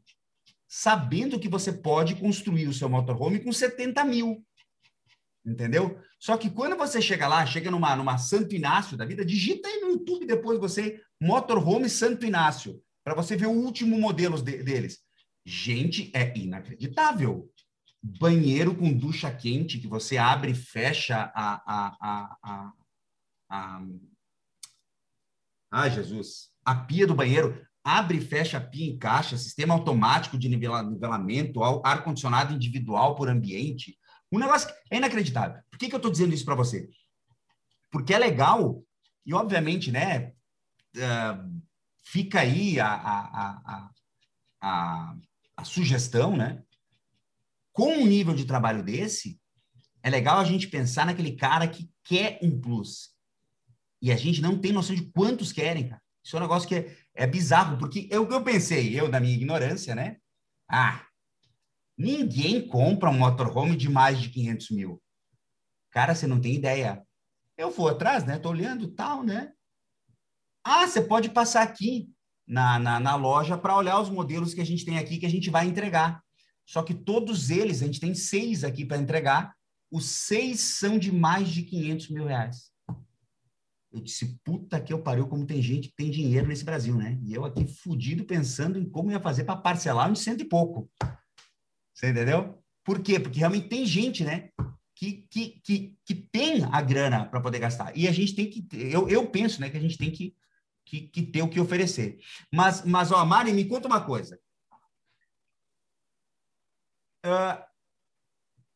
sabendo 0.68 1.40
que 1.40 1.48
você 1.48 1.72
pode 1.72 2.16
construir 2.16 2.68
o 2.68 2.74
seu 2.74 2.90
motorhome 2.90 3.40
com 3.40 3.50
70 3.50 4.04
mil. 4.04 4.44
Entendeu? 5.44 5.98
Só 6.20 6.36
que 6.36 6.50
quando 6.50 6.76
você 6.76 7.00
chega 7.00 7.26
lá, 7.26 7.46
chega 7.46 7.70
numa, 7.70 7.96
numa 7.96 8.18
Santo 8.18 8.54
Inácio 8.54 8.98
da 8.98 9.06
vida, 9.06 9.24
digita 9.24 9.66
aí 9.66 9.80
no 9.80 9.92
YouTube 9.92 10.26
depois 10.26 10.58
você 10.58 11.00
Motorhome 11.18 11.88
Santo 11.88 12.26
Inácio, 12.26 12.82
para 13.02 13.14
você 13.14 13.34
ver 13.34 13.46
o 13.46 13.52
último 13.52 13.98
modelo 13.98 14.42
de, 14.42 14.62
deles. 14.62 15.05
Gente, 15.48 16.10
é 16.12 16.36
inacreditável. 16.36 17.48
Banheiro 18.02 18.74
com 18.74 18.92
ducha 18.92 19.30
quente 19.32 19.78
que 19.78 19.86
você 19.86 20.16
abre 20.16 20.50
e 20.50 20.54
fecha 20.56 21.32
a. 21.32 21.62
a, 21.64 21.96
a, 22.42 22.72
a. 23.48 23.82
Ah, 25.70 25.88
Jesus! 25.88 26.50
A 26.64 26.74
pia 26.74 27.06
do 27.06 27.14
banheiro 27.14 27.64
abre 27.84 28.18
e 28.18 28.20
fecha 28.20 28.58
a 28.58 28.60
pia 28.60 28.90
em 28.90 28.98
caixa, 28.98 29.38
sistema 29.38 29.72
automático 29.72 30.36
de 30.36 30.48
nivelamento, 30.48 31.62
ar-condicionado 31.62 32.52
individual 32.52 33.14
por 33.14 33.28
ambiente. 33.28 33.96
Um 34.32 34.40
negócio 34.40 34.68
é 34.90 34.96
inacreditável. 34.96 35.62
Por 35.70 35.78
que, 35.78 35.88
que 35.88 35.94
eu 35.94 35.98
estou 35.98 36.10
dizendo 36.10 36.34
isso 36.34 36.44
para 36.44 36.56
você? 36.56 36.88
Porque 37.92 38.12
é 38.12 38.18
legal, 38.18 38.82
e 39.24 39.32
obviamente, 39.32 39.92
né, 39.92 40.32
uh, 40.96 41.62
fica 42.02 42.40
aí 42.40 42.80
a, 42.80 42.88
a, 42.88 43.20
a, 43.64 43.90
a, 44.60 45.16
a 45.56 45.64
sugestão, 45.64 46.36
né? 46.36 46.62
Com 47.72 47.98
um 47.98 48.06
nível 48.06 48.34
de 48.34 48.44
trabalho 48.44 48.82
desse, 48.82 49.40
é 50.02 50.10
legal 50.10 50.38
a 50.38 50.44
gente 50.44 50.68
pensar 50.68 51.06
naquele 51.06 51.36
cara 51.36 51.66
que 51.66 51.90
quer 52.04 52.38
um 52.42 52.60
plus. 52.60 53.14
E 54.00 54.12
a 54.12 54.16
gente 54.16 54.40
não 54.40 54.58
tem 54.58 54.72
noção 54.72 54.94
de 54.94 55.06
quantos 55.10 55.52
querem, 55.52 55.88
cara. 55.88 56.02
Isso 56.24 56.36
é 56.36 56.38
um 56.38 56.42
negócio 56.42 56.68
que 56.68 56.74
é, 56.74 56.96
é 57.14 57.26
bizarro, 57.26 57.78
porque 57.78 58.00
é 58.00 58.08
que 58.08 58.16
eu 58.16 58.44
pensei, 58.44 58.98
eu, 58.98 59.10
da 59.10 59.20
minha 59.20 59.34
ignorância, 59.34 59.94
né? 59.94 60.16
Ah, 60.68 61.06
Ninguém 61.96 62.66
compra 62.68 63.08
um 63.08 63.18
motorhome 63.18 63.74
de 63.74 63.88
mais 63.88 64.20
de 64.20 64.28
500 64.28 64.70
mil. 64.70 65.02
Cara, 65.90 66.14
você 66.14 66.26
não 66.26 66.40
tem 66.40 66.54
ideia. 66.54 67.02
Eu 67.56 67.70
vou 67.70 67.88
atrás, 67.88 68.24
né? 68.24 68.38
Tô 68.38 68.50
olhando 68.50 68.92
tal, 68.92 69.22
né? 69.22 69.52
Ah, 70.62 70.86
você 70.86 71.00
pode 71.00 71.30
passar 71.30 71.62
aqui 71.62 72.12
na, 72.46 72.78
na, 72.78 73.00
na 73.00 73.16
loja 73.16 73.58
para 73.58 73.76
olhar 73.76 74.00
os 74.00 74.08
modelos 74.08 74.54
que 74.54 74.60
a 74.60 74.66
gente 74.66 74.84
tem 74.84 74.98
aqui 74.98 75.18
que 75.18 75.26
a 75.26 75.30
gente 75.30 75.50
vai 75.50 75.66
entregar. 75.66 76.22
Só 76.64 76.82
que 76.82 76.94
todos 76.94 77.50
eles, 77.50 77.82
a 77.82 77.86
gente 77.86 78.00
tem 78.00 78.14
seis 78.14 78.64
aqui 78.64 78.84
para 78.84 78.98
entregar, 78.98 79.54
os 79.90 80.06
seis 80.06 80.60
são 80.60 80.98
de 80.98 81.12
mais 81.12 81.48
de 81.48 81.62
500 81.62 82.10
mil 82.10 82.26
reais. 82.26 82.70
Eu 83.92 84.00
disse, 84.00 84.38
puta 84.44 84.80
que 84.80 84.92
eu 84.92 85.00
pariu, 85.00 85.26
como 85.26 85.46
tem 85.46 85.62
gente 85.62 85.88
que 85.88 85.96
tem 85.96 86.10
dinheiro 86.10 86.46
nesse 86.46 86.64
Brasil, 86.64 86.94
né? 86.96 87.18
E 87.22 87.32
eu 87.32 87.44
aqui 87.44 87.66
fudido 87.66 88.24
pensando 88.24 88.78
em 88.78 88.84
como 88.84 89.10
ia 89.10 89.20
fazer 89.20 89.44
para 89.44 89.56
parcelar 89.56 90.10
uns 90.10 90.20
cento 90.20 90.42
e 90.42 90.44
pouco. 90.44 90.90
Você 91.94 92.10
entendeu? 92.10 92.62
Por 92.84 93.00
quê? 93.00 93.18
Porque 93.18 93.38
realmente 93.38 93.68
tem 93.68 93.86
gente, 93.86 94.22
né? 94.22 94.50
Que, 94.94 95.26
que, 95.30 95.60
que, 95.62 95.96
que 96.04 96.14
tem 96.14 96.64
a 96.64 96.80
grana 96.82 97.24
para 97.24 97.40
poder 97.40 97.58
gastar. 97.58 97.96
E 97.96 98.06
a 98.06 98.12
gente 98.12 98.34
tem 98.34 98.50
que. 98.50 98.66
Eu, 98.72 99.08
eu 99.08 99.26
penso, 99.28 99.60
né, 99.60 99.70
que 99.70 99.76
a 99.76 99.80
gente 99.80 99.96
tem 99.96 100.10
que, 100.10 100.34
que, 100.86 101.08
que 101.08 101.22
ter 101.22 101.42
o 101.42 101.50
que 101.50 101.60
oferecer. 101.60 102.18
Mas, 102.52 102.84
mas 102.84 103.10
ó, 103.10 103.24
Mari, 103.26 103.52
me 103.52 103.68
conta 103.68 103.88
uma 103.88 104.04
coisa. 104.04 104.40
Uh, 107.26 107.60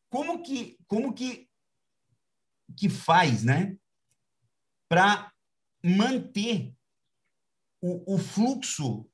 como 0.09 0.43
que 0.43 0.77
como 0.85 1.13
que 1.13 1.49
que 2.77 2.89
faz, 2.89 3.43
né, 3.43 3.77
para 4.89 5.31
manter 5.83 6.73
o, 7.81 8.15
o, 8.15 8.17
fluxo 8.17 9.09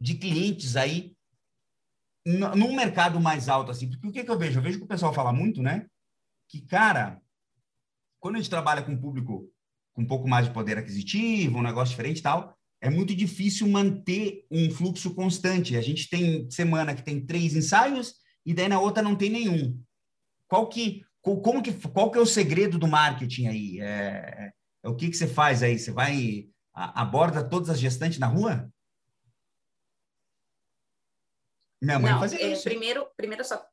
de 0.00 0.14
clientes 0.14 0.76
aí 0.76 1.16
num 2.24 2.74
mercado 2.74 3.20
mais 3.20 3.48
alto, 3.48 3.70
assim, 3.70 3.88
porque 3.88 4.06
o 4.06 4.12
que, 4.12 4.24
que 4.24 4.30
eu 4.30 4.38
vejo? 4.38 4.58
Eu 4.58 4.62
vejo 4.62 4.78
que 4.78 4.84
o 4.84 4.88
pessoal 4.88 5.12
fala 5.12 5.32
muito, 5.32 5.62
né? 5.62 5.88
Que, 6.48 6.60
cara, 6.60 7.20
quando 8.20 8.36
a 8.36 8.38
gente 8.38 8.50
trabalha 8.50 8.82
com 8.82 8.98
público 8.98 9.52
com 9.94 10.02
um 10.02 10.06
pouco 10.06 10.28
mais 10.28 10.46
de 10.46 10.52
poder 10.52 10.76
aquisitivo, 10.76 11.58
um 11.58 11.62
negócio 11.62 11.90
diferente 11.90 12.18
e 12.18 12.22
tal, 12.22 12.54
é 12.80 12.90
muito 12.90 13.14
difícil 13.14 13.66
manter 13.66 14.44
um 14.50 14.70
fluxo 14.70 15.14
constante. 15.14 15.76
A 15.76 15.80
gente 15.80 16.10
tem 16.10 16.50
semana 16.50 16.94
que 16.94 17.02
tem 17.02 17.24
três 17.24 17.56
ensaios 17.56 18.14
e 18.44 18.52
daí 18.52 18.68
na 18.68 18.78
outra 18.78 19.02
não 19.02 19.16
tem 19.16 19.30
nenhum. 19.30 19.80
Qual 20.46 20.68
que, 20.68 21.02
como 21.22 21.62
que, 21.62 21.72
qual 21.88 22.10
que 22.10 22.18
é 22.18 22.20
o 22.20 22.26
segredo 22.26 22.78
do 22.78 22.86
marketing 22.86 23.46
aí? 23.46 23.80
É, 23.80 24.52
é, 24.82 24.88
o 24.88 24.94
que, 24.94 25.08
que 25.08 25.16
você 25.16 25.26
faz 25.26 25.62
aí? 25.62 25.78
Você 25.78 25.92
vai 25.92 26.48
aborda 26.74 27.48
todas 27.48 27.70
as 27.70 27.78
gestantes 27.78 28.18
na 28.18 28.26
rua? 28.26 28.68
Minha 31.80 31.98
mãe 31.98 32.12
Não, 32.12 32.20
fazia 32.20 32.42
é, 32.42 32.52
isso. 32.52 32.64
Primeiro, 32.64 33.08
primeiro 33.16 33.44
só, 33.44 33.64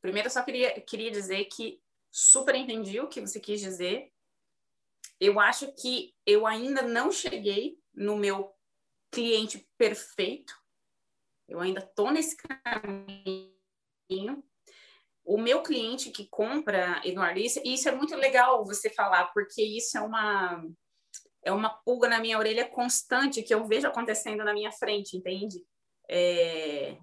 primeiro 0.00 0.28
só 0.28 0.42
queria, 0.42 0.80
queria 0.80 1.10
dizer 1.10 1.44
que 1.46 1.80
super 2.10 2.54
entendi 2.54 3.00
o 3.00 3.08
que 3.08 3.20
você 3.20 3.40
quis 3.40 3.60
dizer. 3.60 4.12
Eu 5.20 5.38
acho 5.38 5.72
que 5.74 6.14
eu 6.26 6.46
ainda 6.46 6.82
não 6.82 7.10
cheguei 7.12 7.78
no 7.94 8.16
meu 8.16 8.52
cliente 9.10 9.68
perfeito. 9.76 10.54
Eu 11.48 11.60
ainda 11.60 11.80
estou 11.80 12.10
nesse 12.10 12.36
caminho. 12.36 13.52
O 15.24 15.38
meu 15.38 15.62
cliente 15.62 16.10
que 16.10 16.26
compra, 16.28 17.00
Eduardo, 17.04 17.38
isso, 17.38 17.60
isso 17.64 17.88
é 17.88 17.92
muito 17.92 18.16
legal 18.16 18.64
você 18.64 18.90
falar, 18.90 19.26
porque 19.32 19.62
isso 19.62 19.96
é 19.96 20.00
uma 20.00 20.64
é 21.44 21.52
uma 21.52 21.70
pulga 21.70 22.08
na 22.08 22.20
minha 22.20 22.38
orelha 22.38 22.68
constante 22.68 23.42
que 23.42 23.52
eu 23.52 23.66
vejo 23.66 23.86
acontecendo 23.86 24.44
na 24.44 24.52
minha 24.52 24.70
frente, 24.70 25.16
entende? 25.16 25.64
É, 26.08 26.96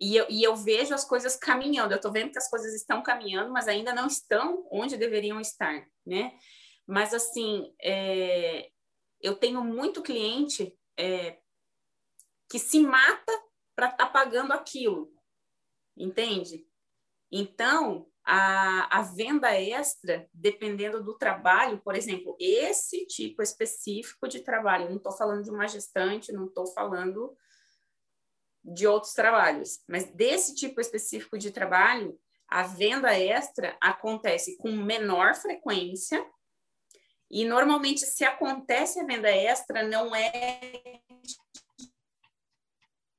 e 0.00 0.16
eu, 0.16 0.26
e 0.28 0.42
eu 0.42 0.54
vejo 0.56 0.94
as 0.94 1.04
coisas 1.04 1.36
caminhando, 1.36 1.92
eu 1.92 1.96
estou 1.96 2.12
vendo 2.12 2.30
que 2.30 2.38
as 2.38 2.48
coisas 2.48 2.74
estão 2.74 3.02
caminhando, 3.02 3.52
mas 3.52 3.68
ainda 3.68 3.92
não 3.92 4.06
estão 4.06 4.66
onde 4.70 4.96
deveriam 4.96 5.40
estar, 5.40 5.86
né? 6.06 6.32
Mas, 6.88 7.12
assim, 7.12 7.74
é, 7.82 8.70
eu 9.20 9.36
tenho 9.36 9.62
muito 9.62 10.02
cliente 10.02 10.74
é, 10.96 11.38
que 12.48 12.58
se 12.58 12.80
mata 12.80 13.32
para 13.76 13.90
estar 13.90 14.06
tá 14.06 14.10
pagando 14.10 14.54
aquilo, 14.54 15.12
entende? 15.94 16.66
Então, 17.30 18.10
a, 18.24 19.00
a 19.00 19.02
venda 19.02 19.52
extra, 19.52 20.26
dependendo 20.32 21.04
do 21.04 21.18
trabalho, 21.18 21.78
por 21.84 21.94
exemplo, 21.94 22.34
esse 22.40 23.06
tipo 23.06 23.42
específico 23.42 24.26
de 24.26 24.40
trabalho, 24.40 24.88
não 24.88 24.96
estou 24.96 25.12
falando 25.12 25.44
de 25.44 25.50
uma 25.50 25.68
gestante, 25.68 26.32
não 26.32 26.46
estou 26.46 26.66
falando 26.68 27.36
de 28.64 28.86
outros 28.86 29.12
trabalhos. 29.12 29.82
Mas 29.86 30.10
desse 30.14 30.54
tipo 30.54 30.80
específico 30.80 31.36
de 31.36 31.50
trabalho, 31.50 32.18
a 32.48 32.62
venda 32.62 33.12
extra 33.14 33.76
acontece 33.78 34.56
com 34.56 34.72
menor 34.72 35.34
frequência 35.34 36.24
e 37.30 37.44
normalmente 37.44 38.00
se 38.00 38.24
acontece 38.24 39.00
a 39.00 39.04
venda 39.04 39.30
extra 39.30 39.86
não 39.86 40.14
é 40.14 40.60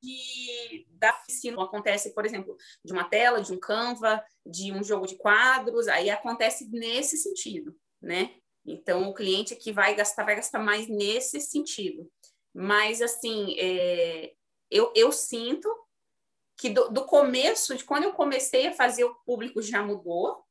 de, 0.02 0.88
da 0.92 1.12
oficina. 1.22 1.64
Acontece, 1.64 2.14
por 2.14 2.26
exemplo, 2.26 2.58
de 2.84 2.92
uma 2.92 3.04
tela, 3.04 3.42
de 3.42 3.54
um 3.54 3.60
Canva, 3.60 4.24
de 4.46 4.72
um 4.72 4.84
jogo 4.84 5.06
de 5.06 5.16
quadros, 5.16 5.88
aí 5.88 6.10
acontece 6.10 6.70
nesse 6.70 7.18
sentido, 7.18 7.76
né? 8.02 8.36
Então, 8.66 9.10
o 9.10 9.14
cliente 9.14 9.56
que 9.56 9.72
vai 9.72 9.96
gastar, 9.96 10.24
vai 10.24 10.36
gastar 10.36 10.60
mais 10.60 10.88
nesse 10.88 11.40
sentido. 11.40 12.10
Mas, 12.54 13.02
assim, 13.02 13.56
é, 13.60 14.34
eu, 14.70 14.92
eu 14.96 15.12
sinto 15.12 15.70
que 16.58 16.70
do, 16.70 16.90
do 16.90 17.06
começo, 17.06 17.76
de 17.76 17.84
quando 17.84 18.04
eu 18.04 18.14
comecei 18.14 18.68
a 18.68 18.74
fazer, 18.74 19.06
o 19.06 19.16
público 19.26 19.62
já 19.62 19.82
mudou, 19.82 20.44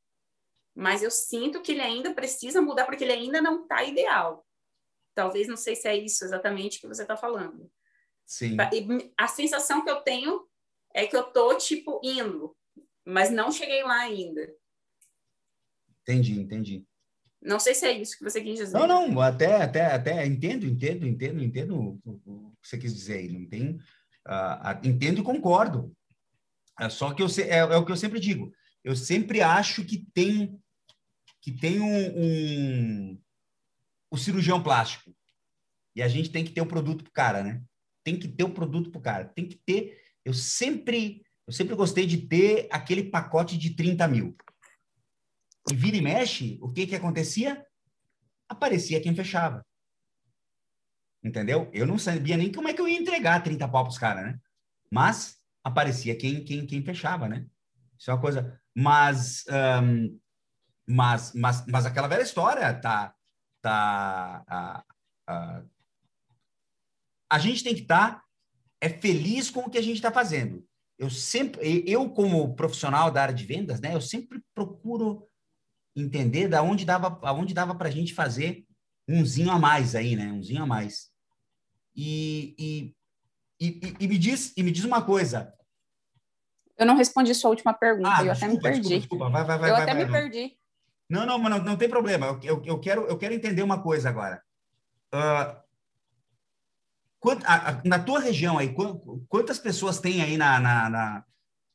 mas 0.79 1.03
eu 1.03 1.11
sinto 1.11 1.61
que 1.61 1.73
ele 1.73 1.81
ainda 1.81 2.13
precisa 2.13 2.61
mudar, 2.61 2.85
porque 2.85 3.03
ele 3.03 3.11
ainda 3.11 3.41
não 3.41 3.63
está 3.63 3.83
ideal. 3.83 4.47
Talvez, 5.13 5.45
não 5.45 5.57
sei 5.57 5.75
se 5.75 5.89
é 5.89 5.97
isso 5.97 6.23
exatamente 6.23 6.79
que 6.79 6.87
você 6.87 7.01
está 7.01 7.17
falando. 7.17 7.69
Sim. 8.25 8.55
A 9.17 9.27
sensação 9.27 9.83
que 9.83 9.91
eu 9.91 9.97
tenho 9.97 10.47
é 10.93 11.05
que 11.05 11.17
eu 11.17 11.23
tô, 11.23 11.53
tipo, 11.55 11.99
indo, 12.01 12.55
mas 13.03 13.29
não 13.29 13.51
cheguei 13.51 13.83
lá 13.83 13.99
ainda. 13.99 14.49
Entendi, 16.01 16.39
entendi. 16.39 16.85
Não 17.41 17.59
sei 17.59 17.75
se 17.75 17.85
é 17.85 17.91
isso 17.91 18.17
que 18.17 18.23
você 18.23 18.39
quis 18.39 18.57
dizer. 18.57 18.77
Não, 18.77 18.87
não, 18.87 19.19
até, 19.19 19.61
até, 19.61 19.85
até 19.87 20.25
entendo, 20.25 20.65
entendo, 20.65 21.05
entendo, 21.05 21.43
entendo 21.43 21.99
o 22.05 22.53
que 22.61 22.69
você 22.69 22.77
quis 22.77 22.95
dizer 22.95 23.17
aí. 23.17 23.27
Não 23.27 23.45
tem, 23.49 23.71
uh, 24.25 24.87
entendo 24.87 25.19
e 25.19 25.23
concordo. 25.25 25.93
É 26.79 26.87
só 26.87 27.13
que 27.13 27.21
eu 27.21 27.27
é, 27.49 27.57
é, 27.57 27.75
o 27.75 27.85
que 27.85 27.91
eu 27.91 27.97
sempre 27.97 28.21
digo. 28.21 28.53
Eu 28.81 28.95
sempre 28.95 29.41
acho 29.41 29.83
que 29.83 30.05
tem 30.13 30.57
que 31.49 31.59
tem 31.59 31.79
um, 31.79 33.19
um 34.11 34.17
cirurgião 34.17 34.61
plástico 34.61 35.15
e 35.95 36.01
a 36.01 36.07
gente 36.07 36.29
tem 36.29 36.43
que 36.43 36.51
ter 36.51 36.61
o 36.61 36.67
produto 36.67 37.03
pro 37.03 37.13
cara, 37.13 37.43
né? 37.43 37.63
Tem 38.03 38.17
que 38.17 38.27
ter 38.27 38.43
o 38.43 38.53
produto 38.53 38.91
pro 38.91 39.01
cara. 39.01 39.25
Tem 39.25 39.47
que 39.47 39.55
ter. 39.55 39.99
Eu 40.23 40.33
sempre 40.33 41.23
eu 41.47 41.53
sempre 41.53 41.75
gostei 41.75 42.05
de 42.05 42.27
ter 42.27 42.67
aquele 42.71 43.03
pacote 43.03 43.57
de 43.57 43.71
30 43.71 44.07
mil. 44.07 44.37
E 45.71 45.75
vira 45.75 45.97
e 45.97 46.01
mexe, 46.01 46.59
o 46.61 46.71
que 46.71 46.85
que 46.85 46.95
acontecia? 46.95 47.65
Aparecia 48.47 49.01
quem 49.01 49.15
fechava. 49.15 49.65
Entendeu? 51.23 51.67
Eu 51.73 51.87
não 51.87 51.97
sabia 51.97 52.37
nem 52.37 52.51
como 52.51 52.67
é 52.67 52.73
que 52.73 52.79
eu 52.79 52.87
ia 52.87 52.99
entregar 52.99 53.41
30 53.41 53.67
pau 53.67 53.83
pros 53.83 53.97
caras, 53.97 54.25
né? 54.25 54.39
Mas 54.91 55.39
aparecia 55.63 56.15
quem, 56.15 56.43
quem, 56.43 56.67
quem 56.67 56.83
fechava, 56.83 57.27
né? 57.27 57.47
Isso 57.97 58.11
é 58.11 58.13
uma 58.13 58.21
coisa. 58.21 58.61
Mas, 58.75 59.43
um, 59.83 60.19
mas, 60.89 61.33
mas, 61.33 61.63
mas 61.67 61.85
aquela 61.85 62.07
velha 62.07 62.23
história 62.23 62.73
tá. 62.73 63.13
tá 63.61 64.43
a, 64.47 64.83
a, 65.27 65.63
a 67.31 67.37
gente 67.37 67.63
tem 67.63 67.75
que 67.75 67.83
estar 67.83 68.15
tá, 68.15 68.23
é 68.81 68.89
feliz 68.89 69.51
com 69.51 69.61
o 69.61 69.69
que 69.69 69.77
a 69.77 69.83
gente 69.83 69.97
está 69.97 70.11
fazendo. 70.11 70.65
Eu 70.97 71.11
sempre, 71.11 71.83
eu 71.85 72.09
como 72.09 72.55
profissional 72.55 73.11
da 73.11 73.21
área 73.21 73.33
de 73.33 73.45
vendas, 73.45 73.79
né? 73.79 73.93
Eu 73.93 74.01
sempre 74.01 74.43
procuro 74.55 75.27
entender 75.95 76.47
da 76.47 76.63
onde 76.63 76.85
dava, 76.85 77.19
aonde 77.21 77.53
dava 77.53 77.75
para 77.75 77.87
a 77.87 77.91
gente 77.91 78.13
fazer 78.13 78.65
umzinho 79.07 79.51
a 79.51 79.59
mais 79.59 79.93
aí, 79.95 80.15
né? 80.15 80.31
Umzinho 80.31 80.63
a 80.63 80.65
mais. 80.65 81.11
E, 81.95 82.55
e, 82.57 82.95
e, 83.61 83.95
e, 83.99 84.07
me 84.07 84.17
diz, 84.17 84.53
e 84.57 84.63
me 84.63 84.71
diz 84.71 84.85
uma 84.85 85.03
coisa. 85.03 85.53
Eu 86.75 86.85
não 86.85 86.95
respondi 86.95 87.35
sua 87.35 87.51
última 87.51 87.73
pergunta, 87.73 88.09
ah, 88.09 88.25
eu 88.25 88.31
desculpa, 88.31 88.45
até 88.45 88.55
me 88.55 88.61
perdi. 88.61 88.99
Desculpa, 88.99 88.99
desculpa. 88.99 89.29
Vai, 89.29 89.43
vai, 89.43 89.59
vai, 89.59 89.69
eu 89.69 89.75
até 89.75 89.93
me 89.93 90.11
perdi. 90.11 90.59
Não, 91.09 91.25
não, 91.25 91.39
não, 91.39 91.63
não 91.63 91.77
tem 91.77 91.89
problema. 91.89 92.27
Eu, 92.27 92.39
eu, 92.43 92.63
eu, 92.65 92.79
quero, 92.79 93.07
eu 93.07 93.17
quero 93.17 93.33
entender 93.33 93.63
uma 93.63 93.81
coisa 93.81 94.09
agora. 94.09 94.43
Uh, 95.13 95.59
quant, 97.19 97.43
a, 97.45 97.69
a, 97.69 97.81
na 97.83 97.97
tua 97.97 98.19
região 98.19 98.59
aí, 98.59 98.75
quantas 99.27 99.57
pessoas 99.57 99.99
tem 99.99 100.21
aí 100.21 100.37
na. 100.37 100.59
na, 100.59 100.89
na 100.89 101.25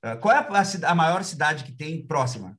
uh, 0.05 0.21
qual 0.21 0.35
é 0.35 0.39
a, 0.39 0.91
a 0.91 0.95
maior 0.95 1.25
cidade 1.25 1.65
que 1.65 1.73
tem 1.73 2.07
próxima? 2.07 2.57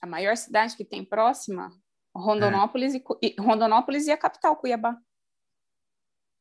A 0.00 0.06
maior 0.06 0.36
cidade 0.36 0.76
que 0.76 0.84
tem 0.84 1.04
próxima? 1.04 1.70
Rondonópolis, 2.12 2.94
é. 2.94 3.02
e, 3.22 3.36
Rondonópolis 3.38 4.06
e 4.06 4.10
a 4.10 4.18
capital, 4.18 4.56
Cuiabá. 4.56 4.98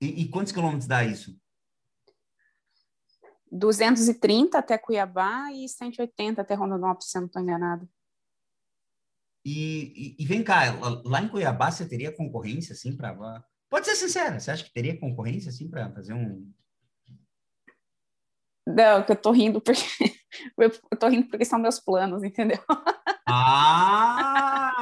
E, 0.02 0.24
e, 0.24 0.30
quantos 0.30 0.52
quilômetros 0.52 0.88
dá 0.88 1.04
isso? 1.04 1.38
230 3.52 4.58
até 4.58 4.78
Cuiabá 4.78 5.52
e 5.52 5.70
180 5.70 6.42
até 6.42 6.54
Rondonópolis, 6.56 7.12
se 7.12 7.18
eu 7.18 7.22
não 7.22 7.28
estou 7.28 7.42
enganado. 7.42 7.88
E, 9.46 10.16
e, 10.18 10.24
e, 10.24 10.26
vem 10.26 10.44
cá, 10.44 10.74
lá 11.06 11.22
em 11.22 11.28
Cuiabá 11.28 11.70
você 11.70 11.88
teria 11.88 12.12
concorrência, 12.12 12.74
assim, 12.74 12.98
para... 12.98 13.44
Pode 13.70 13.86
ser 13.86 13.96
sincera, 13.96 14.40
você 14.40 14.50
acha 14.50 14.64
que 14.64 14.74
teria 14.74 15.00
concorrência, 15.00 15.50
assim, 15.50 15.70
para 15.70 15.92
fazer 15.92 16.14
um... 16.14 16.52
Não, 18.66 19.04
que 19.04 19.12
eu 19.12 19.16
tô 19.16 19.32
rindo 19.32 19.62
porque... 19.62 19.84
eu 20.58 20.72
tô 20.98 21.08
rindo 21.08 21.28
porque 21.30 21.46
são 21.46 21.60
meus 21.60 21.80
planos, 21.80 22.24
entendeu? 22.24 22.58
Ah! 23.28 24.76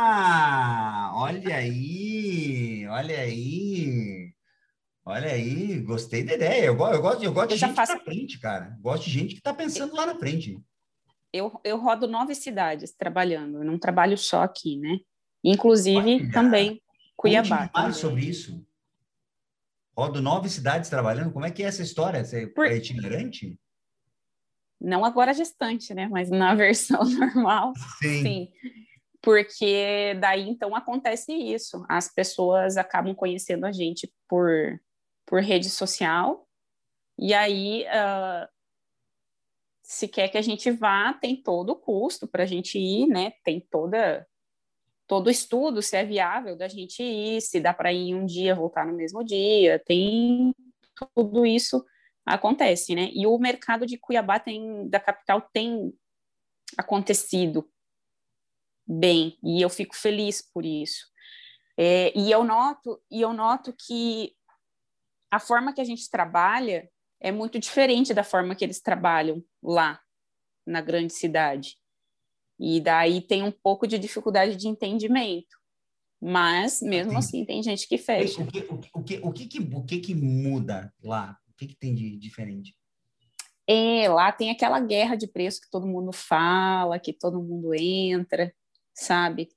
Olha 1.16 1.56
aí! 1.56 2.86
Olha 2.88 3.20
aí! 3.20 4.34
Olha 5.06 5.32
aí, 5.32 5.80
gostei 5.80 6.24
da 6.24 6.34
ideia. 6.34 6.66
Eu, 6.66 6.78
eu 6.78 7.02
gosto, 7.02 7.24
eu 7.24 7.34
gosto 7.34 7.52
eu 7.52 7.56
de 7.56 7.62
gente 7.62 7.74
faço... 7.74 7.94
tá 7.94 8.00
frente, 8.00 8.40
cara. 8.40 8.78
Gosto 8.82 9.06
de 9.06 9.12
gente 9.12 9.34
que 9.34 9.40
está 9.40 9.54
pensando 9.54 9.96
lá 9.96 10.06
na 10.06 10.16
frente. 10.16 10.62
Eu, 11.34 11.60
eu 11.64 11.78
rodo 11.78 12.08
nove 12.08 12.36
cidades 12.36 12.94
trabalhando, 12.96 13.58
eu 13.58 13.66
não 13.66 13.80
trabalho 13.80 14.18
só 14.18 14.44
aqui, 14.44 14.78
né? 14.78 15.00
Inclusive 15.44 16.32
também 16.32 16.82
Cuiabá. 17.18 17.70
mais 17.74 17.98
sobre 17.98 18.22
isso. 18.26 18.66
Rodo 19.98 20.22
nove 20.22 20.48
cidades 20.50 20.90
trabalhando. 20.90 21.34
Como 21.34 21.46
é 21.46 21.52
que 21.52 21.64
é 21.64 21.66
essa 21.66 21.82
história? 21.82 22.24
Você 22.24 22.48
Por... 22.48 22.68
é 22.68 22.78
itinerante? 22.78 23.60
Não 24.80 25.04
agora 25.04 25.34
gestante, 25.34 25.94
né? 25.94 26.08
Mas 26.08 26.30
na 26.30 26.54
versão 26.56 27.04
normal, 27.04 27.74
sim. 28.00 28.22
sim. 28.24 28.52
Porque 29.22 30.16
daí 30.20 30.48
então 30.48 30.76
acontece 30.76 31.34
isso. 31.34 31.84
As 31.90 32.14
pessoas 32.14 32.78
acabam 32.78 33.16
conhecendo 33.16 33.66
a 33.66 33.72
gente 33.72 34.12
por 34.30 34.80
por 35.26 35.42
rede 35.42 35.70
social, 35.70 36.46
e 37.18 37.34
aí, 37.34 37.86
uh, 37.86 38.48
se 39.94 40.08
quer 40.08 40.30
que 40.30 40.38
a 40.38 40.42
gente 40.42 40.72
vá, 40.72 41.14
tem 41.14 41.36
todo 41.36 41.72
o 41.72 41.76
custo 41.76 42.28
para 42.28 42.44
a 42.44 42.46
gente 42.46 42.78
ir, 42.78 43.08
né? 43.08 43.34
Tem 43.44 43.60
toda 43.60 44.28
todo 45.08 45.30
estudo 45.30 45.82
se 45.82 45.96
é 45.98 46.06
viável 46.06 46.56
da 46.56 46.68
gente 46.68 47.04
ir, 47.04 47.42
se 47.42 47.60
dá 47.60 47.74
para 47.74 47.94
ir 47.94 48.16
um 48.16 48.26
dia, 48.26 48.56
voltar 48.56 48.86
no 48.86 48.94
mesmo 48.94 49.24
dia, 49.24 49.78
tem 49.86 50.56
tudo 51.14 51.46
isso 51.46 51.84
acontece, 52.26 52.96
né? 52.96 53.10
E 53.14 53.28
o 53.28 53.38
mercado 53.38 53.86
de 53.86 53.98
Cuiabá 53.98 54.40
tem, 54.40 54.90
da 54.90 55.00
capital 55.00 55.42
tem 55.54 55.94
acontecido 56.78 57.70
bem, 58.88 59.38
e 59.44 59.62
eu 59.62 59.70
fico 59.70 59.96
feliz 59.96 60.42
por 60.42 60.66
isso. 60.66 61.06
É, 61.78 62.18
e 62.18 62.32
eu 62.32 62.44
noto, 62.44 63.02
e 63.12 63.22
eu 63.22 63.34
noto 63.34 63.74
que 63.74 64.34
a 65.30 65.40
forma 65.40 65.74
que 65.74 65.82
a 65.82 65.86
gente 65.86 66.10
trabalha 66.10 66.90
é 67.24 67.32
muito 67.32 67.58
diferente 67.58 68.14
da 68.14 68.24
forma 68.24 68.54
que 68.54 68.66
eles 68.66 68.82
trabalham 68.82 69.42
lá 69.64 70.00
na 70.68 70.82
grande 70.82 71.14
cidade. 71.14 71.78
E 72.60 72.82
daí 72.82 73.22
tem 73.22 73.42
um 73.44 73.52
pouco 73.52 73.88
de 73.88 73.98
dificuldade 73.98 74.58
de 74.58 74.68
entendimento. 74.68 75.58
Mas, 76.22 76.82
mesmo 76.82 77.18
assim, 77.18 77.46
tem 77.46 77.64
gente 77.64 77.88
que 77.88 77.98
fecha. 77.98 78.42
O 78.42 78.48
que, 78.48 78.60
o, 78.60 78.78
que, 78.78 78.90
o, 78.94 79.04
que, 79.04 79.20
o, 79.24 79.32
que, 79.32 79.46
que, 79.48 79.60
o 79.60 79.84
que, 79.84 80.00
que 80.00 80.16
muda 80.16 80.94
lá? 81.02 81.38
O 81.50 81.54
que, 81.56 81.68
que 81.68 81.76
tem 81.76 81.96
de 81.96 82.18
diferente? 82.18 82.76
É, 83.68 84.10
lá 84.10 84.32
tem 84.32 84.50
aquela 84.50 84.80
guerra 84.82 85.16
de 85.16 85.28
preço 85.28 85.62
que 85.62 85.70
todo 85.70 85.88
mundo 85.88 86.12
fala, 86.12 87.00
que 87.00 87.14
todo 87.14 87.42
mundo 87.42 87.74
entra, 87.74 88.54
sabe? 88.94 89.50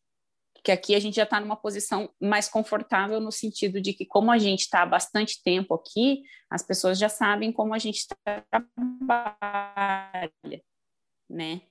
Que 0.66 0.72
aqui 0.72 0.96
a 0.96 0.98
gente 0.98 1.14
já 1.14 1.22
está 1.22 1.38
numa 1.38 1.54
posição 1.54 2.12
mais 2.20 2.48
confortável 2.48 3.20
no 3.20 3.30
sentido 3.30 3.80
de 3.80 3.92
que, 3.92 4.04
como 4.04 4.32
a 4.32 4.38
gente 4.38 4.62
está 4.62 4.82
há 4.82 4.86
bastante 4.86 5.40
tempo 5.40 5.72
aqui, 5.72 6.24
as 6.50 6.60
pessoas 6.60 6.98
já 6.98 7.08
sabem 7.08 7.52
como 7.52 7.72
a 7.72 7.78
gente 7.78 8.04
trabalha, 8.50 8.72
né? 11.30 11.62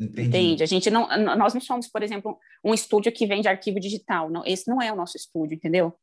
Entendi. 0.00 0.28
Entende? 0.28 0.62
A 0.62 0.66
gente 0.66 0.88
não, 0.88 1.06
nós 1.36 1.52
não 1.52 1.60
somos, 1.60 1.88
por 1.88 2.02
exemplo, 2.02 2.38
um 2.64 2.72
estúdio 2.72 3.12
que 3.12 3.26
vende 3.26 3.48
arquivo 3.48 3.78
digital. 3.78 4.30
Não, 4.30 4.42
esse 4.46 4.66
não 4.66 4.80
é 4.80 4.90
o 4.90 4.96
nosso 4.96 5.18
estúdio, 5.18 5.54
entendeu? 5.54 5.94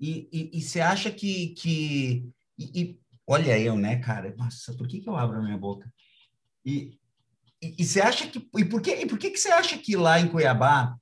E, 0.00 0.58
você 0.58 0.80
acha 0.80 1.10
que, 1.10 1.48
que 1.48 2.32
e, 2.58 2.80
e, 2.82 3.00
olha 3.26 3.58
eu, 3.58 3.76
né, 3.76 3.98
cara? 3.98 4.34
Nossa, 4.36 4.72
por 4.72 4.88
que, 4.88 5.00
que 5.00 5.08
eu 5.10 5.16
abro 5.16 5.36
a 5.36 5.42
minha 5.42 5.58
boca? 5.58 5.92
E 6.64 6.98
e, 7.60 7.84
você 7.84 8.00
acha 8.00 8.28
que. 8.28 8.38
E 8.56 8.64
por 8.64 8.80
que, 8.80 8.94
e 8.94 9.06
por 9.06 9.18
que, 9.18 9.30
que 9.30 9.38
você 9.38 9.50
acha 9.50 9.76
que 9.78 9.96
lá 9.96 10.20
em 10.20 10.28
Cuiabá 10.28 10.96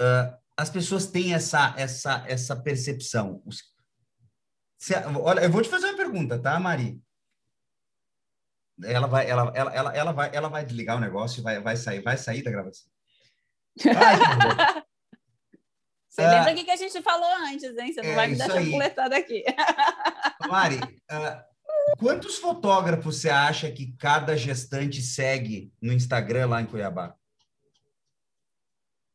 uh, 0.00 0.36
as 0.56 0.70
pessoas 0.70 1.06
têm 1.06 1.34
essa, 1.34 1.74
essa, 1.76 2.24
essa 2.26 2.56
percepção? 2.56 3.42
Os, 3.44 3.62
você, 4.78 4.94
olha, 4.96 5.40
eu 5.40 5.50
vou 5.50 5.62
te 5.62 5.68
fazer 5.68 5.86
uma 5.86 5.96
pergunta, 5.96 6.38
tá, 6.38 6.58
Mari? 6.58 7.00
Ela 8.84 9.06
vai, 9.06 9.28
ela, 9.28 9.52
ela, 9.54 9.72
ela, 9.74 9.96
ela, 9.96 10.12
vai, 10.12 10.30
ela 10.34 10.48
vai 10.48 10.64
desligar 10.64 10.96
o 10.96 11.00
negócio 11.00 11.40
e 11.40 11.42
vai, 11.42 11.60
vai 11.60 11.76
sair, 11.76 12.02
vai 12.02 12.16
sair 12.16 12.42
da 12.42 12.50
gravação. 12.50 12.90
Ai, 13.84 14.82
Você 16.12 16.26
lembra 16.26 16.52
o 16.52 16.54
que, 16.54 16.64
que 16.64 16.70
a 16.70 16.76
gente 16.76 17.00
falou 17.00 17.34
antes, 17.46 17.74
hein? 17.78 17.90
Você 17.90 18.02
não 18.02 18.10
é 18.10 18.14
vai 18.14 18.28
me 18.28 18.36
dar 18.36 18.50
chapuletada 18.50 19.16
aqui. 19.16 19.42
Mari, 20.46 20.76
uh, 21.10 21.51
quantos 22.02 22.36
fotógrafos 22.36 23.16
você 23.16 23.30
acha 23.30 23.70
que 23.70 23.92
cada 23.96 24.36
gestante 24.36 25.00
segue 25.00 25.72
no 25.80 25.92
Instagram 25.92 26.48
lá 26.48 26.60
em 26.60 26.66
Cuiabá? 26.66 27.16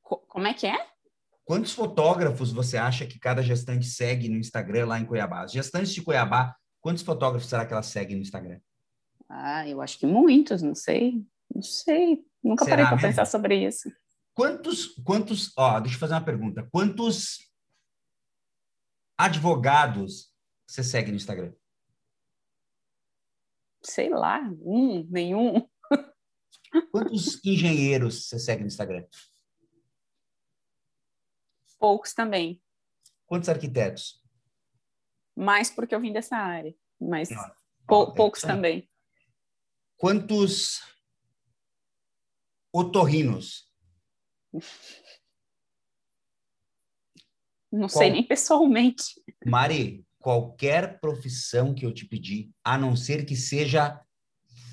Como 0.01 0.47
é 0.47 0.53
que 0.53 0.65
é? 0.65 0.87
Quantos 1.43 1.73
fotógrafos 1.73 2.51
você 2.51 2.77
acha 2.77 3.05
que 3.05 3.19
cada 3.19 3.43
gestante 3.43 3.85
segue 3.85 4.29
no 4.29 4.37
Instagram 4.37 4.87
lá 4.87 4.99
em 4.99 5.05
Cuiabá? 5.05 5.43
As 5.43 5.51
gestantes 5.51 5.93
de 5.93 6.01
Cuiabá, 6.01 6.55
quantos 6.79 7.03
fotógrafos 7.03 7.49
será 7.49 7.65
que 7.65 7.73
elas 7.73 7.87
seguem 7.87 8.15
no 8.15 8.21
Instagram? 8.21 8.59
Ah, 9.29 9.67
eu 9.67 9.81
acho 9.81 9.99
que 9.99 10.05
muitos, 10.05 10.61
não 10.61 10.73
sei. 10.73 11.25
Não 11.53 11.61
sei. 11.61 12.25
Nunca 12.41 12.63
será 12.63 12.83
parei 12.83 12.97
para 12.97 13.07
pensar 13.09 13.25
sobre 13.25 13.67
isso. 13.67 13.91
Quantos, 14.33 14.95
quantos, 15.03 15.51
ó, 15.57 15.79
deixa 15.81 15.95
eu 15.95 15.99
fazer 15.99 16.13
uma 16.13 16.23
pergunta. 16.23 16.67
Quantos 16.71 17.51
advogados 19.17 20.31
você 20.65 20.83
segue 20.83 21.11
no 21.11 21.17
Instagram? 21.17 21.51
Sei 23.89 24.09
lá, 24.09 24.41
um, 24.61 25.03
nenhum. 25.09 25.65
Quantos 26.91 27.43
engenheiros 27.45 28.27
você 28.27 28.37
segue 28.37 28.61
no 28.61 28.67
Instagram? 28.67 29.05
Poucos 31.79 32.13
também. 32.13 32.61
Quantos 33.25 33.47
arquitetos? 33.47 34.21
Mais 35.35 35.69
porque 35.69 35.95
eu 35.95 36.01
vim 36.01 36.11
dessa 36.11 36.35
área, 36.35 36.75
mas 36.99 37.29
pou, 37.87 38.13
poucos 38.13 38.41
também. 38.41 38.89
Quantos 39.95 40.81
otorrinos? 42.73 43.71
Não 47.71 47.87
Qual... 47.87 47.89
sei 47.89 48.09
nem 48.09 48.23
pessoalmente. 48.23 49.21
Mari, 49.45 50.06
qualquer 50.27 50.99
profissão 50.99 51.73
que 51.73 51.85
eu 51.85 51.93
te 51.93 52.05
pedir, 52.05 52.51
a 52.61 52.77
não 52.77 52.97
ser 52.97 53.25
que 53.25 53.33
seja 53.33 53.97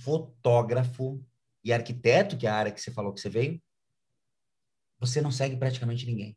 fotógrafo 0.03 1.25
e 1.63 1.73
arquiteto, 1.73 2.37
que 2.37 2.45
é 2.45 2.51
a 2.51 2.57
área 2.57 2.73
que 2.73 2.81
você 2.81 2.91
falou 2.91 3.13
que 3.13 3.21
você 3.21 3.29
veio, 3.29 3.63
você 4.99 5.21
não 5.21 5.31
segue 5.31 5.57
praticamente 5.57 6.07
ninguém. 6.07 6.37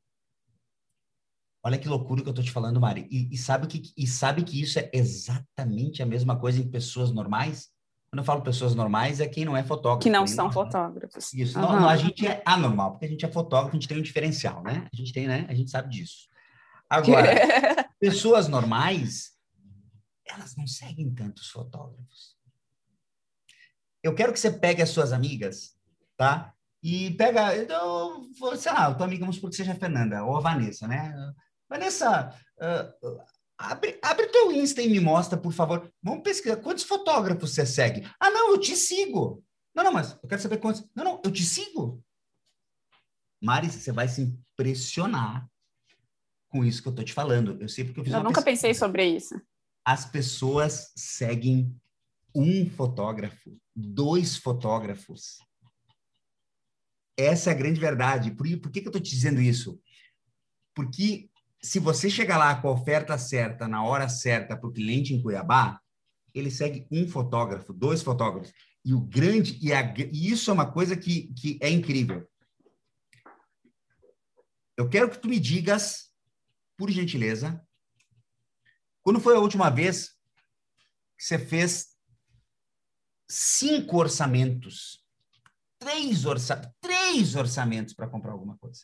Olha 1.63 1.79
que 1.79 1.87
loucura 1.87 2.21
que 2.21 2.29
eu 2.29 2.33
tô 2.33 2.43
te 2.43 2.51
falando, 2.51 2.79
Mari. 2.79 3.07
E, 3.09 3.33
e, 3.33 3.37
sabe 3.39 3.65
que, 3.65 3.91
e 3.97 4.05
sabe 4.05 4.43
que 4.43 4.61
isso 4.61 4.77
é 4.77 4.87
exatamente 4.93 6.03
a 6.03 6.05
mesma 6.05 6.39
coisa 6.39 6.61
em 6.61 6.69
pessoas 6.69 7.11
normais? 7.11 7.71
Quando 8.11 8.19
eu 8.19 8.23
falo 8.23 8.43
pessoas 8.43 8.75
normais, 8.75 9.19
é 9.19 9.27
quem 9.27 9.45
não 9.45 9.57
é 9.57 9.63
fotógrafo. 9.63 10.03
Que 10.03 10.11
não 10.11 10.27
são 10.27 10.45
não, 10.45 10.51
fotógrafos. 10.51 11.33
Isso. 11.33 11.57
Uhum. 11.57 11.65
Não, 11.65 11.79
não, 11.81 11.89
a 11.89 11.97
gente 11.97 12.27
é 12.27 12.43
anormal, 12.45 12.91
porque 12.91 13.07
a 13.07 13.09
gente 13.09 13.25
é 13.25 13.31
fotógrafo, 13.31 13.75
a 13.75 13.79
gente 13.79 13.87
tem 13.87 13.97
um 13.97 14.03
diferencial, 14.03 14.61
né? 14.61 14.87
A 14.93 14.95
gente 14.95 15.11
tem, 15.11 15.27
né? 15.27 15.47
A 15.49 15.55
gente 15.55 15.71
sabe 15.71 15.89
disso. 15.89 16.27
Agora, 16.87 17.29
pessoas 17.99 18.47
normais, 18.47 19.37
elas 20.25 20.55
não 20.55 20.67
seguem 20.67 21.13
tantos 21.13 21.49
fotógrafos. 21.49 22.37
Eu 24.03 24.13
quero 24.13 24.31
que 24.31 24.39
você 24.39 24.51
pegue 24.51 24.81
as 24.81 24.89
suas 24.89 25.11
amigas, 25.11 25.75
tá? 26.15 26.53
E 26.81 27.11
pega, 27.11 27.55
eu, 27.55 28.29
sei 28.55 28.71
lá, 28.71 28.93
tua 28.93 29.05
amiga, 29.05 29.21
vamos 29.21 29.35
supor 29.35 29.49
que 29.49 29.55
seja 29.55 29.73
a 29.73 29.75
Fernanda 29.75 30.23
ou 30.23 30.37
a 30.37 30.41
Vanessa, 30.41 30.87
né? 30.87 31.13
Vanessa, 31.67 32.29
uh, 32.57 33.21
abre, 33.57 33.99
abre 34.01 34.27
teu 34.27 34.51
Insta 34.51 34.81
e 34.81 34.89
me 34.89 34.99
mostra, 34.99 35.37
por 35.37 35.51
favor. 35.51 35.91
Vamos 36.01 36.23
pesquisar. 36.23 36.57
Quantos 36.57 36.83
fotógrafos 36.83 37.53
você 37.53 37.65
segue? 37.65 38.07
Ah, 38.19 38.29
não, 38.29 38.51
eu 38.51 38.59
te 38.59 38.75
sigo. 38.75 39.43
Não, 39.73 39.83
não, 39.83 39.91
mas 39.91 40.17
eu 40.21 40.29
quero 40.29 40.41
saber 40.41 40.57
quantos. 40.57 40.87
Não, 40.95 41.03
não, 41.03 41.21
eu 41.23 41.31
te 41.31 41.43
sigo. 41.43 42.03
Mari, 43.41 43.69
você 43.69 43.91
vai 43.91 44.07
se 44.07 44.21
impressionar 44.21 45.47
com 46.49 46.63
isso 46.63 46.81
que 46.81 46.87
eu 46.87 46.95
tô 46.95 47.03
te 47.03 47.13
falando. 47.13 47.57
Eu 47.61 47.69
sei 47.69 47.83
porque 47.83 47.99
eu 47.99 48.03
fiz 48.03 48.13
Eu 48.13 48.23
nunca 48.23 48.41
pesquisa. 48.41 48.67
pensei 48.67 48.73
sobre 48.73 49.05
isso. 49.05 49.39
As 49.85 50.05
pessoas 50.05 50.91
seguem 50.95 51.75
um 52.35 52.69
fotógrafo, 52.69 53.57
dois 53.75 54.37
fotógrafos. 54.37 55.37
Essa 57.17 57.49
é 57.49 57.53
a 57.53 57.57
grande 57.57 57.79
verdade. 57.79 58.31
Por, 58.31 58.47
por 58.59 58.71
que, 58.71 58.81
que 58.81 58.87
eu 58.87 58.91
tô 58.91 58.99
te 58.99 59.09
dizendo 59.09 59.41
isso? 59.41 59.81
Porque 60.75 61.29
se 61.61 61.79
você 61.79 62.09
chegar 62.09 62.37
lá 62.37 62.61
com 62.61 62.67
a 62.67 62.71
oferta 62.73 63.17
certa, 63.17 63.67
na 63.67 63.83
hora 63.83 64.07
certa, 64.07 64.55
para 64.55 64.69
o 64.69 64.71
cliente 64.73 65.13
em 65.13 65.21
Cuiabá, 65.21 65.81
ele 66.33 66.51
segue 66.51 66.85
um 66.91 67.07
fotógrafo, 67.07 67.73
dois 67.73 68.03
fotógrafos. 68.03 68.53
E 68.85 68.93
o 68.93 69.01
grande, 69.01 69.57
e, 69.61 69.73
a, 69.73 69.81
e 69.97 70.29
isso 70.31 70.51
é 70.51 70.53
uma 70.53 70.71
coisa 70.71 70.95
que, 70.95 71.33
que 71.33 71.57
é 71.61 71.69
incrível. 71.69 72.27
Eu 74.77 74.87
quero 74.87 75.09
que 75.09 75.17
tu 75.17 75.27
me 75.27 75.39
digas, 75.39 76.06
por 76.77 76.89
gentileza, 76.91 77.61
quando 79.01 79.19
foi 79.19 79.35
a 79.35 79.39
última 79.39 79.69
vez 79.69 80.09
que 81.17 81.23
você 81.23 81.39
fez 81.39 81.97
cinco 83.27 83.97
orçamentos, 83.97 85.03
três, 85.79 86.25
orça, 86.25 86.73
três 86.79 87.35
orçamentos 87.35 87.93
para 87.93 88.07
comprar 88.07 88.31
alguma 88.31 88.57
coisa? 88.57 88.81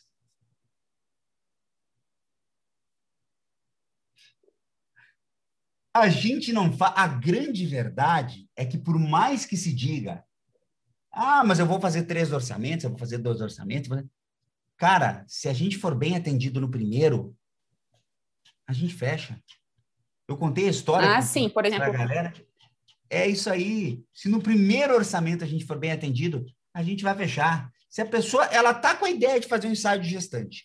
a 5.94 6.08
gente 6.08 6.52
não 6.52 6.72
faz. 6.72 6.92
A 6.96 7.06
grande 7.06 7.64
verdade 7.64 8.50
é 8.56 8.66
que, 8.66 8.76
por 8.76 8.98
mais 8.98 9.46
que 9.46 9.56
se 9.56 9.72
diga, 9.72 10.24
ah, 11.12 11.44
mas 11.44 11.60
eu 11.60 11.66
vou 11.66 11.80
fazer 11.80 12.02
três 12.02 12.32
orçamentos, 12.32 12.82
eu 12.82 12.90
vou 12.90 12.98
fazer 12.98 13.18
dois 13.18 13.40
orçamentos. 13.40 13.88
Cara, 14.76 15.24
se 15.28 15.48
a 15.48 15.52
gente 15.52 15.78
for 15.78 15.94
bem 15.94 16.16
atendido 16.16 16.60
no 16.60 16.68
primeiro, 16.68 17.36
a 18.66 18.72
gente 18.72 18.94
fecha. 18.94 19.38
Eu 20.28 20.36
contei 20.36 20.66
a 20.66 20.70
história. 20.70 21.16
Ah, 21.16 21.22
sim, 21.22 21.48
por 21.48 21.64
exemplo. 21.64 21.92
Galera. 21.92 22.32
É 23.10 23.28
isso 23.28 23.50
aí. 23.50 24.02
Se 24.12 24.28
no 24.28 24.40
primeiro 24.40 24.94
orçamento 24.94 25.44
a 25.44 25.46
gente 25.46 25.64
for 25.64 25.78
bem 25.78 25.92
atendido, 25.92 26.44
a 26.72 26.82
gente 26.82 27.04
vai 27.04 27.14
fechar. 27.14 27.70
Se 27.88 28.00
a 28.00 28.06
pessoa 28.06 28.44
ela 28.46 28.74
tá 28.74 28.96
com 28.96 29.04
a 29.04 29.10
ideia 29.10 29.38
de 29.38 29.46
fazer 29.46 29.68
um 29.68 29.72
ensaio 29.72 30.00
de 30.00 30.08
gestante, 30.08 30.64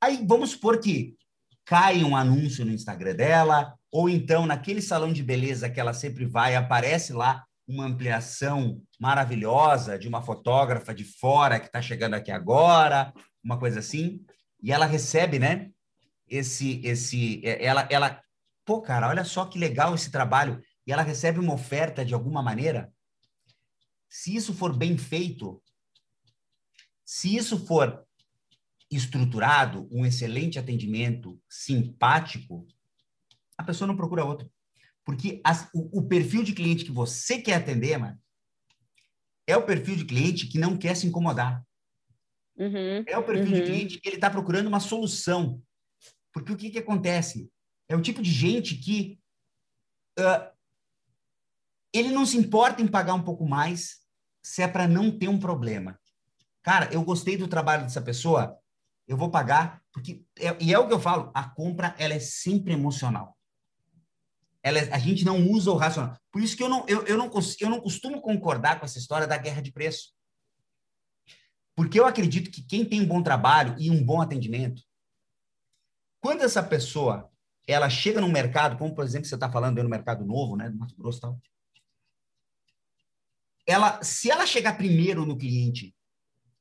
aí 0.00 0.24
vamos 0.24 0.50
supor 0.50 0.78
que 0.78 1.16
cai 1.64 2.04
um 2.04 2.16
anúncio 2.16 2.64
no 2.64 2.72
Instagram 2.72 3.14
dela, 3.14 3.74
ou 3.90 4.08
então 4.08 4.46
naquele 4.46 4.80
salão 4.80 5.12
de 5.12 5.22
beleza 5.22 5.68
que 5.68 5.80
ela 5.80 5.92
sempre 5.92 6.24
vai, 6.24 6.54
aparece 6.54 7.12
lá 7.12 7.44
uma 7.66 7.84
ampliação 7.84 8.80
maravilhosa 8.98 9.98
de 9.98 10.08
uma 10.08 10.22
fotógrafa 10.22 10.94
de 10.94 11.04
fora 11.04 11.60
que 11.60 11.66
está 11.66 11.82
chegando 11.82 12.14
aqui 12.14 12.30
agora, 12.30 13.12
uma 13.44 13.58
coisa 13.58 13.80
assim, 13.80 14.24
e 14.62 14.72
ela 14.72 14.86
recebe, 14.86 15.38
né? 15.38 15.70
Esse, 16.28 16.80
esse, 16.84 17.40
é, 17.44 17.64
ela, 17.64 17.88
ela, 17.90 18.22
pô, 18.64 18.80
cara, 18.80 19.08
olha 19.08 19.24
só 19.24 19.46
que 19.46 19.58
legal 19.58 19.94
esse 19.94 20.10
trabalho, 20.10 20.62
e 20.86 20.92
ela 20.92 21.02
recebe 21.02 21.38
uma 21.38 21.54
oferta 21.54 22.04
de 22.04 22.14
alguma 22.14 22.42
maneira. 22.42 22.92
Se 24.08 24.34
isso 24.34 24.54
for 24.54 24.76
bem 24.76 24.96
feito, 24.96 25.62
se 27.04 27.36
isso 27.36 27.64
for 27.66 28.06
estruturado, 28.90 29.88
um 29.90 30.04
excelente 30.06 30.58
atendimento, 30.58 31.40
simpático, 31.48 32.66
a 33.56 33.62
pessoa 33.62 33.86
não 33.86 33.96
procura 33.96 34.24
outro. 34.24 34.50
Porque 35.04 35.40
as, 35.44 35.68
o, 35.74 36.00
o, 36.00 36.06
perfil 36.06 36.42
de 36.42 36.52
cliente 36.52 36.84
que 36.84 36.92
você 36.92 37.40
quer 37.40 37.54
atender, 37.54 37.98
mano, 37.98 38.18
é 39.46 39.56
o 39.56 39.64
perfil 39.64 39.96
de 39.96 40.04
cliente 40.04 40.46
que 40.46 40.58
não 40.58 40.76
quer 40.76 40.94
se 40.94 41.06
incomodar. 41.06 41.64
Uhum, 42.56 43.04
é 43.06 43.16
o 43.16 43.22
perfil 43.22 43.54
uhum. 43.54 43.60
de 43.60 43.62
cliente 43.62 44.00
que 44.00 44.08
ele 44.08 44.16
está 44.16 44.28
procurando 44.28 44.66
uma 44.66 44.80
solução. 44.80 45.62
Porque 46.32 46.52
o 46.52 46.56
que, 46.56 46.70
que 46.70 46.78
acontece? 46.78 47.50
É 47.88 47.96
o 47.96 48.02
tipo 48.02 48.22
de 48.22 48.30
gente 48.30 48.76
que 48.76 49.18
uh, 50.18 50.58
ele 51.92 52.10
não 52.10 52.26
se 52.26 52.36
importa 52.36 52.82
em 52.82 52.86
pagar 52.86 53.14
um 53.14 53.22
pouco 53.22 53.46
mais 53.46 53.98
se 54.42 54.62
é 54.62 54.68
para 54.68 54.86
não 54.86 55.16
ter 55.16 55.28
um 55.28 55.38
problema. 55.38 55.98
Cara, 56.62 56.92
eu 56.92 57.02
gostei 57.02 57.36
do 57.36 57.48
trabalho 57.48 57.84
dessa 57.84 58.02
pessoa, 58.02 58.58
eu 59.06 59.16
vou 59.16 59.30
pagar, 59.30 59.82
porque 59.92 60.22
é, 60.38 60.56
e 60.60 60.72
é 60.72 60.78
o 60.78 60.86
que 60.86 60.92
eu 60.92 61.00
falo, 61.00 61.30
a 61.34 61.48
compra 61.48 61.94
ela 61.98 62.14
é 62.14 62.20
sempre 62.20 62.72
emocional. 62.72 63.36
Ela, 64.62 64.80
é, 64.80 64.92
a 64.92 64.98
gente 64.98 65.24
não 65.24 65.48
usa 65.50 65.70
o 65.70 65.76
racional. 65.76 66.18
Por 66.30 66.42
isso 66.42 66.56
que 66.56 66.62
eu 66.62 66.68
não, 66.68 66.84
eu, 66.86 67.04
eu, 67.06 67.16
não, 67.16 67.30
eu 67.60 67.70
não 67.70 67.80
costumo 67.80 68.20
concordar 68.20 68.78
com 68.78 68.84
essa 68.84 68.98
história 68.98 69.26
da 69.26 69.38
guerra 69.38 69.62
de 69.62 69.72
preço. 69.72 70.12
Porque 71.74 71.98
eu 71.98 72.06
acredito 72.06 72.50
que 72.50 72.62
quem 72.62 72.84
tem 72.84 73.00
um 73.00 73.06
bom 73.06 73.22
trabalho 73.22 73.74
e 73.78 73.90
um 73.90 74.04
bom 74.04 74.20
atendimento, 74.20 74.82
quando 76.20 76.42
essa 76.42 76.62
pessoa 76.62 77.30
ela 77.66 77.90
chega 77.90 78.20
no 78.20 78.28
mercado, 78.28 78.78
como 78.78 78.94
por 78.94 79.04
exemplo 79.04 79.26
você 79.26 79.34
está 79.34 79.50
falando 79.50 79.76
aí 79.76 79.84
no 79.84 79.90
mercado 79.90 80.24
novo, 80.24 80.56
né, 80.56 80.70
do 80.70 80.78
Mato 80.78 80.96
Grosso 80.96 81.20
tal, 81.20 81.40
ela, 83.66 84.02
se 84.02 84.30
ela 84.30 84.46
chegar 84.46 84.78
primeiro 84.78 85.26
no 85.26 85.36
cliente 85.36 85.94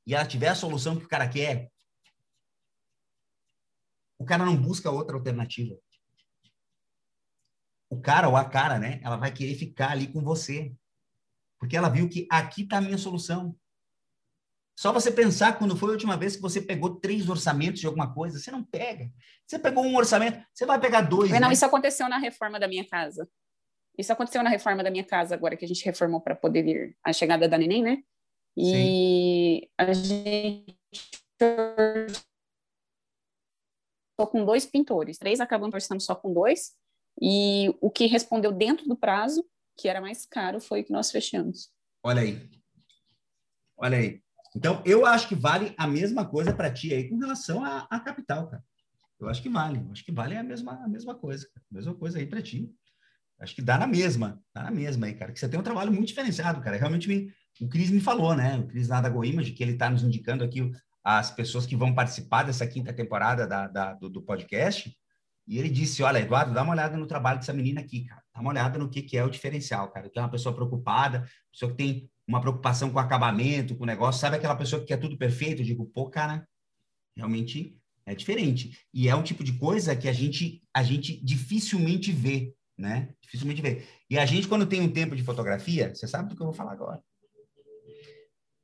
e 0.06 0.14
ela 0.14 0.26
tiver 0.26 0.50
a 0.50 0.56
solução 0.56 0.98
que 0.98 1.06
o 1.06 1.08
cara 1.08 1.28
quer, 1.28 1.72
o 4.18 4.26
cara 4.26 4.44
não 4.46 4.58
busca 4.58 4.92
outra 4.92 5.16
alternativa. 5.16 5.78
O 7.90 8.02
cara 8.02 8.28
ou 8.28 8.36
a 8.36 8.44
cara, 8.44 8.78
né? 8.78 9.00
Ela 9.04 9.16
vai 9.16 9.32
querer 9.32 9.56
ficar 9.56 9.92
ali 9.92 10.08
com 10.08 10.22
você. 10.22 10.76
Porque 11.58 11.78
ela 11.78 11.88
viu 11.88 12.10
que 12.10 12.28
aqui 12.30 12.64
está 12.64 12.78
a 12.78 12.82
minha 12.82 12.98
solução. 12.98 13.56
Só 14.78 14.94
você 14.94 15.10
pensar 15.10 15.58
quando 15.58 15.76
foi 15.76 15.90
a 15.90 15.94
última 15.94 16.16
vez 16.16 16.36
que 16.36 16.42
você 16.42 16.62
pegou 16.62 17.00
três 17.00 17.28
orçamentos 17.28 17.80
de 17.80 17.88
alguma 17.88 18.14
coisa, 18.14 18.38
você 18.38 18.52
não 18.52 18.64
pega. 18.64 19.12
Você 19.46 19.58
pegou 19.58 19.84
um 19.84 19.96
orçamento, 19.96 20.46
você 20.54 20.68
vai 20.68 20.80
pegar 20.80 21.02
dois. 21.02 21.32
Não, 21.32 21.40
né? 21.40 21.52
isso 21.52 21.66
aconteceu 21.66 22.08
na 22.08 22.20
reforma 22.20 22.60
da 22.60 22.68
minha 22.68 22.88
casa. 22.88 23.28
Isso 23.98 24.14
aconteceu 24.14 24.44
na 24.44 24.52
reforma 24.52 24.84
da 24.84 24.92
minha 24.92 25.04
casa 25.04 25.34
agora 25.34 25.58
que 25.58 25.66
a 25.66 25.68
gente 25.68 25.84
reformou 25.84 26.22
para 26.22 26.36
poder 26.36 26.62
vir 26.62 26.96
a 27.04 27.12
chegada 27.12 27.50
da 27.50 27.58
neném, 27.58 27.82
né? 27.82 28.04
E 28.56 29.62
Sim. 29.64 29.70
a 29.80 29.94
gente 29.94 30.78
estou 34.14 34.28
com 34.28 34.46
dois 34.46 34.68
pintores, 34.68 35.18
três 35.18 35.40
acabamos 35.40 35.74
orçando 35.74 36.04
só 36.04 36.14
com 36.14 36.32
dois, 36.32 36.76
e 37.20 37.76
o 37.82 37.90
que 37.90 38.06
respondeu 38.06 38.52
dentro 38.52 38.88
do 38.88 38.96
prazo, 38.96 39.44
que 39.76 39.90
era 39.90 40.02
mais 40.02 40.24
caro, 40.24 40.62
foi 40.62 40.82
o 40.82 40.86
que 40.86 40.92
nós 40.92 41.10
fechamos. 41.10 41.72
Olha 42.04 42.22
aí. 42.22 42.48
Olha 43.76 43.98
aí. 43.98 44.27
Então, 44.56 44.82
eu 44.86 45.06
acho 45.06 45.28
que 45.28 45.36
vale 45.36 45.74
a 45.78 45.88
mesma 45.88 46.26
coisa 46.26 46.54
para 46.54 46.72
ti 46.72 46.94
aí 46.94 47.10
com 47.10 47.18
relação 47.18 47.64
à, 47.64 48.00
capital, 48.00 48.48
cara. 48.48 48.64
Eu 49.20 49.30
acho 49.30 49.42
que 49.42 49.50
vale. 49.50 49.80
Eu 49.80 49.92
acho 49.92 50.06
que 50.06 50.12
vale 50.12 50.36
a 50.36 50.44
mesma, 50.44 50.74
a 50.84 50.88
mesma 50.88 51.16
coisa. 51.16 51.48
Cara. 51.54 51.66
Mesma 51.72 51.94
coisa 51.94 52.20
aí 52.20 52.26
para 52.26 52.42
ti. 52.42 52.72
Acho 53.40 53.56
que 53.56 53.62
dá 53.62 53.78
na 53.78 53.88
mesma. 53.88 54.42
Dá 54.54 54.64
na 54.64 54.72
mesma 54.72 55.08
aí, 55.08 55.14
cara. 55.14 55.32
Que 55.32 55.40
você 55.40 55.50
tem 55.50 55.60
um 55.60 55.64
trabalho 55.64 55.92
muito 55.92 56.08
diferenciado, 56.08 56.62
cara. 56.62 56.78
Realmente 56.78 57.08
me, 57.08 57.32
o 57.62 57.68
Cris 57.68 57.90
me 57.90 58.00
falou, 58.00 58.36
né? 58.36 58.58
O 58.58 58.68
Cris 58.68 58.88
lá 58.88 59.02
da 59.02 59.10
GoImage, 59.10 59.52
que 59.52 59.64
ele 59.64 59.74
está 59.74 59.90
nos 59.90 60.04
indicando 60.04 60.44
aqui 60.44 60.72
as 61.04 61.32
pessoas 61.32 61.66
que 61.66 61.76
vão 61.76 61.94
participar 61.94 62.44
dessa 62.44 62.68
quinta 62.68 62.92
temporada 62.92 63.48
da, 63.48 63.68
da 63.68 63.94
do, 63.94 64.10
do, 64.10 64.22
podcast. 64.22 64.96
E 65.48 65.58
ele 65.58 65.70
disse: 65.70 66.04
Olha, 66.04 66.20
Eduardo, 66.20 66.54
dá 66.54 66.64
uma 66.64 66.74
olhada 66.74 66.98
no 66.98 67.08
trabalho 67.08 67.40
dessa 67.40 67.54
menina 67.54 67.82
aqui, 67.82 68.06
cara. 68.06 68.22
Dá 68.34 68.42
uma 68.42 68.50
olhada 68.50 68.78
no 68.78 68.90
que, 68.90 69.02
que 69.02 69.18
é 69.18 69.24
o 69.24 69.30
diferencial, 69.30 69.90
cara. 69.90 70.10
Que 70.10 70.20
é 70.20 70.22
uma 70.22 70.32
pessoa 70.32 70.54
preocupada, 70.54 71.28
pessoa 71.52 71.72
que 71.72 71.78
tem 71.78 72.10
uma 72.28 72.42
preocupação 72.42 72.92
com 72.92 73.00
acabamento, 73.00 73.76
com 73.76 73.84
o 73.84 73.88
negócio. 73.88 74.20
Sabe 74.20 74.36
aquela 74.36 74.56
pessoa 74.56 74.82
que 74.82 74.88
quer 74.88 74.98
tudo 74.98 75.18
perfeito? 75.18 75.62
Eu 75.62 75.66
digo, 75.66 75.86
pô, 75.86 76.10
cara, 76.10 76.48
realmente 77.16 77.78
é 78.06 78.14
diferente. 78.14 78.78
E 78.94 79.08
é 79.08 79.16
um 79.16 79.24
tipo 79.24 79.44
de 79.44 79.58
coisa 79.58 79.96
que 79.96 80.10
a 80.10 80.14
gente, 80.14 80.62
a 80.74 80.84
gente 80.84 81.24
dificilmente 81.24 82.12
vê, 82.12 82.54
né? 82.78 83.14
Dificilmente 83.22 83.62
vê. 83.62 83.86
E 84.10 84.18
a 84.18 84.26
gente, 84.26 84.48
quando 84.48 84.66
tem 84.66 84.82
um 84.82 84.92
tempo 84.92 85.16
de 85.16 85.24
fotografia, 85.24 85.94
você 85.94 86.08
sabe 86.08 86.30
do 86.30 86.36
que 86.36 86.42
eu 86.42 86.48
vou 86.48 86.56
falar 86.56 86.74
agora. 86.74 87.02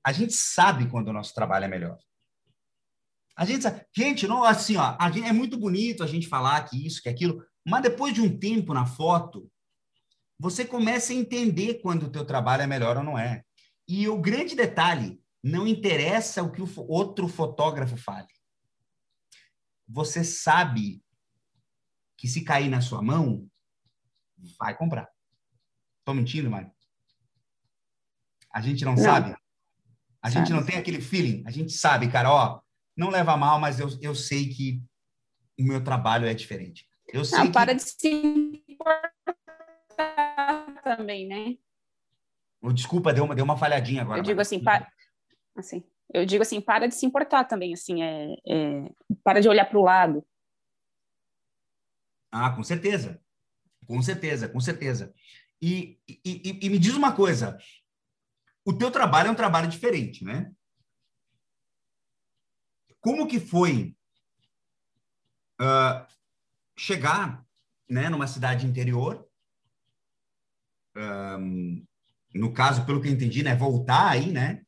A 0.05 0.11
gente 0.11 0.33
sabe 0.33 0.89
quando 0.89 1.07
o 1.07 1.13
nosso 1.13 1.33
trabalho 1.33 1.65
é 1.65 1.67
melhor. 1.69 1.97
A 3.35 3.45
gente, 3.45 3.65
gente, 3.95 4.27
não 4.27 4.43
assim, 4.43 4.75
ó, 4.75 4.95
a 4.99 5.09
gente, 5.09 5.27
é 5.27 5.33
muito 5.33 5.57
bonito 5.57 6.03
a 6.03 6.07
gente 6.07 6.27
falar 6.27 6.61
que 6.63 6.85
isso, 6.85 7.01
que 7.01 7.09
aquilo, 7.09 7.43
mas 7.65 7.81
depois 7.81 8.13
de 8.13 8.21
um 8.21 8.37
tempo 8.37 8.73
na 8.73 8.85
foto, 8.85 9.49
você 10.37 10.65
começa 10.65 11.13
a 11.13 11.15
entender 11.15 11.75
quando 11.75 12.03
o 12.03 12.11
teu 12.11 12.25
trabalho 12.25 12.63
é 12.63 12.67
melhor 12.67 12.97
ou 12.97 13.03
não 13.03 13.17
é. 13.17 13.43
E 13.87 14.07
o 14.07 14.19
grande 14.19 14.55
detalhe, 14.55 15.21
não 15.43 15.67
interessa 15.67 16.41
o 16.41 16.51
que 16.51 16.61
o 16.61 16.69
outro 16.87 17.27
fotógrafo 17.27 17.97
fale. 17.97 18.27
Você 19.87 20.23
sabe 20.23 21.03
que 22.17 22.27
se 22.27 22.43
cair 22.43 22.69
na 22.69 22.79
sua 22.79 23.01
mão, 23.01 23.49
vai 24.57 24.75
comprar. 24.77 25.09
Tô 26.05 26.13
mentindo, 26.13 26.49
Mário? 26.49 26.71
A 28.53 28.61
gente 28.61 28.85
não, 28.85 28.95
não. 28.95 29.03
sabe? 29.03 29.35
A 30.21 30.29
sabe. 30.29 30.45
gente 30.45 30.53
não 30.53 30.65
tem 30.65 30.77
aquele 30.77 31.01
feeling. 31.01 31.43
A 31.45 31.51
gente 31.51 31.73
sabe, 31.73 32.09
cara, 32.09 32.31
ó, 32.31 32.61
não 32.95 33.09
leva 33.09 33.35
mal, 33.35 33.59
mas 33.59 33.79
eu, 33.79 33.89
eu 34.01 34.15
sei 34.15 34.47
que 34.49 34.81
o 35.59 35.63
meu 35.63 35.83
trabalho 35.83 36.25
é 36.25 36.33
diferente. 36.33 36.87
Eu 37.07 37.25
sei 37.25 37.39
não, 37.39 37.47
que... 37.47 37.51
para 37.51 37.73
de 37.73 37.81
se 37.81 38.07
importar 38.07 39.35
também, 40.83 41.27
né? 41.27 41.57
Desculpa, 42.71 43.11
deu 43.11 43.25
uma, 43.25 43.35
deu 43.35 43.43
uma 43.43 43.57
falhadinha 43.57 44.03
agora. 44.03 44.19
Eu 44.19 44.23
digo 44.23 44.39
assim, 44.39 44.63
para, 44.63 44.89
assim, 45.57 45.83
eu 46.13 46.25
digo 46.25 46.41
assim, 46.41 46.61
para 46.61 46.87
de 46.87 46.95
se 46.95 47.05
importar 47.05 47.43
também, 47.43 47.73
assim, 47.73 48.01
é, 48.01 48.33
é 48.47 48.89
para 49.23 49.41
de 49.41 49.49
olhar 49.49 49.65
para 49.65 49.77
o 49.77 49.83
lado. 49.83 50.25
Ah, 52.31 52.51
com 52.51 52.63
certeza, 52.63 53.21
com 53.85 54.01
certeza, 54.01 54.47
com 54.47 54.59
certeza. 54.59 55.13
E, 55.61 55.99
e, 56.07 56.21
e, 56.25 56.59
e 56.65 56.69
me 56.69 56.79
diz 56.79 56.95
uma 56.95 57.15
coisa, 57.15 57.57
o 58.65 58.73
teu 58.73 58.89
trabalho 58.89 59.27
é 59.27 59.31
um 59.31 59.35
trabalho 59.35 59.67
diferente, 59.67 60.23
né? 60.23 60.51
Como 62.99 63.27
que 63.27 63.39
foi 63.39 63.95
uh, 65.61 66.07
chegar 66.77 67.45
né, 67.89 68.09
numa 68.09 68.27
cidade 68.27 68.65
interior? 68.65 69.27
Um, 70.95 71.85
no 72.39 72.53
caso, 72.53 72.85
pelo 72.85 73.01
que 73.01 73.07
eu 73.07 73.11
entendi, 73.11 73.43
né, 73.43 73.55
voltar 73.55 74.09
aí, 74.09 74.31
né? 74.31 74.63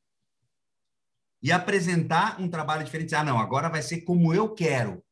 E 1.41 1.51
apresentar 1.51 2.39
um 2.39 2.49
trabalho 2.49 2.83
diferente. 2.83 3.13
Ah, 3.15 3.23
não, 3.23 3.39
agora 3.39 3.69
vai 3.69 3.81
ser 3.81 4.01
como 4.01 4.33
eu 4.33 4.53
quero. 4.53 5.03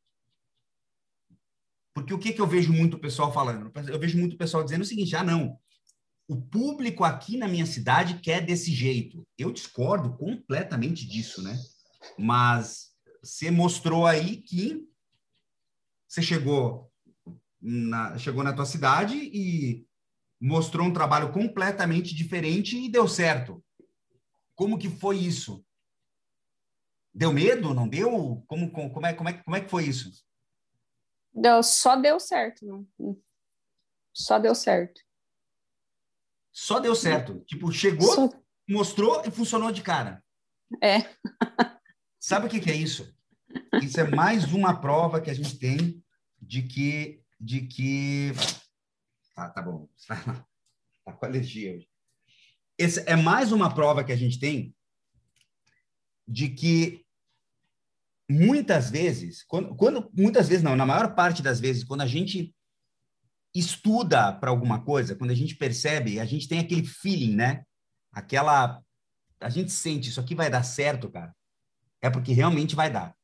Porque 1.94 2.14
o 2.14 2.20
que, 2.20 2.34
que 2.34 2.42
eu 2.42 2.48
vejo 2.48 2.74
muito 2.74 2.98
o 2.98 3.00
pessoal 3.00 3.32
falando? 3.32 3.72
Eu 3.88 4.00
vejo 4.00 4.18
muito 4.18 4.34
o 4.34 4.38
pessoal 4.38 4.64
dizendo 4.64 4.82
o 4.82 4.86
seguinte: 4.86 5.16
ah, 5.16 5.24
não, 5.24 5.60
o 6.28 6.42
público 6.42 7.04
aqui 7.04 7.38
na 7.38 7.48
minha 7.48 7.66
cidade 7.66 8.20
quer 8.20 8.42
desse 8.42 8.72
jeito. 8.72 9.28
Eu 9.38 9.52
discordo 9.52 10.18
completamente 10.18 11.08
disso, 11.08 11.42
né? 11.42 11.56
Mas 12.18 12.92
você 13.22 13.52
mostrou 13.52 14.06
aí 14.06 14.38
que 14.38 14.88
você 16.08 16.22
chegou 16.22 16.92
na, 17.62 18.18
chegou 18.18 18.44
na 18.44 18.54
tua 18.54 18.66
cidade 18.66 19.16
e 19.16 19.86
mostrou 20.44 20.86
um 20.86 20.94
trabalho 20.94 21.32
completamente 21.32 22.14
diferente 22.14 22.78
e 22.78 22.90
deu 22.90 23.08
certo. 23.08 23.64
Como 24.54 24.78
que 24.78 24.90
foi 24.90 25.18
isso? 25.18 25.66
Deu 27.14 27.32
medo? 27.32 27.74
Não 27.74 27.88
deu? 27.88 28.44
Como, 28.46 28.70
como, 28.70 28.92
como, 28.92 29.06
é, 29.06 29.14
como, 29.14 29.30
é, 29.30 29.34
como 29.34 29.56
é 29.56 29.62
que 29.62 29.70
foi 29.70 29.86
isso? 29.86 30.12
Deu, 31.34 31.64
só 31.64 31.96
deu 31.96 32.20
certo. 32.20 32.86
Só 34.12 34.38
deu 34.38 34.54
certo. 34.54 35.02
Só 36.52 36.80
deu 36.80 36.94
certo. 36.94 37.40
Tipo, 37.46 37.72
chegou, 37.72 38.14
só... 38.14 38.30
mostrou 38.68 39.24
e 39.26 39.32
funcionou 39.32 39.72
de 39.72 39.82
cara. 39.82 40.22
É. 40.82 40.98
Sabe 42.20 42.48
o 42.48 42.50
que, 42.50 42.60
que 42.60 42.70
é 42.70 42.76
isso? 42.76 43.16
Isso 43.82 44.00
é 44.00 44.04
mais 44.04 44.52
uma 44.52 44.80
prova 44.80 45.22
que 45.22 45.30
a 45.30 45.34
gente 45.34 45.58
tem 45.58 46.04
de 46.42 46.64
que. 46.64 47.24
De 47.40 47.62
que... 47.62 48.32
Ah, 49.36 49.50
tá 49.50 49.62
bom. 49.62 49.88
Tá 51.06 51.12
com 51.12 51.26
alergia 51.26 51.76
hoje. 51.76 51.90
É 53.06 53.14
mais 53.14 53.52
uma 53.52 53.76
prova 53.76 54.06
que 54.06 54.14
a 54.14 54.16
gente 54.16 54.40
tem 54.40 54.74
de 56.26 56.48
que 56.48 57.06
muitas 58.30 58.90
vezes, 58.90 59.44
quando, 59.44 59.76
quando 59.76 60.10
muitas 60.18 60.48
vezes 60.48 60.64
não, 60.64 60.78
na 60.78 60.86
maior 60.86 61.14
parte 61.14 61.44
das 61.44 61.60
vezes, 61.60 61.84
quando 61.84 62.00
a 62.00 62.08
gente 62.08 62.56
estuda 63.54 64.32
para 64.32 64.50
alguma 64.50 64.82
coisa, 64.82 65.14
quando 65.14 65.32
a 65.32 65.36
gente 65.36 65.58
percebe, 65.58 66.22
a 66.22 66.26
gente 66.26 66.48
tem 66.48 66.60
aquele 66.60 66.86
feeling, 66.86 67.36
né? 67.36 67.66
Aquela 68.10 68.82
a 69.42 69.50
gente 69.50 69.74
sente 69.74 70.08
isso 70.08 70.22
aqui 70.22 70.34
vai 70.34 70.50
dar 70.50 70.64
certo, 70.64 71.12
cara 71.12 71.36
é 72.04 72.10
porque 72.10 72.34
realmente 72.34 72.76
vai 72.76 72.92
dar. 72.92 73.16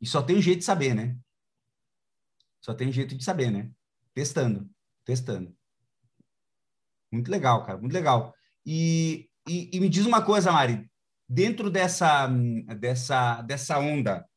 E 0.00 0.06
só 0.06 0.22
tem 0.22 0.36
um 0.36 0.40
jeito 0.40 0.60
de 0.60 0.64
saber, 0.64 0.94
né? 0.94 1.18
Só 2.60 2.72
tem 2.72 2.88
um 2.88 2.92
jeito 2.92 3.16
de 3.16 3.24
saber, 3.24 3.50
né? 3.50 3.68
Testando, 4.14 4.68
testando. 5.04 5.56
Muito 7.12 7.30
legal, 7.30 7.64
cara, 7.64 7.78
muito 7.78 7.92
legal. 7.92 8.34
E, 8.64 9.28
e, 9.48 9.70
e 9.72 9.80
me 9.80 9.88
diz 9.88 10.06
uma 10.06 10.24
coisa, 10.24 10.52
Mari, 10.52 10.88
dentro 11.28 11.70
dessa, 11.70 12.28
dessa, 12.78 13.42
dessa 13.42 13.78
onda, 13.78 14.28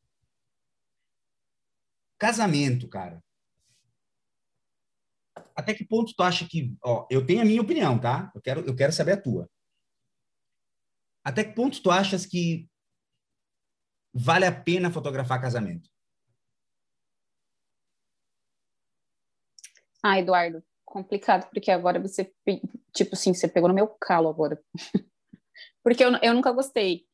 casamento, 2.18 2.88
cara, 2.88 3.24
até 5.56 5.74
que 5.74 5.86
ponto 5.86 6.14
tu 6.16 6.24
acha 6.24 6.48
que, 6.48 6.76
ó, 6.84 7.06
eu 7.10 7.26
tenho 7.26 7.42
a 7.42 7.46
minha 7.46 7.62
opinião, 7.62 8.00
tá? 8.00 8.32
Eu 8.34 8.42
quero, 8.42 8.62
eu 8.62 8.76
quero 8.76 8.92
saber 8.92 9.14
a 9.14 9.22
tua. 9.22 9.50
Até 11.24 11.44
que 11.44 11.54
ponto 11.54 11.82
tu 11.82 11.90
achas 11.90 12.26
que 12.26 12.70
vale 14.14 14.46
a 14.46 14.52
pena 14.52 14.92
fotografar 14.92 15.42
casamento? 15.42 15.90
Ah, 20.04 20.20
Eduardo, 20.20 20.62
complicado, 20.84 21.50
porque 21.50 21.72
agora 21.72 22.00
você, 22.00 22.32
tipo 22.94 23.14
assim, 23.14 23.34
você 23.34 23.48
pegou 23.48 23.70
no 23.70 23.76
meu 23.76 23.88
calo 23.88 24.28
agora. 24.28 24.62
porque 25.82 26.04
eu, 26.04 26.12
eu 26.22 26.34
nunca 26.34 26.52
gostei. 26.52 27.06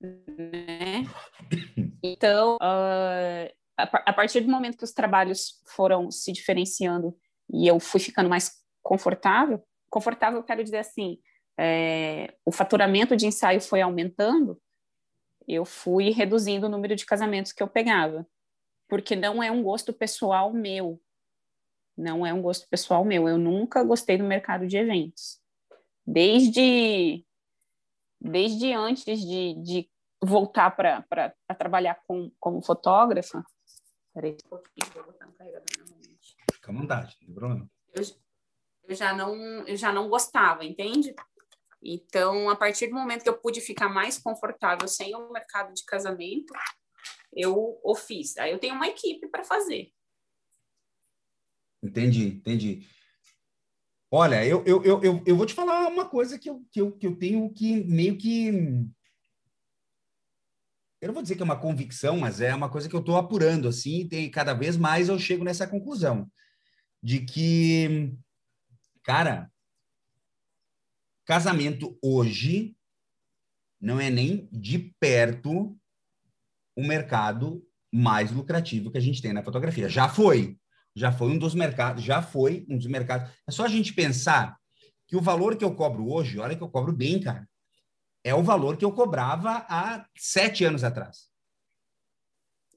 Né? 0.00 1.04
Então, 2.00 2.56
uh, 2.56 3.52
a, 3.76 3.82
a 3.82 4.12
partir 4.12 4.40
do 4.40 4.50
momento 4.50 4.78
que 4.78 4.84
os 4.84 4.92
trabalhos 4.92 5.60
foram 5.66 6.12
se 6.12 6.32
diferenciando 6.32 7.16
e 7.52 7.66
eu 7.66 7.80
fui 7.80 7.98
ficando 7.98 8.28
mais 8.28 8.52
confortável, 8.80 9.60
confortável, 9.90 10.38
eu 10.38 10.44
quero 10.44 10.62
dizer 10.62 10.78
assim, 10.78 11.18
é, 11.58 12.34
o 12.44 12.52
faturamento 12.52 13.16
de 13.16 13.26
ensaio 13.26 13.60
foi 13.60 13.80
aumentando, 13.80 14.60
eu 15.46 15.64
fui 15.64 16.10
reduzindo 16.10 16.66
o 16.66 16.70
número 16.70 16.94
de 16.94 17.04
casamentos 17.04 17.52
que 17.52 17.62
eu 17.62 17.68
pegava, 17.68 18.26
porque 18.88 19.16
não 19.16 19.42
é 19.42 19.50
um 19.50 19.62
gosto 19.62 19.92
pessoal 19.92 20.52
meu. 20.52 21.00
Não 21.98 22.24
é 22.24 22.32
um 22.32 22.40
gosto 22.40 22.68
pessoal 22.68 23.04
meu. 23.04 23.28
Eu 23.28 23.36
nunca 23.36 23.82
gostei 23.82 24.16
do 24.16 24.24
mercado 24.24 24.68
de 24.68 24.76
eventos. 24.76 25.40
Desde 26.06 27.24
desde 28.20 28.72
antes 28.72 29.20
de, 29.20 29.54
de 29.62 29.90
voltar 30.22 30.70
para 30.70 31.04
trabalhar 31.58 32.00
com, 32.06 32.30
como 32.38 32.62
fotógrafa. 32.62 33.44
Peraí, 34.14 34.36
um 34.44 34.48
pouquinho, 34.48 34.92
vou 34.94 35.04
botar 35.04 35.26
um 35.26 35.32
carregador 35.32 35.66
novamente. 35.78 36.36
Fica 36.52 36.70
à 36.70 36.74
vontade, 36.74 37.16
não 37.20 37.26
tem 37.26 37.34
problema. 37.34 37.70
Eu, 37.92 38.02
eu, 38.88 38.94
já 38.94 39.12
não, 39.12 39.34
eu 39.66 39.76
já 39.76 39.92
não 39.92 40.08
gostava, 40.08 40.64
entende? 40.64 41.14
Então, 41.82 42.50
a 42.50 42.56
partir 42.56 42.88
do 42.88 42.94
momento 42.94 43.22
que 43.22 43.28
eu 43.28 43.38
pude 43.38 43.60
ficar 43.60 43.88
mais 43.88 44.18
confortável 44.18 44.88
sem 44.88 45.14
o 45.14 45.30
mercado 45.30 45.72
de 45.72 45.84
casamento, 45.84 46.52
eu 47.32 47.78
o 47.84 47.94
fiz. 47.94 48.36
Aí 48.38 48.50
eu 48.50 48.58
tenho 48.58 48.74
uma 48.74 48.88
equipe 48.88 49.28
para 49.28 49.44
fazer. 49.44 49.92
Entendi, 51.82 52.28
entendi. 52.28 52.86
Olha, 54.10 54.44
eu, 54.44 54.64
eu, 54.64 54.82
eu, 54.84 55.22
eu, 55.26 55.36
vou 55.36 55.44
te 55.44 55.54
falar 55.54 55.86
uma 55.86 56.08
coisa 56.08 56.38
que 56.38 56.48
eu, 56.48 56.64
que, 56.70 56.80
eu, 56.80 56.92
que 56.92 57.06
eu 57.06 57.16
tenho 57.16 57.52
que 57.52 57.84
meio 57.84 58.16
que. 58.16 58.48
Eu 61.00 61.08
não 61.08 61.14
vou 61.14 61.22
dizer 61.22 61.36
que 61.36 61.42
é 61.42 61.44
uma 61.44 61.60
convicção, 61.60 62.18
mas 62.18 62.40
é 62.40 62.54
uma 62.54 62.70
coisa 62.70 62.88
que 62.88 62.96
eu 62.96 63.00
estou 63.00 63.16
apurando, 63.16 63.68
assim, 63.68 64.08
e 64.10 64.30
cada 64.30 64.54
vez 64.54 64.76
mais 64.76 65.08
eu 65.08 65.18
chego 65.18 65.44
nessa 65.44 65.66
conclusão 65.66 66.28
de 67.02 67.20
que, 67.20 68.12
cara, 69.04 69.50
casamento 71.24 71.96
hoje 72.02 72.74
não 73.80 74.00
é 74.00 74.10
nem 74.10 74.48
de 74.50 74.92
perto 74.98 75.78
o 76.74 76.82
mercado 76.82 77.64
mais 77.92 78.32
lucrativo 78.32 78.90
que 78.90 78.98
a 78.98 79.00
gente 79.00 79.22
tem 79.22 79.32
na 79.32 79.42
fotografia. 79.42 79.88
Já 79.88 80.08
foi, 80.08 80.57
já 80.98 81.12
foi 81.12 81.30
um 81.30 81.38
dos 81.38 81.54
mercados, 81.54 82.02
já 82.02 82.20
foi 82.20 82.66
um 82.68 82.76
dos 82.76 82.86
mercados. 82.86 83.30
É 83.46 83.50
só 83.50 83.64
a 83.64 83.68
gente 83.68 83.92
pensar 83.92 84.56
que 85.06 85.16
o 85.16 85.20
valor 85.20 85.56
que 85.56 85.64
eu 85.64 85.74
cobro 85.74 86.10
hoje, 86.10 86.38
olha 86.38 86.56
que 86.56 86.62
eu 86.62 86.68
cobro 86.68 86.92
bem, 86.92 87.20
cara, 87.20 87.48
é 88.24 88.34
o 88.34 88.42
valor 88.42 88.76
que 88.76 88.84
eu 88.84 88.92
cobrava 88.92 89.64
há 89.68 90.06
sete 90.16 90.64
anos 90.64 90.84
atrás. 90.84 91.28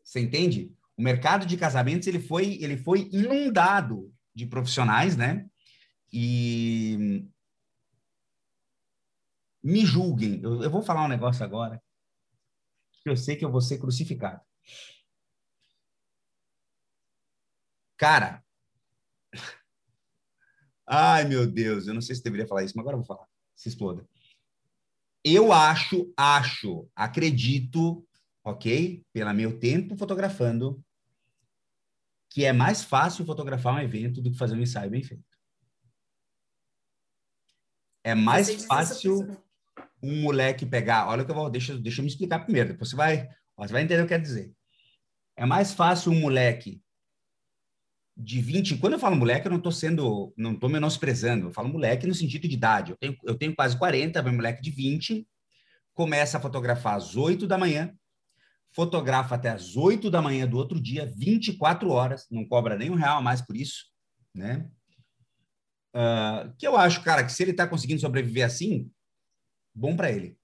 Você 0.04 0.20
entende? 0.20 0.72
O 0.96 1.02
mercado 1.02 1.46
de 1.46 1.58
casamentos 1.58 2.08
ele 2.08 2.20
foi, 2.20 2.58
ele 2.62 2.78
foi 2.78 3.10
inundado 3.12 4.14
de 4.36 4.46
profissionais, 4.46 5.18
né? 5.18 5.46
E 6.14 7.26
me 9.64 9.86
julguem. 9.86 10.40
Eu, 10.42 10.64
eu 10.64 10.70
vou 10.70 10.82
falar 10.82 11.04
um 11.06 11.10
negócio 11.10 11.44
agora 11.44 11.82
que 13.04 13.10
eu 13.10 13.18
sei 13.18 13.36
que 13.36 13.44
eu 13.44 13.52
vou 13.52 13.62
ser 13.62 13.80
crucificado. 13.80 14.42
Cara, 18.02 18.44
ai 20.88 21.24
meu 21.26 21.46
Deus, 21.46 21.86
eu 21.86 21.94
não 21.94 22.02
sei 22.02 22.16
se 22.16 22.24
deveria 22.24 22.48
falar 22.48 22.64
isso, 22.64 22.74
mas 22.76 22.82
agora 22.82 22.96
eu 22.96 23.04
vou 23.04 23.06
falar. 23.06 23.28
Se 23.54 23.70
exploda. 23.70 24.10
Eu 25.24 25.54
acho, 25.54 26.12
acho, 26.18 26.90
acredito, 26.96 28.04
ok? 28.44 29.06
Pelo 29.14 29.32
meu 29.36 29.60
tempo 29.60 29.96
fotografando, 29.96 30.84
que 32.28 32.44
é 32.44 32.52
mais 32.52 32.84
fácil 32.84 33.24
fotografar 33.24 33.76
um 33.76 33.80
evento 33.80 34.20
do 34.20 34.32
que 34.32 34.38
fazer 34.40 34.56
um 34.56 34.62
ensaio 34.62 34.90
bem 34.90 35.04
feito. 35.04 35.38
É 38.04 38.16
mais 38.16 38.66
fácil 38.66 39.28
um 40.02 40.24
moleque 40.24 40.66
pegar. 40.66 41.08
Olha 41.08 41.22
o 41.22 41.26
que 41.26 41.30
eu 41.30 41.36
vou. 41.36 41.52
Deixa, 41.52 41.78
deixa 41.78 42.02
eu 42.02 42.04
me 42.04 42.10
explicar 42.10 42.40
primeiro. 42.40 42.70
Depois 42.70 42.90
você 42.90 42.96
vai, 42.96 43.30
você 43.56 43.72
vai 43.72 43.84
entender 43.84 44.02
o 44.02 44.06
que 44.06 44.16
quer 44.16 44.22
dizer. 44.22 44.52
É 45.36 45.46
mais 45.46 45.72
fácil 45.72 46.12
um 46.12 46.20
moleque 46.20 46.82
de 48.16 48.42
20, 48.42 48.78
quando 48.78 48.94
eu 48.94 49.00
falo 49.00 49.16
moleque, 49.16 49.48
eu 49.48 49.52
não 49.52 49.58
estou 49.58 49.72
sendo, 49.72 50.34
não 50.38 50.54
estou 50.54 50.70
menosprezando, 50.70 51.48
eu 51.48 51.54
falo 51.54 51.70
moleque 51.70 52.06
no 52.06 52.14
sentido 52.14 52.48
de 52.48 52.56
idade. 52.56 52.92
Eu 52.92 52.98
tenho, 52.98 53.18
eu 53.24 53.36
tenho 53.36 53.56
quase 53.56 53.78
40, 53.78 54.22
meu 54.22 54.34
moleque 54.34 54.62
de 54.62 54.70
20, 54.70 55.28
começa 55.94 56.38
a 56.38 56.42
fotografar 56.42 56.96
às 56.96 57.16
8 57.16 57.48
da 57.48 57.58
manhã, 57.58 57.94
fotografa 58.74 59.36
até 59.36 59.50
às 59.50 59.76
8 59.76 60.10
da 60.10 60.22
manhã 60.22 60.48
do 60.48 60.58
outro 60.58 60.80
dia, 60.80 61.12
24 61.16 61.90
horas, 61.90 62.28
não 62.30 62.46
cobra 62.46 62.78
nem 62.78 62.90
um 62.90 62.96
real 62.96 63.18
a 63.18 63.22
mais 63.22 63.42
por 63.42 63.56
isso, 63.56 63.86
né? 64.36 64.70
Uh, 65.94 66.56
que 66.58 66.66
eu 66.66 66.78
acho, 66.78 67.04
cara, 67.04 67.24
que 67.24 67.32
se 67.32 67.44
ele 67.44 67.52
está 67.52 67.68
conseguindo 67.68 68.00
sobreviver 68.00 68.46
assim, 68.46 68.90
bom 69.74 69.96
para 69.96 70.12
ele. 70.12 70.38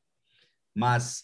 Mas 0.76 1.24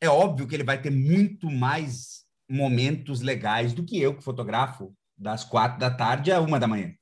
é 0.00 0.08
óbvio 0.08 0.46
que 0.46 0.54
ele 0.54 0.64
vai 0.64 0.80
ter 0.80 0.90
muito 0.90 1.50
mais 1.50 2.24
momentos 2.48 3.20
legais 3.20 3.72
do 3.72 3.84
que 3.84 4.00
eu 4.00 4.16
que 4.16 4.24
fotografo 4.24 4.94
das 5.16 5.44
quatro 5.44 5.78
da 5.78 5.90
tarde 5.90 6.32
a 6.32 6.40
uma 6.40 6.58
da 6.58 6.66
manhã, 6.66 6.94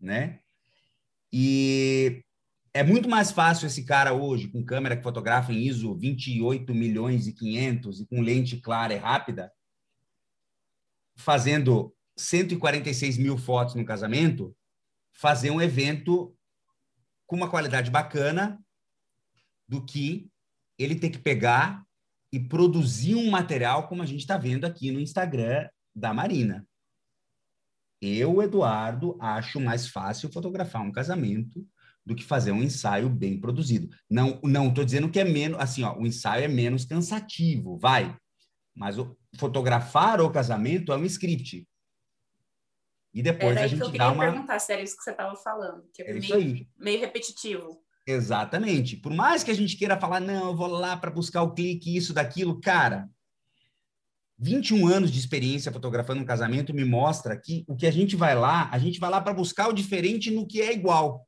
né? 0.00 0.40
E 1.32 2.22
é 2.72 2.82
muito 2.82 3.08
mais 3.08 3.30
fácil 3.30 3.66
esse 3.66 3.84
cara 3.84 4.12
hoje, 4.12 4.48
com 4.48 4.64
câmera 4.64 4.96
que 4.96 5.02
fotografa 5.02 5.52
em 5.52 5.66
ISO 5.66 5.94
28 5.94 6.74
milhões 6.74 7.26
e 7.26 7.32
500 7.32 8.00
e 8.00 8.06
com 8.06 8.20
lente 8.20 8.58
clara 8.58 8.94
e 8.94 8.98
rápida, 8.98 9.52
fazendo 11.16 11.94
146 12.16 13.18
mil 13.18 13.36
fotos 13.36 13.74
no 13.74 13.84
casamento, 13.84 14.56
fazer 15.12 15.50
um 15.50 15.60
evento 15.60 16.36
com 17.26 17.36
uma 17.36 17.50
qualidade 17.50 17.90
bacana 17.90 18.58
do 19.66 19.84
que 19.84 20.30
ele 20.78 20.94
ter 20.94 21.10
que 21.10 21.18
pegar 21.18 21.84
e 22.32 22.38
produzir 22.38 23.14
um 23.14 23.30
material 23.30 23.88
como 23.88 24.02
a 24.02 24.06
gente 24.06 24.20
está 24.20 24.36
vendo 24.36 24.64
aqui 24.64 24.90
no 24.90 25.00
Instagram 25.00 25.68
da 25.94 26.14
Marina. 26.14 26.66
Eu, 28.00 28.40
Eduardo, 28.42 29.16
acho 29.20 29.60
mais 29.60 29.88
fácil 29.88 30.32
fotografar 30.32 30.82
um 30.82 30.92
casamento 30.92 31.66
do 32.06 32.14
que 32.14 32.24
fazer 32.24 32.52
um 32.52 32.62
ensaio 32.62 33.10
bem 33.10 33.38
produzido. 33.38 33.94
Não, 34.08 34.40
não 34.42 34.68
estou 34.68 34.84
dizendo 34.84 35.10
que 35.10 35.20
é 35.20 35.24
menos, 35.24 35.60
assim, 35.60 35.82
ó, 35.82 35.96
o 35.98 36.06
ensaio 36.06 36.44
é 36.44 36.48
menos 36.48 36.84
cansativo, 36.84 37.76
vai. 37.76 38.16
Mas 38.74 38.98
o, 38.98 39.16
fotografar 39.36 40.20
o 40.20 40.30
casamento 40.30 40.92
é 40.92 40.96
um 40.96 41.04
script. 41.04 41.68
E 43.12 43.22
depois 43.22 43.56
é 43.56 43.64
a 43.64 43.66
gente 43.66 43.80
que 43.80 43.86
eu 43.86 43.98
dá 43.98 44.12
uma. 44.12 44.24
perguntar 44.24 44.58
se 44.58 44.72
era 44.72 44.82
isso 44.82 44.96
que 44.96 45.02
você 45.02 45.10
estava 45.10 45.34
falando, 45.36 45.84
que 45.92 46.02
é, 46.02 46.10
é 46.10 46.14
meio, 46.14 46.66
meio 46.78 47.00
repetitivo. 47.00 47.82
Exatamente. 48.06 48.96
Por 48.96 49.12
mais 49.12 49.42
que 49.42 49.50
a 49.50 49.54
gente 49.54 49.76
queira 49.76 50.00
falar, 50.00 50.20
não, 50.20 50.46
eu 50.46 50.56
vou 50.56 50.66
lá 50.66 50.96
para 50.96 51.10
buscar 51.10 51.42
o 51.42 51.52
clique, 51.52 51.94
isso, 51.94 52.14
daquilo, 52.14 52.60
cara, 52.60 53.08
21 54.38 54.86
anos 54.86 55.10
de 55.10 55.18
experiência 55.18 55.72
fotografando 55.72 56.22
um 56.22 56.24
casamento 56.24 56.72
me 56.72 56.84
mostra 56.84 57.36
que 57.36 57.64
o 57.66 57.74
que 57.74 57.86
a 57.86 57.90
gente 57.90 58.14
vai 58.14 58.34
lá, 58.34 58.68
a 58.72 58.78
gente 58.78 59.00
vai 59.00 59.10
lá 59.10 59.20
para 59.20 59.34
buscar 59.34 59.68
o 59.68 59.72
diferente 59.72 60.30
no 60.30 60.46
que 60.46 60.62
é 60.62 60.72
igual. 60.72 61.26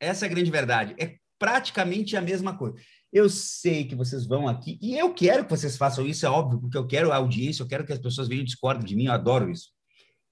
Essa 0.00 0.26
é 0.26 0.28
a 0.28 0.30
grande 0.30 0.50
verdade. 0.50 0.94
É 0.98 1.16
praticamente 1.38 2.16
a 2.16 2.20
mesma 2.20 2.56
coisa. 2.56 2.76
Eu 3.12 3.28
sei 3.28 3.84
que 3.84 3.94
vocês 3.94 4.26
vão 4.26 4.46
aqui, 4.46 4.78
e 4.80 4.96
eu 4.96 5.12
quero 5.12 5.44
que 5.44 5.50
vocês 5.50 5.76
façam 5.76 6.06
isso, 6.06 6.24
é 6.24 6.30
óbvio, 6.30 6.60
porque 6.60 6.76
eu 6.76 6.86
quero 6.86 7.12
audiência, 7.12 7.62
eu 7.62 7.66
quero 7.66 7.84
que 7.84 7.92
as 7.92 7.98
pessoas 7.98 8.28
venham 8.28 8.42
e 8.42 8.46
discordem 8.46 8.86
de 8.86 8.94
mim, 8.94 9.06
eu 9.06 9.12
adoro 9.12 9.50
isso. 9.50 9.70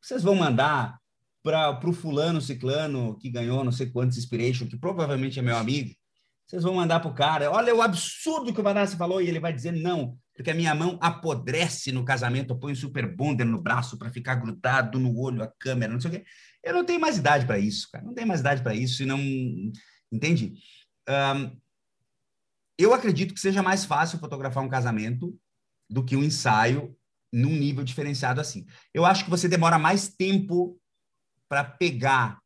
Vocês 0.01 0.23
vão 0.23 0.35
mandar 0.35 0.99
para 1.43 1.89
o 1.89 1.93
fulano 1.93 2.41
ciclano 2.41 3.19
que 3.19 3.31
ganhou 3.31 3.65
não 3.65 3.73
sei 3.73 3.91
quantos 3.91 4.19
inspiration, 4.19 4.69
que 4.69 4.77
provavelmente 4.77 5.39
é 5.39 5.43
meu 5.43 5.57
amigo, 5.57 5.95
vocês 6.47 6.63
vão 6.63 6.75
mandar 6.75 7.01
para 7.01 7.11
o 7.11 7.15
cara, 7.15 7.51
olha 7.51 7.75
o 7.75 7.83
absurdo 7.83 8.53
que 8.53 8.61
o 8.61 8.63
Vanassi 8.63 8.97
falou, 8.97 9.21
e 9.21 9.29
ele 9.29 9.41
vai 9.41 9.53
dizer 9.53 9.73
não, 9.73 10.17
porque 10.39 10.53
a 10.53 10.55
minha 10.55 10.73
mão 10.73 10.97
apodrece 11.01 11.91
no 11.91 12.05
casamento, 12.05 12.53
eu 12.53 12.59
ponho 12.61 12.77
super 12.77 13.13
bonder 13.13 13.45
no 13.45 13.61
braço 13.61 13.99
para 13.99 14.09
ficar 14.09 14.37
grudado 14.37 14.97
no 14.97 15.19
olho 15.19 15.43
a 15.43 15.53
câmera, 15.59 15.93
não 15.93 16.01
sei 16.01 16.11
o 16.11 16.15
quê. 16.15 16.25
Eu 16.63 16.75
não 16.75 16.85
tenho 16.85 17.01
mais 17.01 17.19
idade 17.19 17.45
para 17.45 17.59
isso, 17.59 17.89
cara. 17.91 18.05
Não 18.05 18.15
tenho 18.15 18.29
mais 18.29 18.39
idade 18.39 18.63
para 18.63 18.73
isso 18.73 19.03
e 19.03 19.07
não. 19.07 19.19
Entende? 20.13 20.55
Um, 21.09 21.61
eu 22.79 22.95
acredito 22.95 23.35
que 23.35 23.41
seja 23.41 23.65
mais 23.65 23.85
fácil 23.85 24.21
fotografar 24.21 24.63
um 24.63 24.69
casamento 24.69 25.37
do 25.91 26.05
que 26.05 26.15
um 26.15 26.23
ensaio 26.23 26.97
num 27.33 27.51
nível 27.51 27.83
diferenciado 27.83 28.41
assim. 28.41 28.65
Eu 28.95 29.05
acho 29.05 29.25
que 29.25 29.31
você 29.31 29.49
demora 29.49 29.77
mais 29.77 30.07
tempo 30.09 30.81
para 31.49 31.65
pegar 31.65 32.39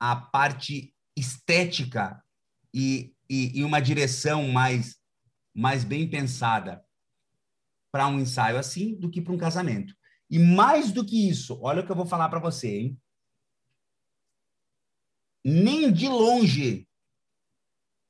a 0.00 0.16
parte 0.16 0.94
estética 1.14 2.18
e, 2.72 3.12
e, 3.28 3.58
e 3.58 3.62
uma 3.64 3.78
direção 3.78 4.48
mais 4.48 4.97
mais 5.58 5.82
bem 5.82 6.08
pensada 6.08 6.86
para 7.90 8.06
um 8.06 8.20
ensaio 8.20 8.56
assim 8.56 8.94
do 8.94 9.10
que 9.10 9.20
para 9.20 9.32
um 9.32 9.38
casamento. 9.38 9.92
E 10.30 10.38
mais 10.38 10.92
do 10.92 11.04
que 11.04 11.28
isso, 11.28 11.58
olha 11.60 11.82
o 11.82 11.84
que 11.84 11.90
eu 11.90 11.96
vou 11.96 12.06
falar 12.06 12.28
para 12.28 12.38
você, 12.38 12.78
hein? 12.78 13.02
Nem 15.44 15.92
de 15.92 16.06
longe, 16.06 16.88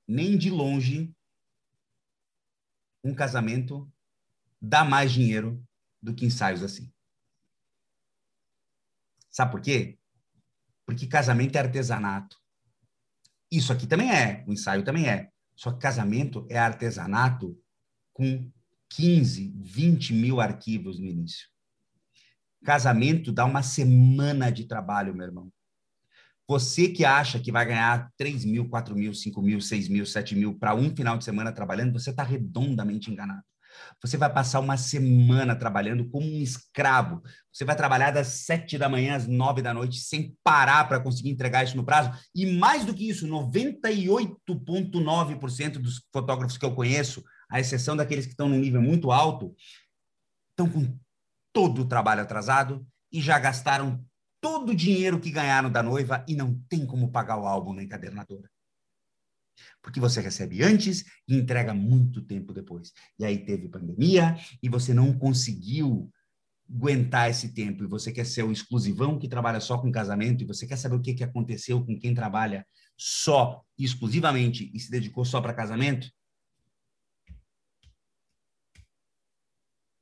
nem 0.07 0.37
de 0.37 0.51
longe, 0.51 1.11
um 3.03 3.15
casamento 3.15 3.91
dá 4.61 4.85
mais 4.85 5.11
dinheiro 5.11 5.67
do 6.03 6.15
que 6.15 6.27
ensaios 6.27 6.63
assim. 6.63 6.93
Sabe 9.31 9.53
por 9.53 9.63
quê? 9.63 9.99
Porque 10.85 11.07
casamento 11.07 11.57
é 11.57 11.61
artesanato. 11.61 12.37
Isso 13.51 13.73
aqui 13.73 13.87
também 13.87 14.13
é, 14.13 14.45
o 14.47 14.53
ensaio 14.53 14.85
também 14.85 15.09
é. 15.09 15.33
Só 15.59 15.73
que 15.73 15.81
casamento 15.81 16.47
é 16.49 16.57
artesanato 16.57 17.61
com 18.13 18.49
15, 18.91 19.53
20 19.57 20.15
mil 20.15 20.41
arquivos 20.41 21.01
no 21.01 21.07
início. 21.07 21.49
Casamento 22.65 23.33
dá 23.33 23.45
uma 23.45 23.61
semana 23.61 24.51
de 24.53 24.69
trabalho, 24.69 25.13
meu 25.13 25.27
irmão. 25.27 25.53
Você 26.47 26.89
que 26.89 27.05
acha 27.05 27.41
que 27.41 27.51
vai 27.51 27.67
ganhar 27.67 28.09
3 28.17 28.45
mil, 28.45 28.69
4 28.69 28.95
mil, 28.95 29.13
5 29.13 29.43
mil, 29.43 29.61
6 29.61 29.89
mil, 29.89 30.07
7 30.07 30.37
mil 30.37 30.57
para 30.57 30.77
um 30.77 30.95
final 30.95 31.19
de 31.19 31.25
semana 31.25 31.51
trabalhando, 31.51 31.93
você 31.93 32.11
está 32.11 32.23
redondamente 32.23 33.11
enganado. 33.11 33.43
Você 34.03 34.17
vai 34.17 34.33
passar 34.33 34.61
uma 34.61 34.77
semana 34.77 35.57
trabalhando 35.57 36.09
como 36.09 36.27
um 36.27 36.41
escravo. 36.41 37.23
Você 37.53 37.65
vai 37.65 37.75
trabalhar 37.75 38.11
das 38.11 38.29
sete 38.29 38.79
da 38.79 38.89
manhã 38.89 39.17
às 39.17 39.27
nove 39.27 39.61
da 39.63 39.75
noite 39.75 39.99
sem 40.01 40.37
parar 40.43 40.89
para 40.89 41.01
conseguir 41.01 41.31
entregar 41.31 41.65
isso 41.65 41.77
no 41.77 41.85
prazo. 41.85 42.13
E 42.35 42.47
mais 42.47 42.85
do 42.85 42.95
que 42.95 43.09
isso, 43.09 43.27
98,9% 43.27 45.79
dos 45.79 46.03
fotógrafos 46.13 46.57
que 46.57 46.65
eu 46.65 46.75
conheço, 46.75 47.25
à 47.51 47.61
exceção 47.61 47.97
daqueles 47.97 48.27
que 48.27 48.33
estão 48.33 48.49
num 48.49 48.59
nível 48.59 48.83
muito 48.83 49.11
alto, 49.11 49.55
estão 50.51 50.69
com 50.69 50.97
todo 51.53 51.83
o 51.83 51.89
trabalho 51.89 52.23
atrasado 52.23 52.87
e 53.11 53.21
já 53.21 53.39
gastaram 53.39 54.05
todo 54.41 54.71
o 54.71 54.77
dinheiro 54.77 55.19
que 55.19 55.31
ganharam 55.31 55.71
da 55.71 55.83
noiva 55.83 56.25
e 56.29 56.37
não 56.37 56.55
tem 56.69 56.87
como 56.87 57.11
pagar 57.11 57.39
o 57.39 57.47
álbum 57.47 57.73
na 57.73 57.83
encadernadora 57.83 58.49
porque 59.83 60.01
você 60.01 60.21
recebe 60.21 60.63
antes 60.63 61.05
e 61.27 61.35
entrega 61.37 61.73
muito 61.75 62.23
tempo 62.23 62.53
depois. 62.53 62.93
E 63.19 63.25
aí 63.25 63.39
teve 63.39 63.69
pandemia 63.69 64.37
e 64.63 64.69
você 64.69 64.93
não 64.93 65.13
conseguiu 65.17 66.11
aguentar 66.71 67.31
esse 67.31 67.55
tempo 67.55 67.83
e 67.83 67.87
você 67.87 68.13
quer 68.13 68.27
ser 68.27 68.43
o 68.43 68.53
exclusivão 68.53 69.19
que 69.19 69.29
trabalha 69.29 69.59
só 69.59 69.79
com 69.79 69.91
casamento 69.91 70.43
e 70.43 70.47
você 70.47 70.67
quer 70.67 70.77
saber 70.77 70.97
o 70.97 71.01
que, 71.01 71.15
que 71.15 71.25
aconteceu 71.25 71.85
com 71.85 71.99
quem 71.99 72.15
trabalha 72.15 72.67
só, 72.97 73.65
exclusivamente 73.79 74.71
e 74.75 74.79
se 74.79 74.91
dedicou 74.91 75.25
só 75.25 75.41
para 75.41 75.55
casamento? 75.55 76.07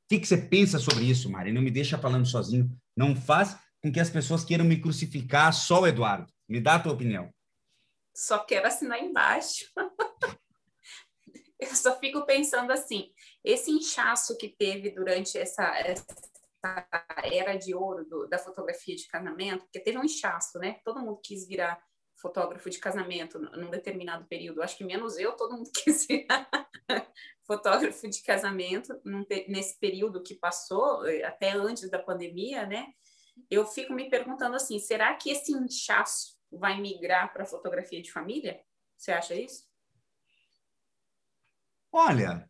O 0.05 0.09
que, 0.09 0.21
que 0.21 0.27
você 0.27 0.37
pensa 0.37 0.79
sobre 0.79 1.05
isso, 1.05 1.31
Mari? 1.31 1.53
Não 1.53 1.63
me 1.63 1.71
deixa 1.71 1.99
falando 1.99 2.27
sozinho. 2.27 2.71
Não 2.97 3.15
faz 3.15 3.57
com 3.83 3.93
que 3.93 4.01
as 4.01 4.11
pessoas 4.11 4.45
queiram 4.45 4.65
me 4.65 4.81
crucificar 4.81 5.53
só 5.53 5.83
o 5.83 5.87
Eduardo. 5.87 6.33
Me 6.49 6.61
dá 6.61 6.77
a 6.77 6.79
tua 6.79 6.93
opinião 6.93 7.29
só 8.17 8.39
quero 8.39 8.67
assinar 8.67 9.03
embaixo. 9.03 9.71
eu 11.61 11.75
só 11.75 11.99
fico 11.99 12.25
pensando 12.25 12.73
assim, 12.73 13.13
esse 13.45 13.71
inchaço 13.71 14.37
que 14.39 14.49
teve 14.49 14.91
durante 14.91 15.37
essa, 15.37 15.65
essa 15.79 16.07
era 17.25 17.57
de 17.57 17.75
ouro 17.75 18.05
do, 18.07 18.27
da 18.27 18.39
fotografia 18.39 18.97
de 18.97 19.07
casamento, 19.07 19.65
porque 19.65 19.81
teve 19.81 19.99
um 19.99 20.05
inchaço, 20.05 20.59
né? 20.59 20.81
Todo 20.83 21.01
mundo 21.01 21.21
quis 21.23 21.47
virar 21.47 21.79
fotógrafo 22.17 22.71
de 22.71 22.79
casamento 22.79 23.39
num 23.39 23.71
determinado 23.71 24.27
período. 24.27 24.63
Acho 24.63 24.79
que 24.79 24.85
menos 24.85 25.19
eu, 25.19 25.33
todo 25.33 25.55
mundo 25.55 25.71
quis 25.85 26.07
virar 26.07 26.49
fotógrafo 27.47 28.09
de 28.09 28.23
casamento 28.23 28.99
nesse 29.47 29.79
período 29.79 30.23
que 30.23 30.35
passou, 30.35 31.03
até 31.25 31.51
antes 31.51 31.91
da 31.91 31.99
pandemia, 31.99 32.67
né? 32.67 32.87
Eu 33.51 33.67
fico 33.67 33.93
me 33.93 34.09
perguntando 34.09 34.57
assim, 34.57 34.79
será 34.79 35.15
que 35.15 35.31
esse 35.31 35.53
inchaço 35.53 36.36
vai 36.51 36.81
migrar 36.81 37.33
para 37.33 37.45
fotografia 37.45 38.03
de 38.03 38.13
família? 38.13 38.61
Você 38.97 39.13
acha 39.13 39.35
isso? 39.35 39.67
Olha, 41.93 42.49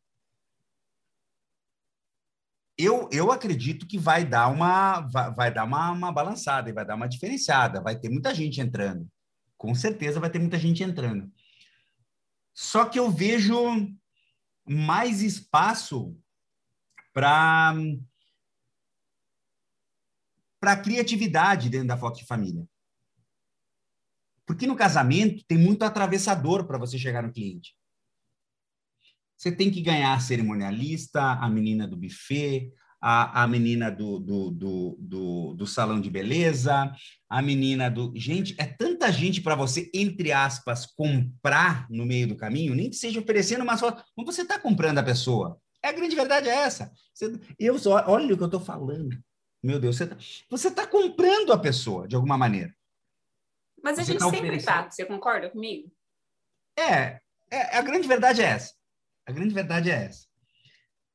eu, 2.79 3.09
eu 3.11 3.33
acredito 3.33 3.87
que 3.87 3.99
vai 3.99 4.25
dar 4.25 4.49
uma 4.49 5.01
vai, 5.01 5.33
vai 5.33 5.55
dar 5.55 5.65
uma, 5.65 5.91
uma 5.91 6.13
balançada 6.13 6.69
e 6.69 6.73
vai 6.73 6.85
dar 6.85 6.95
uma 6.95 7.09
diferenciada. 7.09 7.81
Vai 7.81 7.99
ter 7.99 8.11
muita 8.11 8.35
gente 8.35 8.61
entrando. 8.61 9.09
Com 9.57 9.75
certeza 9.75 10.21
vai 10.21 10.31
ter 10.31 10.39
muita 10.39 10.59
gente 10.59 10.83
entrando. 10.83 11.31
Só 12.53 12.85
que 12.85 12.99
eu 12.99 13.11
vejo 13.11 13.57
mais 14.67 15.23
espaço 15.23 16.19
para 17.13 17.75
para 20.61 20.77
criatividade 20.77 21.71
dentro 21.71 21.89
da 21.89 21.97
foto 21.97 22.19
de 22.19 22.27
família. 22.27 22.67
Porque 24.47 24.67
no 24.67 24.77
casamento 24.77 25.45
tem 25.47 25.59
muito 25.59 25.83
atravessador 25.83 26.67
para 26.67 26.79
você 26.79 26.97
chegar 26.99 27.23
no 27.23 27.33
cliente. 27.33 27.75
Você 29.37 29.53
tem 29.53 29.71
que 29.71 29.83
ganhar 29.83 30.15
a 30.15 30.21
cerimonialista, 30.21 31.21
a 31.21 31.49
menina 31.51 31.87
do 31.87 31.97
buffet, 31.97 32.73
a, 33.01 33.43
a 33.43 33.47
menina 33.47 33.91
do, 33.91 34.19
do, 34.19 34.51
do, 34.51 34.97
do, 34.99 35.55
do 35.55 35.67
salão 35.67 36.01
de 36.01 36.09
beleza, 36.09 36.91
a 37.29 37.43
menina 37.43 37.91
do. 37.91 38.13
Gente, 38.17 38.55
é 38.59 38.65
tanta 38.65 39.13
gente 39.13 39.43
para 39.43 39.55
você, 39.55 39.91
entre 39.93 40.33
aspas, 40.33 40.87
comprar 40.87 41.87
no 41.91 42.07
meio 42.07 42.27
do 42.29 42.37
caminho, 42.37 42.75
nem 42.75 42.89
que 42.89 42.97
seja 42.97 43.21
oferecendo 43.21 43.63
uma 43.63 43.77
só. 43.77 44.03
Mas 44.17 44.27
você 44.27 44.43
está 44.43 44.59
comprando 44.59 44.99
a 44.99 45.03
pessoa. 45.03 45.61
É 45.83 45.89
a 45.89 45.93
grande 45.93 46.17
verdade 46.17 46.49
é 46.49 46.55
essa. 46.55 46.91
Você, 47.13 47.39
eu 47.59 47.77
olha 48.07 48.35
o 48.35 48.37
que 48.37 48.43
eu 48.43 48.47
estou 48.47 48.61
falando. 48.61 49.17
Meu 49.63 49.79
Deus, 49.79 49.97
você 50.49 50.69
está 50.69 50.83
tá 50.83 50.87
comprando 50.87 51.53
a 51.53 51.59
pessoa 51.59 52.09
de 52.09 52.17
alguma 52.17 52.39
maneira. 52.39 52.75
Mas 53.87 54.01
a 54.01 54.03
gente 54.03 54.19
tá 54.19 54.29
sempre 54.31 54.57
está, 54.57 54.91
você 54.91 55.05
concorda 55.05 55.49
comigo? 55.49 55.89
É, 56.77 57.21
é, 57.49 57.77
a 57.77 57.83
grande 57.83 58.09
verdade 58.09 58.43
é 58.43 58.47
essa. 58.47 58.75
A 59.25 59.31
grande 59.31 59.55
verdade 59.55 59.89
é 59.89 60.07
essa. 60.07 60.27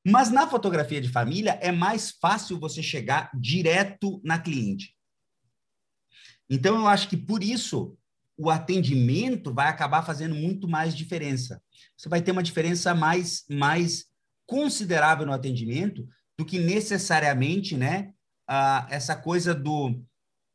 Mas 0.07 0.31
na 0.31 0.47
fotografia 0.47 1.01
de 1.01 1.09
família 1.09 1.59
é 1.61 1.69
mais 1.69 2.11
fácil 2.11 2.57
você 2.57 2.81
chegar 2.81 3.29
direto 3.33 4.21
na 4.23 4.39
cliente. 4.39 4.95
Então 6.49 6.77
eu 6.77 6.87
acho 6.87 7.09
que 7.09 7.17
por 7.17 7.43
isso 7.43 7.97
o 8.37 8.49
atendimento 8.49 9.53
vai 9.53 9.67
acabar 9.67 10.03
fazendo 10.03 10.33
muito 10.33 10.65
mais 10.65 10.95
diferença. 10.95 11.61
Você 11.97 12.07
vai 12.07 12.21
ter 12.21 12.31
uma 12.31 12.41
diferença 12.41 12.95
mais 12.95 13.43
mais 13.49 14.05
considerável 14.45 15.25
no 15.25 15.33
atendimento 15.33 16.07
do 16.37 16.45
que 16.45 16.57
necessariamente, 16.57 17.75
né, 17.75 18.13
uh, 18.49 18.87
essa 18.89 19.13
coisa 19.13 19.53
do 19.53 20.01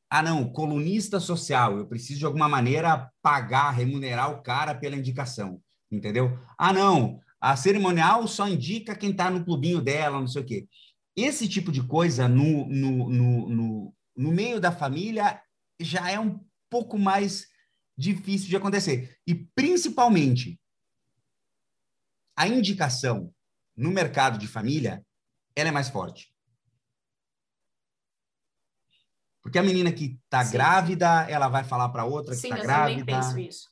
ah, 0.09 0.23
não, 0.23 0.49
colunista 0.49 1.19
social, 1.19 1.79
eu 1.79 1.87
preciso 1.87 2.21
de 2.21 2.27
alguma 2.27 2.49
maneira 2.49 3.11
pagar, 3.21 3.71
remunerar 3.71 4.31
o 4.31 4.43
cara 4.43 4.75
pela 4.75 4.97
indicação, 4.97 5.61
entendeu? 5.91 6.39
Ah, 6.57 6.73
não, 6.73 7.21
a 7.41 7.57
cerimonial 7.57 8.27
só 8.29 8.49
indica 8.49 8.95
quem 8.95 9.11
está 9.11 9.31
no 9.31 9.45
clubinho 9.45 9.81
dela, 9.81 10.21
não 10.21 10.29
sei 10.29 10.43
o 10.43 10.45
quê. 10.45 10.69
Esse 11.17 11.49
tipo 11.49 11.73
de 11.73 11.83
coisa 11.83 12.29
no, 12.29 12.67
no, 12.69 13.11
no, 13.11 13.49
no, 13.49 13.95
no 14.17 14.31
meio 14.31 14.61
da 14.61 14.71
família 14.71 15.41
já 15.81 16.11
é 16.11 16.21
um 16.21 16.41
pouco 16.71 16.99
mais 16.99 17.49
difícil 17.97 18.49
de 18.49 18.57
acontecer. 18.57 19.17
E, 19.27 19.35
principalmente, 19.35 20.61
a 22.37 22.47
indicação 22.47 23.33
no 23.77 23.91
mercado 23.91 24.39
de 24.39 24.47
família, 24.47 25.05
ela 25.55 25.71
é 25.71 25.73
mais 25.73 25.89
forte. 25.89 26.33
Porque 29.47 29.61
a 29.61 29.63
menina 29.63 29.93
que 29.93 30.19
está 30.25 30.43
grávida, 30.43 31.25
ela 31.31 31.47
vai 31.47 31.63
falar 31.63 31.91
para 31.91 32.05
outra 32.05 32.35
que 32.35 32.49
está 32.49 32.59
grávida. 32.59 32.89
Sim, 32.89 32.99
eu 32.99 33.07
também 33.07 33.23
penso 33.23 33.39
isso. 33.39 33.69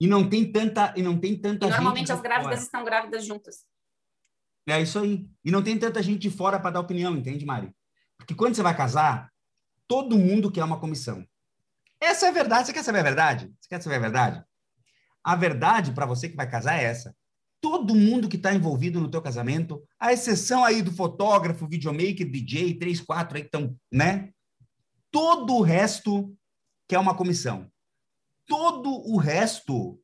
E 0.00 0.06
não 0.06 0.30
tem 0.30 0.52
tanta 0.52 0.94
e 0.96 1.02
não 1.02 1.18
tem 1.18 1.36
tanta 1.36 1.66
e 1.66 1.70
normalmente 1.70 2.12
as 2.12 2.20
grávidas 2.20 2.52
fora. 2.52 2.62
estão 2.62 2.84
grávidas 2.84 3.26
juntas. 3.26 3.64
É 4.68 4.80
isso 4.80 5.00
aí. 5.00 5.28
E 5.44 5.50
não 5.50 5.60
tem 5.60 5.76
tanta 5.76 6.00
gente 6.00 6.20
de 6.20 6.30
fora 6.30 6.60
para 6.60 6.70
dar 6.70 6.80
opinião, 6.80 7.16
entende, 7.16 7.44
Mari? 7.44 7.74
Porque 8.16 8.32
quando 8.32 8.54
você 8.54 8.62
vai 8.62 8.76
casar, 8.76 9.28
todo 9.88 10.16
mundo 10.16 10.52
quer 10.52 10.62
uma 10.62 10.78
comissão. 10.78 11.26
Essa 12.00 12.26
é 12.26 12.28
a 12.28 12.32
verdade. 12.32 12.68
Você 12.68 12.72
quer 12.72 12.84
saber 12.84 13.00
a 13.00 13.02
verdade? 13.02 13.52
Você 13.60 13.68
quer 13.68 13.82
saber 13.82 13.96
a 13.96 13.98
verdade? 14.00 14.44
A 15.24 15.34
verdade 15.34 15.90
para 15.90 16.06
você 16.06 16.28
que 16.28 16.36
vai 16.36 16.48
casar 16.48 16.78
é 16.78 16.84
essa. 16.84 17.12
Todo 17.60 17.96
mundo 17.96 18.28
que 18.28 18.36
está 18.36 18.54
envolvido 18.54 19.00
no 19.00 19.10
teu 19.10 19.20
casamento, 19.20 19.82
a 19.98 20.12
exceção 20.12 20.64
aí 20.64 20.80
do 20.80 20.92
fotógrafo, 20.92 21.66
videomaker, 21.66 22.30
DJ, 22.30 22.78
três, 22.78 23.00
quatro 23.00 23.36
aí 23.36 23.42
que 23.42 23.48
estão, 23.48 23.76
né? 23.92 24.30
Todo 25.10 25.54
o 25.54 25.62
resto 25.62 26.36
quer 26.88 26.98
uma 26.98 27.16
comissão. 27.16 27.70
Todo 28.46 28.90
o 28.90 29.16
resto 29.16 30.00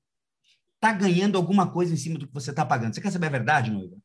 está 0.74 0.92
ganhando 0.92 1.36
alguma 1.36 1.70
coisa 1.70 1.92
em 1.92 1.96
cima 1.96 2.18
do 2.18 2.26
que 2.26 2.34
você 2.34 2.50
está 2.50 2.64
pagando. 2.64 2.94
Você 2.94 3.00
quer 3.00 3.10
saber 3.10 3.26
a 3.26 3.30
verdade, 3.30 3.70
noiva? 3.70 3.96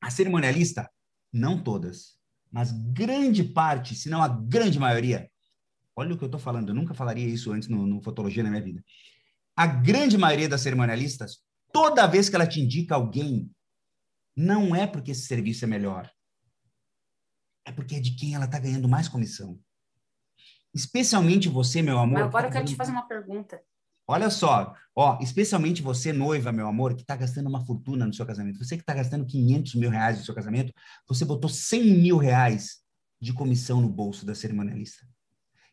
A 0.00 0.10
cerimonialista, 0.10 0.90
não 1.32 1.62
todas, 1.62 2.18
mas 2.50 2.72
grande 2.72 3.44
parte, 3.44 3.94
se 3.94 4.08
não 4.08 4.22
a 4.22 4.28
grande 4.28 4.78
maioria, 4.78 5.30
olha 5.94 6.14
o 6.14 6.18
que 6.18 6.24
eu 6.24 6.26
estou 6.26 6.40
falando, 6.40 6.70
eu 6.70 6.74
nunca 6.74 6.94
falaria 6.94 7.26
isso 7.26 7.52
antes 7.52 7.68
no, 7.68 7.86
no 7.86 8.02
Fotologia 8.02 8.42
na 8.42 8.50
minha 8.50 8.62
vida. 8.62 8.82
A 9.54 9.66
grande 9.66 10.16
maioria 10.16 10.48
das 10.48 10.62
cerimonialistas, 10.62 11.38
toda 11.72 12.06
vez 12.06 12.28
que 12.28 12.34
ela 12.34 12.46
te 12.46 12.60
indica 12.60 12.94
alguém, 12.94 13.50
não 14.34 14.74
é 14.74 14.86
porque 14.86 15.10
esse 15.10 15.26
serviço 15.26 15.64
é 15.64 15.68
melhor, 15.68 16.10
é 17.64 17.72
porque 17.72 17.96
é 17.96 18.00
de 18.00 18.16
quem 18.16 18.34
ela 18.34 18.46
está 18.46 18.58
ganhando 18.58 18.88
mais 18.88 19.06
comissão. 19.06 19.60
Especialmente 20.74 21.48
você, 21.48 21.82
meu 21.82 21.98
amor. 21.98 22.18
Mas 22.18 22.26
agora 22.26 22.46
eu 22.46 22.52
quero 22.52 22.64
te 22.64 22.76
fazer 22.76 22.92
uma 22.92 23.06
pergunta. 23.06 23.60
Olha 24.06 24.28
só, 24.28 24.74
ó, 24.94 25.18
especialmente 25.20 25.82
você, 25.82 26.12
noiva, 26.12 26.50
meu 26.50 26.66
amor, 26.66 26.94
que 26.94 27.02
está 27.02 27.14
gastando 27.14 27.48
uma 27.48 27.64
fortuna 27.64 28.04
no 28.04 28.12
seu 28.12 28.26
casamento. 28.26 28.58
Você 28.58 28.76
que 28.76 28.82
está 28.82 28.92
gastando 28.92 29.24
500 29.24 29.76
mil 29.76 29.88
reais 29.88 30.18
no 30.18 30.24
seu 30.24 30.34
casamento, 30.34 30.72
você 31.06 31.24
botou 31.24 31.48
100 31.48 31.84
mil 31.84 32.18
reais 32.18 32.80
de 33.20 33.32
comissão 33.32 33.80
no 33.80 33.88
bolso 33.88 34.26
da 34.26 34.34
cerimonialista. 34.34 35.06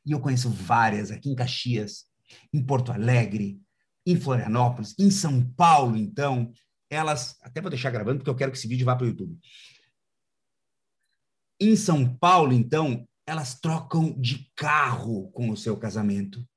E 0.05 0.11
eu 0.11 0.19
conheço 0.19 0.49
várias 0.51 1.09
aqui 1.09 1.31
em 1.31 1.35
Caxias, 1.35 2.05
em 2.53 2.63
Porto 2.63 2.91
Alegre, 2.91 3.59
em 4.05 4.15
Florianópolis, 4.15 4.93
em 4.99 5.09
São 5.09 5.43
Paulo, 5.53 5.97
então. 5.97 6.51
Elas, 6.89 7.37
até 7.41 7.59
vou 7.59 7.69
deixar 7.69 7.91
gravando 7.91 8.19
porque 8.19 8.29
eu 8.29 8.35
quero 8.35 8.51
que 8.51 8.57
esse 8.57 8.67
vídeo 8.67 8.85
vá 8.85 8.95
para 8.95 9.05
o 9.05 9.09
YouTube. 9.09 9.37
Em 11.59 11.75
São 11.75 12.07
Paulo, 12.17 12.53
então, 12.53 13.05
elas 13.27 13.59
trocam 13.59 14.17
de 14.17 14.49
carro 14.55 15.29
com 15.31 15.49
o 15.49 15.57
seu 15.57 15.77
casamento. 15.77 16.47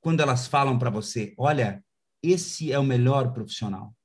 quando 0.00 0.20
elas 0.20 0.46
falam 0.46 0.78
para 0.78 0.90
você, 0.90 1.34
olha, 1.38 1.82
esse 2.22 2.70
é 2.70 2.78
o 2.78 2.84
melhor 2.84 3.32
profissional. 3.32 3.96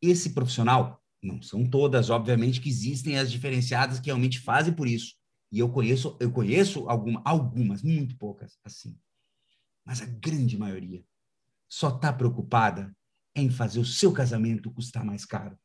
Esse 0.00 0.30
profissional, 0.30 1.02
não 1.20 1.42
são 1.42 1.68
todas, 1.68 2.10
obviamente, 2.10 2.60
que 2.60 2.68
existem 2.68 3.18
as 3.18 3.28
diferenciadas 3.30 3.98
que 3.98 4.06
realmente 4.06 4.38
fazem 4.38 4.72
por 4.72 4.86
isso. 4.86 5.16
E 5.50 5.58
eu 5.58 5.68
conheço, 5.68 6.16
eu 6.20 6.30
conheço 6.30 6.88
alguma, 6.88 7.20
algumas, 7.24 7.82
muito 7.82 8.16
poucas, 8.16 8.56
assim. 8.64 8.96
Mas 9.84 10.00
a 10.00 10.06
grande 10.06 10.56
maioria 10.56 11.04
só 11.68 11.88
está 11.88 12.12
preocupada 12.12 12.96
em 13.34 13.50
fazer 13.50 13.80
o 13.80 13.84
seu 13.84 14.12
casamento 14.12 14.72
custar 14.72 15.04
mais 15.04 15.24
caro, 15.24 15.58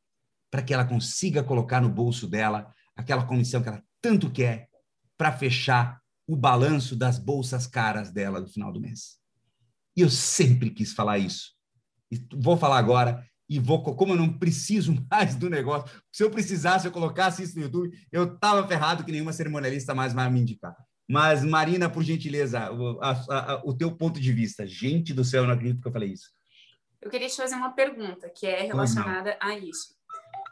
para 0.50 0.64
que 0.64 0.74
ela 0.74 0.86
consiga 0.86 1.44
colocar 1.44 1.82
no 1.82 1.90
bolso 1.90 2.28
dela 2.28 2.74
aquela 2.96 3.28
comissão 3.28 3.62
que 3.62 3.70
ela 3.70 3.87
tanto 4.02 4.30
quer 4.30 4.70
para 5.18 5.32
fechar 5.32 6.02
o 6.28 6.36
balanço 6.36 6.96
das 6.96 7.18
bolsas 7.18 7.66
caras 7.66 8.12
dela 8.12 8.40
no 8.40 8.48
final 8.48 8.72
do 8.72 8.82
mês. 8.82 9.18
E 9.96 10.02
eu 10.02 10.10
sempre 10.10 10.70
quis 10.70 10.94
falar 10.94 11.18
isso. 11.18 11.54
E 12.12 12.22
vou 12.34 12.58
falar 12.58 12.78
agora 12.78 13.26
e 13.50 13.60
vou, 13.60 13.82
como 13.82 14.14
eu 14.14 14.18
não 14.18 14.38
preciso 14.38 14.94
mais 15.10 15.36
do 15.36 15.50
negócio, 15.50 15.90
se 16.12 16.24
eu 16.24 16.30
precisasse, 16.30 16.86
eu 16.86 16.92
colocasse 16.92 17.42
isso 17.42 17.56
no 17.56 17.64
YouTube, 17.64 17.98
eu 18.12 18.38
tava 18.38 18.68
ferrado 18.68 19.04
que 19.04 19.12
nenhuma 19.12 19.34
cerimonialista 19.34 19.96
mais 19.96 20.14
vai 20.14 20.30
me 20.30 20.42
indicar. 20.42 20.76
Mas, 21.10 21.44
Marina, 21.44 21.90
por 21.90 22.04
gentileza, 22.04 22.70
o, 22.72 23.00
a, 23.02 23.12
a, 23.12 23.62
o 23.64 23.74
teu 23.74 23.90
ponto 23.96 24.20
de 24.20 24.34
vista. 24.34 24.68
Gente 24.68 25.14
do 25.14 25.24
céu, 25.24 25.44
eu 25.44 25.48
não 25.48 25.54
acredito 25.54 25.82
que 25.82 25.88
eu 25.88 25.92
falei 25.92 26.12
isso. 26.12 26.30
Eu 27.02 27.10
queria 27.10 27.30
te 27.30 27.38
fazer 27.38 27.56
uma 27.56 27.72
pergunta 27.72 28.30
que 28.30 28.46
é 28.46 28.64
relacionada 28.64 29.38
a 29.40 29.58
isso. 29.58 29.97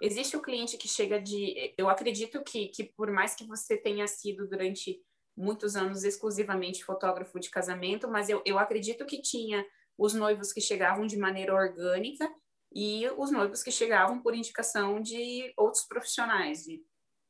Existe 0.01 0.35
o 0.35 0.41
cliente 0.41 0.77
que 0.77 0.88
chega 0.88 1.22
de. 1.22 1.73
Eu 1.77 1.89
acredito 1.89 2.43
que, 2.43 2.67
que, 2.67 2.84
por 2.84 3.11
mais 3.11 3.35
que 3.35 3.45
você 3.45 3.77
tenha 3.77 4.07
sido 4.07 4.47
durante 4.47 5.01
muitos 5.35 5.76
anos 5.76 6.03
exclusivamente 6.03 6.84
fotógrafo 6.84 7.39
de 7.39 7.49
casamento, 7.49 8.07
mas 8.07 8.30
eu, 8.30 8.41
eu 8.45 8.57
acredito 8.57 9.05
que 9.05 9.22
tinha 9.22 9.65
os 9.97 10.13
noivos 10.13 10.51
que 10.51 10.61
chegavam 10.61 11.05
de 11.05 11.17
maneira 11.17 11.53
orgânica 11.53 12.30
e 12.73 13.07
os 13.17 13.31
noivos 13.31 13.63
que 13.63 13.72
chegavam 13.72 14.22
por 14.22 14.35
indicação 14.35 15.01
de 15.01 15.53
outros 15.57 15.85
profissionais, 15.85 16.63
de, 16.63 16.84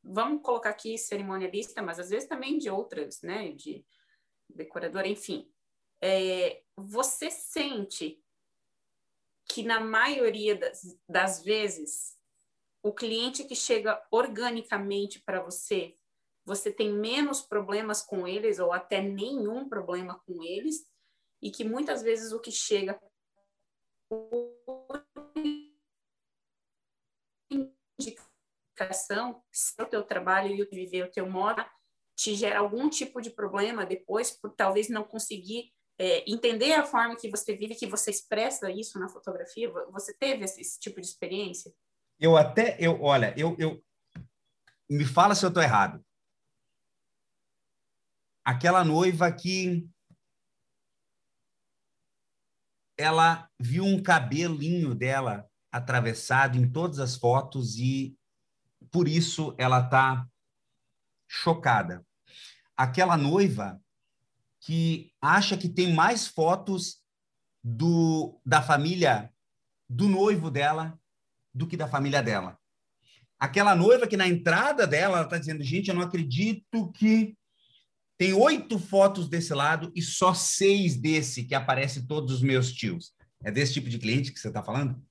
vamos 0.04 0.42
colocar 0.42 0.72
aqui 0.72 0.98
cerimonialista, 0.98 1.82
mas 1.82 2.00
às 2.00 2.10
vezes 2.10 2.28
também 2.28 2.58
de 2.58 2.70
outras, 2.70 3.22
né, 3.22 3.52
de 3.52 3.86
decorador, 4.50 5.06
enfim. 5.06 5.52
É, 6.02 6.64
você 6.76 7.30
sente 7.30 8.20
que 9.48 9.64
na 9.64 9.80
maioria 9.80 10.56
das, 10.56 10.98
das 11.08 11.44
vezes 11.44 12.15
o 12.86 12.94
cliente 12.94 13.44
que 13.44 13.56
chega 13.56 14.00
organicamente 14.12 15.20
para 15.20 15.42
você, 15.42 15.98
você 16.46 16.72
tem 16.72 16.94
menos 16.94 17.42
problemas 17.42 18.04
com 18.04 18.28
eles 18.28 18.60
ou 18.60 18.72
até 18.72 19.02
nenhum 19.02 19.68
problema 19.68 20.22
com 20.24 20.44
eles 20.44 20.86
e 21.42 21.50
que 21.50 21.64
muitas 21.64 22.04
vezes 22.04 22.32
o 22.32 22.40
que 22.40 22.52
chega 22.52 23.02
indicação, 28.00 29.44
se 29.52 29.82
o 29.82 29.88
teu 29.88 30.04
trabalho 30.04 30.54
e 30.54 30.62
o 30.62 30.70
viver 30.70 31.06
o 31.06 31.12
teu 31.12 31.28
modo 31.28 31.66
te 32.16 32.36
gera 32.36 32.60
algum 32.60 32.88
tipo 32.88 33.20
de 33.20 33.32
problema 33.32 33.84
depois 33.84 34.30
por 34.30 34.54
talvez 34.54 34.90
não 34.90 35.04
conseguir 35.04 35.74
é, 35.98 36.24
entender 36.30 36.74
a 36.74 36.86
forma 36.86 37.16
que 37.16 37.32
você 37.32 37.56
vive, 37.56 37.74
que 37.74 37.88
você 37.88 38.12
expressa 38.12 38.70
isso 38.70 39.00
na 39.00 39.10
fotografia. 39.10 39.72
Você 39.92 40.14
teve 40.14 40.46
esse, 40.46 40.62
esse 40.62 40.80
tipo 40.80 41.02
de 41.02 41.08
experiência? 41.08 41.74
Eu 42.20 42.38
até, 42.38 42.78
eu, 42.80 43.02
olha, 43.02 43.34
eu, 43.38 43.56
eu 43.60 43.84
me 44.90 45.06
fala 45.06 45.36
se 45.36 45.44
eu 45.46 45.50
estou 45.50 45.64
errado. 45.64 46.04
Aquela 48.44 48.84
noiva 48.84 49.32
que 49.32 49.88
ela 52.98 53.50
viu 53.60 53.84
um 53.84 54.02
cabelinho 54.02 54.96
dela 54.96 55.50
atravessado 55.72 56.58
em 56.58 56.72
todas 56.72 57.00
as 57.00 57.16
fotos 57.16 57.78
e 57.78 58.18
por 58.92 59.08
isso 59.08 59.54
ela 59.58 59.82
está 59.82 60.26
chocada. 61.28 62.06
Aquela 62.78 63.18
noiva 63.18 63.82
que 64.62 65.12
acha 65.22 65.58
que 65.58 65.68
tem 65.68 65.94
mais 65.94 66.28
fotos 66.28 67.04
do 67.64 68.40
da 68.46 68.62
família 68.62 69.34
do 69.90 70.08
noivo 70.08 70.50
dela 70.50 70.98
do 71.56 71.66
que 71.66 71.78
da 71.78 71.88
família 71.88 72.22
dela. 72.22 72.58
Aquela 73.40 73.74
noiva 73.74 74.08
que 74.08 74.18
na 74.18 74.28
entrada 74.28 74.86
dela 74.86 75.22
está 75.22 75.38
dizendo, 75.38 75.64
gente, 75.64 75.88
eu 75.88 75.96
não 75.96 76.02
acredito 76.02 76.92
que 76.92 77.36
tem 78.18 78.34
oito 78.34 78.78
fotos 78.78 79.28
desse 79.28 79.54
lado 79.54 79.92
e 79.96 80.02
só 80.02 80.34
seis 80.34 80.96
desse 80.96 81.44
que 81.44 81.56
aparece 81.56 82.06
todos 82.08 82.36
os 82.36 82.42
meus 82.42 82.72
tios. 82.72 83.14
É 83.44 83.52
desse 83.52 83.74
tipo 83.74 83.90
de 83.90 84.00
cliente 84.00 84.32
que 84.32 84.40
você 84.40 84.48
está 84.48 84.64
falando? 84.64 85.02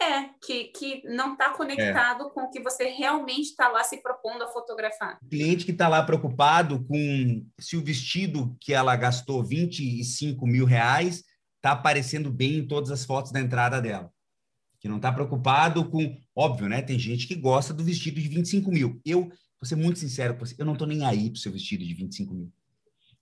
É, 0.00 0.30
que, 0.42 0.64
que 0.64 1.02
não 1.04 1.32
está 1.32 1.50
conectado 1.50 2.26
é. 2.26 2.30
com 2.30 2.44
o 2.44 2.50
que 2.50 2.62
você 2.62 2.84
realmente 2.84 3.50
está 3.50 3.68
lá 3.68 3.84
se 3.84 3.98
propondo 3.98 4.42
a 4.42 4.48
fotografar. 4.48 5.18
Cliente 5.28 5.66
que 5.66 5.72
está 5.72 5.88
lá 5.88 6.02
preocupado 6.02 6.82
com 6.84 7.46
se 7.58 7.76
o 7.76 7.84
vestido 7.84 8.56
que 8.60 8.72
ela 8.72 8.96
gastou 8.96 9.44
25 9.44 10.46
mil 10.46 10.64
reais 10.64 11.22
está 11.56 11.72
aparecendo 11.72 12.30
bem 12.30 12.58
em 12.58 12.66
todas 12.66 12.90
as 12.90 13.04
fotos 13.04 13.30
da 13.30 13.40
entrada 13.40 13.80
dela. 13.80 14.10
Que 14.80 14.88
não 14.88 14.96
está 14.96 15.12
preocupado 15.12 15.84
com. 15.88 16.16
Óbvio, 16.34 16.68
né? 16.68 16.82
Tem 16.82 16.98
gente 16.98 17.26
que 17.28 17.34
gosta 17.34 17.72
do 17.72 17.84
vestido 17.84 18.20
de 18.20 18.28
25 18.28 18.72
mil. 18.72 19.00
Eu 19.04 19.30
Vou 19.60 19.68
ser 19.68 19.76
muito 19.76 19.98
sincero 19.98 20.34
com 20.34 20.46
você, 20.46 20.54
eu 20.56 20.64
não 20.64 20.72
estou 20.72 20.88
nem 20.88 21.04
aí 21.04 21.28
para 21.28 21.36
o 21.36 21.40
seu 21.40 21.52
vestido 21.52 21.84
de 21.84 21.92
25 21.92 22.32
mil. 22.32 22.50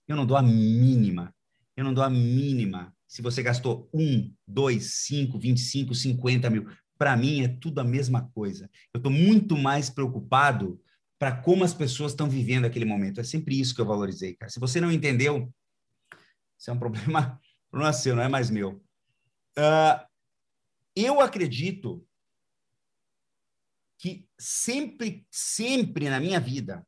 Eu 0.07 0.15
não 0.15 0.25
dou 0.25 0.37
a 0.37 0.41
mínima. 0.41 1.35
Eu 1.75 1.83
não 1.83 1.93
dou 1.93 2.03
a 2.03 2.09
mínima. 2.09 2.95
Se 3.05 3.21
você 3.21 3.43
gastou 3.43 3.89
1, 3.93 4.33
2, 4.47 4.83
5, 4.83 5.37
25, 5.37 5.93
50 5.93 6.49
mil. 6.49 6.65
Para 6.97 7.17
mim 7.17 7.41
é 7.41 7.49
tudo 7.49 7.79
a 7.79 7.83
mesma 7.83 8.29
coisa. 8.33 8.69
Eu 8.93 8.99
estou 8.99 9.11
muito 9.11 9.57
mais 9.57 9.89
preocupado 9.89 10.81
para 11.17 11.35
como 11.35 11.65
as 11.65 11.73
pessoas 11.73 12.13
estão 12.13 12.29
vivendo 12.29 12.65
aquele 12.65 12.85
momento. 12.85 13.19
É 13.19 13.23
sempre 13.23 13.59
isso 13.59 13.75
que 13.75 13.81
eu 13.81 13.85
valorizei, 13.85 14.33
cara. 14.35 14.49
Se 14.49 14.61
você 14.61 14.79
não 14.79 14.91
entendeu, 14.91 15.53
isso 16.57 16.69
é 16.69 16.73
um 16.73 16.79
problema, 16.79 17.37
problema 17.69 17.91
seu, 17.91 18.15
não 18.15 18.23
é 18.23 18.29
mais 18.29 18.49
meu. 18.49 18.81
Uh, 19.57 20.08
eu 21.03 21.21
acredito 21.21 22.05
que 23.97 24.27
sempre, 24.39 25.27
sempre 25.29 26.09
na 26.09 26.19
minha 26.19 26.39
vida, 26.39 26.87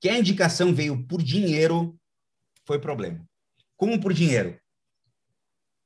que 0.00 0.08
a 0.08 0.18
indicação 0.18 0.74
veio 0.74 1.06
por 1.06 1.22
dinheiro, 1.22 1.98
foi 2.66 2.78
problema. 2.78 3.26
Como 3.76 4.00
por 4.00 4.12
dinheiro? 4.12 4.60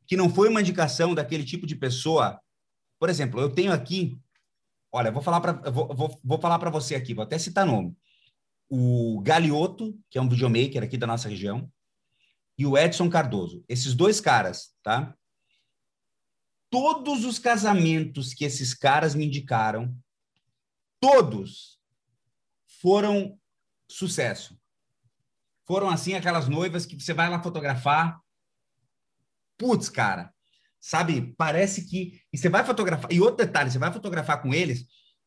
Que 0.07 0.17
não 0.17 0.29
foi 0.29 0.49
uma 0.49 0.61
indicação 0.61 1.15
daquele 1.15 1.45
tipo 1.45 1.67
de 1.67 1.77
pessoa. 1.77 2.41
Por 2.99 3.09
exemplo, 3.09 3.41
eu 3.41 3.51
tenho 3.53 3.73
aqui, 3.73 4.19
olha, 4.93 5.11
vou 5.11 5.23
falar 5.23 5.41
para 5.41 5.71
vou, 5.71 5.95
vou, 5.95 6.21
vou 6.23 6.41
falar 6.41 6.59
para 6.59 6.71
você 6.71 6.95
aqui, 6.95 7.15
vou 7.15 7.25
até 7.25 7.39
citar 7.39 7.65
nome. 7.65 7.97
O 8.69 9.21
Galioto, 9.23 9.99
que 10.11 10.19
é 10.19 10.23
um 10.23 10.29
videomaker 10.29 10.83
aqui 10.83 10.97
da 10.97 11.07
nossa 11.07 11.29
região, 11.29 11.71
e 12.59 12.67
o 12.67 12.77
Edson 12.77 13.09
Cardoso. 13.09 13.65
Esses 13.69 13.95
dois 13.95 14.21
caras, 14.21 14.75
tá? 14.83 15.17
Todos 16.75 17.25
os 17.25 17.39
casamentos 17.39 18.35
que 18.35 18.45
esses 18.45 18.75
caras 18.75 19.15
me 19.15 19.25
indicaram, 19.25 19.97
todos 20.99 21.79
foram 22.83 23.39
sucesso. 23.89 24.59
Foram 25.69 25.89
assim 25.89 26.15
aquelas 26.15 26.49
noivas 26.49 26.85
que 26.85 27.01
você 27.01 27.15
vai 27.15 27.31
lá 27.31 27.41
fotografar. 27.41 28.19
Putz, 29.57 29.89
cara, 29.89 30.35
sabe? 30.81 31.33
Parece 31.39 31.89
que. 31.89 32.21
E 32.33 32.37
você 32.37 32.49
vai 32.49 32.67
fotografar. 32.67 33.13
E 33.13 33.21
outro 33.21 33.47
detalhe, 33.47 33.71
você 33.71 33.79
vai 33.79 33.93
fotografar 33.93 34.43
com 34.43 34.53
eles, 34.53 34.85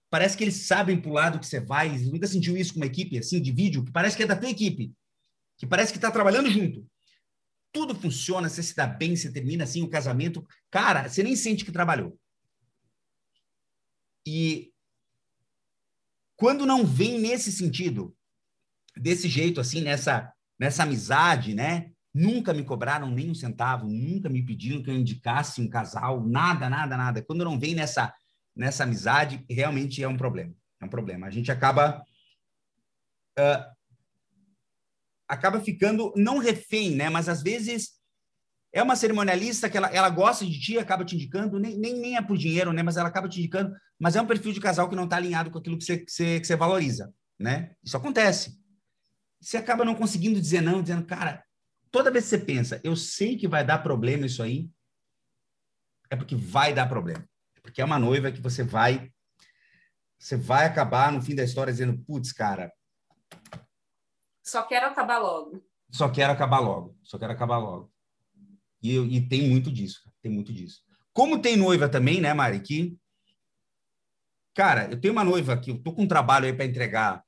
parece 0.10 0.36
que 0.36 0.44
eles 0.44 0.68
sabem 0.68 1.00
pro 1.00 1.14
lado 1.14 1.40
que 1.40 1.48
você 1.48 1.62
vai. 1.62 1.98
Você 1.98 2.12
nunca 2.12 2.28
sentiu 2.28 2.58
isso 2.58 2.74
com 2.74 2.82
uma 2.82 2.88
equipe 2.88 3.18
assim 3.18 3.42
de 3.42 3.54
vídeo, 3.54 3.86
que 3.86 3.92
parece 3.94 4.18
que 4.18 4.24
é 4.24 4.28
da 4.28 4.36
tua 4.36 4.50
equipe, 4.50 4.92
que 5.58 5.66
parece 5.66 5.94
que 5.94 5.98
está 5.98 6.12
trabalhando 6.12 6.52
junto 6.52 6.86
tudo 7.72 7.94
funciona, 7.96 8.50
você 8.50 8.64
se 8.64 8.76
dá 8.76 8.88
bem, 8.88 9.16
você 9.16 9.32
termina 9.32 9.64
assim 9.64 9.84
o 9.84 9.90
casamento, 9.90 10.46
cara, 10.70 11.08
você 11.08 11.24
nem 11.24 11.36
sente 11.36 11.66
que 11.66 11.72
trabalhou. 11.72 12.18
E 14.26 14.72
quando 16.36 16.66
não 16.66 16.86
vem 16.86 17.20
nesse 17.20 17.52
sentido, 17.52 18.16
desse 18.96 19.28
jeito 19.28 19.60
assim, 19.60 19.82
nessa 19.82 20.32
nessa 20.60 20.84
amizade, 20.84 21.54
né? 21.54 21.92
Nunca 22.14 22.52
me 22.52 22.64
cobraram 22.64 23.12
nem 23.12 23.30
um 23.30 23.36
centavo, 23.36 23.88
nunca 23.88 24.28
me 24.28 24.44
pediram 24.44 24.82
que 24.82 24.90
eu 24.90 24.96
indicasse 24.96 25.62
um 25.62 25.70
casal, 25.70 26.26
nada, 26.26 26.68
nada, 26.68 26.98
nada. 26.98 27.22
Quando 27.22 27.46
não 27.46 27.60
vem 27.60 27.76
nessa 27.76 28.14
nessa 28.56 28.84
amizade, 28.84 29.46
realmente 29.48 30.02
é 30.02 30.08
um 30.08 30.18
problema. 30.18 30.54
É 30.82 30.86
um 30.86 30.90
problema. 30.90 31.28
A 31.28 31.30
gente 31.30 31.52
acaba 31.52 32.04
uh, 33.38 33.77
acaba 35.28 35.60
ficando 35.60 36.14
não 36.16 36.38
refém, 36.38 36.96
né? 36.96 37.10
Mas 37.10 37.28
às 37.28 37.42
vezes 37.42 37.98
é 38.72 38.82
uma 38.82 38.96
cerimonialista 38.96 39.70
que 39.70 39.78
ela, 39.78 39.88
ela 39.88 40.10
gosta 40.10 40.46
de 40.46 40.60
ti, 40.60 40.78
acaba 40.78 41.04
te 41.04 41.16
indicando, 41.16 41.60
nem, 41.60 41.78
nem, 41.78 41.94
nem 42.00 42.18
é 42.18 42.22
por 42.22 42.38
dinheiro, 42.38 42.72
né? 42.72 42.84
Mas 42.84 42.98
ela 42.98 43.10
acaba 43.10 43.28
te 43.28 43.40
indicando, 43.40 43.76
mas 44.00 44.16
é 44.16 44.22
um 44.22 44.28
perfil 44.28 44.54
de 44.54 44.60
casal 44.60 44.90
que 44.90 44.96
não 44.96 45.06
está 45.06 45.18
alinhado 45.18 45.52
com 45.52 45.58
aquilo 45.58 45.78
que 45.78 45.84
você, 45.84 45.98
que 45.98 46.12
você, 46.12 46.40
que 46.40 46.48
você 46.48 46.56
valoriza, 46.56 47.14
né? 47.40 47.72
Isso 47.84 47.98
acontece. 47.98 48.58
Você 49.40 49.58
acaba 49.58 49.86
não 49.86 49.96
conseguindo 49.96 50.40
dizer 50.40 50.62
não, 50.62 50.82
dizendo, 50.82 51.06
cara, 51.06 51.44
toda 51.92 52.12
vez 52.12 52.26
que 52.26 52.30
você 52.30 52.38
pensa, 52.38 52.82
eu 52.84 52.96
sei 52.96 53.38
que 53.38 53.48
vai 53.48 53.66
dar 53.66 53.80
problema 53.80 54.26
isso 54.26 54.42
aí, 54.42 54.70
é 56.10 56.16
porque 56.16 56.36
vai 56.36 56.74
dar 56.74 56.88
problema. 56.88 57.28
É 57.56 57.62
porque 57.62 57.82
é 57.82 57.86
uma 57.86 58.00
noiva 58.00 58.32
que 58.32 58.42
você 58.42 58.64
vai 58.64 59.12
você 60.20 60.36
vai 60.36 60.66
acabar 60.66 61.12
no 61.12 61.22
fim 61.22 61.36
da 61.36 61.44
história 61.44 61.72
dizendo, 61.72 61.98
putz, 62.00 62.32
cara, 62.32 62.72
só 64.48 64.64
quero 64.64 64.88
acabar 64.88 65.18
logo. 65.20 65.64
Só 65.92 66.10
quero 66.10 66.32
acabar 66.32 66.60
logo. 66.60 66.98
Só 67.04 67.20
quero 67.20 67.34
acabar 67.34 67.58
logo. 67.58 67.92
E, 68.82 68.96
e 68.96 69.28
tem 69.28 69.50
muito 69.50 69.72
disso, 69.72 70.12
tem 70.22 70.32
muito 70.32 70.54
disso. 70.54 70.84
Como 71.12 71.42
tem 71.42 71.58
noiva 71.58 71.90
também, 71.90 72.22
né, 72.22 72.34
Mari, 72.34 72.60
que 72.62 72.98
cara, 74.54 74.90
eu 74.90 75.00
tenho 75.00 75.12
uma 75.12 75.24
noiva 75.24 75.58
que 75.58 75.72
eu 75.72 75.78
tô 75.78 75.94
com 75.94 76.04
um 76.04 76.08
trabalho 76.08 76.46
aí 76.46 76.54
para 76.54 76.66
entregar. 76.66 77.24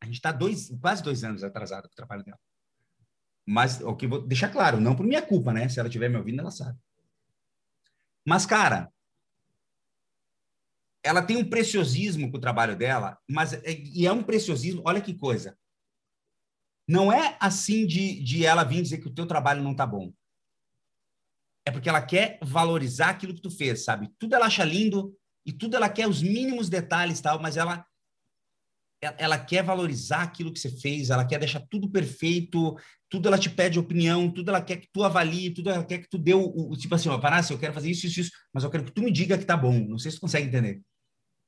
A 0.00 0.06
gente 0.06 0.16
está 0.16 0.32
dois, 0.32 0.70
quase 0.80 1.02
dois 1.02 1.24
anos 1.24 1.44
atrasado 1.44 1.88
com 1.88 1.92
o 1.92 1.96
trabalho 1.96 2.24
dela. 2.24 2.38
Mas 3.46 3.80
o 3.80 3.94
que 3.94 4.06
vou 4.06 4.20
deixar 4.20 4.50
claro, 4.50 4.80
não 4.80 4.96
por 4.96 5.06
minha 5.06 5.22
culpa, 5.22 5.52
né? 5.52 5.68
Se 5.68 5.78
ela 5.78 5.88
estiver 5.88 6.08
me 6.08 6.16
ouvindo, 6.16 6.40
ela 6.40 6.50
sabe. 6.50 6.78
Mas, 8.26 8.44
cara, 8.44 8.92
ela 11.02 11.22
tem 11.22 11.36
um 11.36 11.48
preciosismo 11.48 12.30
com 12.30 12.36
o 12.36 12.40
trabalho 12.40 12.76
dela, 12.76 13.16
mas 13.28 13.52
é, 13.52 13.70
e 13.70 14.06
é 14.06 14.12
um 14.12 14.22
preciosismo, 14.22 14.82
olha 14.84 15.00
que 15.00 15.14
coisa. 15.14 15.56
Não 16.88 17.12
é 17.12 17.36
assim 17.40 17.86
de, 17.86 18.22
de 18.22 18.44
ela 18.44 18.64
vir 18.64 18.82
dizer 18.82 18.98
que 18.98 19.08
o 19.08 19.14
teu 19.14 19.26
trabalho 19.26 19.62
não 19.62 19.74
tá 19.74 19.86
bom. 19.86 20.12
É 21.64 21.70
porque 21.70 21.88
ela 21.88 22.00
quer 22.00 22.38
valorizar 22.42 23.10
aquilo 23.10 23.34
que 23.34 23.42
tu 23.42 23.50
fez, 23.50 23.84
sabe? 23.84 24.08
Tudo 24.18 24.34
ela 24.34 24.46
acha 24.46 24.64
lindo 24.64 25.16
e 25.44 25.52
tudo 25.52 25.76
ela 25.76 25.88
quer 25.88 26.08
os 26.08 26.22
mínimos 26.22 26.68
detalhes 26.68 27.20
tal, 27.20 27.40
mas 27.40 27.56
ela 27.56 27.84
ela 29.18 29.38
quer 29.38 29.62
valorizar 29.62 30.22
aquilo 30.22 30.52
que 30.52 30.58
você 30.58 30.70
fez, 30.70 31.10
ela 31.10 31.24
quer 31.24 31.38
deixar 31.38 31.60
tudo 31.68 31.88
perfeito, 31.88 32.76
tudo 33.08 33.28
ela 33.28 33.38
te 33.38 33.50
pede 33.50 33.78
opinião, 33.78 34.30
tudo 34.30 34.48
ela 34.48 34.60
quer 34.60 34.78
que 34.78 34.88
tu 34.90 35.04
avalie, 35.04 35.52
tudo 35.52 35.70
ela 35.70 35.84
quer 35.84 35.98
que 35.98 36.08
tu 36.08 36.18
dê 36.18 36.34
o, 36.34 36.70
o 36.70 36.76
tipo 36.76 36.94
assim, 36.94 37.08
Parás, 37.20 37.50
eu 37.50 37.58
quero 37.58 37.74
fazer 37.74 37.90
isso, 37.90 38.06
isso, 38.06 38.20
isso, 38.20 38.30
mas 38.52 38.64
eu 38.64 38.70
quero 38.70 38.84
que 38.84 38.92
tu 38.92 39.02
me 39.02 39.12
diga 39.12 39.38
que 39.38 39.44
tá 39.44 39.56
bom. 39.56 39.78
Não 39.86 39.98
sei 39.98 40.10
se 40.10 40.16
tu 40.16 40.22
consegue 40.22 40.48
entender. 40.48 40.82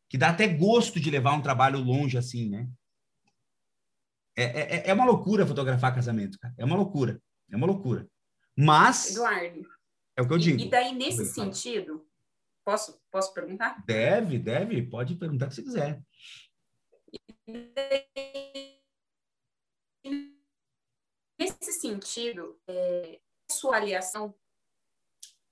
Que 0.09 0.19
dá 0.19 0.28
até 0.28 0.47
gosto 0.47 1.01
de 1.01 1.10
levar 1.10 1.32
um 1.32 1.43
trabalho 1.43 1.78
longe 1.81 2.16
assim, 2.19 2.48
né? 2.48 2.69
É, 4.40 4.77
é, 4.77 4.90
é 4.90 4.94
uma 4.94 5.05
loucura 5.05 5.44
fotografar 5.44 5.93
casamento, 5.93 6.39
cara. 6.39 6.55
É 6.56 6.65
uma 6.65 6.77
loucura. 6.77 7.20
É 7.51 7.56
uma 7.56 7.66
loucura. 7.66 8.09
Mas. 8.56 9.10
Eduardo. 9.10 9.69
É 10.16 10.23
o 10.23 10.28
que 10.28 10.32
eu 10.32 10.39
digo. 10.39 10.60
E 10.60 10.70
daí, 10.70 10.94
nesse 10.94 11.24
sentido, 11.27 12.09
posso, 12.65 13.01
posso 13.10 13.35
perguntar? 13.35 13.85
Deve, 13.85 14.39
deve. 14.39 14.82
Pode 14.89 15.16
perguntar 15.16 15.47
o 15.47 15.48
que 15.48 15.56
você 15.56 15.62
quiser. 15.62 16.01
Nesse 21.40 21.73
sentido, 21.73 22.60
é, 22.69 23.20
sua 23.51 23.77
aliação 23.77 24.32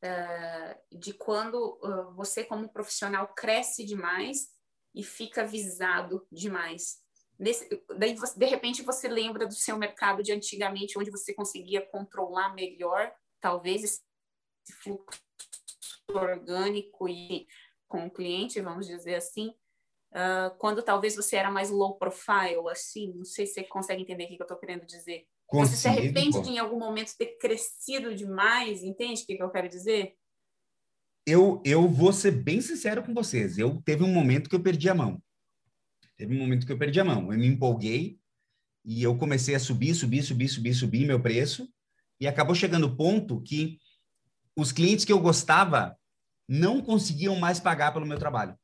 é, 0.01 0.81
de 0.93 1.13
quando 1.13 1.79
uh, 1.83 2.15
você, 2.15 2.45
como 2.45 2.69
profissional, 2.69 3.35
cresce 3.35 3.85
demais 3.85 4.49
e 4.95 5.03
fica 5.03 5.45
visado 5.45 6.25
demais. 6.31 7.05
Nesse, 7.39 7.69
daí, 7.99 8.15
você, 8.15 8.39
de 8.39 8.47
repente, 8.47 8.83
você 8.83 9.09
lembra 9.09 9.47
do 9.47 9.55
seu 9.55 9.77
mercado 9.77 10.23
de 10.23 10.33
antigamente, 10.33 10.99
onde 10.99 11.11
você 11.11 11.35
conseguia 11.35 11.85
controlar 11.87 12.55
melhor, 12.55 13.13
talvez, 13.41 13.85
esse 13.85 14.03
fluxo 14.83 15.21
orgânico 16.09 17.09
e 17.09 17.47
com 17.89 18.07
o 18.07 18.11
cliente, 18.11 18.61
vamos 18.61 18.87
dizer 18.87 19.17
assim, 19.17 19.49
uh, 20.13 20.57
quando 20.59 20.83
talvez 20.83 21.15
você 21.15 21.37
era 21.37 21.51
mais 21.51 21.71
low 21.71 21.97
profile, 21.99 22.69
assim, 22.71 23.13
não 23.15 23.25
sei 23.25 23.47
se 23.47 23.55
você 23.55 23.65
consegue 23.65 24.03
entender 24.03 24.25
o 24.25 24.29
que 24.29 24.37
eu 24.41 24.45
estou 24.45 24.59
querendo 24.59 24.87
dizer. 24.87 25.27
Consigo, 25.47 25.77
você 25.77 25.83
se 25.83 25.89
arrepende 25.89 26.41
de 26.41 26.51
em 26.51 26.59
algum 26.59 26.79
momento 26.79 27.17
ter 27.17 27.37
crescido 27.39 28.15
demais, 28.15 28.83
entende 28.83 29.23
o 29.23 29.27
que, 29.27 29.37
que 29.37 29.43
eu 29.43 29.51
quero 29.51 29.69
dizer? 29.69 30.17
Eu, 31.25 31.61
eu 31.65 31.89
vou 31.89 32.13
ser 32.13 32.31
bem 32.31 32.61
sincero 32.61 33.03
com 33.03 33.13
vocês. 33.13 33.59
Eu 33.59 33.83
teve 33.83 34.05
um 34.05 34.13
momento 34.13 34.49
que 34.49 34.55
eu 34.55 34.63
perdi 34.63 34.89
a 34.89 34.95
mão. 34.95 35.21
Teve 36.17 36.35
um 36.35 36.39
momento 36.39 36.67
que 36.67 36.73
eu 36.73 36.79
perdi 36.79 36.99
a 37.01 37.05
mão. 37.05 37.33
Eu 37.33 37.39
me 37.39 37.47
empolguei 37.47 38.19
e 38.85 39.03
eu 39.03 39.17
comecei 39.17 39.55
a 39.55 39.61
subir, 39.61 39.95
subir, 39.95 40.23
subir, 40.23 40.49
subir, 40.49 40.75
subir 40.75 41.07
meu 41.07 41.21
preço 41.21 41.69
e 42.21 42.27
acabou 42.27 42.55
chegando 42.55 42.87
o 42.87 42.97
ponto 42.97 43.43
que 43.43 43.79
os 44.57 44.73
clientes 44.73 45.05
que 45.05 45.13
eu 45.13 45.21
gostava 45.21 45.97
não 46.49 46.81
conseguiam 46.81 47.37
mais 47.37 47.61
pagar 47.61 47.93
pelo 47.93 48.07
meu 48.07 48.19
trabalho. 48.19 48.57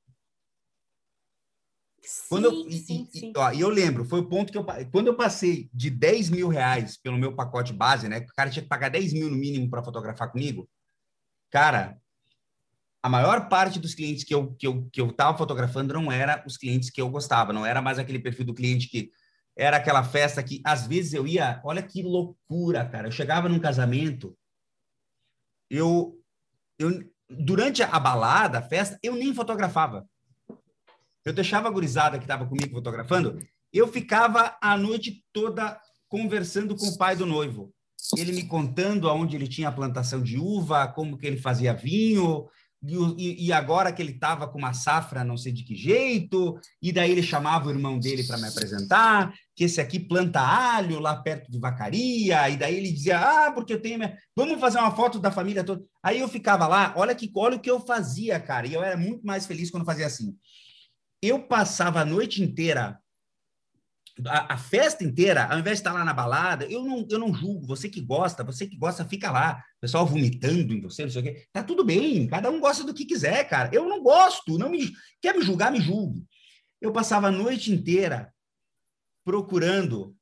Sim, 2.05 2.23
quando 2.29 2.45
eu, 2.47 2.71
sim, 2.71 3.09
e, 3.13 3.19
sim. 3.19 3.33
Ó, 3.37 3.53
eu 3.53 3.69
lembro, 3.69 4.05
foi 4.05 4.21
o 4.21 4.29
ponto 4.29 4.51
que 4.51 4.59
eu 4.59 4.65
quando 4.91 5.07
eu 5.07 5.17
passei 5.17 5.71
de 5.73 5.89
10 5.89 6.31
mil 6.31 6.49
reais 6.49 6.97
pelo 6.97 7.17
meu 7.17 7.35
pacote 7.35 7.73
base, 7.73 8.09
né? 8.09 8.19
O 8.19 8.35
cara 8.35 8.51
tinha 8.51 8.63
que 8.63 8.69
pagar 8.69 8.89
10 8.89 9.13
mil 9.13 9.31
no 9.31 9.37
mínimo 9.37 9.71
para 9.71 9.85
fotografar 9.85 10.31
comigo. 10.33 10.69
Cara, 11.51 12.01
a 13.03 13.09
maior 13.09 13.49
parte 13.49 13.79
dos 13.79 13.95
clientes 13.95 14.25
que 14.25 14.35
eu 14.35 14.55
que 14.55 14.67
eu 14.67 14.89
que 14.93 15.01
eu 15.01 15.09
estava 15.09 15.37
fotografando 15.37 15.95
não 15.95 16.11
era 16.11 16.43
os 16.47 16.57
clientes 16.57 16.91
que 16.91 17.01
eu 17.01 17.11
gostava, 17.11 17.53
não 17.53 17.67
era 17.67 17.83
mais 17.83 17.99
aquele 17.99 18.19
perfil 18.19 18.47
do 18.47 18.55
cliente 18.55 18.89
que 18.89 19.11
era 19.57 19.77
aquela 19.77 20.03
festa 20.03 20.43
que 20.43 20.63
às 20.65 20.87
vezes 20.87 21.13
eu 21.13 21.27
ia, 21.27 21.61
olha 21.65 21.83
que 21.83 22.03
loucura, 22.03 22.89
cara. 22.89 23.09
Eu 23.09 23.13
chegava 23.13 23.49
num 23.49 23.59
casamento, 23.59 24.37
eu 25.71 26.19
eu 26.79 27.11
durante 27.29 27.83
a 27.83 27.99
balada, 27.99 28.59
a 28.59 28.63
festa, 28.63 28.99
eu 29.03 29.15
nem 29.15 29.35
fotografava 29.35 30.07
eu 31.25 31.33
deixava 31.33 31.69
a 31.69 31.71
gurizada 31.71 32.19
que 32.19 32.25
estava 32.25 32.47
comigo 32.47 32.75
fotografando, 32.75 33.39
eu 33.73 33.89
ficava 33.89 34.57
a 34.61 34.77
noite 34.77 35.25
toda 35.33 35.81
conversando 36.09 36.77
com 36.77 36.87
o 36.87 36.99
pai 36.99 37.17
do 37.17 37.25
noivo. 37.25 37.73
Ele 38.17 38.33
me 38.33 38.45
contando 38.45 39.09
aonde 39.09 39.37
ele 39.37 39.47
tinha 39.47 39.69
a 39.69 39.73
plantação 39.73 40.21
de 40.21 40.37
uva, 40.37 40.89
como 40.89 41.17
que 41.17 41.27
ele 41.27 41.39
fazia 41.39 41.73
vinho, 41.73 42.47
e, 42.85 43.47
e 43.47 43.53
agora 43.53 43.93
que 43.93 44.03
ele 44.03 44.13
estava 44.13 44.49
com 44.49 44.59
uma 44.59 44.73
safra 44.73 45.23
não 45.23 45.37
sei 45.37 45.53
de 45.53 45.63
que 45.63 45.75
jeito, 45.75 46.59
e 46.81 46.93
daí 46.93 47.13
ele 47.13 47.23
chamava 47.23 47.69
o 47.69 47.71
irmão 47.71 47.99
dele 47.99 48.25
para 48.25 48.39
me 48.39 48.49
apresentar, 48.49 49.33
que 49.55 49.65
esse 49.65 49.81
aqui 49.81 50.01
planta 50.01 50.41
alho 50.41 50.99
lá 50.99 51.17
perto 51.17 51.51
de 51.51 51.59
Vacaria, 51.59 52.49
e 52.49 52.57
daí 52.57 52.77
ele 52.77 52.93
dizia, 52.93 53.19
ah, 53.21 53.53
porque 53.53 53.75
eu 53.75 53.81
tenho... 53.81 53.99
Minha... 53.99 54.17
Vamos 54.37 54.61
fazer 54.61 54.79
uma 54.79 54.95
foto 54.95 55.19
da 55.19 55.31
família 55.31 55.63
toda. 55.63 55.83
Aí 56.03 56.21
eu 56.21 56.29
ficava 56.29 56.67
lá, 56.67 56.93
olha 56.97 57.15
que 57.15 57.31
olha 57.37 57.57
o 57.57 57.61
que 57.61 57.71
eu 57.71 57.81
fazia, 57.81 58.41
cara, 58.41 58.67
e 58.67 58.75
eu 58.75 58.83
era 58.83 58.97
muito 58.97 59.25
mais 59.25 59.47
feliz 59.47 59.71
quando 59.71 59.87
fazia 59.87 60.07
assim 60.07 60.37
eu 61.23 61.39
passava 61.41 62.01
a 62.01 62.05
noite 62.05 62.43
inteira, 62.43 62.99
a, 64.27 64.55
a, 64.55 64.57
festa 64.59 65.03
inteira, 65.03 65.47
ao 65.47 65.59
invés 65.59 65.79
de 65.79 65.81
estar 65.81 65.93
lá 65.93 66.05
na 66.05 66.13
balada, 66.13 66.67
eu 66.67 66.85
não, 66.85 67.07
eu 67.09 67.19
não 67.19 67.33
julgo. 67.33 67.67
Você 67.67 67.89
que 67.89 68.01
gosta, 68.01 68.45
você 68.45 68.67
que 68.67 68.77
gosta, 68.77 69.05
fica 69.05 69.31
lá. 69.31 69.63
O 69.79 69.81
pessoal 69.81 70.07
vomitando 70.07 70.73
em 70.73 70.81
você, 70.81 71.03
não 71.03 71.11
sei 71.11 71.21
o 71.21 71.25
quê. 71.25 71.47
Tá 71.53 71.63
tudo 71.63 71.85
bem, 71.85 72.27
cada 72.27 72.51
um 72.51 72.61
gosta 72.61 72.85
do 72.85 72.95
que 72.95 73.05
quiser, 73.05 73.49
cara. 73.49 73.71
Eu 73.73 73.89
não 73.89 74.03
gosto, 74.03 74.59
não 74.59 74.71
me 74.71 74.93
quer 75.21 75.35
me 75.35 75.43
julgar, 75.43 75.73
me 75.73 75.81
julgue. 75.81 76.27
Eu 76.81 76.93
passava 76.93 77.29
a 77.29 77.33
noite 77.33 77.73
inteira 77.73 78.33
procurando 79.25 80.17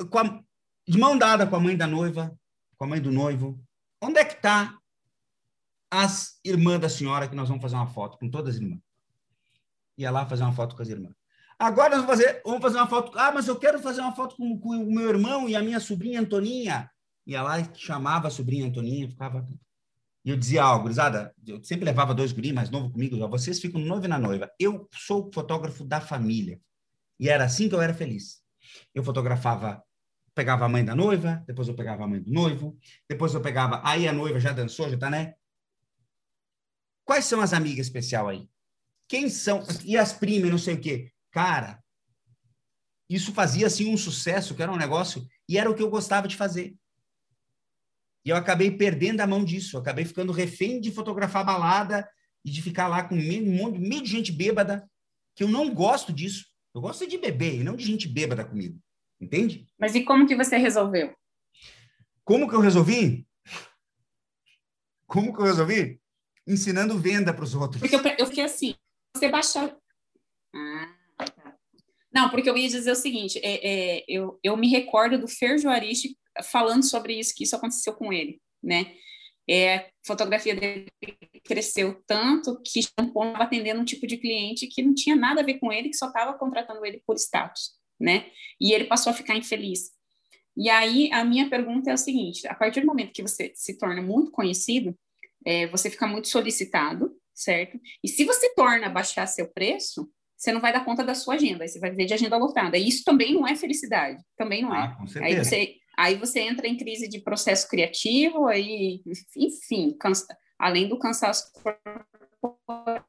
a, 0.00 0.42
de 0.88 0.98
mão 0.98 1.18
dada 1.18 1.46
com 1.46 1.56
a 1.56 1.60
mãe 1.60 1.76
da 1.76 1.86
noiva, 1.86 2.36
com 2.76 2.84
a 2.84 2.88
mãe 2.88 3.00
do 3.00 3.12
noivo. 3.12 3.62
Onde 4.02 4.18
é 4.18 4.24
que 4.24 4.40
tá 4.40 4.78
as 5.90 6.38
irmãs 6.44 6.80
da 6.80 6.88
senhora 6.88 7.28
que 7.28 7.34
nós 7.34 7.48
vamos 7.48 7.62
fazer 7.62 7.74
uma 7.74 7.86
foto 7.86 8.16
com 8.18 8.30
todas 8.30 8.54
as 8.54 8.60
irmãs? 8.60 8.80
ia 10.00 10.10
lá 10.10 10.24
fazer 10.26 10.42
uma 10.42 10.52
foto 10.52 10.74
com 10.74 10.82
as 10.82 10.88
irmãs. 10.88 11.14
Agora 11.60 11.90
vamos 11.90 12.06
fazer, 12.06 12.40
vamos 12.42 12.62
fazer 12.62 12.78
uma 12.78 12.86
foto. 12.86 13.18
Ah, 13.18 13.30
mas 13.30 13.46
eu 13.46 13.54
quero 13.54 13.78
fazer 13.80 14.00
uma 14.00 14.16
foto 14.16 14.34
com, 14.34 14.58
com 14.58 14.70
o 14.70 14.90
meu 14.90 15.10
irmão 15.10 15.46
e 15.46 15.54
a 15.54 15.62
minha 15.62 15.78
sobrinha 15.78 16.18
Antoninha. 16.18 16.90
Ia 17.26 17.42
lá 17.42 17.60
e 17.60 17.68
chamava 17.74 18.28
a 18.28 18.30
sobrinha 18.30 18.66
Antoninha, 18.66 19.06
ficava. 19.06 19.46
E 20.24 20.30
eu 20.30 20.38
dizia, 20.38 20.64
ó, 20.66 20.76
oh, 20.76 20.80
gurizada, 20.80 21.34
eu 21.46 21.62
sempre 21.62 21.84
levava 21.84 22.14
dois 22.14 22.32
guris 22.32 22.52
mais 22.52 22.70
novos 22.70 22.90
comigo, 22.90 23.28
vocês 23.28 23.60
ficam 23.60 23.78
no 23.78 23.86
noivo 23.86 24.06
e 24.06 24.08
na 24.08 24.18
noiva. 24.18 24.50
Eu 24.58 24.88
sou 24.90 25.30
fotógrafo 25.34 25.84
da 25.84 26.00
família. 26.00 26.58
E 27.18 27.28
era 27.28 27.44
assim 27.44 27.68
que 27.68 27.74
eu 27.74 27.82
era 27.82 27.92
feliz. 27.92 28.42
Eu 28.94 29.04
fotografava, 29.04 29.82
pegava 30.34 30.64
a 30.64 30.68
mãe 30.68 30.82
da 30.82 30.94
noiva, 30.94 31.44
depois 31.46 31.68
eu 31.68 31.74
pegava 31.74 32.04
a 32.04 32.08
mãe 32.08 32.22
do 32.22 32.32
noivo, 32.32 32.74
depois 33.06 33.34
eu 33.34 33.40
pegava, 33.42 33.82
aí 33.84 34.08
a 34.08 34.14
noiva 34.14 34.40
já 34.40 34.52
dançou, 34.52 34.88
já 34.88 34.96
tá, 34.96 35.10
né? 35.10 35.34
Quais 37.04 37.26
são 37.26 37.42
as 37.42 37.52
amigas 37.52 37.86
especial 37.86 38.28
aí? 38.28 38.48
Quem 39.06 39.28
são? 39.28 39.62
E 39.84 39.98
as 39.98 40.14
primas, 40.14 40.50
não 40.50 40.58
sei 40.58 40.74
o 40.76 40.80
quê. 40.80 41.12
Cara, 41.30 41.82
isso 43.08 43.32
fazia 43.32 43.66
assim 43.66 43.92
um 43.92 43.96
sucesso, 43.96 44.54
que 44.54 44.62
era 44.62 44.70
um 44.70 44.76
negócio, 44.76 45.26
e 45.48 45.58
era 45.58 45.70
o 45.70 45.74
que 45.74 45.82
eu 45.82 45.90
gostava 45.90 46.28
de 46.28 46.36
fazer. 46.36 46.76
E 48.24 48.30
eu 48.30 48.36
acabei 48.36 48.70
perdendo 48.70 49.20
a 49.20 49.26
mão 49.26 49.44
disso, 49.44 49.76
eu 49.76 49.80
acabei 49.80 50.04
ficando 50.04 50.32
refém 50.32 50.80
de 50.80 50.92
fotografar 50.92 51.44
balada 51.44 52.08
e 52.44 52.50
de 52.50 52.62
ficar 52.62 52.86
lá 52.86 53.02
com 53.02 53.14
um 53.14 53.78
meio 53.78 54.02
de 54.02 54.10
gente 54.10 54.30
bêbada, 54.30 54.88
que 55.34 55.42
eu 55.42 55.48
não 55.48 55.74
gosto 55.74 56.12
disso. 56.12 56.46
Eu 56.74 56.80
gosto 56.80 57.06
de 57.06 57.18
beber 57.18 57.56
e 57.56 57.64
não 57.64 57.74
de 57.74 57.84
gente 57.84 58.06
bêbada 58.06 58.44
comigo. 58.44 58.80
Entende? 59.20 59.66
Mas 59.78 59.94
e 59.94 60.04
como 60.04 60.26
que 60.26 60.36
você 60.36 60.56
resolveu? 60.56 61.14
Como 62.24 62.48
que 62.48 62.54
eu 62.54 62.60
resolvi? 62.60 63.26
Como 65.06 65.34
que 65.34 65.40
eu 65.40 65.46
resolvi? 65.46 66.00
Ensinando 66.46 66.98
venda 66.98 67.34
para 67.34 67.44
os 67.44 67.54
outros. 67.54 67.80
Porque 67.80 67.96
eu, 67.96 68.16
eu 68.18 68.26
fiquei 68.26 68.44
assim, 68.44 68.74
você 69.14 69.28
baixar. 69.28 69.76
Não, 72.12 72.28
porque 72.28 72.50
eu 72.50 72.56
ia 72.56 72.68
dizer 72.68 72.90
o 72.90 72.96
seguinte, 72.96 73.38
é, 73.42 73.98
é, 73.98 74.04
eu, 74.08 74.38
eu 74.42 74.56
me 74.56 74.68
recordo 74.68 75.18
do 75.18 75.28
Fer 75.28 75.58
Juaristi 75.58 76.16
falando 76.50 76.84
sobre 76.84 77.18
isso, 77.18 77.34
que 77.34 77.44
isso 77.44 77.54
aconteceu 77.56 77.92
com 77.94 78.12
ele, 78.12 78.40
né? 78.62 78.94
É, 79.48 79.76
a 79.76 79.90
fotografia 80.06 80.54
dele 80.54 80.86
cresceu 81.44 82.02
tanto 82.06 82.60
que 82.64 82.80
estava 82.80 83.10
atendendo 83.38 83.80
um 83.80 83.84
tipo 83.84 84.06
de 84.06 84.16
cliente 84.16 84.66
que 84.66 84.82
não 84.82 84.94
tinha 84.94 85.16
nada 85.16 85.40
a 85.40 85.44
ver 85.44 85.58
com 85.58 85.72
ele, 85.72 85.88
que 85.88 85.96
só 85.96 86.06
estava 86.06 86.38
contratando 86.38 86.84
ele 86.84 87.02
por 87.06 87.16
status, 87.16 87.72
né? 87.98 88.26
E 88.60 88.72
ele 88.72 88.84
passou 88.84 89.10
a 89.10 89.14
ficar 89.14 89.36
infeliz. 89.36 89.90
E 90.56 90.68
aí, 90.68 91.10
a 91.12 91.24
minha 91.24 91.48
pergunta 91.48 91.90
é 91.90 91.94
o 91.94 91.98
seguinte, 91.98 92.46
a 92.46 92.54
partir 92.54 92.80
do 92.80 92.86
momento 92.86 93.12
que 93.12 93.22
você 93.22 93.52
se 93.54 93.78
torna 93.78 94.02
muito 94.02 94.30
conhecido, 94.30 94.96
é, 95.44 95.66
você 95.68 95.88
fica 95.88 96.06
muito 96.06 96.28
solicitado, 96.28 97.16
certo? 97.34 97.80
E 98.04 98.08
se 98.08 98.24
você 98.24 98.52
torna 98.54 98.88
baixar 98.88 99.26
seu 99.26 99.48
preço, 99.48 100.10
você 100.40 100.52
não 100.52 100.60
vai 100.60 100.72
dar 100.72 100.86
conta 100.86 101.04
da 101.04 101.14
sua 101.14 101.34
agenda, 101.34 101.64
aí 101.64 101.68
você 101.68 101.78
vai 101.78 101.90
viver 101.90 102.06
de 102.06 102.14
agenda 102.14 102.38
lotada. 102.38 102.78
E 102.78 102.88
isso 102.88 103.04
também 103.04 103.34
não 103.34 103.46
é 103.46 103.54
felicidade, 103.54 104.24
também 104.38 104.62
não 104.62 104.74
é. 104.74 104.84
Ah, 104.84 104.96
com 104.96 105.06
certeza. 105.06 105.26
Aí 105.26 105.44
você, 105.44 105.74
aí 105.98 106.14
você 106.14 106.40
entra 106.40 106.66
em 106.66 106.78
crise 106.78 107.06
de 107.06 107.20
processo 107.20 107.68
criativo, 107.68 108.46
aí, 108.46 109.02
enfim, 109.36 109.94
cansa, 110.00 110.26
além 110.58 110.88
do 110.88 110.98
cansaço 110.98 111.52
corporal. 111.52 113.04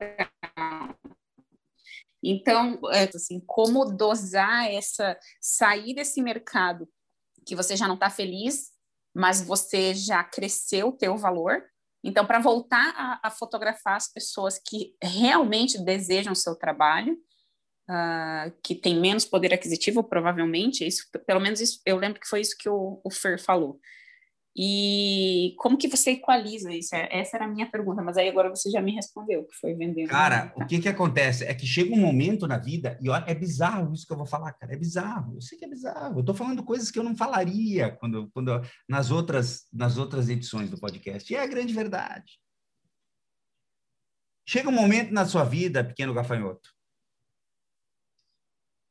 Então, 2.22 2.78
é, 2.91 3.10
assim, 3.16 3.41
como 3.48 3.86
dosar 3.86 4.70
essa, 4.70 5.18
sair 5.40 5.94
desse 5.94 6.22
mercado 6.22 6.86
que 7.45 7.56
você 7.56 7.78
já 7.78 7.88
não 7.88 7.95
está 7.95 8.10
feliz, 8.10 8.72
mas 9.16 9.41
você 9.41 9.94
já 9.94 10.22
cresceu 10.22 10.90
o 10.90 10.98
teu 10.98 11.18
valor, 11.18 11.64
então, 12.03 12.26
para 12.26 12.40
voltar 12.40 12.94
a, 12.95 13.28
a, 13.28 13.30
fotografar 13.30 13.95
as 13.95 14.11
pessoas 14.11 14.60
que 14.60 14.95
realmente 15.02 15.78
desejam 15.84 16.34
o 16.34 16.36
seu 16.36 16.56
trabalho, 16.56 17.14
uh, 17.90 18.52
que 18.64 18.73
tem 18.73 18.99
menos 18.99 19.23
poder 19.23 19.53
aquisitivo, 19.53 20.03
provavelmente, 20.03 20.86
isso, 20.86 21.06
pelo 21.28 21.40
menos 21.40 21.61
isso, 21.61 21.80
eu 21.86 21.98
lembro 21.98 22.19
que 22.19 22.28
foi 22.28 22.41
isso 22.41 22.56
que 22.57 22.69
o, 22.69 22.99
o 23.03 23.11
Fer 23.11 23.40
falou. 23.40 23.80
E 24.56 25.56
como 25.57 25.78
que 25.78 25.88
você 25.88 26.11
equaliza 26.11 26.73
isso? 26.73 26.94
É, 26.94 27.07
essa 27.10 27.38
era 27.38 27.45
a 27.45 27.48
minha 27.48 27.69
pergunta, 27.72 28.02
mas 28.02 28.18
aí 28.18 28.28
agora 28.28 28.49
você 28.49 28.69
já 28.69 28.82
me 28.82 28.91
respondeu, 28.94 29.45
que 29.45 29.56
foi 29.56 29.73
vendendo. 29.73 30.10
Cara, 30.10 30.52
o 30.57 30.65
que 30.65 30.80
que 30.80 30.90
acontece? 30.90 31.45
É 31.45 31.53
que 31.53 31.65
chega 31.65 31.94
um 31.94 31.99
momento 31.99 32.45
na 32.48 32.57
vida, 32.57 32.98
e 33.02 33.10
olha, 33.10 33.23
é 33.28 33.34
bizarro 33.34 33.94
isso 33.94 34.06
que 34.06 34.11
eu 34.11 34.18
vou 34.18 34.26
falar, 34.26 34.52
cara, 34.53 34.73
é 34.73 34.78
bizarro. 34.78 35.36
Eu 35.36 35.41
sei 35.41 35.57
que 35.57 35.64
é 35.64 35.69
bizarro. 35.69 36.19
Eu 36.19 36.26
tô 36.26 36.34
falando 36.34 36.64
coisas 36.64 36.91
que 36.91 36.99
eu 36.99 37.03
não 37.03 37.15
falaria 37.15 37.91
quando, 37.91 38.30
quando 38.34 38.61
nas 38.90 39.10
outras 39.10 39.68
nas 39.72 39.98
outras 39.98 40.28
edições 40.28 40.69
do 40.69 40.80
podcast. 40.80 41.32
E 41.32 41.36
é 41.36 41.41
a 41.41 41.48
grande 41.48 41.73
verdade. 41.73 42.40
Chega 44.45 44.68
um 44.68 44.73
momento 44.73 45.14
na 45.14 45.26
sua 45.26 45.45
vida, 45.45 45.84
pequeno 45.84 46.14
gafanhoto, 46.14 46.69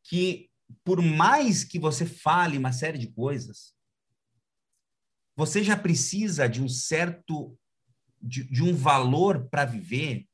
que 0.05 0.49
por 0.85 1.03
mais 1.03 1.65
que 1.65 1.79
você 1.79 2.07
fale 2.07 2.57
uma 2.57 2.73
série 2.73 2.97
de 2.97 3.09
coisas, 3.09 3.75
você 5.41 5.65
já 5.65 5.75
precisa 5.75 6.47
de 6.47 6.63
um 6.63 6.69
certo 6.69 7.59
de, 8.21 8.45
de 8.45 8.63
um 8.63 8.75
valor 8.75 9.49
para 9.49 9.65
viver 9.65 10.29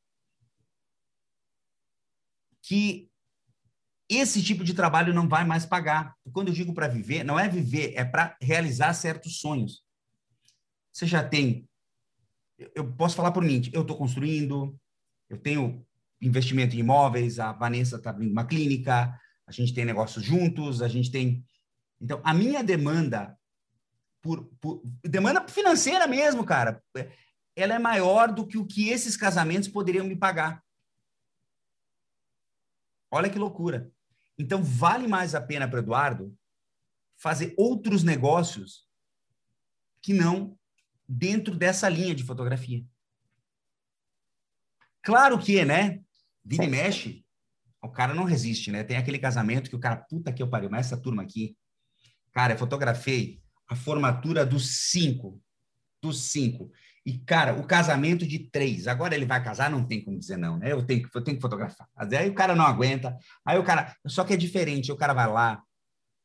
que 2.60 3.08
esse 4.08 4.42
tipo 4.42 4.64
de 4.64 4.74
trabalho 4.74 5.14
não 5.14 5.28
vai 5.28 5.44
mais 5.44 5.64
pagar. 5.64 6.16
Quando 6.32 6.48
eu 6.48 6.54
digo 6.54 6.74
para 6.74 6.88
viver, 6.88 7.22
não 7.22 7.38
é 7.38 7.48
viver, 7.48 7.92
é 7.94 8.04
para 8.04 8.36
realizar 8.42 8.92
certos 8.94 9.38
sonhos. 9.38 9.84
Você 10.92 11.06
já 11.06 11.22
tem. 11.22 11.68
Eu 12.74 12.92
posso 12.94 13.14
falar 13.14 13.30
por 13.30 13.44
mim, 13.44 13.62
eu 13.72 13.82
estou 13.82 13.96
construindo, 13.96 14.76
eu 15.30 15.38
tenho 15.38 15.86
investimento 16.20 16.74
em 16.74 16.80
imóveis, 16.80 17.38
a 17.38 17.52
Vanessa 17.52 17.94
está 17.94 18.10
abrindo 18.10 18.32
uma 18.32 18.44
clínica, 18.44 19.16
a 19.46 19.52
gente 19.52 19.72
tem 19.72 19.84
negócios 19.84 20.24
juntos, 20.24 20.82
a 20.82 20.88
gente 20.88 21.12
tem. 21.12 21.44
Então, 22.00 22.20
a 22.24 22.34
minha 22.34 22.64
demanda 22.64 23.38
por, 24.26 24.44
por, 24.60 24.82
demanda 25.04 25.46
financeira 25.46 26.08
mesmo, 26.08 26.44
cara. 26.44 26.82
Ela 27.54 27.74
é 27.74 27.78
maior 27.78 28.32
do 28.32 28.44
que 28.44 28.58
o 28.58 28.66
que 28.66 28.88
esses 28.88 29.16
casamentos 29.16 29.68
poderiam 29.68 30.04
me 30.04 30.16
pagar. 30.16 30.64
Olha 33.08 33.30
que 33.30 33.38
loucura. 33.38 33.88
Então, 34.36 34.64
vale 34.64 35.06
mais 35.06 35.34
a 35.34 35.40
pena 35.40 35.68
para 35.68 35.78
Eduardo 35.78 36.36
fazer 37.16 37.54
outros 37.56 38.02
negócios 38.02 38.86
que 40.02 40.12
não 40.12 40.58
dentro 41.08 41.54
dessa 41.54 41.88
linha 41.88 42.14
de 42.14 42.24
fotografia. 42.24 42.84
Claro 45.02 45.38
que, 45.38 45.64
né? 45.64 46.02
Vira 46.44 46.64
e 46.64 46.68
mexe, 46.68 47.24
o 47.80 47.88
cara 47.88 48.12
não 48.12 48.24
resiste, 48.24 48.72
né? 48.72 48.82
Tem 48.82 48.96
aquele 48.96 49.20
casamento 49.20 49.70
que 49.70 49.76
o 49.76 49.80
cara, 49.80 49.96
puta 49.96 50.32
que 50.32 50.42
eu 50.42 50.50
pariu, 50.50 50.68
mas 50.68 50.86
essa 50.86 51.00
turma 51.00 51.22
aqui, 51.22 51.56
cara, 52.32 52.54
eu 52.54 52.58
fotografei 52.58 53.40
a 53.68 53.76
formatura 53.76 54.44
dos 54.44 54.90
cinco. 54.90 55.40
Dos 56.02 56.30
cinco. 56.30 56.70
E, 57.04 57.18
cara, 57.18 57.54
o 57.54 57.64
casamento 57.64 58.26
de 58.26 58.50
três. 58.50 58.88
Agora 58.88 59.14
ele 59.14 59.24
vai 59.24 59.42
casar, 59.42 59.70
não 59.70 59.86
tem 59.86 60.04
como 60.04 60.18
dizer 60.18 60.36
não, 60.36 60.58
né? 60.58 60.72
Eu 60.72 60.84
tenho, 60.84 61.08
eu 61.14 61.22
tenho 61.22 61.36
que 61.36 61.42
fotografar. 61.42 61.88
Aí 61.96 62.28
o 62.28 62.34
cara 62.34 62.54
não 62.56 62.66
aguenta. 62.66 63.16
Aí 63.44 63.56
o 63.58 63.64
cara. 63.64 63.94
Só 64.06 64.24
que 64.24 64.34
é 64.34 64.36
diferente. 64.36 64.90
O 64.90 64.96
cara 64.96 65.14
vai 65.14 65.28
lá, 65.28 65.62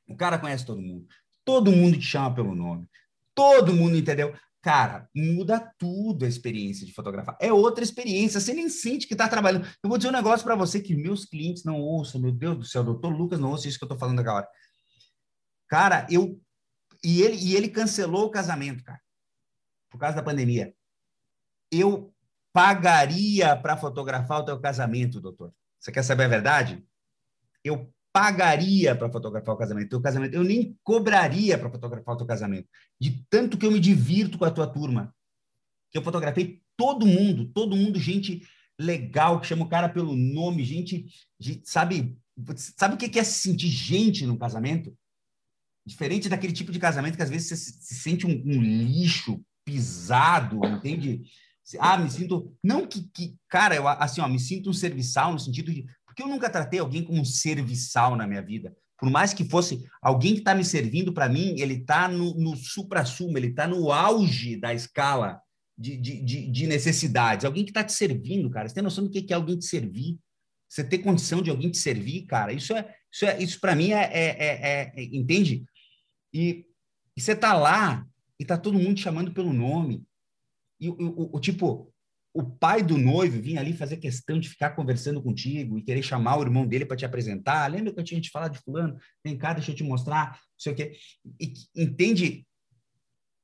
o 0.08 0.16
cara 0.16 0.40
conhece 0.40 0.66
todo 0.66 0.82
mundo. 0.82 1.06
Todo 1.46 1.72
mundo 1.72 1.98
te 1.98 2.06
chama 2.06 2.34
pelo 2.34 2.56
nome. 2.56 2.88
Todo 3.36 3.76
mundo, 3.76 3.96
entendeu? 3.96 4.36
Cara, 4.62 5.08
muda 5.16 5.72
tudo 5.80 6.26
a 6.26 6.28
experiência 6.28 6.86
de 6.86 6.94
fotografar. 6.94 7.36
É 7.40 7.52
outra 7.52 7.84
experiência. 7.84 8.40
Você 8.40 8.54
nem 8.54 8.70
sente 8.70 9.08
que 9.08 9.14
está 9.14 9.28
trabalhando. 9.28 9.68
Eu 9.84 9.90
vou 9.90 9.98
dizer 9.98 10.10
um 10.10 10.14
negócio 10.14 10.44
para 10.44 10.56
você 10.56 10.80
que 10.80 10.96
meus 10.96 11.26
clientes 11.26 11.64
não 11.64 11.80
ouçam. 11.80 12.22
Meu 12.22 12.32
Deus 12.32 12.58
do 12.58 12.66
céu, 12.66 12.84
doutor 12.84 13.10
Lucas 13.10 13.40
não 13.40 13.52
ouça 13.52 13.68
isso 13.68 13.78
que 13.78 13.84
eu 13.84 13.88
estou 13.88 13.98
falando 13.98 14.20
agora. 14.20 14.48
Cara, 15.68 16.06
eu 16.10 16.40
e 17.04 17.22
ele, 17.22 17.38
e 17.38 17.56
ele 17.56 17.70
cancelou 17.70 18.26
o 18.26 18.32
casamento, 18.32 18.84
cara, 18.84 19.02
por 19.90 19.98
causa 19.98 20.16
da 20.16 20.24
pandemia. 20.24 20.74
Eu 21.72 22.14
pagaria 22.54 23.56
para 23.56 23.78
fotografar 23.78 24.42
o 24.42 24.46
teu 24.46 24.60
casamento, 24.60 25.22
doutor. 25.22 25.54
Você 25.80 25.92
quer 25.92 26.04
saber 26.04 26.26
a 26.26 26.30
verdade? 26.30 26.86
Eu 27.64 27.92
pagaria 28.14 28.96
para 28.96 29.12
fotografar 29.12 29.56
o 29.56 29.58
casamento, 29.58 29.90
teu 29.90 30.02
casamento. 30.02 30.36
Eu 30.36 30.44
nem 30.44 30.78
cobraria 30.84 31.58
para 31.58 31.72
fotografar 31.72 32.16
o 32.16 32.18
teu 32.18 32.28
casamento, 32.28 32.68
de 33.00 33.26
tanto 33.30 33.58
que 33.58 33.66
eu 33.66 33.72
me 33.72 33.80
divirto 33.80 34.38
com 34.38 34.46
a 34.46 34.52
tua 34.52 34.68
turma. 34.68 35.16
Que 35.90 35.98
eu 35.98 36.04
fotografei 36.04 36.62
todo 36.76 37.06
mundo, 37.06 37.48
todo 37.54 37.76
mundo, 37.76 38.00
gente 38.00 38.42
legal, 38.80 39.40
que 39.40 39.48
chama 39.48 39.66
o 39.66 39.70
cara 39.70 39.88
pelo 39.88 40.16
nome, 40.16 40.64
gente, 40.64 41.06
gente 41.40 41.70
sabe, 41.70 42.18
sabe 42.56 42.96
o 42.96 42.98
que 42.98 43.20
é 43.20 43.24
se 43.24 43.42
sentir 43.42 43.68
gente 43.68 44.26
no 44.26 44.38
casamento? 44.38 44.96
Diferente 45.92 46.30
daquele 46.30 46.54
tipo 46.54 46.72
de 46.72 46.80
casamento 46.80 47.18
que 47.18 47.22
às 47.22 47.30
vezes 47.30 47.50
você 47.50 47.58
se 47.58 47.96
sente 47.96 48.26
um, 48.26 48.30
um 48.30 48.62
lixo 48.62 49.44
pisado, 49.66 50.66
entende? 50.66 51.22
Ah, 51.80 51.98
me 51.98 52.10
sinto. 52.10 52.56
Não 52.64 52.88
que, 52.88 53.10
que, 53.14 53.36
cara, 53.50 53.76
eu 53.76 53.86
assim, 53.86 54.22
ó, 54.22 54.28
me 54.30 54.40
sinto 54.40 54.70
um 54.70 54.74
serviçal 54.74 55.34
no 55.34 55.40
sentido 55.40 55.70
de. 55.70 55.86
Porque 56.06 56.24
eu 56.24 56.30
nunca 56.30 56.50
tratei 56.50 56.80
alguém 56.80 57.04
como 57.04 57.20
um 57.20 57.26
serviçal 57.26 58.16
na 58.16 58.26
minha 58.26 58.42
vida. 58.42 58.74
Por 58.98 59.10
mais 59.10 59.34
que 59.34 59.44
fosse 59.44 59.86
alguém 60.02 60.34
que 60.34 60.40
está 60.40 60.56
me 60.56 60.64
servindo 60.64 61.12
para 61.12 61.28
mim, 61.28 61.56
ele 61.58 61.74
está 61.74 62.08
no, 62.08 62.34
no 62.36 62.56
supra-sumo, 62.56 63.38
ele 63.38 63.48
está 63.48 63.68
no 63.68 63.92
auge 63.92 64.56
da 64.56 64.74
escala 64.74 65.42
de, 65.78 65.98
de, 65.98 66.24
de, 66.24 66.50
de 66.50 66.68
necessidades. 66.68 67.44
Alguém 67.44 67.66
que 67.66 67.72
está 67.72 67.84
te 67.84 67.92
servindo, 67.92 68.50
cara. 68.50 68.70
Você 68.70 68.76
tem 68.76 68.84
noção 68.84 69.04
do 69.04 69.10
que 69.10 69.34
é 69.34 69.36
alguém 69.36 69.58
te 69.60 69.66
servir? 69.66 70.18
Você 70.70 70.86
ter 70.86 71.00
condição 71.00 71.42
de 71.42 71.50
alguém 71.50 71.70
te 71.70 71.78
servir, 71.78 72.26
cara? 72.28 72.54
Isso 72.54 72.74
é, 72.74 72.96
isso, 73.12 73.26
é, 73.26 73.44
isso 73.44 73.60
para 73.60 73.76
mim 73.76 73.92
é, 73.92 74.04
é, 74.04 74.28
é, 74.40 74.94
é, 74.96 75.04
entende? 75.04 75.66
E, 76.34 76.66
e 77.16 77.22
você 77.22 77.36
tá 77.36 77.54
lá 77.54 78.06
e 78.40 78.46
tá 78.46 78.58
todo 78.58 78.80
mundo 78.80 79.00
chamando 79.00 79.32
pelo 79.32 79.54
nome. 79.54 80.04
E 80.80 80.90
o, 80.90 80.96
o, 80.96 81.36
o, 81.38 81.40
tipo, 81.40 81.94
o 82.34 82.44
pai 82.44 82.82
do 82.82 82.98
noivo 82.98 83.42
vinha 83.42 83.60
ali 83.60 83.74
fazer 83.74 83.98
questão 83.98 84.40
de 84.40 84.50
ficar 84.50 84.72
conversando 84.72 85.22
contigo 85.22 85.78
e 85.78 85.84
querer 85.84 86.02
chamar 86.02 86.38
o 86.38 86.42
irmão 86.42 86.66
dele 86.66 86.86
para 86.86 86.98
te 86.98 87.06
apresentar. 87.06 87.70
Lembra 87.70 87.94
que 87.94 88.00
eu 88.00 88.04
tinha 88.04 88.22
te 88.22 88.30
falado 88.30 88.54
de 88.54 88.60
fulano? 88.60 88.98
Vem 89.24 89.38
cá, 89.38 89.54
deixa 89.54 89.72
eu 89.72 89.76
te 89.76 89.84
mostrar, 89.84 90.32
não 90.32 90.60
sei 90.60 90.74
o 90.74 90.76
quê. 90.76 90.94
E, 91.40 91.54
entende? 91.76 92.46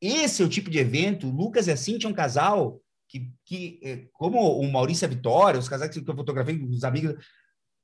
Esse 0.01 0.41
é 0.41 0.45
o 0.45 0.49
tipo 0.49 0.69
de 0.69 0.80
evento. 0.80 1.27
O 1.27 1.31
Lucas 1.31 1.68
e 1.68 1.72
a 1.72 1.77
Cintia 1.77 2.07
é 2.07 2.11
um 2.11 2.15
casal 2.15 2.81
que, 3.07 3.31
que 3.45 3.80
é, 3.84 4.07
como 4.14 4.39
o 4.39 4.72
Maurício 4.72 5.05
e 5.05 5.07
a 5.07 5.09
Vitória, 5.09 5.59
os 5.59 5.69
casais 5.69 5.91
que 5.91 5.99
eu 5.99 6.15
fotografei, 6.15 6.61
os 6.64 6.84
amigos, 6.84 7.15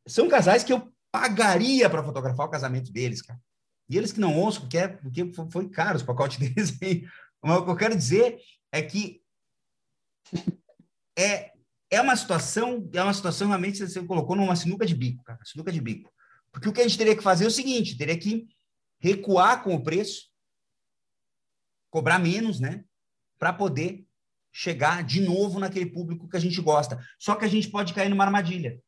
são 0.08 0.28
casais 0.28 0.64
que 0.64 0.74
eu 0.74 0.92
pagaria 1.12 1.90
para 1.90 2.04
fotografar 2.04 2.48
o 2.48 2.50
casamento 2.50 2.92
deles, 2.92 3.22
cara. 3.22 3.40
E 3.90 3.98
eles 3.98 4.12
que 4.12 4.20
não 4.20 4.38
ouçam, 4.38 4.62
porque, 4.62 4.78
é, 4.78 4.88
porque 4.88 5.32
foi 5.52 5.70
caro 5.70 5.98
os 5.98 6.04
pacotes 6.04 6.38
deles. 6.40 6.78
Aí. 6.82 7.06
Mas 7.42 7.58
o 7.60 7.66
que 7.66 7.72
eu 7.72 7.76
quero 7.76 7.96
dizer 7.96 8.40
é 8.72 8.82
que 8.82 9.22
é, 11.18 11.52
é 11.90 12.02
uma 12.02 12.16
situação, 12.16 12.90
é 12.94 13.04
uma 13.04 13.14
situação 13.14 13.48
realmente 13.48 13.80
você 13.80 14.04
colocou 14.04 14.36
numa 14.36 14.56
sinuca 14.56 14.86
de 14.86 14.96
bico, 14.96 15.24
cara, 15.24 15.40
sinuca 15.44 15.72
de 15.72 15.82
bico. 15.82 16.12
Porque 16.52 16.70
o 16.70 16.74
que 16.74 16.82
a 16.82 16.88
gente 16.88 16.98
teria 16.98 17.16
que 17.16 17.24
fazer 17.24 17.46
é 17.46 17.48
o 17.48 17.52
seguinte, 17.52 17.98
teria 17.98 18.18
que 18.18 18.48
recuar 19.00 19.64
com 19.64 19.76
o 19.76 19.84
preço, 19.84 20.30
cobrar 21.90 22.20
menos, 22.20 22.60
né, 22.60 22.86
para 23.38 23.52
poder 23.52 24.06
chegar 24.52 25.04
de 25.04 25.20
novo 25.20 25.60
naquele 25.60 25.88
público 25.88 26.30
que 26.30 26.38
a 26.38 26.40
gente 26.40 26.62
gosta. 26.62 27.04
Só 27.20 27.36
que 27.36 27.44
a 27.44 27.48
gente 27.48 27.70
pode 27.70 27.94
cair 27.94 28.10
numa 28.10 28.24
armadilha, 28.24 28.80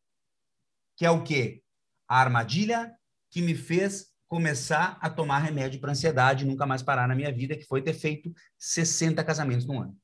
que 0.95 1.05
é 1.05 1.11
o 1.11 1.23
quê? 1.23 1.61
A 2.07 2.19
armadilha 2.19 2.95
que 3.29 3.41
me 3.41 3.55
fez 3.55 4.14
começar 4.35 4.97
a 4.99 5.09
tomar 5.09 5.39
remédio 5.39 5.79
para 5.79 5.93
ansiedade 5.93 6.43
e 6.43 6.47
nunca 6.47 6.65
mais 6.65 6.83
parar 6.83 7.07
na 7.07 7.15
minha 7.15 7.31
vida, 7.31 7.55
que 7.55 7.63
foi 7.63 7.81
ter 7.81 7.93
feito 7.93 8.35
60 8.57 9.23
casamentos 9.23 9.65
no 9.65 9.81
ano. 9.81 9.97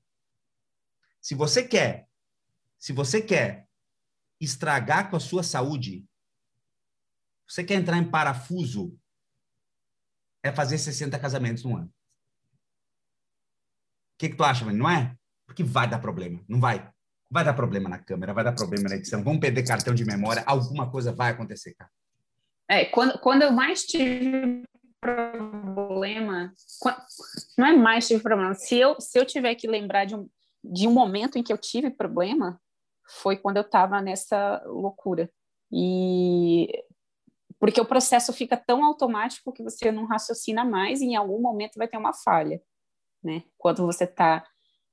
Se 1.19 1.35
você 1.35 1.67
quer, 1.67 2.07
se 2.79 2.93
você 2.93 3.21
quer 3.21 3.67
estragar 4.39 5.09
com 5.09 5.17
a 5.17 5.19
sua 5.19 5.43
saúde, 5.43 6.07
você 7.45 7.61
quer 7.61 7.73
entrar 7.73 7.97
em 7.97 8.09
parafuso, 8.09 8.97
é 10.41 10.49
fazer 10.49 10.77
60 10.77 11.19
casamentos 11.19 11.65
no 11.65 11.75
ano. 11.75 11.87
O 11.87 11.91
que, 14.17 14.29
que 14.29 14.37
tu 14.37 14.45
acha, 14.45 14.63
mano? 14.63 14.77
Não 14.77 14.89
é? 14.89 15.13
Porque 15.45 15.61
vai 15.61 15.89
dar 15.89 15.99
problema. 15.99 16.41
Não 16.47 16.61
vai. 16.61 16.89
Vai 17.29 17.43
dar 17.43 17.53
problema 17.53 17.89
na 17.89 17.99
câmera, 17.99 18.33
vai 18.33 18.45
dar 18.45 18.53
problema 18.53 18.87
na 18.87 18.95
edição. 18.95 19.21
Vamos 19.21 19.41
perder 19.41 19.67
cartão 19.67 19.93
de 19.93 20.05
memória. 20.05 20.41
Alguma 20.47 20.89
coisa 20.89 21.11
vai 21.11 21.31
acontecer, 21.31 21.73
cara. 21.73 21.91
É, 22.71 22.85
quando, 22.85 23.19
quando 23.19 23.41
eu 23.41 23.51
mais 23.51 23.83
tive 23.83 24.63
problema, 25.01 26.53
quando, 26.79 26.97
não 27.57 27.65
é 27.65 27.73
mais 27.73 28.07
tive 28.07 28.23
problema. 28.23 28.53
Se 28.53 28.77
eu, 28.77 28.95
se 29.01 29.19
eu 29.19 29.25
tiver 29.25 29.55
que 29.55 29.67
lembrar 29.67 30.05
de 30.05 30.15
um, 30.15 30.29
de 30.63 30.87
um 30.87 30.93
momento 30.93 31.37
em 31.37 31.43
que 31.43 31.51
eu 31.51 31.57
tive 31.57 31.89
problema, 31.89 32.61
foi 33.19 33.35
quando 33.35 33.57
eu 33.57 33.63
estava 33.63 34.01
nessa 34.01 34.63
loucura. 34.65 35.29
E 35.69 36.69
porque 37.59 37.81
o 37.81 37.85
processo 37.85 38.31
fica 38.31 38.55
tão 38.55 38.85
automático 38.85 39.51
que 39.51 39.61
você 39.61 39.91
não 39.91 40.05
raciocina 40.05 40.63
mais 40.63 41.01
e 41.01 41.07
em 41.07 41.15
algum 41.17 41.41
momento 41.41 41.75
vai 41.75 41.89
ter 41.89 41.97
uma 41.97 42.13
falha, 42.13 42.63
né? 43.21 43.43
Quando 43.57 43.85
você 43.85 44.05
está 44.05 44.47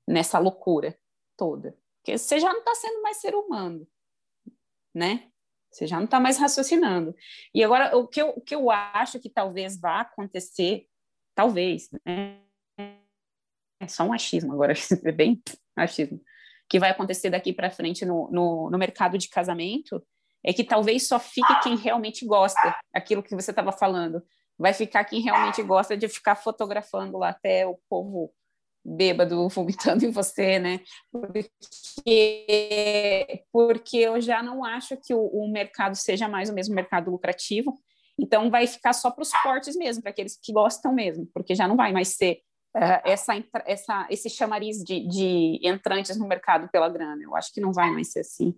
nessa 0.05 0.41
loucura 0.41 0.99
toda. 1.37 1.79
Porque 1.99 2.19
você 2.19 2.41
já 2.41 2.53
não 2.53 2.59
está 2.59 2.75
sendo 2.75 3.03
mais 3.03 3.19
ser 3.19 3.37
humano, 3.37 3.87
né? 4.93 5.31
Você 5.71 5.87
já 5.87 5.97
não 5.97 6.05
está 6.05 6.19
mais 6.19 6.39
raciocinando. 6.39 7.15
E 7.55 7.63
agora, 7.63 7.97
o 7.97 8.07
que, 8.07 8.21
eu, 8.21 8.31
o 8.31 8.41
que 8.41 8.55
eu 8.55 8.71
acho 8.71 9.21
que 9.21 9.29
talvez 9.29 9.79
vá 9.79 10.01
acontecer, 10.01 10.87
talvez, 11.35 11.89
né? 12.05 12.41
É 13.81 13.87
só 13.87 14.05
um 14.05 14.13
achismo 14.13 14.53
agora, 14.53 14.73
é 15.05 15.13
bem 15.13 15.41
achismo, 15.77 16.21
que 16.69 16.81
vai 16.81 16.91
acontecer 16.91 17.31
daqui 17.31 17.53
para 17.53 17.71
frente 17.71 18.05
no, 18.05 18.29
no, 18.31 18.71
no 18.71 18.79
mercado 18.79 19.17
de 19.17 19.29
casamento, 19.29 20.05
é 20.45 20.53
que 20.53 20.65
talvez 20.65 21.07
só 21.07 21.19
fique 21.19 21.61
quem 21.63 21.77
realmente 21.77 22.25
gosta, 22.25 22.77
aquilo 22.93 23.23
que 23.23 23.35
você 23.35 23.51
estava 23.51 23.73
falando. 23.73 24.23
Vai 24.59 24.73
ficar 24.73 25.05
quem 25.05 25.21
realmente 25.21 25.63
gosta 25.63 25.97
de 25.97 26.09
ficar 26.09 26.35
fotografando 26.35 27.19
lá 27.19 27.29
até 27.29 27.67
o 27.67 27.79
povo 27.89 28.33
bêbado 28.85 29.49
vomitando 29.51 30.05
em 30.05 30.11
você, 30.11 30.59
né? 30.59 30.81
Porque, 31.11 32.47
porque 33.53 33.97
eu 33.99 34.21
já 34.21 34.43
não 34.43 34.65
acho 34.65 34.97
que 34.97 35.15
o, 35.15 35.21
o 35.21 35.51
mercado 35.51 35.97
seja 35.97 36.29
mais 36.29 36.51
o 36.51 36.55
mesmo 36.55 36.75
mercado 36.75 37.11
lucrativo. 37.11 37.79
Então 38.19 38.51
vai 38.51 38.67
ficar 38.67 38.93
só 38.93 39.11
para 39.11 39.23
os 39.23 39.31
fortes 39.31 39.77
mesmo, 39.77 40.03
para 40.03 40.11
aqueles 40.11 40.37
que 40.43 40.53
gostam 40.53 40.93
mesmo, 40.93 41.29
porque 41.33 41.55
já 41.55 41.69
não 41.69 41.77
vai 41.77 41.93
mais 41.93 42.09
ser 42.09 42.41
uh, 42.77 43.01
essa, 43.05 43.33
essa, 43.65 44.09
esse 44.11 44.29
chamariz 44.29 44.83
de, 44.83 45.07
de 45.07 45.61
entrantes 45.63 46.17
no 46.17 46.27
mercado 46.27 46.69
pela 46.69 46.89
grana. 46.89 47.23
Eu 47.23 47.37
acho 47.37 47.53
que 47.53 47.61
não 47.61 47.73
vai 47.73 47.91
mais 47.93 48.11
ser 48.11 48.21
assim. 48.21 48.49
O 48.49 48.57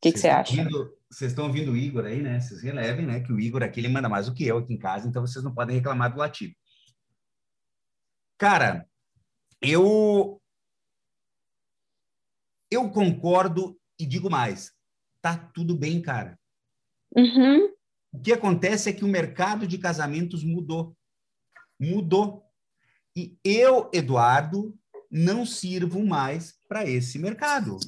que, 0.00 0.12
você 0.12 0.28
acha? 0.28 0.64
Vocês 1.10 1.32
estão 1.32 1.46
ouvindo 1.46 1.72
o 1.72 1.76
Igor 1.76 2.04
aí, 2.04 2.22
né? 2.22 2.38
Vocês 2.38 2.62
relevem, 2.62 3.04
né? 3.04 3.20
Que 3.20 3.32
o 3.32 3.40
Igor 3.40 3.62
aqui 3.62 3.80
ele 3.80 3.88
manda 3.88 4.08
mais 4.08 4.26
do 4.26 4.34
que 4.34 4.46
eu 4.46 4.58
aqui 4.58 4.72
em 4.72 4.78
casa, 4.78 5.08
então 5.08 5.26
vocês 5.26 5.44
não 5.44 5.52
podem 5.52 5.76
reclamar 5.76 6.12
do 6.12 6.18
latido. 6.18 6.54
Cara, 8.38 8.88
eu 9.60 10.40
eu 12.70 12.88
concordo 12.90 13.76
e 13.98 14.06
digo 14.06 14.30
mais, 14.30 14.72
tá 15.20 15.36
tudo 15.36 15.74
bem, 15.74 16.00
cara. 16.00 16.38
Uhum. 17.16 17.74
O 18.12 18.20
que 18.20 18.32
acontece 18.32 18.88
é 18.88 18.92
que 18.92 19.04
o 19.04 19.08
mercado 19.08 19.66
de 19.66 19.76
casamentos 19.76 20.44
mudou. 20.44 20.96
Mudou. 21.80 22.44
E 23.16 23.36
eu, 23.42 23.90
Eduardo, 23.92 24.78
não 25.10 25.44
sirvo 25.44 26.06
mais 26.06 26.56
para 26.68 26.88
esse 26.88 27.18
mercado. 27.18 27.78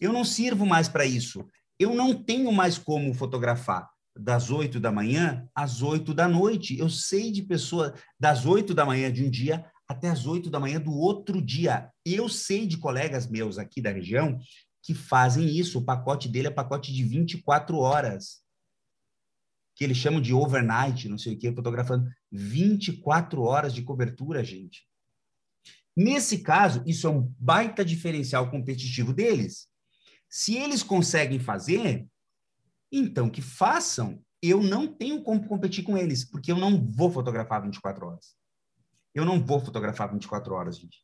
Eu 0.00 0.12
não 0.12 0.24
sirvo 0.24 0.64
mais 0.64 0.88
para 0.88 1.04
isso. 1.04 1.48
Eu 1.78 1.94
não 1.94 2.14
tenho 2.22 2.52
mais 2.52 2.78
como 2.78 3.12
fotografar 3.12 3.93
das 4.16 4.50
oito 4.50 4.78
da 4.78 4.92
manhã 4.92 5.48
às 5.54 5.82
oito 5.82 6.14
da 6.14 6.28
noite. 6.28 6.78
Eu 6.78 6.88
sei 6.88 7.32
de 7.32 7.42
pessoas 7.42 7.92
das 8.18 8.46
oito 8.46 8.72
da 8.72 8.86
manhã 8.86 9.12
de 9.12 9.24
um 9.24 9.30
dia 9.30 9.64
até 9.88 10.08
as 10.08 10.26
oito 10.26 10.48
da 10.48 10.60
manhã 10.60 10.80
do 10.80 10.92
outro 10.92 11.42
dia. 11.42 11.90
Eu 12.04 12.28
sei 12.28 12.66
de 12.66 12.78
colegas 12.78 13.26
meus 13.26 13.58
aqui 13.58 13.82
da 13.82 13.90
região 13.90 14.38
que 14.82 14.94
fazem 14.94 15.46
isso. 15.46 15.78
O 15.78 15.84
pacote 15.84 16.28
dele 16.28 16.48
é 16.48 16.50
pacote 16.50 16.92
de 16.92 17.02
24 17.04 17.76
horas. 17.78 18.42
Que 19.76 19.82
eles 19.82 19.96
chamam 19.96 20.20
de 20.20 20.32
overnight, 20.32 21.08
não 21.08 21.18
sei 21.18 21.34
o 21.34 21.38
que, 21.38 21.52
fotografando 21.52 22.08
24 22.30 23.42
horas 23.42 23.74
de 23.74 23.82
cobertura, 23.82 24.44
gente. 24.44 24.86
Nesse 25.96 26.38
caso, 26.38 26.82
isso 26.86 27.06
é 27.06 27.10
um 27.10 27.32
baita 27.38 27.84
diferencial 27.84 28.50
competitivo 28.50 29.12
deles. 29.12 29.68
Se 30.28 30.56
eles 30.56 30.82
conseguem 30.82 31.38
fazer, 31.38 32.06
então 32.94 33.28
que 33.28 33.42
façam. 33.42 34.20
Eu 34.42 34.62
não 34.62 34.86
tenho 34.86 35.22
como 35.22 35.46
competir 35.48 35.82
com 35.82 35.96
eles, 35.96 36.24
porque 36.24 36.52
eu 36.52 36.56
não 36.56 36.90
vou 36.90 37.10
fotografar 37.10 37.62
24 37.62 38.06
horas. 38.06 38.36
Eu 39.14 39.24
não 39.24 39.44
vou 39.44 39.58
fotografar 39.58 40.12
24 40.12 40.54
horas, 40.54 40.76
gente. 40.76 40.98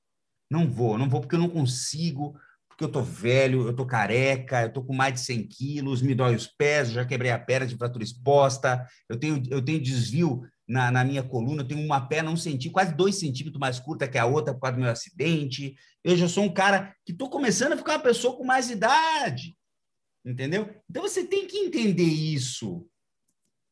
Não 0.51 0.71
vou, 0.71 0.99
não 0.99 1.09
vou 1.09 1.21
porque 1.21 1.37
eu 1.37 1.41
não 1.41 1.49
consigo, 1.49 2.39
porque 2.69 2.85
eu 2.85 2.91
tô 2.91 3.03
velho, 3.03 3.69
eu 3.69 3.75
tô 3.75 3.87
careca, 3.87 4.63
eu 4.63 4.73
tô 4.73 4.83
com 4.83 4.93
mais 4.93 5.15
de 5.15 5.21
100 5.21 5.49
quilos, 5.49 6.03
me 6.03 6.15
dói 6.15 6.35
os 6.35 6.47
pés, 6.47 6.91
já 6.91 7.05
quebrei 7.05 7.31
a 7.31 7.39
perna 7.39 7.67
de 7.67 7.77
fratura 7.77 8.03
exposta, 8.03 8.87
eu 9.09 9.19
tenho, 9.19 9.43
eu 9.49 9.65
tenho 9.65 9.81
desvio 9.81 10.43
na, 10.69 10.91
na, 10.91 11.05
minha 11.05 11.23
coluna, 11.23 11.63
eu 11.63 11.69
tenho 11.69 11.85
uma 11.85 12.01
perna 12.01 12.31
um 12.31 12.37
centímetro, 12.37 12.73
quase 12.73 12.95
dois 12.95 13.19
centímetros 13.19 13.61
mais 13.61 13.79
curta 13.79 14.09
que 14.09 14.19
a 14.19 14.27
outra 14.27 14.55
por 14.55 14.61
causa 14.61 14.77
do 14.77 14.83
meu 14.83 14.91
acidente. 14.91 15.75
Eu 16.03 16.17
já 16.17 16.29
sou 16.29 16.45
um 16.45 16.53
cara 16.53 16.95
que 17.05 17.13
estou 17.13 17.29
começando 17.29 17.73
a 17.73 17.77
ficar 17.77 17.95
uma 17.95 18.03
pessoa 18.03 18.37
com 18.37 18.45
mais 18.45 18.71
idade. 18.71 19.57
Entendeu? 20.25 20.69
Então 20.89 21.03
você 21.03 21.25
tem 21.25 21.47
que 21.47 21.57
entender 21.57 22.03
isso. 22.03 22.87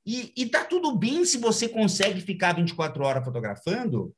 E, 0.05 0.33
e 0.37 0.47
tá 0.47 0.65
tudo 0.65 0.97
bem 0.97 1.25
se 1.25 1.39
você 1.39 1.69
consegue 1.69 2.21
ficar 2.21 2.55
24 2.55 3.05
horas 3.05 3.25
fotografando 3.25 4.15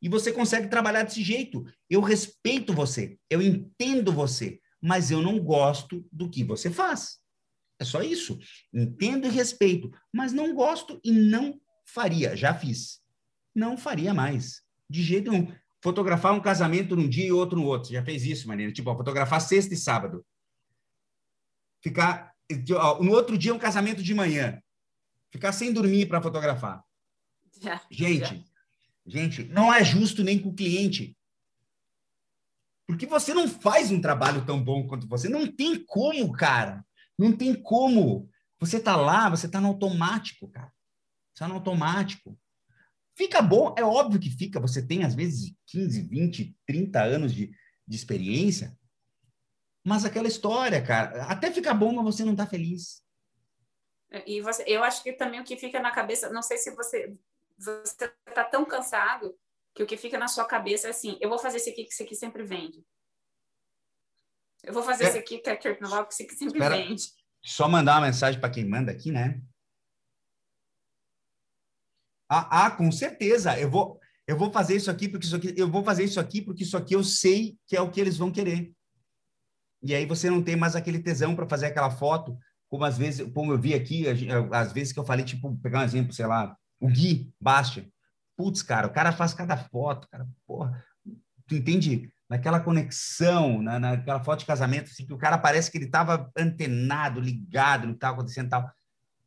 e 0.00 0.08
você 0.08 0.32
consegue 0.32 0.68
trabalhar 0.68 1.02
desse 1.02 1.22
jeito. 1.22 1.64
Eu 1.90 2.00
respeito 2.00 2.72
você, 2.72 3.18
eu 3.28 3.42
entendo 3.42 4.12
você, 4.12 4.60
mas 4.80 5.10
eu 5.10 5.20
não 5.20 5.40
gosto 5.40 6.06
do 6.12 6.30
que 6.30 6.44
você 6.44 6.70
faz. 6.70 7.20
É 7.78 7.84
só 7.84 8.02
isso. 8.02 8.38
Entendo 8.72 9.26
e 9.26 9.30
respeito, 9.30 9.90
mas 10.12 10.32
não 10.32 10.54
gosto 10.54 11.00
e 11.02 11.10
não 11.10 11.60
Faria, 11.84 12.36
já 12.36 12.54
fiz. 12.54 13.00
Não 13.54 13.76
faria 13.76 14.14
mais. 14.14 14.62
De 14.88 15.02
jeito 15.02 15.30
nenhum. 15.30 15.52
Fotografar 15.82 16.32
um 16.32 16.40
casamento 16.40 16.96
num 16.96 17.08
dia 17.08 17.26
e 17.26 17.32
outro 17.32 17.58
no 17.58 17.66
outro. 17.66 17.92
Já 17.92 18.02
fez 18.02 18.24
isso, 18.24 18.48
Marina? 18.48 18.72
Tipo, 18.72 18.90
ó, 18.90 18.96
fotografar 18.96 19.40
sexta 19.40 19.74
e 19.74 19.76
sábado. 19.76 20.24
Ficar. 21.82 22.32
No 23.00 23.12
outro 23.12 23.36
dia, 23.36 23.54
um 23.54 23.58
casamento 23.58 24.02
de 24.02 24.14
manhã. 24.14 24.62
Ficar 25.30 25.52
sem 25.52 25.72
dormir 25.72 26.06
para 26.06 26.22
fotografar. 26.22 26.84
Já, 27.60 27.80
gente, 27.90 28.18
já. 28.20 28.42
gente, 29.06 29.44
não 29.44 29.72
é 29.72 29.84
justo 29.84 30.24
nem 30.24 30.38
com 30.38 30.48
o 30.48 30.54
cliente. 30.54 31.16
Porque 32.86 33.06
você 33.06 33.32
não 33.32 33.48
faz 33.48 33.90
um 33.90 34.00
trabalho 34.00 34.44
tão 34.44 34.62
bom 34.62 34.86
quanto 34.86 35.06
você. 35.06 35.28
Não 35.28 35.46
tem 35.46 35.82
como, 35.84 36.32
cara. 36.32 36.84
Não 37.16 37.30
tem 37.32 37.54
como. 37.54 38.28
Você 38.58 38.80
tá 38.80 38.96
lá, 38.96 39.28
você 39.28 39.48
tá 39.48 39.60
no 39.60 39.68
automático, 39.68 40.48
cara. 40.48 40.72
Só 41.34 41.46
no 41.46 41.54
automático. 41.54 42.38
Fica 43.14 43.42
bom, 43.42 43.74
é 43.76 43.84
óbvio 43.84 44.20
que 44.20 44.30
fica. 44.30 44.58
Você 44.60 44.84
tem, 44.84 45.04
às 45.04 45.14
vezes, 45.14 45.54
15, 45.66 46.02
20, 46.02 46.56
30 46.66 47.02
anos 47.02 47.34
de, 47.34 47.50
de 47.86 47.96
experiência. 47.96 48.76
Mas 49.84 50.04
aquela 50.04 50.28
história, 50.28 50.80
cara, 50.82 51.24
até 51.24 51.50
fica 51.50 51.74
bom, 51.74 51.92
mas 51.92 52.04
você 52.04 52.24
não 52.24 52.32
está 52.32 52.46
feliz. 52.46 53.02
E 54.26 54.40
você, 54.40 54.62
eu 54.66 54.82
acho 54.84 55.02
que 55.02 55.12
também 55.12 55.40
o 55.40 55.44
que 55.44 55.56
fica 55.56 55.80
na 55.80 55.90
cabeça, 55.90 56.30
não 56.30 56.42
sei 56.42 56.58
se 56.58 56.70
você 56.74 57.16
você 57.58 58.12
está 58.26 58.44
tão 58.44 58.64
cansado 58.64 59.36
que 59.74 59.82
o 59.82 59.86
que 59.86 59.96
fica 59.96 60.18
na 60.18 60.28
sua 60.28 60.44
cabeça 60.44 60.88
é 60.88 60.90
assim: 60.90 61.16
eu 61.20 61.28
vou 61.28 61.38
fazer 61.38 61.58
esse 61.58 61.70
aqui 61.70 61.84
que 61.84 61.92
esse 61.92 62.02
aqui 62.02 62.14
sempre 62.14 62.42
vende. 62.42 62.84
Eu 64.62 64.72
vou 64.72 64.82
fazer 64.82 65.04
é. 65.04 65.08
esse 65.08 65.18
aqui 65.18 65.38
que 65.38 65.50
é 65.50 65.56
Kirk 65.56 65.80
Noval, 65.80 66.06
que 66.06 66.22
aqui 66.22 66.34
sempre 66.34 66.58
Espera, 66.58 66.76
vende. 66.76 67.02
Só 67.42 67.68
mandar 67.68 67.94
uma 67.94 68.06
mensagem 68.06 68.40
para 68.40 68.50
quem 68.50 68.64
manda 68.64 68.92
aqui, 68.92 69.10
né? 69.10 69.40
Ah, 72.28 72.66
ah, 72.66 72.70
com 72.70 72.90
certeza. 72.92 73.58
Eu 73.58 73.70
vou, 73.70 74.00
eu 74.26 74.36
vou 74.36 74.52
fazer 74.52 74.76
isso 74.76 74.90
aqui 74.90 75.08
porque 75.08 75.26
isso 75.26 75.36
aqui, 75.36 75.54
eu 75.56 75.68
vou 75.68 75.84
fazer 75.84 76.04
isso 76.04 76.20
aqui 76.20 76.40
porque 76.40 76.62
isso 76.62 76.76
aqui 76.76 76.94
eu 76.94 77.02
sei 77.02 77.58
que 77.66 77.76
é 77.76 77.80
o 77.80 77.90
que 77.90 78.00
eles 78.00 78.16
vão 78.16 78.30
querer. 78.30 78.72
E 79.82 79.94
aí 79.94 80.06
você 80.06 80.30
não 80.30 80.42
tem 80.42 80.54
mais 80.54 80.76
aquele 80.76 81.00
tesão 81.00 81.34
para 81.34 81.48
fazer 81.48 81.66
aquela 81.66 81.90
foto, 81.90 82.38
como 82.68 82.84
às 82.84 82.96
vezes, 82.96 83.30
como 83.32 83.52
eu 83.52 83.58
vi 83.58 83.74
aqui, 83.74 84.06
às 84.52 84.72
vezes 84.72 84.92
que 84.92 84.98
eu 84.98 85.04
falei, 85.04 85.24
tipo, 85.24 85.56
pegar 85.56 85.80
um 85.80 85.84
exemplo, 85.84 86.12
sei 86.12 86.26
lá, 86.26 86.56
o 86.80 86.88
Gui 86.88 87.32
Bastia. 87.40 87.88
Putz, 88.36 88.62
cara, 88.62 88.86
o 88.86 88.92
cara 88.92 89.12
faz 89.12 89.34
cada 89.34 89.56
foto, 89.56 90.08
cara, 90.08 90.26
porra. 90.46 90.82
Tu 91.46 91.56
entende? 91.56 92.10
Naquela 92.28 92.60
conexão, 92.60 93.60
na, 93.60 93.78
naquela 93.78 94.22
foto 94.24 94.40
de 94.40 94.46
casamento, 94.46 94.90
assim, 94.90 95.04
que 95.04 95.12
o 95.12 95.18
cara 95.18 95.36
parece 95.36 95.70
que 95.70 95.76
ele 95.76 95.84
estava 95.84 96.30
antenado, 96.36 97.20
ligado 97.20 97.86
no 97.86 97.92
que 97.92 97.98
estava 97.98 98.14
acontecendo 98.14 98.48
tal. 98.48 98.70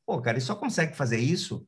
Pô, 0.05 0.19
cara, 0.21 0.37
ele 0.37 0.45
só 0.45 0.55
consegue 0.55 0.95
fazer 0.95 1.19
isso. 1.19 1.67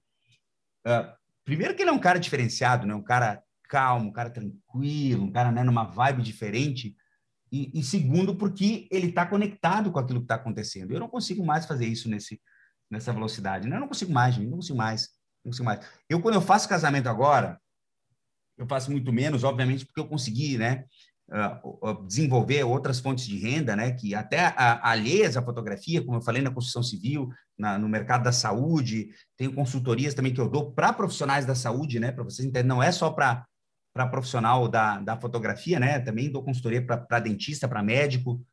Uh, 0.85 1.14
primeiro 1.45 1.76
que 1.76 1.84
ele 1.84 1.89
é 1.89 1.93
um 1.93 1.99
cara 1.99 2.19
diferenciado, 2.19 2.88
né? 2.88 2.95
Um 2.95 3.03
cara 3.03 3.43
calmo, 3.69 4.09
um 4.09 4.11
cara 4.11 4.30
tranquilo, 4.30 5.26
um 5.26 5.31
cara 5.31 5.51
né, 5.51 5.64
numa 5.64 5.84
vibe 5.84 6.23
diferente. 6.23 6.95
E, 7.52 7.72
e 7.80 7.84
segundo, 7.84 8.36
porque 8.36 8.88
ele 8.91 9.07
está 9.07 9.26
conectado 9.26 9.91
com 9.91 9.99
aquilo 9.99 10.19
que 10.19 10.26
está 10.26 10.36
acontecendo. 10.36 10.91
Eu 10.91 10.99
não 10.99 11.07
consigo 11.07 11.45
mais 11.45 11.65
fazer 11.65 11.86
isso 11.86 12.10
nesse, 12.10 12.41
nessa 12.90 13.14
velocidade. 13.14 13.68
Né? 13.68 13.76
Eu 13.76 13.82
não 13.82 13.88
consigo 13.88 14.11
mais, 14.11 14.36
gente, 14.36 14.48
não 14.48 14.57
consigo 14.57 14.78
mais. 14.78 15.10
Não 15.44 15.52
consigo 15.52 15.65
mais. 15.65 15.86
Eu, 16.10 16.22
quando 16.22 16.36
eu 16.36 16.41
faço 16.41 16.68
casamento 16.68 17.07
agora, 17.07 17.60
eu 18.57 18.68
faço 18.68 18.91
muito 18.91 19.14
menos, 19.14 19.44
obviamente, 19.44 19.86
porque 19.86 19.99
eu 19.99 20.07
consegui, 20.07 20.57
né? 20.57 20.86
Uh, 21.30 22.06
desenvolver 22.07 22.64
outras 22.64 23.02
fontes 23.02 23.26
de 23.26 23.38
renda, 23.38 23.76
né, 23.76 23.91
que 23.91 24.15
até 24.15 24.45
a, 24.56 24.91
alheias 24.91 25.36
à 25.36 25.41
fotografia, 25.41 26.02
como 26.02 26.19
eu 26.19 26.22
falei 26.22 26.41
na 26.41 26.49
construção 26.49 26.82
civil, 26.82 27.28
na, 27.57 27.78
no 27.78 27.90
mercado 27.90 28.24
da 28.24 28.32
saúde, 28.32 29.10
tenho 29.36 29.53
consultorias 29.53 30.14
também 30.14 30.34
que 30.34 30.40
eu 30.40 30.48
dou 30.48 30.72
para 30.72 30.94
profissionais 30.94 31.45
da 31.45 31.53
saúde, 31.53 31.99
né, 31.99 32.14
para 32.14 32.24
vocês 32.24 32.48
entenderem, 32.48 32.69
não 32.69 32.82
é 32.82 32.94
só 32.94 33.10
para 33.10 33.45
para 33.98 34.07
profissional 34.07 34.68
da, 34.68 34.99
da 34.99 35.18
fotografia, 35.19 35.80
né, 35.80 35.99
também 35.99 36.32
dou 36.32 36.44
consultoria 36.44 36.86
para 36.86 37.19
dentista, 37.19 37.68
para 37.68 37.82
médico, 37.82 38.45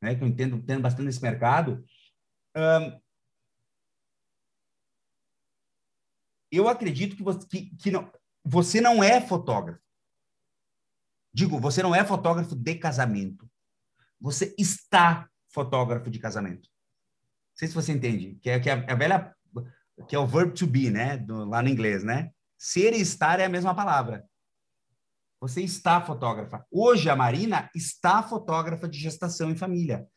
né, 0.00 0.14
que 0.14 0.22
eu 0.22 0.28
entendo, 0.28 0.56
entendo 0.56 0.82
bastante 0.82 1.06
nesse 1.06 1.20
mercado. 1.20 1.84
Um, 2.56 3.00
eu 6.50 6.68
acredito 6.68 7.16
que 7.16 7.22
você, 7.22 7.46
que, 7.46 7.76
que 7.76 7.90
não, 7.90 8.10
você 8.44 8.80
não 8.80 9.02
é 9.02 9.20
fotógrafo. 9.20 9.80
Digo, 11.34 11.58
você 11.58 11.82
não 11.82 11.94
é 11.94 12.04
fotógrafo 12.04 12.54
de 12.54 12.74
casamento. 12.74 13.50
Você 14.20 14.54
está 14.58 15.28
fotógrafo 15.48 16.10
de 16.10 16.18
casamento. 16.18 16.68
Não 16.68 17.56
sei 17.56 17.68
se 17.68 17.74
você 17.74 17.92
entende, 17.92 18.38
que 18.40 18.50
é, 18.50 18.60
que 18.60 18.70
é 18.70 18.72
a 18.72 18.94
velha, 18.94 19.34
que 20.06 20.14
é 20.14 20.18
o 20.18 20.26
verb 20.26 20.52
to 20.52 20.66
be, 20.66 20.90
né, 20.90 21.16
do, 21.16 21.44
lá 21.44 21.62
no 21.62 21.68
inglês, 21.68 22.04
né? 22.04 22.30
Ser 22.58 22.92
e 22.92 23.00
estar 23.00 23.40
é 23.40 23.44
a 23.44 23.48
mesma 23.48 23.74
palavra. 23.74 24.24
Você 25.42 25.60
está 25.60 26.00
fotógrafa. 26.00 26.64
Hoje 26.70 27.10
a 27.10 27.16
Marina 27.16 27.68
está 27.74 28.22
fotógrafa 28.22 28.88
de 28.88 28.98
gestação 28.98 29.50
em 29.50 29.56
família 29.56 30.08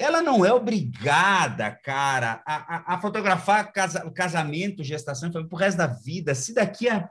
ela 0.00 0.22
não 0.22 0.46
é 0.46 0.50
obrigada, 0.50 1.70
cara, 1.70 2.42
a, 2.46 2.54
a, 2.54 2.94
a 2.94 3.00
fotografar 3.02 3.70
casa, 3.70 4.10
casamento, 4.12 4.82
gestação 4.82 5.30
para 5.30 5.42
o 5.42 5.56
resto 5.56 5.76
da 5.76 5.86
vida. 5.86 6.34
Se 6.34 6.54
daqui 6.54 6.88
a, 6.88 7.06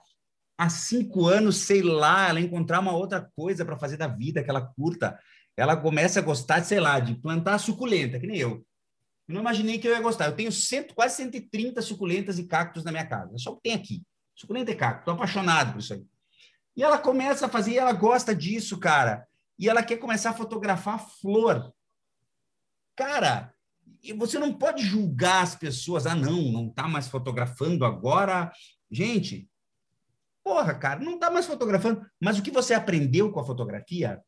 a 0.58 0.70
cinco 0.70 1.28
anos, 1.28 1.58
sei 1.58 1.84
lá, 1.84 2.30
ela 2.30 2.40
encontrar 2.40 2.80
uma 2.80 2.96
outra 2.96 3.22
coisa 3.36 3.64
para 3.64 3.78
fazer 3.78 3.96
da 3.96 4.08
vida 4.08 4.44
que 4.44 4.50
ela 4.50 4.66
curta, 4.76 5.20
ela 5.56 5.78
começa 5.78 6.20
a 6.20 6.24
gostar, 6.24 6.64
sei 6.64 6.80
lá, 6.80 7.00
de 7.00 7.14
plantar 7.14 7.60
suculenta, 7.60 8.20
que 8.20 8.26
nem 8.26 8.38
eu. 8.38 8.66
Eu 9.28 9.36
não 9.36 9.42
imaginei 9.42 9.78
que 9.78 9.88
eu 9.88 9.92
ia 9.92 10.02
gostar. 10.02 10.26
Eu 10.26 10.36
tenho 10.36 10.52
cento, 10.52 10.96
quase 10.96 11.18
130 11.18 11.84
suculentas 11.84 12.40
e 12.40 12.46
cactos 12.46 12.84
na 12.84 12.90
minha 12.92 13.06
casa. 13.06 13.36
É 13.36 13.38
só 13.38 13.52
o 13.52 13.58
que 13.58 13.70
tem 13.70 13.74
aqui. 13.76 14.02
Suculenta 14.34 14.72
e 14.72 14.76
cacto. 14.76 15.02
Estou 15.02 15.14
apaixonado 15.14 15.74
por 15.74 15.80
isso 15.80 15.94
aí. 15.94 16.04
E 16.76 16.84
ela 16.84 16.98
começa 16.98 17.46
a 17.46 17.50
fazer, 17.50 17.72
e 17.72 17.78
ela 17.78 17.94
gosta 17.94 18.34
disso, 18.36 18.80
cara. 18.80 19.28
E 19.58 19.68
ela 19.68 19.84
quer 19.84 19.98
começar 19.98 20.30
a 20.30 20.34
fotografar 20.34 21.00
flor. 21.20 21.74
Cara, 22.96 23.54
você 24.16 24.40
não 24.40 24.54
pode 24.54 24.84
julgar 24.84 25.44
as 25.44 25.56
pessoas. 25.56 26.06
Ah, 26.06 26.16
não, 26.16 26.52
não 26.52 26.68
está 26.68 26.88
mais 26.88 27.08
fotografando 27.08 27.84
agora. 27.86 28.52
Gente, 28.90 29.50
porra, 30.44 30.74
cara, 30.74 31.00
não 31.00 31.16
está 31.16 31.30
mais 31.30 31.46
fotografando. 31.46 32.06
Mas 32.20 32.40
o 32.40 32.44
que 32.44 32.52
você 32.52 32.74
aprendeu 32.74 33.32
com 33.32 33.40
a 33.40 33.46
fotografia 33.46 34.22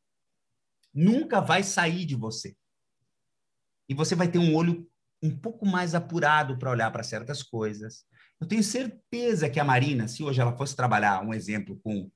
nunca 0.94 1.40
vai 1.40 1.64
sair 1.64 2.06
de 2.06 2.16
você. 2.16 2.56
E 3.88 3.94
você 3.94 4.16
vai 4.16 4.28
ter 4.28 4.40
um 4.40 4.54
olho 4.56 4.88
um 5.22 5.36
pouco 5.38 5.66
mais 5.66 5.94
apurado 5.94 6.58
para 6.58 6.72
olhar 6.72 6.92
para 6.92 7.04
certas 7.04 7.44
coisas. 7.44 8.06
Eu 8.40 8.48
tenho 8.48 8.64
certeza 8.64 9.50
que 9.50 9.60
a 9.60 9.64
Marina, 9.64 10.08
se 10.08 10.24
hoje 10.24 10.42
ela 10.42 10.58
fosse 10.58 10.76
trabalhar, 10.76 11.24
um 11.24 11.34
exemplo, 11.34 11.80
com 11.84 12.10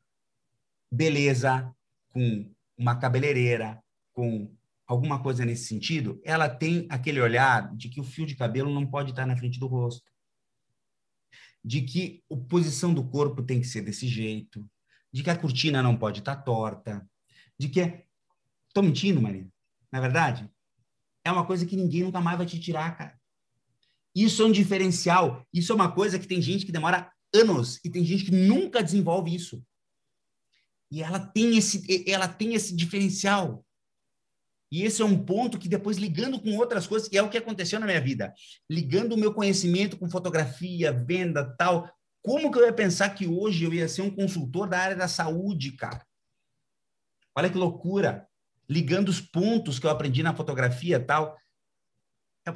beleza, 0.92 1.74
com 2.10 2.52
uma 2.78 2.96
cabeleireira, 2.96 3.82
com 4.14 4.54
alguma 4.88 5.22
coisa 5.22 5.44
nesse 5.46 5.66
sentido, 5.66 6.22
ela 6.24 6.50
tem 6.50 6.86
aquele 6.90 7.20
olhar 7.20 7.76
de 7.76 7.90
que 7.90 8.00
o 8.00 8.04
fio 8.04 8.26
de 8.26 8.36
cabelo 8.36 8.74
não 8.74 8.86
pode 8.86 9.12
estar 9.12 9.26
na 9.26 9.36
frente 9.36 9.60
do 9.60 9.68
rosto, 9.68 10.12
de 11.64 11.82
que 11.82 12.24
a 12.32 12.36
posição 12.36 12.94
do 12.94 13.04
corpo 13.04 13.42
tem 13.42 13.60
que 13.60 13.68
ser 13.68 13.82
desse 13.82 14.08
jeito, 14.08 14.70
de 15.12 15.24
que 15.24 15.30
a 15.30 15.38
cortina 15.38 15.82
não 15.82 15.98
pode 15.98 16.20
estar 16.20 16.36
torta, 16.36 17.08
de 17.58 17.70
que 17.70 18.06
Estou 18.76 18.84
mentindo, 18.84 19.22
Marina? 19.22 19.48
Não 19.90 20.00
é 20.00 20.02
verdade? 20.02 20.52
É 21.24 21.32
uma 21.32 21.46
coisa 21.46 21.66
que 21.66 21.78
ninguém 21.78 22.04
nunca 22.04 22.20
mais 22.20 22.38
vai 22.38 22.46
te 22.46 22.60
tirar, 22.60 22.98
cara. 22.98 23.18
Isso 24.14 24.42
é 24.42 24.46
um 24.46 24.52
diferencial. 24.52 25.48
Isso 25.54 25.72
é 25.72 25.76
uma 25.76 25.94
coisa 25.94 26.20
que 26.20 26.28
tem 26.28 26.42
gente 26.42 26.66
que 26.66 26.74
demora 26.74 27.10
anos 27.34 27.80
e 27.86 27.90
tem 27.90 28.04
gente 28.04 28.26
que 28.26 28.32
nunca 28.32 28.84
desenvolve 28.84 29.34
isso. 29.34 29.64
E 30.96 31.04
ela 31.04 31.20
tem 31.20 31.58
esse, 31.58 32.10
ela 32.10 32.26
tem 32.26 32.54
esse 32.54 32.74
diferencial. 32.74 33.66
E 34.72 34.84
esse 34.84 35.02
é 35.02 35.06
um 35.06 35.26
ponto 35.26 35.60
que 35.60 35.68
depois, 35.68 35.98
ligando 35.98 36.40
com 36.40 36.56
outras 36.56 36.88
coisas, 36.88 37.10
que 37.10 37.18
é 37.18 37.22
o 37.22 37.30
que 37.30 37.38
aconteceu 37.38 37.82
na 37.82 37.86
minha 37.86 38.00
vida, 38.00 38.34
ligando 38.72 39.12
o 39.12 39.18
meu 39.18 39.34
conhecimento 39.34 39.98
com 39.98 40.10
fotografia, 40.10 40.94
venda, 40.94 41.54
tal, 41.58 41.94
como 42.24 42.50
que 42.50 42.58
eu 42.58 42.66
ia 42.66 42.72
pensar 42.72 43.10
que 43.10 43.28
hoje 43.28 43.66
eu 43.66 43.74
ia 43.74 43.90
ser 43.90 44.04
um 44.04 44.10
consultor 44.10 44.70
da 44.70 44.80
área 44.80 44.96
da 44.96 45.10
saúde, 45.10 45.74
cara? 45.74 46.02
Olha 47.38 47.50
que 47.50 47.58
loucura! 47.58 48.26
Ligando 48.70 49.10
os 49.10 49.20
pontos 49.20 49.78
que 49.78 49.86
eu 49.86 49.92
aprendi 49.92 50.24
na 50.24 50.34
fotografia, 50.34 50.98
tal. 50.98 51.38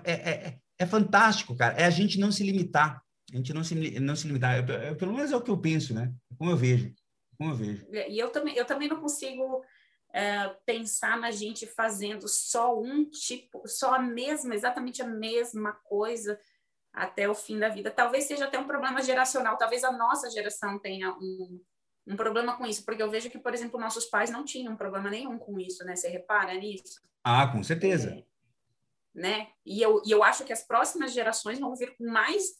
É, 0.05 0.11
é, 0.13 0.29
é, 0.29 0.59
é 0.79 0.85
fantástico, 0.85 1.57
cara. 1.57 1.75
É 1.75 1.83
a 1.83 1.89
gente 1.89 2.17
não 2.17 2.31
se 2.31 2.41
limitar. 2.45 3.03
A 3.33 3.35
gente 3.35 3.53
não 3.53 3.65
se, 3.65 3.99
não 3.99 4.15
se 4.15 4.27
limitar. 4.27 4.57
Eu, 4.57 4.75
eu, 4.75 4.95
pelo 4.95 5.13
menos 5.13 5.29
é 5.29 5.35
o 5.35 5.41
que 5.41 5.51
eu 5.51 5.59
penso, 5.59 5.93
né? 5.93 6.13
Como 6.37 6.49
eu 6.49 6.55
vejo. 6.55 6.95
Vejo. 7.39 7.87
E 7.91 8.19
eu 8.19 8.29
também, 8.29 8.55
eu 8.55 8.65
também 8.65 8.87
não 8.87 8.99
consigo 8.99 9.63
é, 10.13 10.49
pensar 10.65 11.17
na 11.17 11.31
gente 11.31 11.65
fazendo 11.65 12.27
só 12.27 12.77
um 12.79 13.05
tipo, 13.05 13.67
só 13.67 13.95
a 13.95 13.99
mesma, 13.99 14.53
exatamente 14.55 15.01
a 15.01 15.07
mesma 15.07 15.73
coisa 15.83 16.39
até 16.91 17.29
o 17.29 17.35
fim 17.35 17.59
da 17.59 17.69
vida. 17.69 17.91
Talvez 17.91 18.25
seja 18.25 18.45
até 18.45 18.59
um 18.59 18.67
problema 18.67 19.01
geracional, 19.01 19.57
talvez 19.57 19.83
a 19.83 19.91
nossa 19.91 20.29
geração 20.29 20.79
tenha 20.79 21.13
um, 21.13 21.61
um 22.07 22.15
problema 22.15 22.57
com 22.57 22.65
isso, 22.65 22.83
porque 22.83 23.01
eu 23.01 23.09
vejo 23.09 23.29
que, 23.29 23.39
por 23.39 23.53
exemplo, 23.53 23.79
nossos 23.79 24.05
pais 24.05 24.29
não 24.29 24.43
tinham 24.43 24.75
problema 24.75 25.09
nenhum 25.09 25.37
com 25.37 25.59
isso, 25.59 25.85
né? 25.85 25.95
Você 25.95 26.09
repara 26.09 26.53
nisso? 26.55 27.01
Ah, 27.23 27.47
com 27.47 27.63
certeza. 27.63 28.09
É, 28.09 28.23
né? 29.13 29.47
E 29.65 29.81
eu, 29.81 30.01
e 30.05 30.11
eu 30.11 30.23
acho 30.23 30.43
que 30.43 30.53
as 30.53 30.65
próximas 30.65 31.13
gerações 31.13 31.59
vão 31.59 31.75
vir 31.75 31.95
com 31.95 32.05
mais 32.05 32.57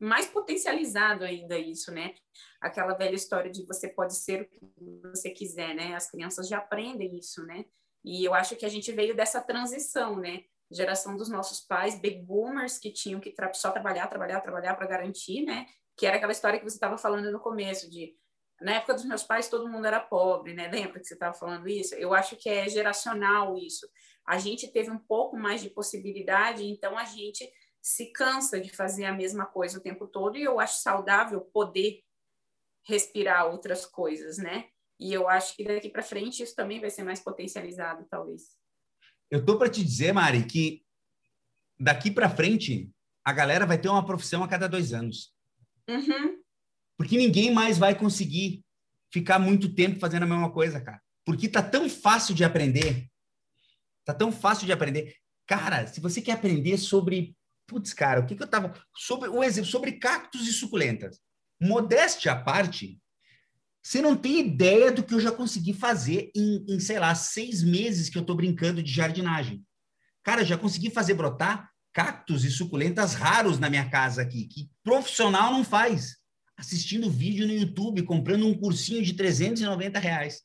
mais 0.00 0.26
potencializado 0.26 1.24
ainda 1.24 1.58
isso, 1.58 1.92
né? 1.92 2.14
Aquela 2.60 2.94
velha 2.94 3.14
história 3.14 3.50
de 3.50 3.66
você 3.66 3.88
pode 3.88 4.14
ser 4.16 4.42
o 4.42 4.46
que 4.46 5.00
você 5.02 5.30
quiser, 5.30 5.74
né? 5.74 5.94
As 5.94 6.10
crianças 6.10 6.48
já 6.48 6.58
aprendem 6.58 7.16
isso, 7.16 7.44
né? 7.44 7.64
E 8.04 8.24
eu 8.24 8.32
acho 8.32 8.56
que 8.56 8.64
a 8.64 8.68
gente 8.68 8.92
veio 8.92 9.14
dessa 9.14 9.40
transição, 9.40 10.16
né? 10.16 10.44
Geração 10.70 11.16
dos 11.16 11.28
nossos 11.28 11.60
pais, 11.60 11.98
big 11.98 12.22
boomers, 12.22 12.78
que 12.78 12.92
tinham 12.92 13.20
que 13.20 13.32
tra 13.32 13.52
só 13.54 13.70
trabalhar, 13.70 14.06
trabalhar, 14.06 14.40
trabalhar 14.40 14.74
para 14.74 14.86
garantir, 14.86 15.44
né? 15.44 15.66
Que 15.96 16.06
era 16.06 16.16
aquela 16.16 16.32
história 16.32 16.58
que 16.58 16.64
você 16.64 16.76
estava 16.76 16.96
falando 16.96 17.32
no 17.32 17.40
começo, 17.40 17.90
de 17.90 18.14
na 18.60 18.74
época 18.74 18.94
dos 18.94 19.04
meus 19.04 19.22
pais 19.22 19.48
todo 19.48 19.68
mundo 19.68 19.86
era 19.86 20.00
pobre, 20.00 20.52
né? 20.52 20.68
Lembra 20.68 21.00
que 21.00 21.06
você 21.06 21.14
estava 21.14 21.34
falando 21.34 21.68
isso? 21.68 21.94
Eu 21.94 22.12
acho 22.14 22.36
que 22.36 22.48
é 22.48 22.68
geracional 22.68 23.56
isso. 23.56 23.88
A 24.26 24.38
gente 24.38 24.70
teve 24.70 24.90
um 24.90 24.98
pouco 24.98 25.36
mais 25.36 25.62
de 25.62 25.70
possibilidade, 25.70 26.64
então 26.64 26.98
a 26.98 27.04
gente 27.04 27.50
se 27.82 28.06
cansa 28.06 28.60
de 28.60 28.70
fazer 28.70 29.04
a 29.04 29.12
mesma 29.12 29.46
coisa 29.46 29.78
o 29.78 29.82
tempo 29.82 30.06
todo 30.06 30.36
e 30.36 30.42
eu 30.42 30.60
acho 30.60 30.80
saudável 30.82 31.40
poder 31.40 32.02
respirar 32.84 33.46
outras 33.46 33.86
coisas, 33.86 34.38
né? 34.38 34.68
E 34.98 35.12
eu 35.12 35.28
acho 35.28 35.54
que 35.54 35.64
daqui 35.64 35.88
para 35.88 36.02
frente 36.02 36.42
isso 36.42 36.56
também 36.56 36.80
vai 36.80 36.90
ser 36.90 37.04
mais 37.04 37.20
potencializado, 37.20 38.06
talvez. 38.10 38.56
Eu 39.30 39.44
tô 39.44 39.58
para 39.58 39.68
te 39.68 39.84
dizer, 39.84 40.12
Mari, 40.12 40.44
que 40.44 40.84
daqui 41.78 42.10
para 42.10 42.30
frente 42.30 42.90
a 43.24 43.32
galera 43.32 43.66
vai 43.66 43.78
ter 43.78 43.88
uma 43.88 44.04
profissão 44.04 44.42
a 44.42 44.48
cada 44.48 44.68
dois 44.68 44.92
anos. 44.92 45.32
Uhum. 45.88 46.42
Porque 46.96 47.16
ninguém 47.16 47.52
mais 47.52 47.78
vai 47.78 47.94
conseguir 47.94 48.64
ficar 49.12 49.38
muito 49.38 49.74
tempo 49.74 50.00
fazendo 50.00 50.24
a 50.24 50.26
mesma 50.26 50.50
coisa, 50.50 50.80
cara. 50.80 51.00
Porque 51.24 51.48
tá 51.48 51.62
tão 51.62 51.88
fácil 51.88 52.34
de 52.34 52.42
aprender. 52.42 53.06
Tá 54.04 54.14
tão 54.14 54.32
fácil 54.32 54.66
de 54.66 54.72
aprender. 54.72 55.14
Cara, 55.46 55.86
se 55.86 56.00
você 56.00 56.20
quer 56.20 56.32
aprender 56.32 56.76
sobre 56.78 57.36
Putz, 57.68 57.92
cara, 57.92 58.20
o 58.20 58.26
que, 58.26 58.34
que 58.34 58.42
eu 58.42 58.48
tava. 58.48 58.74
Sobre 58.96 59.28
o 59.28 59.44
exemplo, 59.44 59.70
sobre 59.70 59.92
cactos 59.92 60.48
e 60.48 60.52
suculentas. 60.52 61.20
Modéstia 61.60 62.32
à 62.32 62.36
parte, 62.36 62.98
você 63.82 64.00
não 64.00 64.16
tem 64.16 64.40
ideia 64.40 64.90
do 64.90 65.02
que 65.02 65.14
eu 65.14 65.20
já 65.20 65.30
consegui 65.30 65.74
fazer 65.74 66.32
em, 66.34 66.64
em 66.66 66.80
sei 66.80 66.98
lá, 66.98 67.14
seis 67.14 67.62
meses 67.62 68.08
que 68.08 68.16
eu 68.16 68.22
estou 68.22 68.34
brincando 68.34 68.82
de 68.82 68.90
jardinagem. 68.90 69.62
Cara, 70.24 70.44
já 70.44 70.56
consegui 70.56 70.90
fazer 70.90 71.12
brotar 71.14 71.70
cactos 71.92 72.44
e 72.44 72.50
suculentas 72.50 73.14
raros 73.14 73.58
na 73.58 73.68
minha 73.68 73.88
casa 73.88 74.22
aqui, 74.22 74.46
que 74.46 74.70
profissional 74.82 75.52
não 75.52 75.62
faz. 75.62 76.16
Assistindo 76.56 77.10
vídeo 77.10 77.46
no 77.46 77.52
YouTube, 77.52 78.02
comprando 78.02 78.46
um 78.46 78.58
cursinho 78.58 79.02
de 79.02 79.12
390 79.12 79.98
reais. 79.98 80.40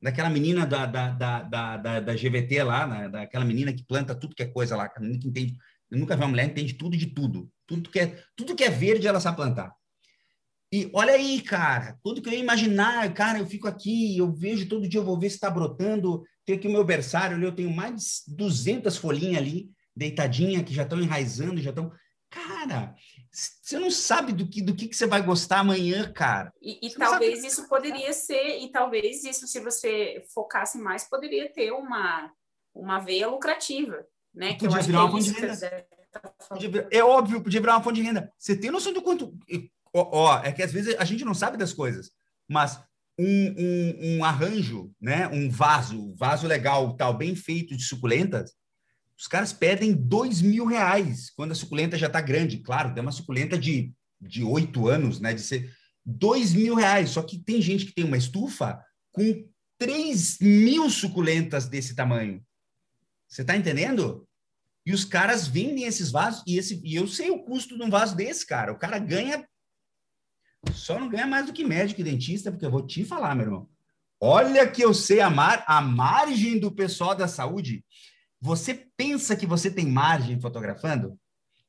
Daquela 0.00 0.30
menina 0.30 0.64
da, 0.64 0.86
da, 0.86 1.10
da, 1.10 1.42
da, 1.42 2.00
da 2.00 2.14
GVT 2.14 2.62
lá, 2.62 2.86
né? 2.86 3.08
daquela 3.08 3.44
menina 3.44 3.72
que 3.72 3.84
planta 3.84 4.14
tudo 4.14 4.34
que 4.34 4.44
é 4.44 4.46
coisa 4.46 4.76
lá, 4.76 4.88
que 4.88 5.04
entende 5.04 5.56
eu 5.90 5.98
nunca 5.98 6.16
vi 6.16 6.22
uma 6.22 6.28
mulher 6.28 6.46
que 6.46 6.52
entende 6.52 6.74
tudo 6.74 6.96
de 6.96 7.06
tudo. 7.06 7.50
Tudo 7.66 7.90
que 7.90 7.98
é, 7.98 8.22
tudo 8.36 8.54
que 8.54 8.64
é 8.64 8.70
verde, 8.70 9.06
ela 9.06 9.20
sabe 9.20 9.36
plantar. 9.36 9.74
E 10.70 10.90
olha 10.92 11.14
aí, 11.14 11.40
cara, 11.40 11.98
tudo 12.02 12.20
que 12.20 12.28
eu 12.28 12.32
ia 12.32 12.38
imaginar, 12.38 13.12
cara, 13.14 13.38
eu 13.38 13.46
fico 13.46 13.66
aqui, 13.66 14.18
eu 14.18 14.30
vejo 14.30 14.68
todo 14.68 14.88
dia, 14.88 15.00
eu 15.00 15.04
vou 15.04 15.18
ver 15.18 15.30
se 15.30 15.36
está 15.36 15.50
brotando. 15.50 16.22
Tem 16.44 16.56
aqui 16.56 16.68
o 16.68 16.70
meu 16.70 16.84
berçário 16.84 17.36
ali, 17.36 17.44
eu 17.44 17.54
tenho 17.54 17.70
mais 17.70 18.22
de 18.26 18.36
200 18.36 18.96
folhinhas 18.98 19.38
ali, 19.38 19.70
deitadinha, 19.96 20.62
que 20.62 20.74
já 20.74 20.82
estão 20.82 21.00
enraizando, 21.00 21.60
já 21.60 21.70
estão. 21.70 21.90
Cara, 22.30 22.94
você 23.32 23.78
não 23.78 23.90
sabe 23.90 24.32
do 24.32 24.46
que, 24.46 24.60
do 24.60 24.74
que, 24.74 24.88
que 24.88 24.96
você 24.96 25.06
vai 25.06 25.22
gostar 25.22 25.60
amanhã, 25.60 26.12
cara. 26.12 26.52
E, 26.60 26.86
e 26.86 26.90
talvez 26.90 27.42
isso 27.42 27.66
poderia 27.66 28.12
ser, 28.12 28.58
e 28.58 28.70
talvez 28.70 29.24
isso, 29.24 29.46
se 29.46 29.60
você 29.60 30.22
focasse 30.34 30.76
mais, 30.76 31.08
poderia 31.08 31.50
ter 31.50 31.72
uma, 31.72 32.30
uma 32.74 32.98
veia 32.98 33.26
lucrativa, 33.28 34.06
né? 34.38 34.54
Que 34.54 34.66
podia 34.66 34.82
virar 34.82 34.98
é 34.98 35.02
uma 35.02 35.10
fonte 35.10 35.32
de 35.32 35.40
renda. 35.40 35.56
Tá 36.10 36.32
é 36.90 37.04
óbvio, 37.04 37.42
podia 37.42 37.60
virar 37.60 37.74
uma 37.74 37.82
fonte 37.82 37.96
de 37.96 38.02
renda. 38.02 38.32
Você 38.38 38.56
tem 38.56 38.70
noção 38.70 38.92
do 38.92 39.02
quanto 39.02 39.36
ó, 39.92 40.08
ó, 40.12 40.42
é 40.42 40.52
que 40.52 40.62
às 40.62 40.72
vezes 40.72 40.94
a 40.98 41.04
gente 41.04 41.24
não 41.24 41.34
sabe 41.34 41.56
das 41.56 41.72
coisas, 41.72 42.10
mas 42.48 42.80
um, 43.18 43.26
um, 43.26 44.16
um 44.16 44.24
arranjo, 44.24 44.92
né, 45.00 45.26
um 45.28 45.50
vaso, 45.50 46.14
vaso 46.16 46.46
legal, 46.46 46.96
tal, 46.96 47.16
bem 47.16 47.34
feito 47.34 47.76
de 47.76 47.82
suculentas, 47.82 48.54
os 49.18 49.26
caras 49.26 49.52
pedem 49.52 49.92
dois 49.92 50.40
mil 50.40 50.64
reais 50.64 51.30
quando 51.30 51.50
a 51.50 51.56
suculenta 51.56 51.98
já 51.98 52.06
está 52.06 52.20
grande. 52.20 52.58
Claro, 52.58 52.94
tem 52.94 53.02
uma 53.02 53.12
suculenta 53.12 53.58
de 53.58 53.92
de 54.20 54.42
oito 54.42 54.88
anos, 54.88 55.20
né, 55.20 55.32
de 55.32 55.40
ser 55.40 55.72
dois 56.04 56.52
mil 56.52 56.74
reais. 56.74 57.10
Só 57.10 57.22
que 57.22 57.38
tem 57.38 57.60
gente 57.62 57.86
que 57.86 57.92
tem 57.92 58.04
uma 58.04 58.16
estufa 58.16 58.82
com 59.12 59.44
três 59.76 60.38
mil 60.40 60.90
suculentas 60.90 61.68
desse 61.68 61.94
tamanho. 61.94 62.42
Você 63.28 63.42
está 63.42 63.56
entendendo? 63.56 64.27
E 64.88 64.92
os 64.94 65.04
caras 65.04 65.46
vendem 65.46 65.84
esses 65.84 66.10
vasos 66.10 66.42
e 66.46 66.56
esse 66.56 66.80
e 66.82 66.94
eu 66.94 67.06
sei 67.06 67.30
o 67.30 67.44
custo 67.44 67.76
de 67.76 67.82
um 67.84 67.90
vaso 67.90 68.16
desse, 68.16 68.46
cara. 68.46 68.72
O 68.72 68.78
cara 68.78 68.98
ganha 68.98 69.46
só 70.72 70.98
não 70.98 71.10
ganha 71.10 71.26
mais 71.26 71.44
do 71.44 71.52
que 71.52 71.62
médico 71.62 72.00
e 72.00 72.04
dentista, 72.04 72.50
porque 72.50 72.64
eu 72.64 72.70
vou 72.70 72.86
te 72.86 73.04
falar, 73.04 73.34
meu 73.34 73.44
irmão. 73.44 73.68
Olha 74.18 74.66
que 74.66 74.80
eu 74.80 74.94
sei 74.94 75.20
a, 75.20 75.28
mar, 75.28 75.62
a 75.66 75.82
margem 75.82 76.58
do 76.58 76.72
pessoal 76.72 77.14
da 77.14 77.28
saúde. 77.28 77.84
Você 78.40 78.88
pensa 78.96 79.36
que 79.36 79.44
você 79.44 79.70
tem 79.70 79.84
margem 79.84 80.40
fotografando? 80.40 81.20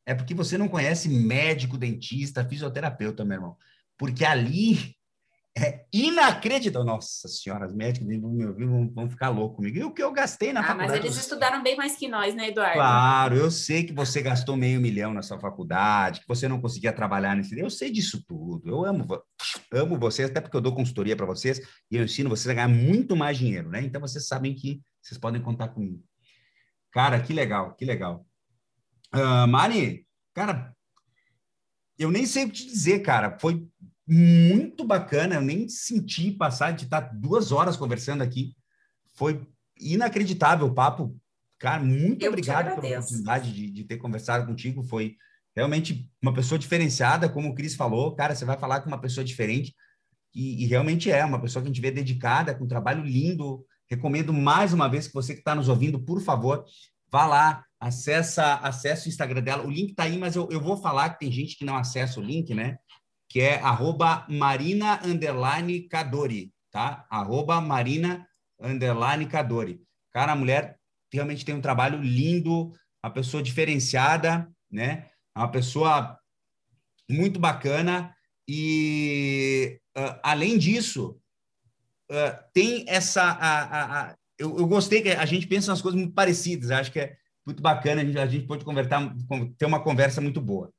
É 0.05 0.15
porque 0.15 0.33
você 0.33 0.57
não 0.57 0.69
conhece 0.69 1.09
médico, 1.09 1.77
dentista, 1.77 2.47
fisioterapeuta, 2.47 3.25
meu 3.25 3.35
irmão. 3.35 3.57
Porque 3.97 4.23
ali 4.23 4.95
é 5.63 5.85
inacreditável. 5.93 6.85
Nossa 6.85 7.27
senhora, 7.27 7.65
os 7.65 7.73
médicos 7.73 8.07
vão 8.19 8.31
me 8.31 8.45
ouvir, 8.45 8.65
vão, 8.65 9.09
ficar 9.09 9.29
loucos 9.29 9.57
comigo. 9.57 9.77
E 9.77 9.83
o 9.83 9.91
que 9.91 10.01
eu 10.01 10.11
gastei 10.11 10.53
na 10.53 10.61
ah, 10.61 10.63
faculdade? 10.63 10.91
Mas 10.91 10.99
eles 11.05 11.17
estudaram 11.17 11.61
bem 11.61 11.75
mais 11.75 11.95
que 11.95 12.07
nós, 12.07 12.33
né, 12.35 12.49
Eduardo? 12.49 12.75
Claro, 12.75 13.35
eu 13.35 13.51
sei 13.51 13.83
que 13.83 13.93
você 13.93 14.21
gastou 14.21 14.55
meio 14.55 14.79
milhão 14.79 15.13
na 15.13 15.21
sua 15.21 15.39
faculdade, 15.39 16.21
que 16.21 16.27
você 16.27 16.47
não 16.47 16.61
conseguia 16.61 16.93
trabalhar 16.93 17.35
nesse. 17.35 17.57
Eu 17.59 17.69
sei 17.69 17.91
disso 17.91 18.23
tudo. 18.27 18.69
Eu 18.69 18.85
amo, 18.85 19.05
amo 19.73 19.99
vocês, 19.99 20.29
até 20.29 20.41
porque 20.41 20.55
eu 20.55 20.61
dou 20.61 20.73
consultoria 20.73 21.15
para 21.15 21.25
vocês 21.25 21.59
e 21.91 21.97
eu 21.97 22.03
ensino 22.03 22.29
vocês 22.29 22.47
a 22.49 22.53
ganhar 22.53 22.67
muito 22.67 23.15
mais 23.15 23.37
dinheiro, 23.37 23.69
né? 23.69 23.81
Então 23.81 24.01
vocês 24.01 24.27
sabem 24.27 24.55
que 24.55 24.81
vocês 25.01 25.19
podem 25.19 25.41
contar 25.41 25.69
comigo. 25.69 26.03
Cara, 26.91 27.19
que 27.19 27.33
legal, 27.33 27.75
que 27.75 27.85
legal. 27.85 28.25
Uh, 29.13 29.47
Mari, 29.47 30.05
cara, 30.33 30.73
eu 31.97 32.09
nem 32.09 32.25
sei 32.25 32.45
o 32.45 32.47
que 32.47 32.53
te 32.53 32.65
dizer, 32.65 32.99
cara. 32.99 33.37
Foi 33.39 33.67
muito 34.09 34.83
bacana. 34.83 35.35
Eu 35.35 35.41
nem 35.41 35.69
senti 35.69 36.31
passar 36.31 36.71
de 36.71 36.85
estar 36.85 37.01
duas 37.13 37.51
horas 37.51 37.77
conversando 37.77 38.23
aqui. 38.23 38.55
Foi 39.13 39.47
inacreditável 39.79 40.67
o 40.67 40.73
papo. 40.73 41.15
Cara, 41.59 41.83
muito 41.83 42.23
eu 42.23 42.29
obrigado 42.29 42.75
pela 42.75 42.99
oportunidade 42.99 43.53
de, 43.53 43.69
de, 43.69 43.83
ter 43.83 43.97
conversado 43.97 44.45
contigo. 44.47 44.81
Foi 44.83 45.15
realmente 45.55 46.09
uma 46.21 46.33
pessoa 46.33 46.57
diferenciada, 46.57 47.29
como 47.29 47.49
o 47.49 47.55
Cris 47.55 47.75
falou. 47.75 48.15
Cara, 48.15 48.33
você 48.33 48.45
vai 48.45 48.57
falar 48.57 48.81
com 48.81 48.87
uma 48.87 48.99
pessoa 48.99 49.23
diferente. 49.23 49.75
E, 50.33 50.63
e, 50.63 50.65
realmente 50.67 51.11
é 51.11 51.23
uma 51.25 51.41
pessoa 51.41 51.61
que 51.61 51.67
a 51.67 51.71
gente 51.71 51.81
vê 51.81 51.91
dedicada, 51.91 52.55
com 52.55 52.63
um 52.63 52.67
trabalho 52.67 53.03
lindo. 53.03 53.65
Recomendo 53.89 54.31
mais 54.33 54.73
uma 54.73 54.87
vez 54.87 55.07
que 55.07 55.13
você 55.13 55.33
que 55.33 55.39
está 55.39 55.55
nos 55.55 55.67
ouvindo, 55.67 55.99
por 55.99 56.21
favor, 56.21 56.63
vá 57.11 57.25
lá, 57.25 57.65
acessa, 57.79 58.55
acessa 58.55 59.07
o 59.07 59.09
Instagram 59.09 59.41
dela. 59.41 59.65
O 59.65 59.71
link 59.71 59.91
está 59.91 60.03
aí, 60.03 60.17
mas 60.17 60.35
eu, 60.35 60.47
eu 60.51 60.61
vou 60.61 60.77
falar 60.77 61.09
que 61.09 61.19
tem 61.19 61.31
gente 61.31 61.57
que 61.57 61.65
não 61.65 61.75
acessa 61.75 62.19
o 62.19 62.23
link, 62.23 62.53
né? 62.53 62.77
Que 63.29 63.39
é 63.39 63.59
arroba 63.59 64.25
Marina 64.27 64.99
Underline 65.05 65.81
Cadori, 65.87 66.51
tá? 66.71 67.05
Arroba 67.09 67.61
Marina 67.61 68.27
Underline 68.59 69.27
Cadori. 69.27 69.79
Cara, 70.11 70.31
a 70.31 70.35
mulher 70.35 70.79
realmente 71.13 71.45
tem 71.45 71.53
um 71.53 71.61
trabalho 71.61 72.01
lindo, 72.01 72.71
uma 73.03 73.13
pessoa 73.13 73.43
diferenciada, 73.43 74.49
né? 74.69 75.05
Uma 75.35 75.47
pessoa 75.47 76.19
muito 77.09 77.39
bacana 77.39 78.13
e, 78.47 79.79
uh, 79.95 80.19
além 80.23 80.57
disso, 80.57 81.19
uh, 82.11 82.43
tem 82.51 82.83
essa... 82.87 83.21
A, 83.21 83.61
a, 83.61 84.01
a, 84.01 84.15
eu, 84.39 84.57
eu, 84.57 84.67
gostei 84.67 85.03
que 85.03 85.09
a 85.09 85.25
gente 85.25 85.45
pensa 85.45 85.71
nas 85.71 85.81
coisas 85.81 85.99
muito 85.99 86.15
parecidas, 86.15 86.71
acho 86.71 86.91
que 86.91 86.99
é 86.99 87.15
muito 87.45 87.61
bacana, 87.61 88.01
a 88.01 88.05
gente, 88.05 88.17
a 88.17 88.27
gente 88.27 88.47
pode 88.47 88.65
conversar, 88.65 89.13
ter 89.57 89.65
uma 89.65 89.83
conversa 89.83 90.19
muito 90.19 90.41
boa. 90.41 90.73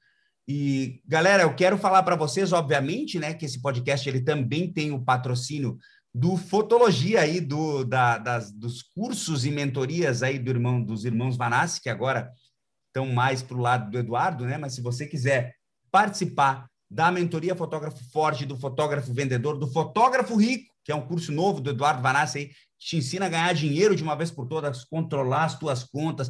E, 0.52 1.00
galera, 1.06 1.44
eu 1.44 1.54
quero 1.54 1.78
falar 1.78 2.02
para 2.02 2.16
vocês, 2.16 2.52
obviamente, 2.52 3.20
né, 3.20 3.32
que 3.32 3.46
esse 3.46 3.62
podcast 3.62 4.08
ele 4.08 4.20
também 4.20 4.72
tem 4.72 4.90
o 4.90 5.00
patrocínio 5.00 5.78
do 6.12 6.36
Fotologia 6.36 7.20
aí, 7.20 7.40
do, 7.40 7.84
da, 7.84 8.18
das, 8.18 8.50
dos 8.50 8.82
cursos 8.82 9.46
e 9.46 9.50
mentorias 9.52 10.24
aí 10.24 10.40
do 10.40 10.50
irmão, 10.50 10.82
dos 10.82 11.04
irmãos 11.04 11.36
Vanassi, 11.36 11.80
que 11.80 11.88
agora 11.88 12.32
estão 12.88 13.06
mais 13.06 13.42
para 13.42 13.56
o 13.56 13.60
lado 13.60 13.92
do 13.92 13.98
Eduardo, 13.98 14.44
né? 14.44 14.58
Mas 14.58 14.74
se 14.74 14.82
você 14.82 15.06
quiser 15.06 15.54
participar 15.88 16.66
da 16.90 17.12
mentoria 17.12 17.54
Fotógrafo 17.54 18.02
Forte, 18.10 18.44
do 18.44 18.56
Fotógrafo 18.56 19.14
Vendedor, 19.14 19.56
do 19.56 19.68
Fotógrafo 19.68 20.34
Rico, 20.34 20.74
que 20.84 20.90
é 20.90 20.96
um 20.96 21.06
curso 21.06 21.30
novo 21.30 21.60
do 21.60 21.70
Eduardo 21.70 22.02
Vanassi 22.02 22.38
aí, 22.38 22.46
que 22.48 22.86
te 22.88 22.96
ensina 22.96 23.26
a 23.26 23.28
ganhar 23.28 23.54
dinheiro 23.54 23.94
de 23.94 24.02
uma 24.02 24.16
vez 24.16 24.32
por 24.32 24.48
todas, 24.48 24.84
controlar 24.84 25.44
as 25.44 25.56
tuas 25.56 25.84
contas, 25.84 26.28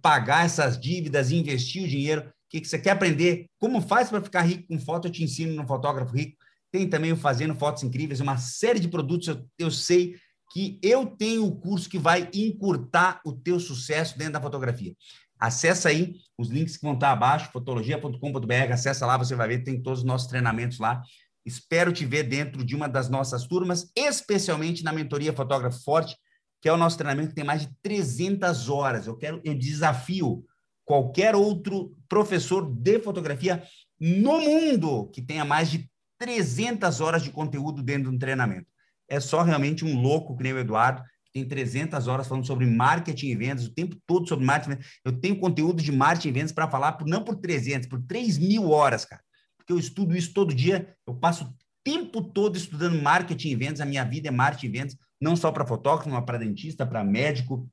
pagar 0.00 0.46
essas 0.46 0.80
dívidas, 0.80 1.30
investir 1.30 1.84
o 1.84 1.88
dinheiro 1.88 2.32
que, 2.48 2.60
que 2.60 2.68
você 2.68 2.78
quer 2.78 2.90
aprender 2.90 3.46
como 3.58 3.80
faz 3.80 4.08
para 4.08 4.22
ficar 4.22 4.42
rico 4.42 4.68
com 4.68 4.78
foto, 4.78 5.08
eu 5.08 5.12
te 5.12 5.22
ensino 5.22 5.54
no 5.54 5.66
Fotógrafo 5.66 6.14
Rico. 6.14 6.36
Tem 6.70 6.88
também 6.88 7.12
o 7.12 7.16
Fazendo 7.16 7.54
Fotos 7.54 7.82
Incríveis, 7.82 8.20
uma 8.20 8.36
série 8.36 8.80
de 8.80 8.88
produtos. 8.88 9.28
Eu, 9.28 9.46
eu 9.58 9.70
sei 9.70 10.16
que 10.52 10.78
eu 10.82 11.06
tenho 11.06 11.44
o 11.44 11.56
curso 11.56 11.88
que 11.88 11.98
vai 11.98 12.28
encurtar 12.32 13.20
o 13.24 13.32
teu 13.32 13.60
sucesso 13.60 14.16
dentro 14.18 14.34
da 14.34 14.40
fotografia. 14.40 14.94
Acessa 15.38 15.88
aí 15.88 16.14
os 16.36 16.48
links 16.48 16.76
que 16.76 16.82
vão 16.82 16.94
estar 16.94 17.12
abaixo, 17.12 17.50
fotologia.com.br, 17.52 18.72
acessa 18.72 19.06
lá, 19.06 19.16
você 19.16 19.34
vai 19.34 19.48
ver, 19.48 19.62
tem 19.62 19.80
todos 19.80 20.00
os 20.00 20.04
nossos 20.04 20.26
treinamentos 20.26 20.78
lá. 20.78 21.02
Espero 21.44 21.92
te 21.92 22.04
ver 22.04 22.24
dentro 22.24 22.64
de 22.64 22.74
uma 22.74 22.88
das 22.88 23.08
nossas 23.08 23.46
turmas, 23.46 23.90
especialmente 23.96 24.82
na 24.82 24.92
mentoria 24.92 25.32
Fotógrafo 25.32 25.82
Forte, 25.82 26.16
que 26.60 26.68
é 26.68 26.72
o 26.72 26.76
nosso 26.76 26.98
treinamento 26.98 27.30
que 27.30 27.34
tem 27.36 27.44
mais 27.44 27.62
de 27.62 27.70
300 27.82 28.68
horas. 28.68 29.06
Eu 29.06 29.16
quero, 29.16 29.40
eu 29.44 29.54
desafio 29.54 30.44
qualquer 30.88 31.36
outro 31.36 31.94
professor 32.08 32.64
de 32.66 32.98
fotografia 33.00 33.62
no 34.00 34.40
mundo 34.40 35.10
que 35.10 35.20
tenha 35.20 35.44
mais 35.44 35.70
de 35.70 35.86
300 36.18 37.02
horas 37.02 37.22
de 37.22 37.30
conteúdo 37.30 37.82
dentro 37.82 38.08
de 38.08 38.16
um 38.16 38.18
treinamento. 38.18 38.66
É 39.06 39.20
só 39.20 39.42
realmente 39.42 39.84
um 39.84 40.00
louco 40.00 40.34
que 40.34 40.42
nem 40.42 40.54
o 40.54 40.58
Eduardo, 40.58 41.02
que 41.26 41.30
tem 41.30 41.46
300 41.46 42.08
horas 42.08 42.26
falando 42.26 42.46
sobre 42.46 42.64
marketing 42.64 43.26
e 43.26 43.36
vendas, 43.36 43.66
o 43.66 43.74
tempo 43.74 43.96
todo 44.06 44.26
sobre 44.26 44.46
marketing. 44.46 44.82
Eu 45.04 45.12
tenho 45.20 45.38
conteúdo 45.38 45.82
de 45.82 45.92
marketing 45.92 46.28
e 46.28 46.32
vendas 46.32 46.52
para 46.52 46.70
falar, 46.70 46.92
por, 46.92 47.06
não 47.06 47.22
por 47.22 47.36
300, 47.36 47.86
por 47.86 48.00
3 48.04 48.38
mil 48.38 48.70
horas, 48.70 49.04
cara. 49.04 49.22
Porque 49.58 49.74
eu 49.74 49.78
estudo 49.78 50.16
isso 50.16 50.32
todo 50.32 50.54
dia, 50.54 50.96
eu 51.06 51.14
passo 51.14 51.44
o 51.44 51.54
tempo 51.84 52.22
todo 52.22 52.56
estudando 52.56 53.00
marketing 53.02 53.50
e 53.50 53.56
vendas, 53.56 53.82
a 53.82 53.86
minha 53.86 54.04
vida 54.04 54.28
é 54.28 54.30
marketing 54.30 54.66
e 54.66 54.70
vendas, 54.70 54.96
não 55.20 55.36
só 55.36 55.52
para 55.52 55.66
fotógrafo, 55.66 56.08
mas 56.08 56.24
para 56.24 56.38
dentista, 56.38 56.86
para 56.86 57.04
médico, 57.04 57.68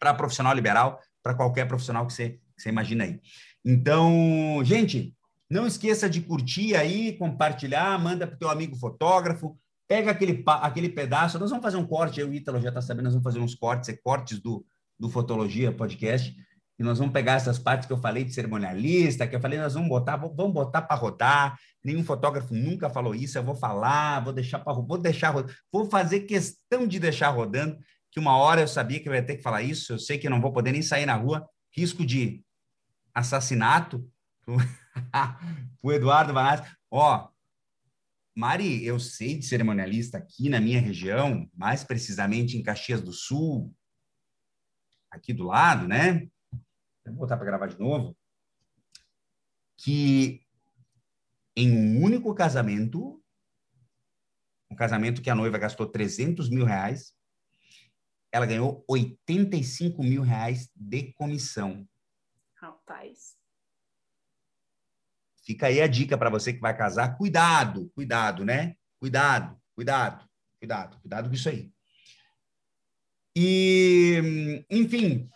para 0.00 0.12
profissional 0.12 0.52
liberal 0.54 0.98
para 1.22 1.34
qualquer 1.34 1.66
profissional 1.66 2.06
que 2.06 2.12
você, 2.12 2.30
que 2.30 2.62
você 2.62 2.68
imagina 2.68 3.04
aí. 3.04 3.20
Então, 3.64 4.60
gente, 4.64 5.14
não 5.50 5.66
esqueça 5.66 6.08
de 6.08 6.20
curtir 6.20 6.74
aí, 6.74 7.12
compartilhar, 7.16 7.98
manda 7.98 8.26
para 8.26 8.36
o 8.36 8.38
teu 8.38 8.48
amigo 8.48 8.74
fotógrafo, 8.76 9.56
pega 9.86 10.10
aquele, 10.10 10.42
aquele 10.46 10.88
pedaço. 10.88 11.38
Nós 11.38 11.50
vamos 11.50 11.62
fazer 11.62 11.76
um 11.76 11.86
corte, 11.86 12.20
eu 12.20 12.28
e 12.28 12.30
o 12.30 12.34
Ítalo 12.34 12.60
já 12.60 12.70
está 12.70 12.80
sabendo, 12.80 13.04
nós 13.04 13.12
vamos 13.12 13.24
fazer 13.24 13.38
uns 13.38 13.54
cortes, 13.54 13.88
é 13.88 13.92
cortes 13.92 14.40
do, 14.40 14.64
do 14.98 15.08
Fotologia 15.08 15.70
Podcast, 15.70 16.34
e 16.78 16.82
nós 16.82 16.98
vamos 16.98 17.12
pegar 17.12 17.34
essas 17.34 17.58
partes 17.58 17.86
que 17.86 17.92
eu 17.92 17.98
falei 17.98 18.24
de 18.24 18.32
cerimonialista, 18.32 19.26
que 19.26 19.36
eu 19.36 19.40
falei, 19.40 19.58
nós 19.58 19.74
vamos 19.74 19.88
botar, 19.88 20.16
vamos 20.16 20.52
botar 20.52 20.82
para 20.82 20.96
rodar. 20.96 21.58
Nenhum 21.84 22.02
fotógrafo 22.02 22.54
nunca 22.54 22.88
falou 22.88 23.14
isso, 23.14 23.36
eu 23.36 23.44
vou 23.44 23.54
falar, 23.54 24.20
vou 24.20 24.32
deixar 24.32 24.58
para 24.58 24.72
vou 24.72 24.98
deixar, 24.98 25.34
vou 25.70 25.84
fazer 25.90 26.20
questão 26.20 26.86
de 26.86 26.98
deixar 26.98 27.28
rodando 27.28 27.78
que 28.12 28.20
uma 28.20 28.36
hora 28.36 28.60
eu 28.60 28.68
sabia 28.68 29.00
que 29.00 29.08
eu 29.08 29.14
ia 29.14 29.24
ter 29.24 29.36
que 29.36 29.42
falar 29.42 29.62
isso, 29.62 29.94
eu 29.94 29.98
sei 29.98 30.18
que 30.18 30.26
eu 30.26 30.30
não 30.30 30.40
vou 30.40 30.52
poder 30.52 30.70
nem 30.70 30.82
sair 30.82 31.06
na 31.06 31.16
rua, 31.16 31.48
risco 31.74 32.04
de 32.04 32.44
assassinato 33.14 34.06
o 35.82 35.90
Eduardo 35.90 36.34
Vanassi. 36.34 36.70
Ó, 36.90 37.30
Mari, 38.36 38.84
eu 38.84 39.00
sei 39.00 39.38
de 39.38 39.46
cerimonialista 39.46 40.18
aqui 40.18 40.50
na 40.50 40.60
minha 40.60 40.78
região, 40.78 41.50
mais 41.54 41.84
precisamente 41.84 42.56
em 42.56 42.62
Caxias 42.62 43.00
do 43.00 43.14
Sul, 43.14 43.74
aqui 45.10 45.32
do 45.32 45.44
lado, 45.44 45.88
né? 45.88 46.28
Vou 47.06 47.16
botar 47.16 47.38
para 47.38 47.46
gravar 47.46 47.66
de 47.68 47.78
novo. 47.78 48.14
que 49.78 50.46
em 51.56 51.72
um 51.72 52.02
único 52.02 52.34
casamento, 52.34 53.22
um 54.70 54.76
casamento 54.76 55.20
que 55.20 55.30
a 55.30 55.34
noiva 55.34 55.58
gastou 55.58 55.86
300 55.86 56.48
mil 56.48 56.64
reais, 56.64 57.14
ela 58.32 58.46
ganhou 58.46 58.82
85 58.88 60.02
mil 60.02 60.22
reais 60.22 60.70
de 60.74 61.12
comissão. 61.12 61.86
Rapaz. 62.56 63.36
Fica 65.44 65.66
aí 65.66 65.82
a 65.82 65.86
dica 65.86 66.16
para 66.16 66.30
você 66.30 66.52
que 66.52 66.60
vai 66.60 66.76
casar. 66.76 67.16
Cuidado, 67.18 67.90
cuidado, 67.94 68.44
né? 68.44 68.74
Cuidado, 68.98 69.60
cuidado, 69.74 70.26
cuidado, 70.58 70.98
cuidado 71.00 71.28
com 71.28 71.34
isso 71.34 71.48
aí. 71.48 71.70
E, 73.36 74.64
enfim, 74.70 75.28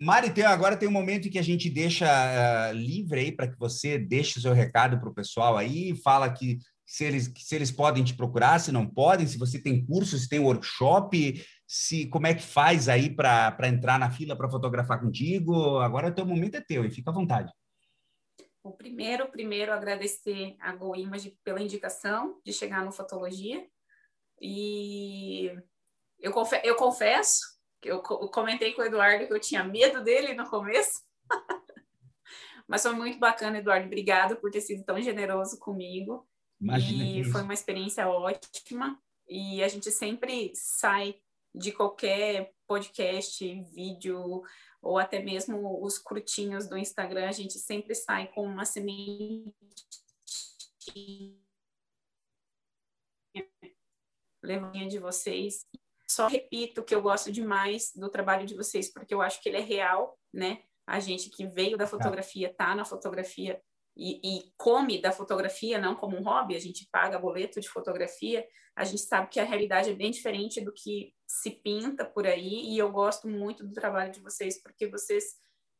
Mari, 0.00 0.30
tem, 0.30 0.44
agora 0.44 0.76
tem 0.76 0.88
um 0.88 0.92
momento 0.92 1.30
que 1.30 1.38
a 1.38 1.42
gente 1.42 1.70
deixa 1.70 2.06
uh, 2.06 2.74
livre 2.74 3.20
aí 3.20 3.30
para 3.30 3.46
que 3.46 3.56
você 3.56 3.96
deixe 3.96 4.38
o 4.38 4.42
seu 4.42 4.52
recado 4.52 4.98
para 4.98 5.08
o 5.08 5.14
pessoal 5.14 5.56
aí, 5.56 5.94
fala 5.94 6.28
que 6.32 6.58
se 6.84 7.04
eles, 7.04 7.32
se 7.38 7.54
eles 7.54 7.70
podem 7.70 8.02
te 8.02 8.12
procurar, 8.12 8.58
se 8.58 8.72
não 8.72 8.84
podem, 8.84 9.26
se 9.26 9.38
você 9.38 9.60
tem 9.60 9.84
curso, 9.86 10.18
se 10.18 10.28
tem 10.28 10.40
workshop, 10.40 11.40
se 11.72 12.06
como 12.06 12.26
é 12.26 12.34
que 12.34 12.42
faz 12.42 12.86
aí 12.86 13.08
para 13.08 13.66
entrar 13.66 13.98
na 13.98 14.10
fila 14.10 14.36
para 14.36 14.50
fotografar 14.50 15.00
contigo. 15.00 15.78
Agora 15.78 16.08
o 16.08 16.14
teu 16.14 16.26
momento 16.26 16.54
é 16.54 16.60
teu 16.60 16.84
e 16.84 16.90
fica 16.90 17.08
à 17.08 17.14
vontade. 17.14 17.50
O 18.62 18.72
primeiro, 18.72 19.26
primeiro 19.30 19.72
agradecer 19.72 20.54
a 20.60 20.76
Go 20.76 20.94
Image 20.94 21.34
pela 21.42 21.62
indicação 21.62 22.38
de 22.44 22.52
chegar 22.52 22.84
no 22.84 22.92
Fotologia. 22.92 23.66
E 24.38 25.50
eu, 26.20 26.30
confe 26.30 26.60
eu 26.62 26.76
confesso 26.76 27.40
que 27.80 27.90
eu, 27.90 27.96
eu 27.96 28.28
comentei 28.28 28.74
com 28.74 28.82
o 28.82 28.84
Eduardo 28.84 29.26
que 29.26 29.32
eu 29.32 29.40
tinha 29.40 29.64
medo 29.64 30.04
dele 30.04 30.34
no 30.34 30.44
começo. 30.50 31.00
Mas 32.68 32.82
foi 32.82 32.92
muito 32.92 33.18
bacana, 33.18 33.56
Eduardo. 33.56 33.86
Obrigado 33.86 34.36
por 34.36 34.50
ter 34.50 34.60
sido 34.60 34.84
tão 34.84 35.00
generoso 35.00 35.58
comigo. 35.58 36.28
Imagina 36.60 37.02
e 37.02 37.24
foi 37.24 37.40
uma 37.40 37.54
experiência 37.54 38.06
ótima. 38.06 39.00
E 39.26 39.62
a 39.62 39.68
gente 39.68 39.90
sempre 39.90 40.52
sai 40.54 41.21
de 41.54 41.72
qualquer 41.72 42.52
podcast, 42.66 43.44
vídeo, 43.74 44.42
ou 44.80 44.98
até 44.98 45.22
mesmo 45.22 45.84
os 45.84 45.98
curtinhos 45.98 46.68
do 46.68 46.76
Instagram, 46.76 47.28
a 47.28 47.32
gente 47.32 47.58
sempre 47.58 47.94
sai 47.94 48.28
com 48.32 48.44
uma 48.44 48.64
semente 48.64 49.52
levinha 54.42 54.88
de 54.88 54.98
vocês. 54.98 55.66
Só 56.10 56.26
repito 56.26 56.82
que 56.82 56.94
eu 56.94 57.00
gosto 57.00 57.30
demais 57.30 57.92
do 57.94 58.10
trabalho 58.10 58.46
de 58.46 58.54
vocês, 58.54 58.92
porque 58.92 59.14
eu 59.14 59.22
acho 59.22 59.40
que 59.40 59.48
ele 59.48 59.58
é 59.58 59.62
real, 59.62 60.18
né? 60.32 60.62
A 60.86 60.98
gente 60.98 61.30
que 61.30 61.46
veio 61.46 61.78
da 61.78 61.86
fotografia, 61.86 62.52
tá 62.52 62.74
na 62.74 62.84
fotografia, 62.84 63.62
e, 63.96 64.20
e, 64.24 64.52
come 64.56 65.00
da 65.00 65.12
fotografia, 65.12 65.78
não 65.78 65.94
como 65.94 66.16
um 66.16 66.22
hobby, 66.22 66.56
a 66.56 66.60
gente 66.60 66.88
paga 66.90 67.18
boleto 67.18 67.60
de 67.60 67.68
fotografia, 67.68 68.46
a 68.74 68.84
gente 68.84 69.02
sabe 69.02 69.28
que 69.28 69.38
a 69.38 69.44
realidade 69.44 69.90
é 69.90 69.94
bem 69.94 70.10
diferente 70.10 70.62
do 70.62 70.72
que 70.72 71.14
se 71.32 71.50
pinta 71.50 72.04
por 72.04 72.26
aí, 72.26 72.74
e 72.74 72.76
eu 72.76 72.92
gosto 72.92 73.26
muito 73.26 73.64
do 73.64 73.72
trabalho 73.72 74.12
de 74.12 74.20
vocês, 74.20 74.62
porque 74.62 74.86
vocês 74.86 75.36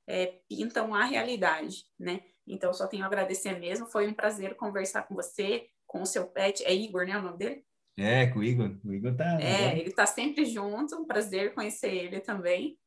é, 0.07 0.39
pintam 0.49 0.95
a 0.95 1.05
realidade, 1.05 1.85
né? 1.99 2.23
Então, 2.47 2.73
só 2.73 2.87
tenho 2.87 3.05
a 3.05 3.07
agradecer 3.07 3.59
mesmo, 3.61 3.87
foi 3.87 4.09
um 4.09 4.15
prazer 4.15 4.57
conversar 4.57 5.03
com 5.03 5.15
você, 5.15 5.69
com 5.87 6.01
o 6.01 6.07
seu 6.07 6.27
pet, 6.27 6.65
é 6.65 6.75
Igor, 6.75 7.07
né, 7.07 7.19
o 7.19 7.23
nome 7.23 7.37
dele? 7.37 7.65
É, 7.99 8.27
com 8.29 8.39
o 8.39 8.45
Igor, 8.45 8.75
o 8.83 8.95
Igor 8.95 9.15
tá... 9.15 9.39
É, 9.43 9.79
ele 9.79 9.93
tá 9.93 10.07
sempre 10.07 10.47
junto, 10.47 10.97
um 10.97 11.05
prazer 11.05 11.53
conhecer 11.53 11.93
ele 11.93 12.21
também, 12.21 12.79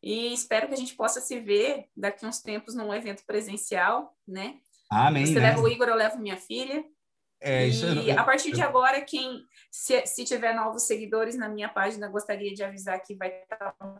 e 0.00 0.32
espero 0.32 0.68
que 0.68 0.74
a 0.74 0.78
gente 0.78 0.94
possa 0.94 1.20
se 1.20 1.40
ver 1.40 1.86
daqui 1.96 2.24
uns 2.24 2.40
tempos 2.40 2.76
num 2.76 2.94
evento 2.94 3.24
presencial, 3.26 4.16
né? 4.26 4.60
Amém. 4.88 5.26
Você 5.26 5.34
né? 5.34 5.48
leva 5.48 5.60
o 5.60 5.68
Igor, 5.68 5.88
eu 5.88 5.96
levo 5.96 6.18
minha 6.18 6.36
filha. 6.36 6.84
É, 7.40 7.68
e 7.68 8.08
eu, 8.10 8.18
a 8.18 8.24
partir 8.24 8.50
eu, 8.50 8.54
de 8.54 8.62
agora, 8.62 9.00
quem 9.02 9.44
se, 9.70 10.06
se 10.06 10.24
tiver 10.24 10.54
novos 10.54 10.84
seguidores 10.84 11.36
na 11.36 11.48
minha 11.48 11.68
página, 11.68 12.08
gostaria 12.08 12.54
de 12.54 12.62
avisar 12.62 13.00
que 13.00 13.14
vai 13.14 13.42
estar 13.42 13.74
um 13.82 13.98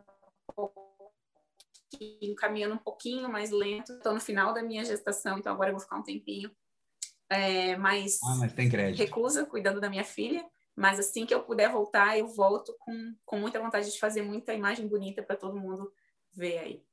pouquinho, 0.55 2.35
caminhando 2.35 2.75
um 2.75 2.79
pouquinho 2.79 3.29
mais 3.29 3.51
lento. 3.51 3.93
Estou 3.93 4.13
no 4.13 4.19
final 4.19 4.53
da 4.53 4.63
minha 4.63 4.83
gestação, 4.83 5.37
então 5.37 5.53
agora 5.53 5.69
eu 5.69 5.73
vou 5.73 5.81
ficar 5.81 5.97
um 5.97 6.03
tempinho 6.03 6.49
é, 7.29 7.75
mais 7.77 8.19
ah, 8.23 8.35
mas 8.39 8.53
tem 8.53 8.69
crédito. 8.69 8.99
recusa, 8.99 9.45
cuidando 9.45 9.81
da 9.81 9.89
minha 9.89 10.03
filha. 10.03 10.45
Mas 10.75 10.99
assim 10.99 11.25
que 11.25 11.33
eu 11.33 11.43
puder 11.43 11.71
voltar, 11.71 12.17
eu 12.17 12.27
volto 12.27 12.75
com, 12.79 13.15
com 13.25 13.39
muita 13.39 13.59
vontade 13.59 13.89
de 13.89 13.99
fazer 13.99 14.21
muita 14.21 14.53
imagem 14.53 14.87
bonita 14.87 15.23
para 15.23 15.37
todo 15.37 15.59
mundo 15.59 15.91
ver 16.33 16.57
aí. 16.57 16.83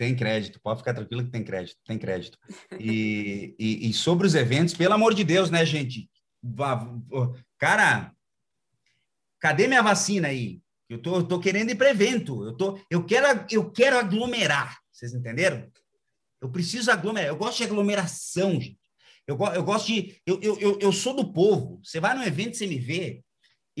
Tem 0.00 0.16
crédito, 0.16 0.58
pode 0.62 0.78
ficar 0.78 0.94
tranquilo 0.94 1.26
que 1.26 1.30
tem 1.30 1.44
crédito, 1.44 1.76
tem 1.86 1.98
crédito. 1.98 2.38
E, 2.78 3.54
e, 3.58 3.90
e, 3.90 3.92
sobre 3.92 4.26
os 4.26 4.34
eventos, 4.34 4.72
pelo 4.72 4.94
amor 4.94 5.12
de 5.12 5.22
Deus, 5.22 5.50
né, 5.50 5.62
gente? 5.66 6.10
Cara, 7.58 8.10
cadê 9.38 9.68
minha 9.68 9.82
vacina 9.82 10.28
aí? 10.28 10.62
Eu 10.88 11.02
tô, 11.02 11.16
eu 11.16 11.28
tô 11.28 11.38
querendo 11.38 11.68
ir 11.72 11.74
para 11.74 11.90
evento, 11.90 12.46
eu, 12.46 12.56
tô, 12.56 12.80
eu, 12.88 13.04
quero, 13.04 13.44
eu 13.50 13.70
quero 13.70 13.98
aglomerar, 13.98 14.78
vocês 14.90 15.12
entenderam? 15.12 15.70
Eu 16.40 16.50
preciso 16.50 16.90
aglomerar, 16.90 17.28
eu 17.28 17.36
gosto 17.36 17.58
de 17.58 17.64
aglomeração, 17.64 18.52
gente. 18.58 18.80
Eu, 19.26 19.36
eu 19.54 19.62
gosto 19.62 19.88
de. 19.88 20.16
Eu, 20.24 20.40
eu, 20.40 20.78
eu 20.80 20.92
sou 20.92 21.14
do 21.14 21.30
povo. 21.30 21.78
Você 21.84 22.00
vai 22.00 22.16
num 22.16 22.24
evento, 22.24 22.56
você 22.56 22.66
me 22.66 22.78
vê, 22.78 23.22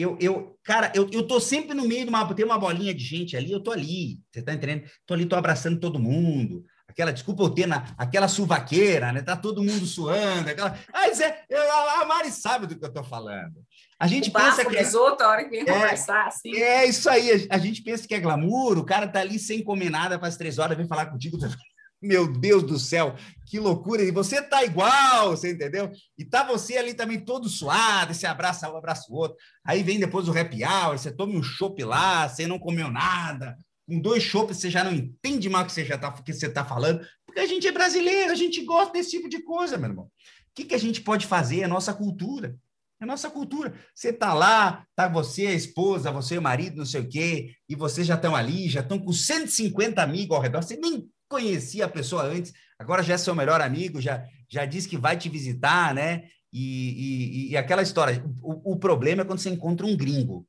eu, 0.00 0.16
eu, 0.20 0.58
cara, 0.62 0.92
eu, 0.94 1.08
eu 1.12 1.26
tô 1.26 1.40
sempre 1.40 1.74
no 1.74 1.86
meio 1.86 2.04
de 2.04 2.08
uma, 2.08 2.34
tem 2.34 2.44
uma 2.44 2.58
bolinha 2.58 2.94
de 2.94 3.04
gente 3.04 3.36
ali, 3.36 3.52
eu 3.52 3.62
tô 3.62 3.70
ali, 3.70 4.18
você 4.32 4.42
tá 4.42 4.52
entendendo? 4.52 4.88
Tô 5.06 5.14
ali, 5.14 5.26
tô 5.26 5.36
abraçando 5.36 5.80
todo 5.80 5.98
mundo, 5.98 6.64
aquela, 6.88 7.12
desculpa 7.12 7.42
eu 7.42 7.50
ter 7.50 7.66
na, 7.66 7.86
aquela 7.96 8.28
suvaqueira, 8.28 9.12
né? 9.12 9.22
Tá 9.22 9.36
todo 9.36 9.62
mundo 9.62 9.86
suando, 9.86 10.50
aquela, 10.50 10.76
Zé, 11.14 11.44
eu, 11.48 11.62
a 12.00 12.04
Mari 12.04 12.30
sabe 12.30 12.66
do 12.66 12.78
que 12.78 12.84
eu 12.84 12.92
tô 12.92 13.02
falando. 13.02 13.54
A 13.98 14.06
gente 14.06 14.30
o 14.30 14.32
pensa 14.32 14.64
que 14.64 14.76
é, 14.76 14.96
outro, 14.96 15.26
hora 15.26 15.44
que 15.44 15.50
vem 15.50 15.60
é, 15.60 15.64
conversar, 15.64 16.26
assim. 16.26 16.56
É 16.56 16.86
isso 16.86 17.08
aí, 17.08 17.48
a, 17.50 17.56
a, 17.56 17.58
gente 17.58 17.82
pensa 17.82 18.06
que 18.06 18.14
é 18.14 18.20
glamour, 18.20 18.78
o 18.78 18.84
cara 18.84 19.06
tá 19.06 19.20
ali 19.20 19.38
sem 19.38 19.62
comer 19.62 19.90
nada, 19.90 20.18
faz 20.18 20.36
três 20.36 20.58
horas, 20.58 20.76
vem 20.76 20.88
falar 20.88 21.06
contigo, 21.06 21.36
meu 22.00 22.32
Deus 22.32 22.62
do 22.62 22.78
céu, 22.78 23.14
que 23.46 23.58
loucura! 23.58 24.02
E 24.02 24.10
você 24.10 24.40
tá 24.40 24.64
igual, 24.64 25.30
você 25.30 25.52
entendeu? 25.52 25.90
E 26.16 26.24
tá 26.24 26.44
você 26.44 26.76
ali 26.76 26.94
também 26.94 27.20
todo 27.20 27.48
suado, 27.48 28.14
você 28.14 28.26
abraça 28.26 28.70
um, 28.70 28.76
abraça 28.76 29.10
o 29.10 29.16
outro. 29.16 29.36
Aí 29.64 29.82
vem 29.82 30.00
depois 30.00 30.28
o 30.28 30.38
happy 30.38 30.64
hour, 30.64 30.98
você 30.98 31.10
toma 31.12 31.34
um 31.34 31.42
chopp 31.42 31.82
lá, 31.84 32.28
você 32.28 32.46
não 32.46 32.58
comeu 32.58 32.90
nada. 32.90 33.56
Com 33.86 34.00
dois 34.00 34.22
chopps 34.22 34.56
você 34.56 34.70
já 34.70 34.84
não 34.84 34.92
entende 34.92 35.48
mais 35.48 35.64
o 35.64 35.66
que 35.66 35.72
você 35.72 35.84
já 35.84 35.98
tá, 35.98 36.10
que 36.12 36.32
você 36.32 36.48
tá 36.48 36.64
falando, 36.64 37.04
porque 37.26 37.40
a 37.40 37.46
gente 37.46 37.66
é 37.66 37.72
brasileiro, 37.72 38.32
a 38.32 38.36
gente 38.36 38.64
gosta 38.64 38.92
desse 38.92 39.10
tipo 39.10 39.28
de 39.28 39.42
coisa, 39.42 39.76
meu 39.76 39.90
irmão. 39.90 40.04
O 40.04 40.10
que, 40.54 40.64
que 40.64 40.74
a 40.74 40.78
gente 40.78 41.00
pode 41.00 41.26
fazer? 41.26 41.60
É 41.60 41.66
nossa 41.66 41.92
cultura. 41.92 42.56
É 43.00 43.06
nossa 43.06 43.30
cultura. 43.30 43.74
Você 43.94 44.12
tá 44.12 44.34
lá, 44.34 44.84
tá 44.94 45.08
você, 45.08 45.46
a 45.46 45.54
esposa, 45.54 46.12
você, 46.12 46.36
o 46.36 46.42
marido, 46.42 46.76
não 46.76 46.84
sei 46.84 47.00
o 47.00 47.08
quê, 47.08 47.54
e 47.68 47.74
vocês 47.74 48.06
já 48.06 48.14
estão 48.14 48.36
ali, 48.36 48.68
já 48.68 48.80
estão 48.80 48.98
com 48.98 49.12
150 49.12 50.02
amigos 50.02 50.36
ao 50.36 50.42
redor, 50.42 50.62
você 50.62 50.76
nem 50.76 51.08
conhecia 51.30 51.86
a 51.86 51.88
pessoa 51.88 52.24
antes, 52.24 52.52
agora 52.76 53.02
já 53.02 53.14
é 53.14 53.18
seu 53.18 53.34
melhor 53.34 53.60
amigo, 53.60 54.00
já, 54.00 54.26
já 54.48 54.66
diz 54.66 54.84
que 54.84 54.98
vai 54.98 55.16
te 55.16 55.28
visitar, 55.28 55.94
né? 55.94 56.28
E, 56.52 57.46
e, 57.46 57.50
e 57.52 57.56
aquela 57.56 57.80
história. 57.80 58.22
O, 58.42 58.72
o 58.72 58.76
problema 58.76 59.22
é 59.22 59.24
quando 59.24 59.38
você 59.38 59.48
encontra 59.48 59.86
um 59.86 59.96
gringo. 59.96 60.46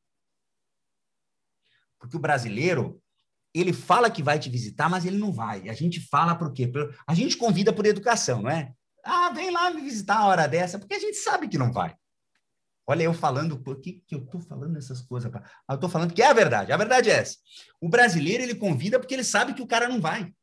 Porque 1.99 2.17
o 2.17 2.19
brasileiro, 2.19 2.99
ele 3.53 3.71
fala 3.71 4.09
que 4.09 4.23
vai 4.23 4.39
te 4.39 4.49
visitar, 4.49 4.89
mas 4.89 5.05
ele 5.05 5.19
não 5.19 5.31
vai. 5.31 5.69
A 5.69 5.73
gente 5.73 5.99
fala 5.99 6.33
por 6.33 6.51
quê? 6.51 6.69
A 7.05 7.13
gente 7.13 7.37
convida 7.37 7.71
por 7.71 7.85
educação, 7.85 8.41
não 8.41 8.49
é? 8.49 8.73
Ah, 9.05 9.29
vem 9.29 9.51
lá 9.51 9.69
me 9.69 9.81
visitar 9.81 10.17
a 10.17 10.25
hora 10.25 10.47
dessa, 10.47 10.79
porque 10.79 10.95
a 10.95 10.99
gente 10.99 11.17
sabe 11.17 11.47
que 11.47 11.59
não 11.59 11.71
vai. 11.71 11.95
Olha, 12.87 13.03
eu 13.03 13.13
falando, 13.13 13.59
por 13.59 13.79
que, 13.79 14.03
que 14.07 14.15
eu 14.15 14.23
estou 14.23 14.41
falando 14.41 14.75
essas 14.77 15.01
coisas? 15.01 15.31
Eu 15.69 15.75
estou 15.75 15.89
falando 15.89 16.13
que 16.13 16.23
é 16.23 16.27
a 16.27 16.33
verdade. 16.33 16.71
A 16.71 16.77
verdade 16.77 17.11
é 17.11 17.13
essa. 17.13 17.37
O 17.79 17.87
brasileiro, 17.87 18.41
ele 18.41 18.55
convida 18.55 18.99
porque 18.99 19.13
ele 19.13 19.23
sabe 19.23 19.53
que 19.53 19.61
o 19.61 19.67
cara 19.67 19.87
não 19.87 20.01
vai 20.01 20.33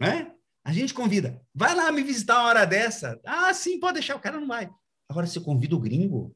né? 0.00 0.34
A 0.64 0.72
gente 0.72 0.94
convida, 0.94 1.40
vai 1.54 1.74
lá 1.74 1.90
me 1.92 2.02
visitar 2.02 2.38
uma 2.38 2.48
hora 2.48 2.64
dessa. 2.66 3.20
Ah, 3.24 3.52
sim, 3.52 3.78
pode 3.78 3.94
deixar, 3.94 4.16
o 4.16 4.20
cara 4.20 4.40
não 4.40 4.46
vai. 4.46 4.70
Agora, 5.08 5.26
você 5.26 5.40
convida 5.40 5.74
o 5.74 5.80
gringo, 5.80 6.34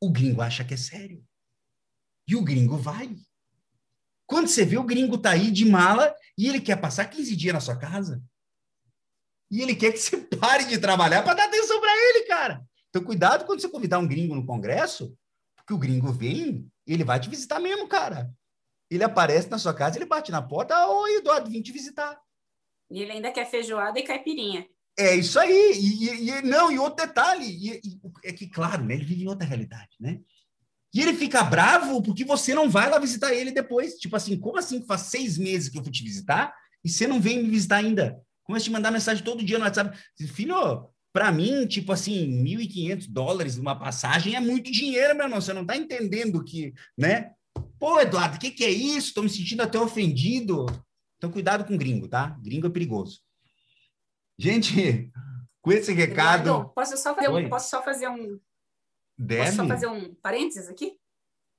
o 0.00 0.10
gringo 0.10 0.42
acha 0.42 0.64
que 0.64 0.74
é 0.74 0.76
sério. 0.76 1.24
E 2.28 2.34
o 2.34 2.42
gringo 2.42 2.76
vai. 2.76 3.16
Quando 4.26 4.48
você 4.48 4.64
vê 4.64 4.76
o 4.76 4.84
gringo 4.84 5.16
tá 5.16 5.30
aí 5.30 5.50
de 5.50 5.64
mala 5.64 6.14
e 6.36 6.48
ele 6.48 6.60
quer 6.60 6.76
passar 6.76 7.06
15 7.06 7.36
dias 7.36 7.54
na 7.54 7.60
sua 7.60 7.76
casa. 7.76 8.22
E 9.50 9.62
ele 9.62 9.76
quer 9.76 9.92
que 9.92 9.98
você 9.98 10.16
pare 10.36 10.64
de 10.64 10.78
trabalhar 10.78 11.22
para 11.22 11.34
dar 11.34 11.44
atenção 11.44 11.80
para 11.80 11.96
ele, 11.96 12.26
cara. 12.26 12.66
Então, 12.88 13.04
cuidado 13.04 13.44
quando 13.44 13.60
você 13.60 13.68
convidar 13.68 13.98
um 13.98 14.08
gringo 14.08 14.34
no 14.34 14.44
congresso, 14.44 15.16
porque 15.56 15.72
o 15.72 15.78
gringo 15.78 16.12
vem, 16.12 16.68
ele 16.86 17.04
vai 17.04 17.20
te 17.20 17.28
visitar 17.28 17.60
mesmo, 17.60 17.86
cara. 17.86 18.32
Ele 18.90 19.04
aparece 19.04 19.48
na 19.48 19.58
sua 19.58 19.74
casa, 19.74 19.98
ele 19.98 20.06
bate 20.06 20.32
na 20.32 20.42
porta, 20.42 20.88
oi, 20.88 21.16
Eduardo, 21.16 21.50
vim 21.50 21.62
te 21.62 21.72
visitar. 21.72 22.20
E 22.90 23.02
ele 23.02 23.12
ainda 23.12 23.32
quer 23.32 23.50
feijoada 23.50 23.98
e 23.98 24.02
caipirinha. 24.02 24.66
É 24.98 25.14
isso 25.14 25.38
aí. 25.38 25.72
E, 25.74 26.30
e 26.30 26.42
não, 26.42 26.70
e 26.70 26.78
outro 26.78 27.04
detalhe, 27.06 27.44
e, 27.44 27.80
e, 27.84 28.00
é 28.24 28.32
que, 28.32 28.46
claro, 28.46 28.84
né, 28.84 28.94
ele 28.94 29.04
vive 29.04 29.24
em 29.24 29.28
outra 29.28 29.46
realidade, 29.46 29.96
né? 30.00 30.20
E 30.94 31.00
ele 31.02 31.12
fica 31.12 31.42
bravo 31.42 32.02
porque 32.02 32.24
você 32.24 32.54
não 32.54 32.70
vai 32.70 32.88
lá 32.88 32.98
visitar 32.98 33.34
ele 33.34 33.50
depois. 33.50 33.96
Tipo 33.96 34.16
assim, 34.16 34.38
como 34.38 34.58
assim? 34.58 34.82
Faz 34.86 35.02
seis 35.02 35.36
meses 35.36 35.68
que 35.68 35.78
eu 35.78 35.82
fui 35.82 35.92
te 35.92 36.02
visitar 36.02 36.54
e 36.82 36.88
você 36.88 37.06
não 37.06 37.20
vem 37.20 37.42
me 37.42 37.50
visitar 37.50 37.76
ainda. 37.76 38.18
Começa 38.44 38.62
a 38.62 38.64
te 38.64 38.70
mandar 38.70 38.90
mensagem 38.90 39.22
todo 39.22 39.44
dia 39.44 39.58
no 39.58 39.64
WhatsApp. 39.64 39.98
Filho, 40.28 40.88
para 41.12 41.30
mim, 41.30 41.66
tipo 41.66 41.92
assim, 41.92 42.42
1.500 42.42 43.10
dólares 43.10 43.58
uma 43.58 43.78
passagem 43.78 44.36
é 44.36 44.40
muito 44.40 44.72
dinheiro, 44.72 45.14
meu 45.14 45.26
irmão. 45.26 45.40
Você 45.40 45.52
não 45.52 45.62
está 45.62 45.76
entendendo 45.76 46.42
que, 46.42 46.72
né? 46.96 47.32
Pô, 47.78 48.00
Eduardo, 48.00 48.36
o 48.36 48.38
que, 48.38 48.50
que 48.50 48.64
é 48.64 48.70
isso? 48.70 49.08
Estou 49.08 49.22
me 49.22 49.28
sentindo 49.28 49.62
até 49.62 49.78
ofendido. 49.78 50.64
Então, 51.26 51.32
cuidado 51.32 51.64
com 51.64 51.76
gringo, 51.76 52.08
tá? 52.08 52.38
Gringo 52.40 52.68
é 52.68 52.70
perigoso. 52.70 53.20
Gente, 54.38 55.10
com 55.60 55.72
esse 55.72 55.92
recado. 55.92 56.42
Eduardo, 56.42 56.72
posso 56.72 56.96
só 56.96 57.14
fazer 57.14 57.28
um. 57.28 57.48
Posso 57.48 57.70
só 57.70 57.82
fazer 57.82 58.08
um. 58.08 58.40
Deve? 59.18 59.44
Posso 59.44 59.56
só 59.56 59.66
fazer 59.66 59.86
um 59.88 60.14
parênteses 60.14 60.68
aqui? 60.68 60.98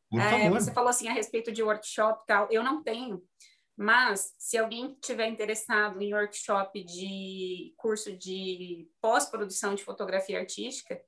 Por 0.10 0.22
é, 0.22 0.30
favor. 0.30 0.62
Você 0.62 0.72
falou 0.72 0.90
assim 0.90 1.10
a 1.10 1.14
respeito 1.14 1.52
de 1.52 1.62
workshop 1.62 2.24
e 2.24 2.26
tal. 2.28 2.48
Eu 2.50 2.64
não 2.64 2.82
tenho, 2.82 3.22
mas 3.76 4.34
se 4.38 4.58
alguém 4.58 4.98
tiver 5.02 5.28
interessado 5.28 6.02
em 6.02 6.14
workshop 6.14 6.82
de 6.84 7.74
curso 7.76 8.16
de 8.16 8.90
pós-produção 9.02 9.76
de 9.76 9.84
fotografia 9.84 10.40
artística, 10.40 11.02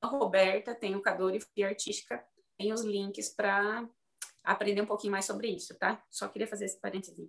a 0.00 0.06
Roberta 0.06 0.74
tem 0.74 0.96
o 0.96 1.02
Cadore 1.02 1.38
Artística, 1.64 2.24
tem 2.56 2.72
os 2.72 2.82
links 2.82 3.28
para 3.28 3.86
aprender 4.44 4.80
um 4.80 4.86
pouquinho 4.86 5.12
mais 5.12 5.24
sobre 5.24 5.48
isso, 5.48 5.74
tá? 5.78 6.02
Só 6.10 6.28
queria 6.28 6.46
fazer 6.46 6.64
esse 6.64 6.80
parênteses. 6.80 7.28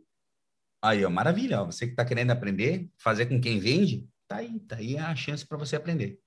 Aí, 0.82 1.06
ó, 1.06 1.10
maravilha. 1.10 1.62
Ó. 1.62 1.66
Você 1.66 1.86
que 1.86 1.94
está 1.94 2.04
querendo 2.04 2.32
aprender, 2.32 2.90
fazer 2.98 3.28
com 3.28 3.40
quem 3.40 3.60
vende, 3.60 4.08
tá 4.28 4.38
aí, 4.38 4.60
tá 4.62 4.76
aí 4.76 4.98
a 4.98 5.16
chance 5.16 5.46
para 5.46 5.58
você 5.58 5.76
aprender. 5.76 6.20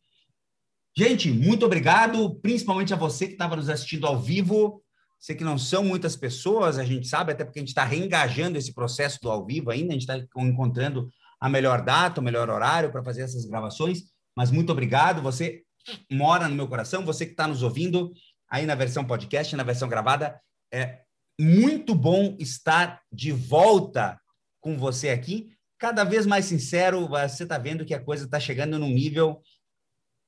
Gente, 0.97 1.31
muito 1.31 1.67
obrigado, 1.67 2.41
principalmente 2.41 2.95
a 2.95 2.97
você 2.97 3.27
que 3.27 3.33
estava 3.33 3.55
nos 3.55 3.69
assistindo 3.69 4.07
ao 4.07 4.19
vivo. 4.19 4.83
Sei 5.19 5.37
que 5.37 5.45
não 5.45 5.59
são 5.59 5.85
muitas 5.85 6.17
pessoas, 6.17 6.79
a 6.79 6.85
gente 6.85 7.07
sabe, 7.07 7.33
até 7.33 7.45
porque 7.45 7.59
a 7.59 7.63
gente 7.63 7.69
está 7.69 7.85
reengajando 7.85 8.57
esse 8.57 8.73
processo 8.73 9.19
do 9.21 9.31
ao 9.31 9.45
vivo 9.45 9.71
ainda, 9.71 9.91
a 9.91 9.99
gente 9.99 10.09
está 10.11 10.17
encontrando 10.37 11.11
a 11.39 11.49
melhor 11.49 11.83
data, 11.83 12.21
o 12.21 12.25
melhor 12.25 12.49
horário 12.49 12.91
para 12.91 13.05
fazer 13.05 13.23
essas 13.23 13.45
gravações. 13.45 14.05
Mas 14.35 14.51
muito 14.51 14.73
obrigado, 14.73 15.21
você 15.21 15.63
mora 16.11 16.49
no 16.49 16.55
meu 16.55 16.69
coração, 16.69 17.05
você 17.05 17.27
que 17.27 17.33
está 17.33 17.47
nos 17.47 17.63
ouvindo 17.63 18.13
aí 18.49 18.65
na 18.65 18.75
versão 18.75 19.05
podcast, 19.05 19.55
na 19.55 19.63
versão 19.63 19.89
gravada. 19.89 20.41
É 20.77 21.01
muito 21.41 21.95
bom 21.95 22.37
estar 22.39 23.01
de 23.11 23.33
volta 23.33 24.21
com 24.61 24.77
você 24.77 25.09
aqui. 25.09 25.49
Cada 25.79 26.05
vez 26.05 26.27
mais 26.27 26.45
sincero, 26.45 27.09
você 27.09 27.45
está 27.45 27.57
vendo 27.57 27.85
que 27.85 27.95
a 27.95 28.03
coisa 28.03 28.27
está 28.27 28.39
chegando 28.39 28.79
num 28.79 28.91
nível 28.91 29.41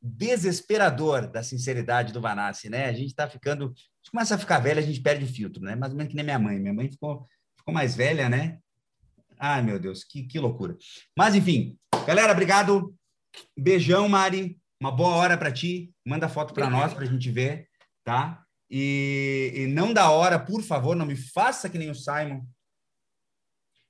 desesperador 0.00 1.26
da 1.30 1.42
sinceridade 1.42 2.14
do 2.14 2.20
Vanassi, 2.20 2.70
né? 2.70 2.86
A 2.86 2.92
gente 2.94 3.08
está 3.08 3.28
ficando, 3.28 3.64
a 3.64 3.68
gente 3.68 4.10
começa 4.10 4.36
a 4.36 4.38
ficar 4.38 4.58
velho, 4.58 4.78
a 4.78 4.82
gente 4.82 5.02
perde 5.02 5.26
o 5.26 5.28
filtro, 5.28 5.62
né? 5.62 5.74
Mais 5.74 5.92
ou 5.92 5.98
menos 5.98 6.10
que 6.10 6.16
nem 6.16 6.24
minha 6.24 6.38
mãe. 6.38 6.58
Minha 6.58 6.72
mãe 6.72 6.90
ficou, 6.90 7.26
ficou 7.58 7.74
mais 7.74 7.94
velha, 7.94 8.30
né? 8.30 8.58
Ai, 9.38 9.60
meu 9.60 9.78
Deus, 9.78 10.02
que, 10.02 10.22
que 10.22 10.38
loucura. 10.38 10.78
Mas, 11.16 11.34
enfim, 11.34 11.78
galera, 12.06 12.32
obrigado. 12.32 12.94
Beijão, 13.54 14.08
Mari. 14.08 14.58
Uma 14.80 14.92
boa 14.92 15.14
hora 15.14 15.36
para 15.36 15.52
ti. 15.52 15.92
Manda 16.06 16.26
foto 16.26 16.54
para 16.54 16.70
nós, 16.70 16.94
para 16.94 17.04
a 17.04 17.06
gente 17.06 17.30
ver, 17.30 17.68
tá? 18.02 18.42
E, 18.70 19.52
e 19.54 19.66
não 19.66 19.92
da 19.92 20.10
hora, 20.10 20.38
por 20.38 20.62
favor, 20.62 20.94
não 20.94 21.06
me 21.06 21.16
faça 21.16 21.70
que 21.70 21.78
nem 21.78 21.90
o 21.90 21.94
Simon. 21.94 22.44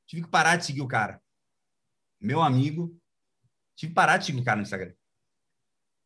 Tive 0.07 0.23
que 0.23 0.29
parar 0.29 0.57
de 0.57 0.65
seguir 0.65 0.81
o 0.81 0.89
cara. 0.89 1.21
Meu 2.21 2.41
amigo. 2.41 2.97
Tive 3.77 3.91
que 3.91 3.95
parar 3.95 4.17
de 4.17 4.27
seguir 4.27 4.41
o 4.41 4.45
cara 4.45 4.57
no 4.57 4.63
Instagram. 4.63 4.93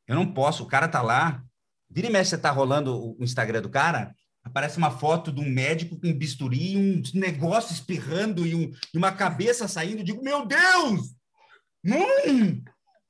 Eu 0.06 0.16
não 0.16 0.32
posso, 0.32 0.64
o 0.64 0.66
cara 0.66 0.88
tá 0.88 1.00
lá. 1.00 1.42
Vira 1.88 2.08
e 2.08 2.10
mexe, 2.10 2.30
você 2.30 2.38
tá 2.38 2.50
rolando 2.50 3.16
o 3.18 3.22
Instagram 3.22 3.60
do 3.60 3.70
cara, 3.70 4.14
aparece 4.42 4.78
uma 4.78 4.90
foto 4.90 5.30
de 5.30 5.40
um 5.40 5.48
médico 5.48 6.00
com 6.00 6.08
um 6.08 6.18
bisturi, 6.18 6.76
um 6.76 7.02
negócio 7.14 7.72
espirrando 7.72 8.46
e, 8.46 8.54
um, 8.54 8.72
e 8.94 8.98
uma 8.98 9.12
cabeça 9.12 9.68
saindo. 9.68 9.98
Eu 9.98 10.04
digo, 10.04 10.22
meu 10.22 10.46
Deus! 10.46 11.14
Não! 11.84 12.06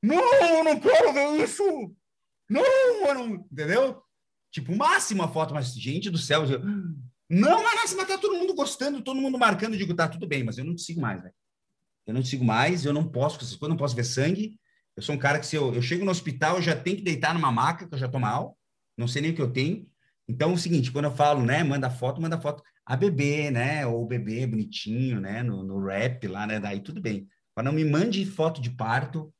Não, 0.02 0.58
eu 0.58 0.64
não 0.64 0.80
quero 0.80 1.12
ver 1.12 1.44
isso! 1.44 1.94
Não, 2.50 3.14
não, 3.14 3.34
entendeu? 3.50 4.02
Tipo, 4.52 4.76
máxima 4.76 5.26
foto, 5.26 5.54
mas 5.54 5.74
gente 5.74 6.10
do 6.10 6.18
céu. 6.18 6.44
Eu, 6.44 6.60
não, 7.28 7.64
mas, 7.64 7.94
mas 7.94 8.06
tá 8.06 8.18
todo 8.18 8.38
mundo 8.38 8.54
gostando, 8.54 9.02
todo 9.02 9.20
mundo 9.20 9.38
marcando. 9.38 9.72
Eu 9.72 9.78
digo, 9.78 9.94
tá, 9.94 10.06
tudo 10.06 10.28
bem, 10.28 10.44
mas 10.44 10.58
eu 10.58 10.64
não 10.64 10.74
te 10.74 10.82
sigo 10.82 11.00
mais, 11.00 11.22
velho. 11.22 11.34
Eu 12.06 12.12
não 12.12 12.22
te 12.22 12.28
sigo 12.28 12.44
mais, 12.44 12.84
eu 12.84 12.92
não 12.92 13.08
posso, 13.08 13.58
eu 13.60 13.68
não 13.68 13.76
posso 13.76 13.96
ver 13.96 14.04
sangue, 14.04 14.58
eu 14.96 15.02
sou 15.02 15.14
um 15.14 15.18
cara 15.18 15.38
que 15.38 15.46
se 15.46 15.56
eu, 15.56 15.72
eu 15.72 15.80
chego 15.80 16.04
no 16.04 16.10
hospital, 16.10 16.56
eu 16.56 16.62
já 16.62 16.76
tenho 16.76 16.98
que 16.98 17.02
deitar 17.02 17.32
numa 17.32 17.50
maca, 17.50 17.88
que 17.88 17.94
eu 17.94 17.98
já 17.98 18.08
tô 18.08 18.18
mal, 18.18 18.58
não 18.96 19.08
sei 19.08 19.22
nem 19.22 19.30
o 19.30 19.34
que 19.34 19.40
eu 19.40 19.50
tenho. 19.50 19.88
Então, 20.28 20.50
é 20.50 20.54
o 20.54 20.58
seguinte, 20.58 20.92
quando 20.92 21.06
eu 21.06 21.12
falo, 21.12 21.44
né, 21.44 21.62
manda 21.64 21.88
foto, 21.88 22.20
manda 22.20 22.40
foto 22.40 22.62
a 22.84 22.96
bebê, 22.96 23.50
né, 23.50 23.86
ou 23.86 24.02
o 24.02 24.06
bebê 24.06 24.46
bonitinho, 24.46 25.20
né, 25.20 25.42
no, 25.42 25.62
no 25.62 25.82
rap 25.84 26.26
lá, 26.26 26.46
né, 26.46 26.60
daí 26.60 26.80
tudo 26.80 27.00
bem. 27.00 27.26
Mas 27.56 27.64
não 27.64 27.72
me 27.72 27.84
mande 27.84 28.26
foto 28.26 28.60
de 28.60 28.70
parto, 28.70 29.32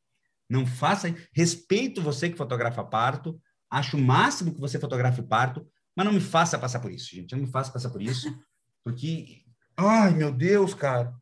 não 0.49 0.65
faça, 0.67 1.15
respeito 1.35 2.01
você 2.01 2.31
que 2.31 2.37
fotografa 2.37 2.85
parto, 2.85 3.41
acho 3.73 3.97
o 3.97 4.01
máximo 4.01 4.55
que 4.55 4.61
você 4.61 4.79
fotografe 4.79 5.23
parto, 5.23 5.67
mas 5.97 6.07
não 6.07 6.13
me 6.13 6.21
faça 6.21 6.59
passar 6.59 6.81
por 6.81 6.93
isso, 6.93 7.15
gente, 7.15 7.33
não 7.33 7.43
me 7.43 7.51
faça 7.51 7.73
passar 7.73 7.91
por 7.91 8.01
isso, 8.01 8.29
porque, 8.85 9.43
ai, 9.77 10.13
meu 10.15 10.31
Deus, 10.31 10.75
cara, 10.75 11.13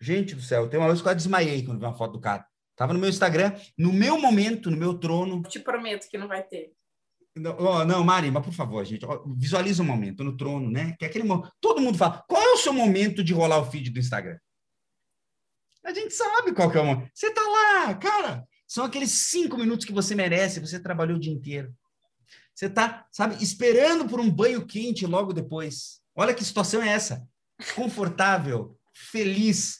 gente 0.00 0.34
do 0.34 0.42
céu, 0.42 0.68
tem 0.68 0.80
uma 0.80 0.86
vez 0.86 0.98
que 0.98 1.02
eu 1.02 1.10
quase 1.10 1.18
desmaiei 1.18 1.64
quando 1.64 1.78
vi 1.78 1.84
uma 1.84 1.96
foto 1.96 2.14
do 2.14 2.20
cara, 2.20 2.46
Tava 2.76 2.92
no 2.92 2.98
meu 2.98 3.08
Instagram, 3.08 3.54
no 3.78 3.92
meu 3.92 4.20
momento, 4.20 4.70
no 4.70 4.76
meu 4.76 4.98
trono. 4.98 5.42
Eu 5.44 5.48
te 5.48 5.60
prometo 5.60 6.08
que 6.08 6.18
não 6.18 6.26
vai 6.26 6.42
ter. 6.42 6.72
Não, 7.36 7.56
oh, 7.58 7.84
não, 7.84 8.04
Mari, 8.04 8.30
mas 8.30 8.44
por 8.44 8.52
favor, 8.52 8.84
gente, 8.84 9.06
visualiza 9.36 9.82
o 9.82 9.84
um 9.84 9.88
momento 9.88 10.22
no 10.22 10.36
trono, 10.36 10.70
né? 10.70 10.94
Que 10.98 11.04
é 11.04 11.08
aquele 11.08 11.24
momento. 11.24 11.52
Todo 11.60 11.80
mundo 11.80 11.98
fala, 11.98 12.24
qual 12.28 12.42
é 12.42 12.52
o 12.52 12.58
seu 12.58 12.72
momento 12.72 13.22
de 13.22 13.32
rolar 13.32 13.58
o 13.58 13.70
feed 13.70 13.90
do 13.90 13.98
Instagram? 13.98 14.38
A 15.84 15.92
gente 15.92 16.12
sabe 16.12 16.52
qual 16.52 16.70
que 16.70 16.78
é 16.78 16.80
o 16.80 16.84
momento. 16.84 17.10
Você 17.12 17.32
tá 17.32 17.42
lá, 17.42 17.94
cara. 17.94 18.44
São 18.74 18.84
aqueles 18.84 19.12
cinco 19.12 19.56
minutos 19.56 19.86
que 19.86 19.92
você 19.92 20.16
merece, 20.16 20.58
você 20.58 20.80
trabalhou 20.80 21.16
o 21.16 21.20
dia 21.20 21.32
inteiro. 21.32 21.72
Você 22.52 22.68
tá, 22.68 23.06
sabe, 23.12 23.40
esperando 23.40 24.08
por 24.08 24.18
um 24.18 24.28
banho 24.28 24.66
quente 24.66 25.06
logo 25.06 25.32
depois. 25.32 26.02
Olha 26.12 26.34
que 26.34 26.44
situação 26.44 26.82
é 26.82 26.88
essa. 26.88 27.24
Confortável, 27.76 28.76
feliz, 28.92 29.78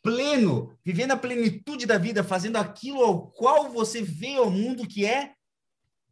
pleno, 0.00 0.78
vivendo 0.84 1.10
a 1.10 1.16
plenitude 1.16 1.86
da 1.86 1.98
vida, 1.98 2.22
fazendo 2.22 2.54
aquilo 2.54 3.02
ao 3.02 3.32
qual 3.32 3.68
você 3.68 4.00
vê 4.00 4.38
o 4.38 4.48
mundo 4.48 4.86
que 4.86 5.04
é, 5.04 5.34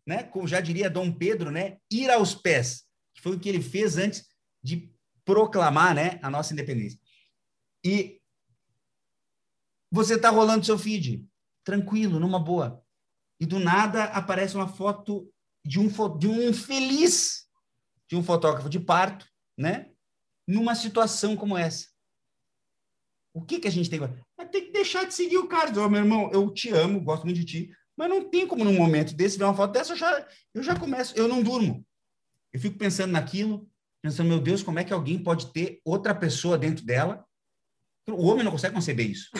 né? 0.05 0.25
Como 0.25 0.49
já 0.49 0.61
diria 0.61 0.91
Dom 0.91 1.13
Pedro, 1.13 1.53
né? 1.53 1.77
Ir 1.89 2.11
aos 2.11 2.35
pés, 2.35 2.85
que 3.15 3.23
foi 3.23 3.37
o 3.37 3.39
que 3.39 3.49
ele 3.49 3.63
fez 3.63 3.97
antes 3.97 4.27
de 4.61 4.93
proclamar, 5.25 5.95
né, 5.95 6.19
a 6.21 6.29
nossa 6.29 6.53
independência. 6.53 6.99
E 7.85 8.21
você 9.89 10.17
está 10.17 10.31
rolando 10.31 10.67
seu 10.67 10.77
feed, 10.77 11.25
tranquilo, 11.65 12.21
numa 12.21 12.39
boa. 12.39 12.83
E 13.41 13.47
do 13.47 13.59
nada 13.59 14.05
aparece 14.05 14.55
uma 14.55 14.69
foto 14.69 15.29
de 15.65 15.81
um, 15.81 15.89
de 16.19 16.29
um 16.29 16.49
infeliz, 16.49 17.49
de 18.09 18.17
um 18.17 18.23
fotógrafo 18.23 18.69
de 18.69 18.79
parto, 18.79 19.27
né? 19.57 19.91
Numa 20.47 20.75
situação 20.75 21.37
como 21.37 21.57
essa. 21.57 21.89
O 23.33 23.43
que, 23.43 23.59
que 23.59 23.67
a 23.67 23.71
gente 23.71 23.91
tem 23.91 23.99
que 23.99 24.05
é 24.39 24.45
ter 24.45 24.61
que 24.63 24.71
deixar 24.71 25.05
de 25.05 25.15
seguir 25.15 25.39
o. 25.39 25.49
Dizer, 25.49 25.81
oh, 25.81 25.89
meu 25.89 26.01
irmão, 26.01 26.31
eu 26.33 26.53
te 26.53 26.71
amo, 26.71 27.01
gosto 27.01 27.25
muito 27.25 27.39
de 27.39 27.45
ti, 27.45 27.77
mas 27.97 28.09
não 28.09 28.29
tem 28.29 28.47
como 28.47 28.65
num 28.65 28.75
momento 28.75 29.15
desse 29.15 29.39
ver 29.39 29.45
uma 29.45 29.55
foto 29.55 29.73
dessa, 29.73 29.93
eu 29.93 29.97
já, 29.97 30.29
eu 30.55 30.63
já 30.63 30.79
começo, 30.79 31.17
eu 31.17 31.27
não 31.27 31.43
durmo. 31.43 31.85
Eu 32.53 32.61
fico 32.61 32.79
pensando 32.79 33.13
naquilo, 33.13 33.69
pensando, 34.01 34.29
meu 34.29 34.41
Deus, 34.41 34.63
como 34.63 34.79
é 34.79 34.85
que 34.85 34.93
alguém 34.93 35.19
pode 35.19 35.53
ter 35.53 35.81
outra 35.85 36.15
pessoa 36.15 36.57
dentro 36.57 36.85
dela? 36.85 37.25
O 38.09 38.27
homem 38.27 38.45
não 38.45 38.53
consegue 38.53 38.75
conceber 38.75 39.11
isso. 39.11 39.31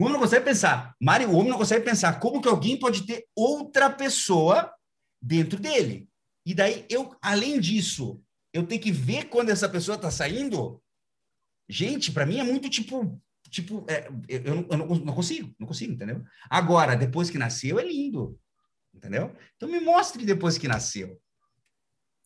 O 0.00 0.04
homem 0.04 0.14
não 0.14 0.20
consegue 0.20 0.44
pensar. 0.44 0.96
Mari, 0.98 1.26
o 1.26 1.34
homem 1.34 1.50
não 1.50 1.58
consegue 1.58 1.84
pensar 1.84 2.18
como 2.18 2.40
que 2.40 2.48
alguém 2.48 2.78
pode 2.78 3.06
ter 3.06 3.26
outra 3.36 3.90
pessoa 3.90 4.72
dentro 5.20 5.60
dele. 5.60 6.08
E 6.46 6.54
daí, 6.54 6.86
eu, 6.88 7.14
além 7.20 7.60
disso, 7.60 8.20
eu 8.52 8.66
tenho 8.66 8.80
que 8.80 8.90
ver 8.90 9.24
quando 9.24 9.50
essa 9.50 9.68
pessoa 9.68 9.96
está 9.96 10.10
saindo 10.10 10.82
Gente, 11.70 12.10
para 12.10 12.26
mim 12.26 12.40
é 12.40 12.42
muito 12.42 12.68
tipo, 12.68 13.22
tipo, 13.48 13.86
é, 13.88 14.08
eu, 14.28 14.56
não, 14.56 14.66
eu 14.68 14.76
não, 15.04 15.14
consigo, 15.14 15.54
não 15.56 15.68
consigo, 15.68 15.92
entendeu? 15.92 16.24
Agora, 16.50 16.96
depois 16.96 17.30
que 17.30 17.38
nasceu, 17.38 17.78
é 17.78 17.84
lindo, 17.84 18.36
entendeu? 18.92 19.32
Então 19.54 19.68
me 19.68 19.78
mostre 19.78 20.26
depois 20.26 20.58
que 20.58 20.66
nasceu. 20.66 21.16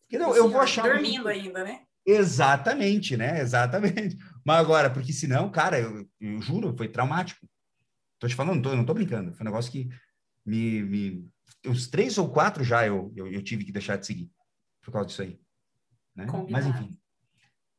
Porque 0.01 0.16
não, 0.16 0.34
eu 0.34 0.48
vou 0.48 0.62
achar. 0.62 0.84
Dormindo 0.84 1.24
muito... 1.24 1.28
ainda, 1.28 1.62
né? 1.62 1.82
Exatamente, 2.06 3.18
né? 3.18 3.38
Exatamente. 3.38 4.16
Mas 4.42 4.60
agora, 4.60 4.88
porque 4.88 5.12
senão, 5.12 5.51
cara, 5.51 5.78
eu, 5.78 6.09
eu 6.18 6.40
juro, 6.40 6.74
foi 6.74 6.88
traumático. 6.88 7.46
Tô 8.24 8.28
te 8.28 8.34
falando, 8.34 8.55
não 8.55 8.62
tô, 8.62 8.74
não 8.74 8.84
tô 8.86 8.94
brincando. 8.94 9.34
Foi 9.34 9.42
um 9.42 9.51
negócio 9.51 9.70
que 9.70 9.86
me, 10.46 10.82
me. 10.82 11.28
Uns 11.66 11.88
três 11.88 12.16
ou 12.16 12.30
quatro 12.30 12.64
já 12.64 12.86
eu, 12.86 13.12
eu, 13.14 13.30
eu 13.30 13.42
tive 13.42 13.66
que 13.66 13.72
deixar 13.72 13.96
de 13.96 14.06
seguir 14.06 14.30
por 14.82 14.92
causa 14.92 15.09
disso 15.09 15.20
aí. 15.20 15.38
Né? 16.16 16.26
Mas 16.48 16.64
enfim. 16.64 16.98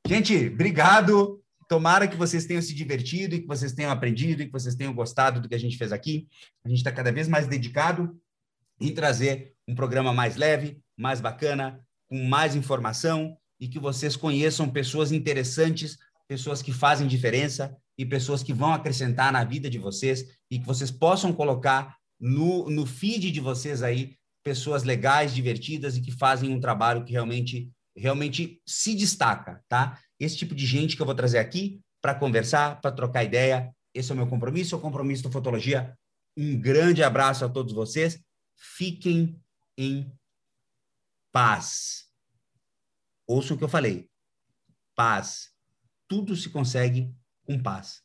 Gente, 0.07 0.47
obrigado. 0.47 1.41
Tomara 1.67 2.07
que 2.07 2.15
vocês 2.15 2.45
tenham 2.45 2.61
se 2.61 2.75
divertido 2.75 3.33
e 3.33 3.41
que 3.41 3.47
vocês 3.47 3.73
tenham 3.73 3.89
aprendido 3.89 4.43
e 4.43 4.45
que 4.45 4.51
vocês 4.51 4.75
tenham 4.75 4.93
gostado 4.93 5.41
do 5.41 5.49
que 5.49 5.55
a 5.55 5.59
gente 5.59 5.79
fez 5.79 5.91
aqui. 5.91 6.27
A 6.63 6.69
gente 6.69 6.77
está 6.77 6.91
cada 6.91 7.11
vez 7.11 7.27
mais 7.27 7.47
dedicado 7.47 8.15
em 8.79 8.93
trazer 8.93 9.55
um 9.67 9.73
programa 9.73 10.13
mais 10.13 10.35
leve, 10.35 10.79
mais 10.95 11.19
bacana, 11.19 11.83
com 12.07 12.23
mais 12.23 12.55
informação 12.55 13.35
e 13.59 13.65
e 13.65 13.67
que 13.67 13.79
vocês 13.79 14.15
conheçam 14.15 14.69
pessoas 14.69 15.11
interessantes, 15.11 15.97
pessoas 16.27 16.61
que 16.61 16.71
fazem 16.71 17.07
diferença 17.07 17.75
e 17.97 18.05
pessoas 18.05 18.43
que 18.43 18.53
vão 18.53 18.73
acrescentar 18.73 19.31
na 19.31 19.43
vida 19.43 19.69
de 19.69 19.77
vocês 19.77 20.25
e 20.49 20.59
que 20.59 20.65
vocês 20.65 20.91
possam 20.91 21.33
colocar 21.33 21.97
no, 22.19 22.69
no 22.69 22.85
feed 22.85 23.31
de 23.31 23.39
vocês 23.39 23.81
aí 23.81 24.15
pessoas 24.43 24.83
legais, 24.83 25.33
divertidas 25.33 25.97
e 25.97 26.01
que 26.01 26.11
fazem 26.11 26.51
um 26.51 26.59
trabalho 26.59 27.03
que 27.03 27.11
realmente 27.11 27.71
realmente 27.97 28.61
se 28.65 28.93
destaca, 28.93 29.63
tá? 29.69 29.99
Esse 30.19 30.35
tipo 30.37 30.53
de 30.53 30.65
gente 30.65 30.95
que 30.95 31.01
eu 31.01 31.05
vou 31.05 31.15
trazer 31.15 31.39
aqui 31.39 31.81
para 32.01 32.13
conversar, 32.13 32.81
para 32.81 32.91
trocar 32.91 33.23
ideia, 33.23 33.73
esse 33.93 34.11
é 34.11 34.13
o 34.13 34.17
meu 34.17 34.27
compromisso, 34.27 34.75
é 34.75 34.77
o 34.77 34.81
compromisso 34.81 35.23
da 35.23 35.31
Fotologia. 35.31 35.97
Um 36.37 36.59
grande 36.59 37.01
abraço 37.01 37.45
a 37.45 37.49
todos 37.49 37.73
vocês. 37.73 38.21
Fiquem 38.55 39.41
em 39.77 40.11
paz. 41.31 42.09
Ouça 43.25 43.53
o 43.53 43.57
que 43.57 43.63
eu 43.63 43.69
falei. 43.69 44.09
Paz. 44.95 45.51
Tudo 46.07 46.35
se 46.35 46.49
consegue 46.49 47.13
com 47.45 47.61
paz. 47.61 48.04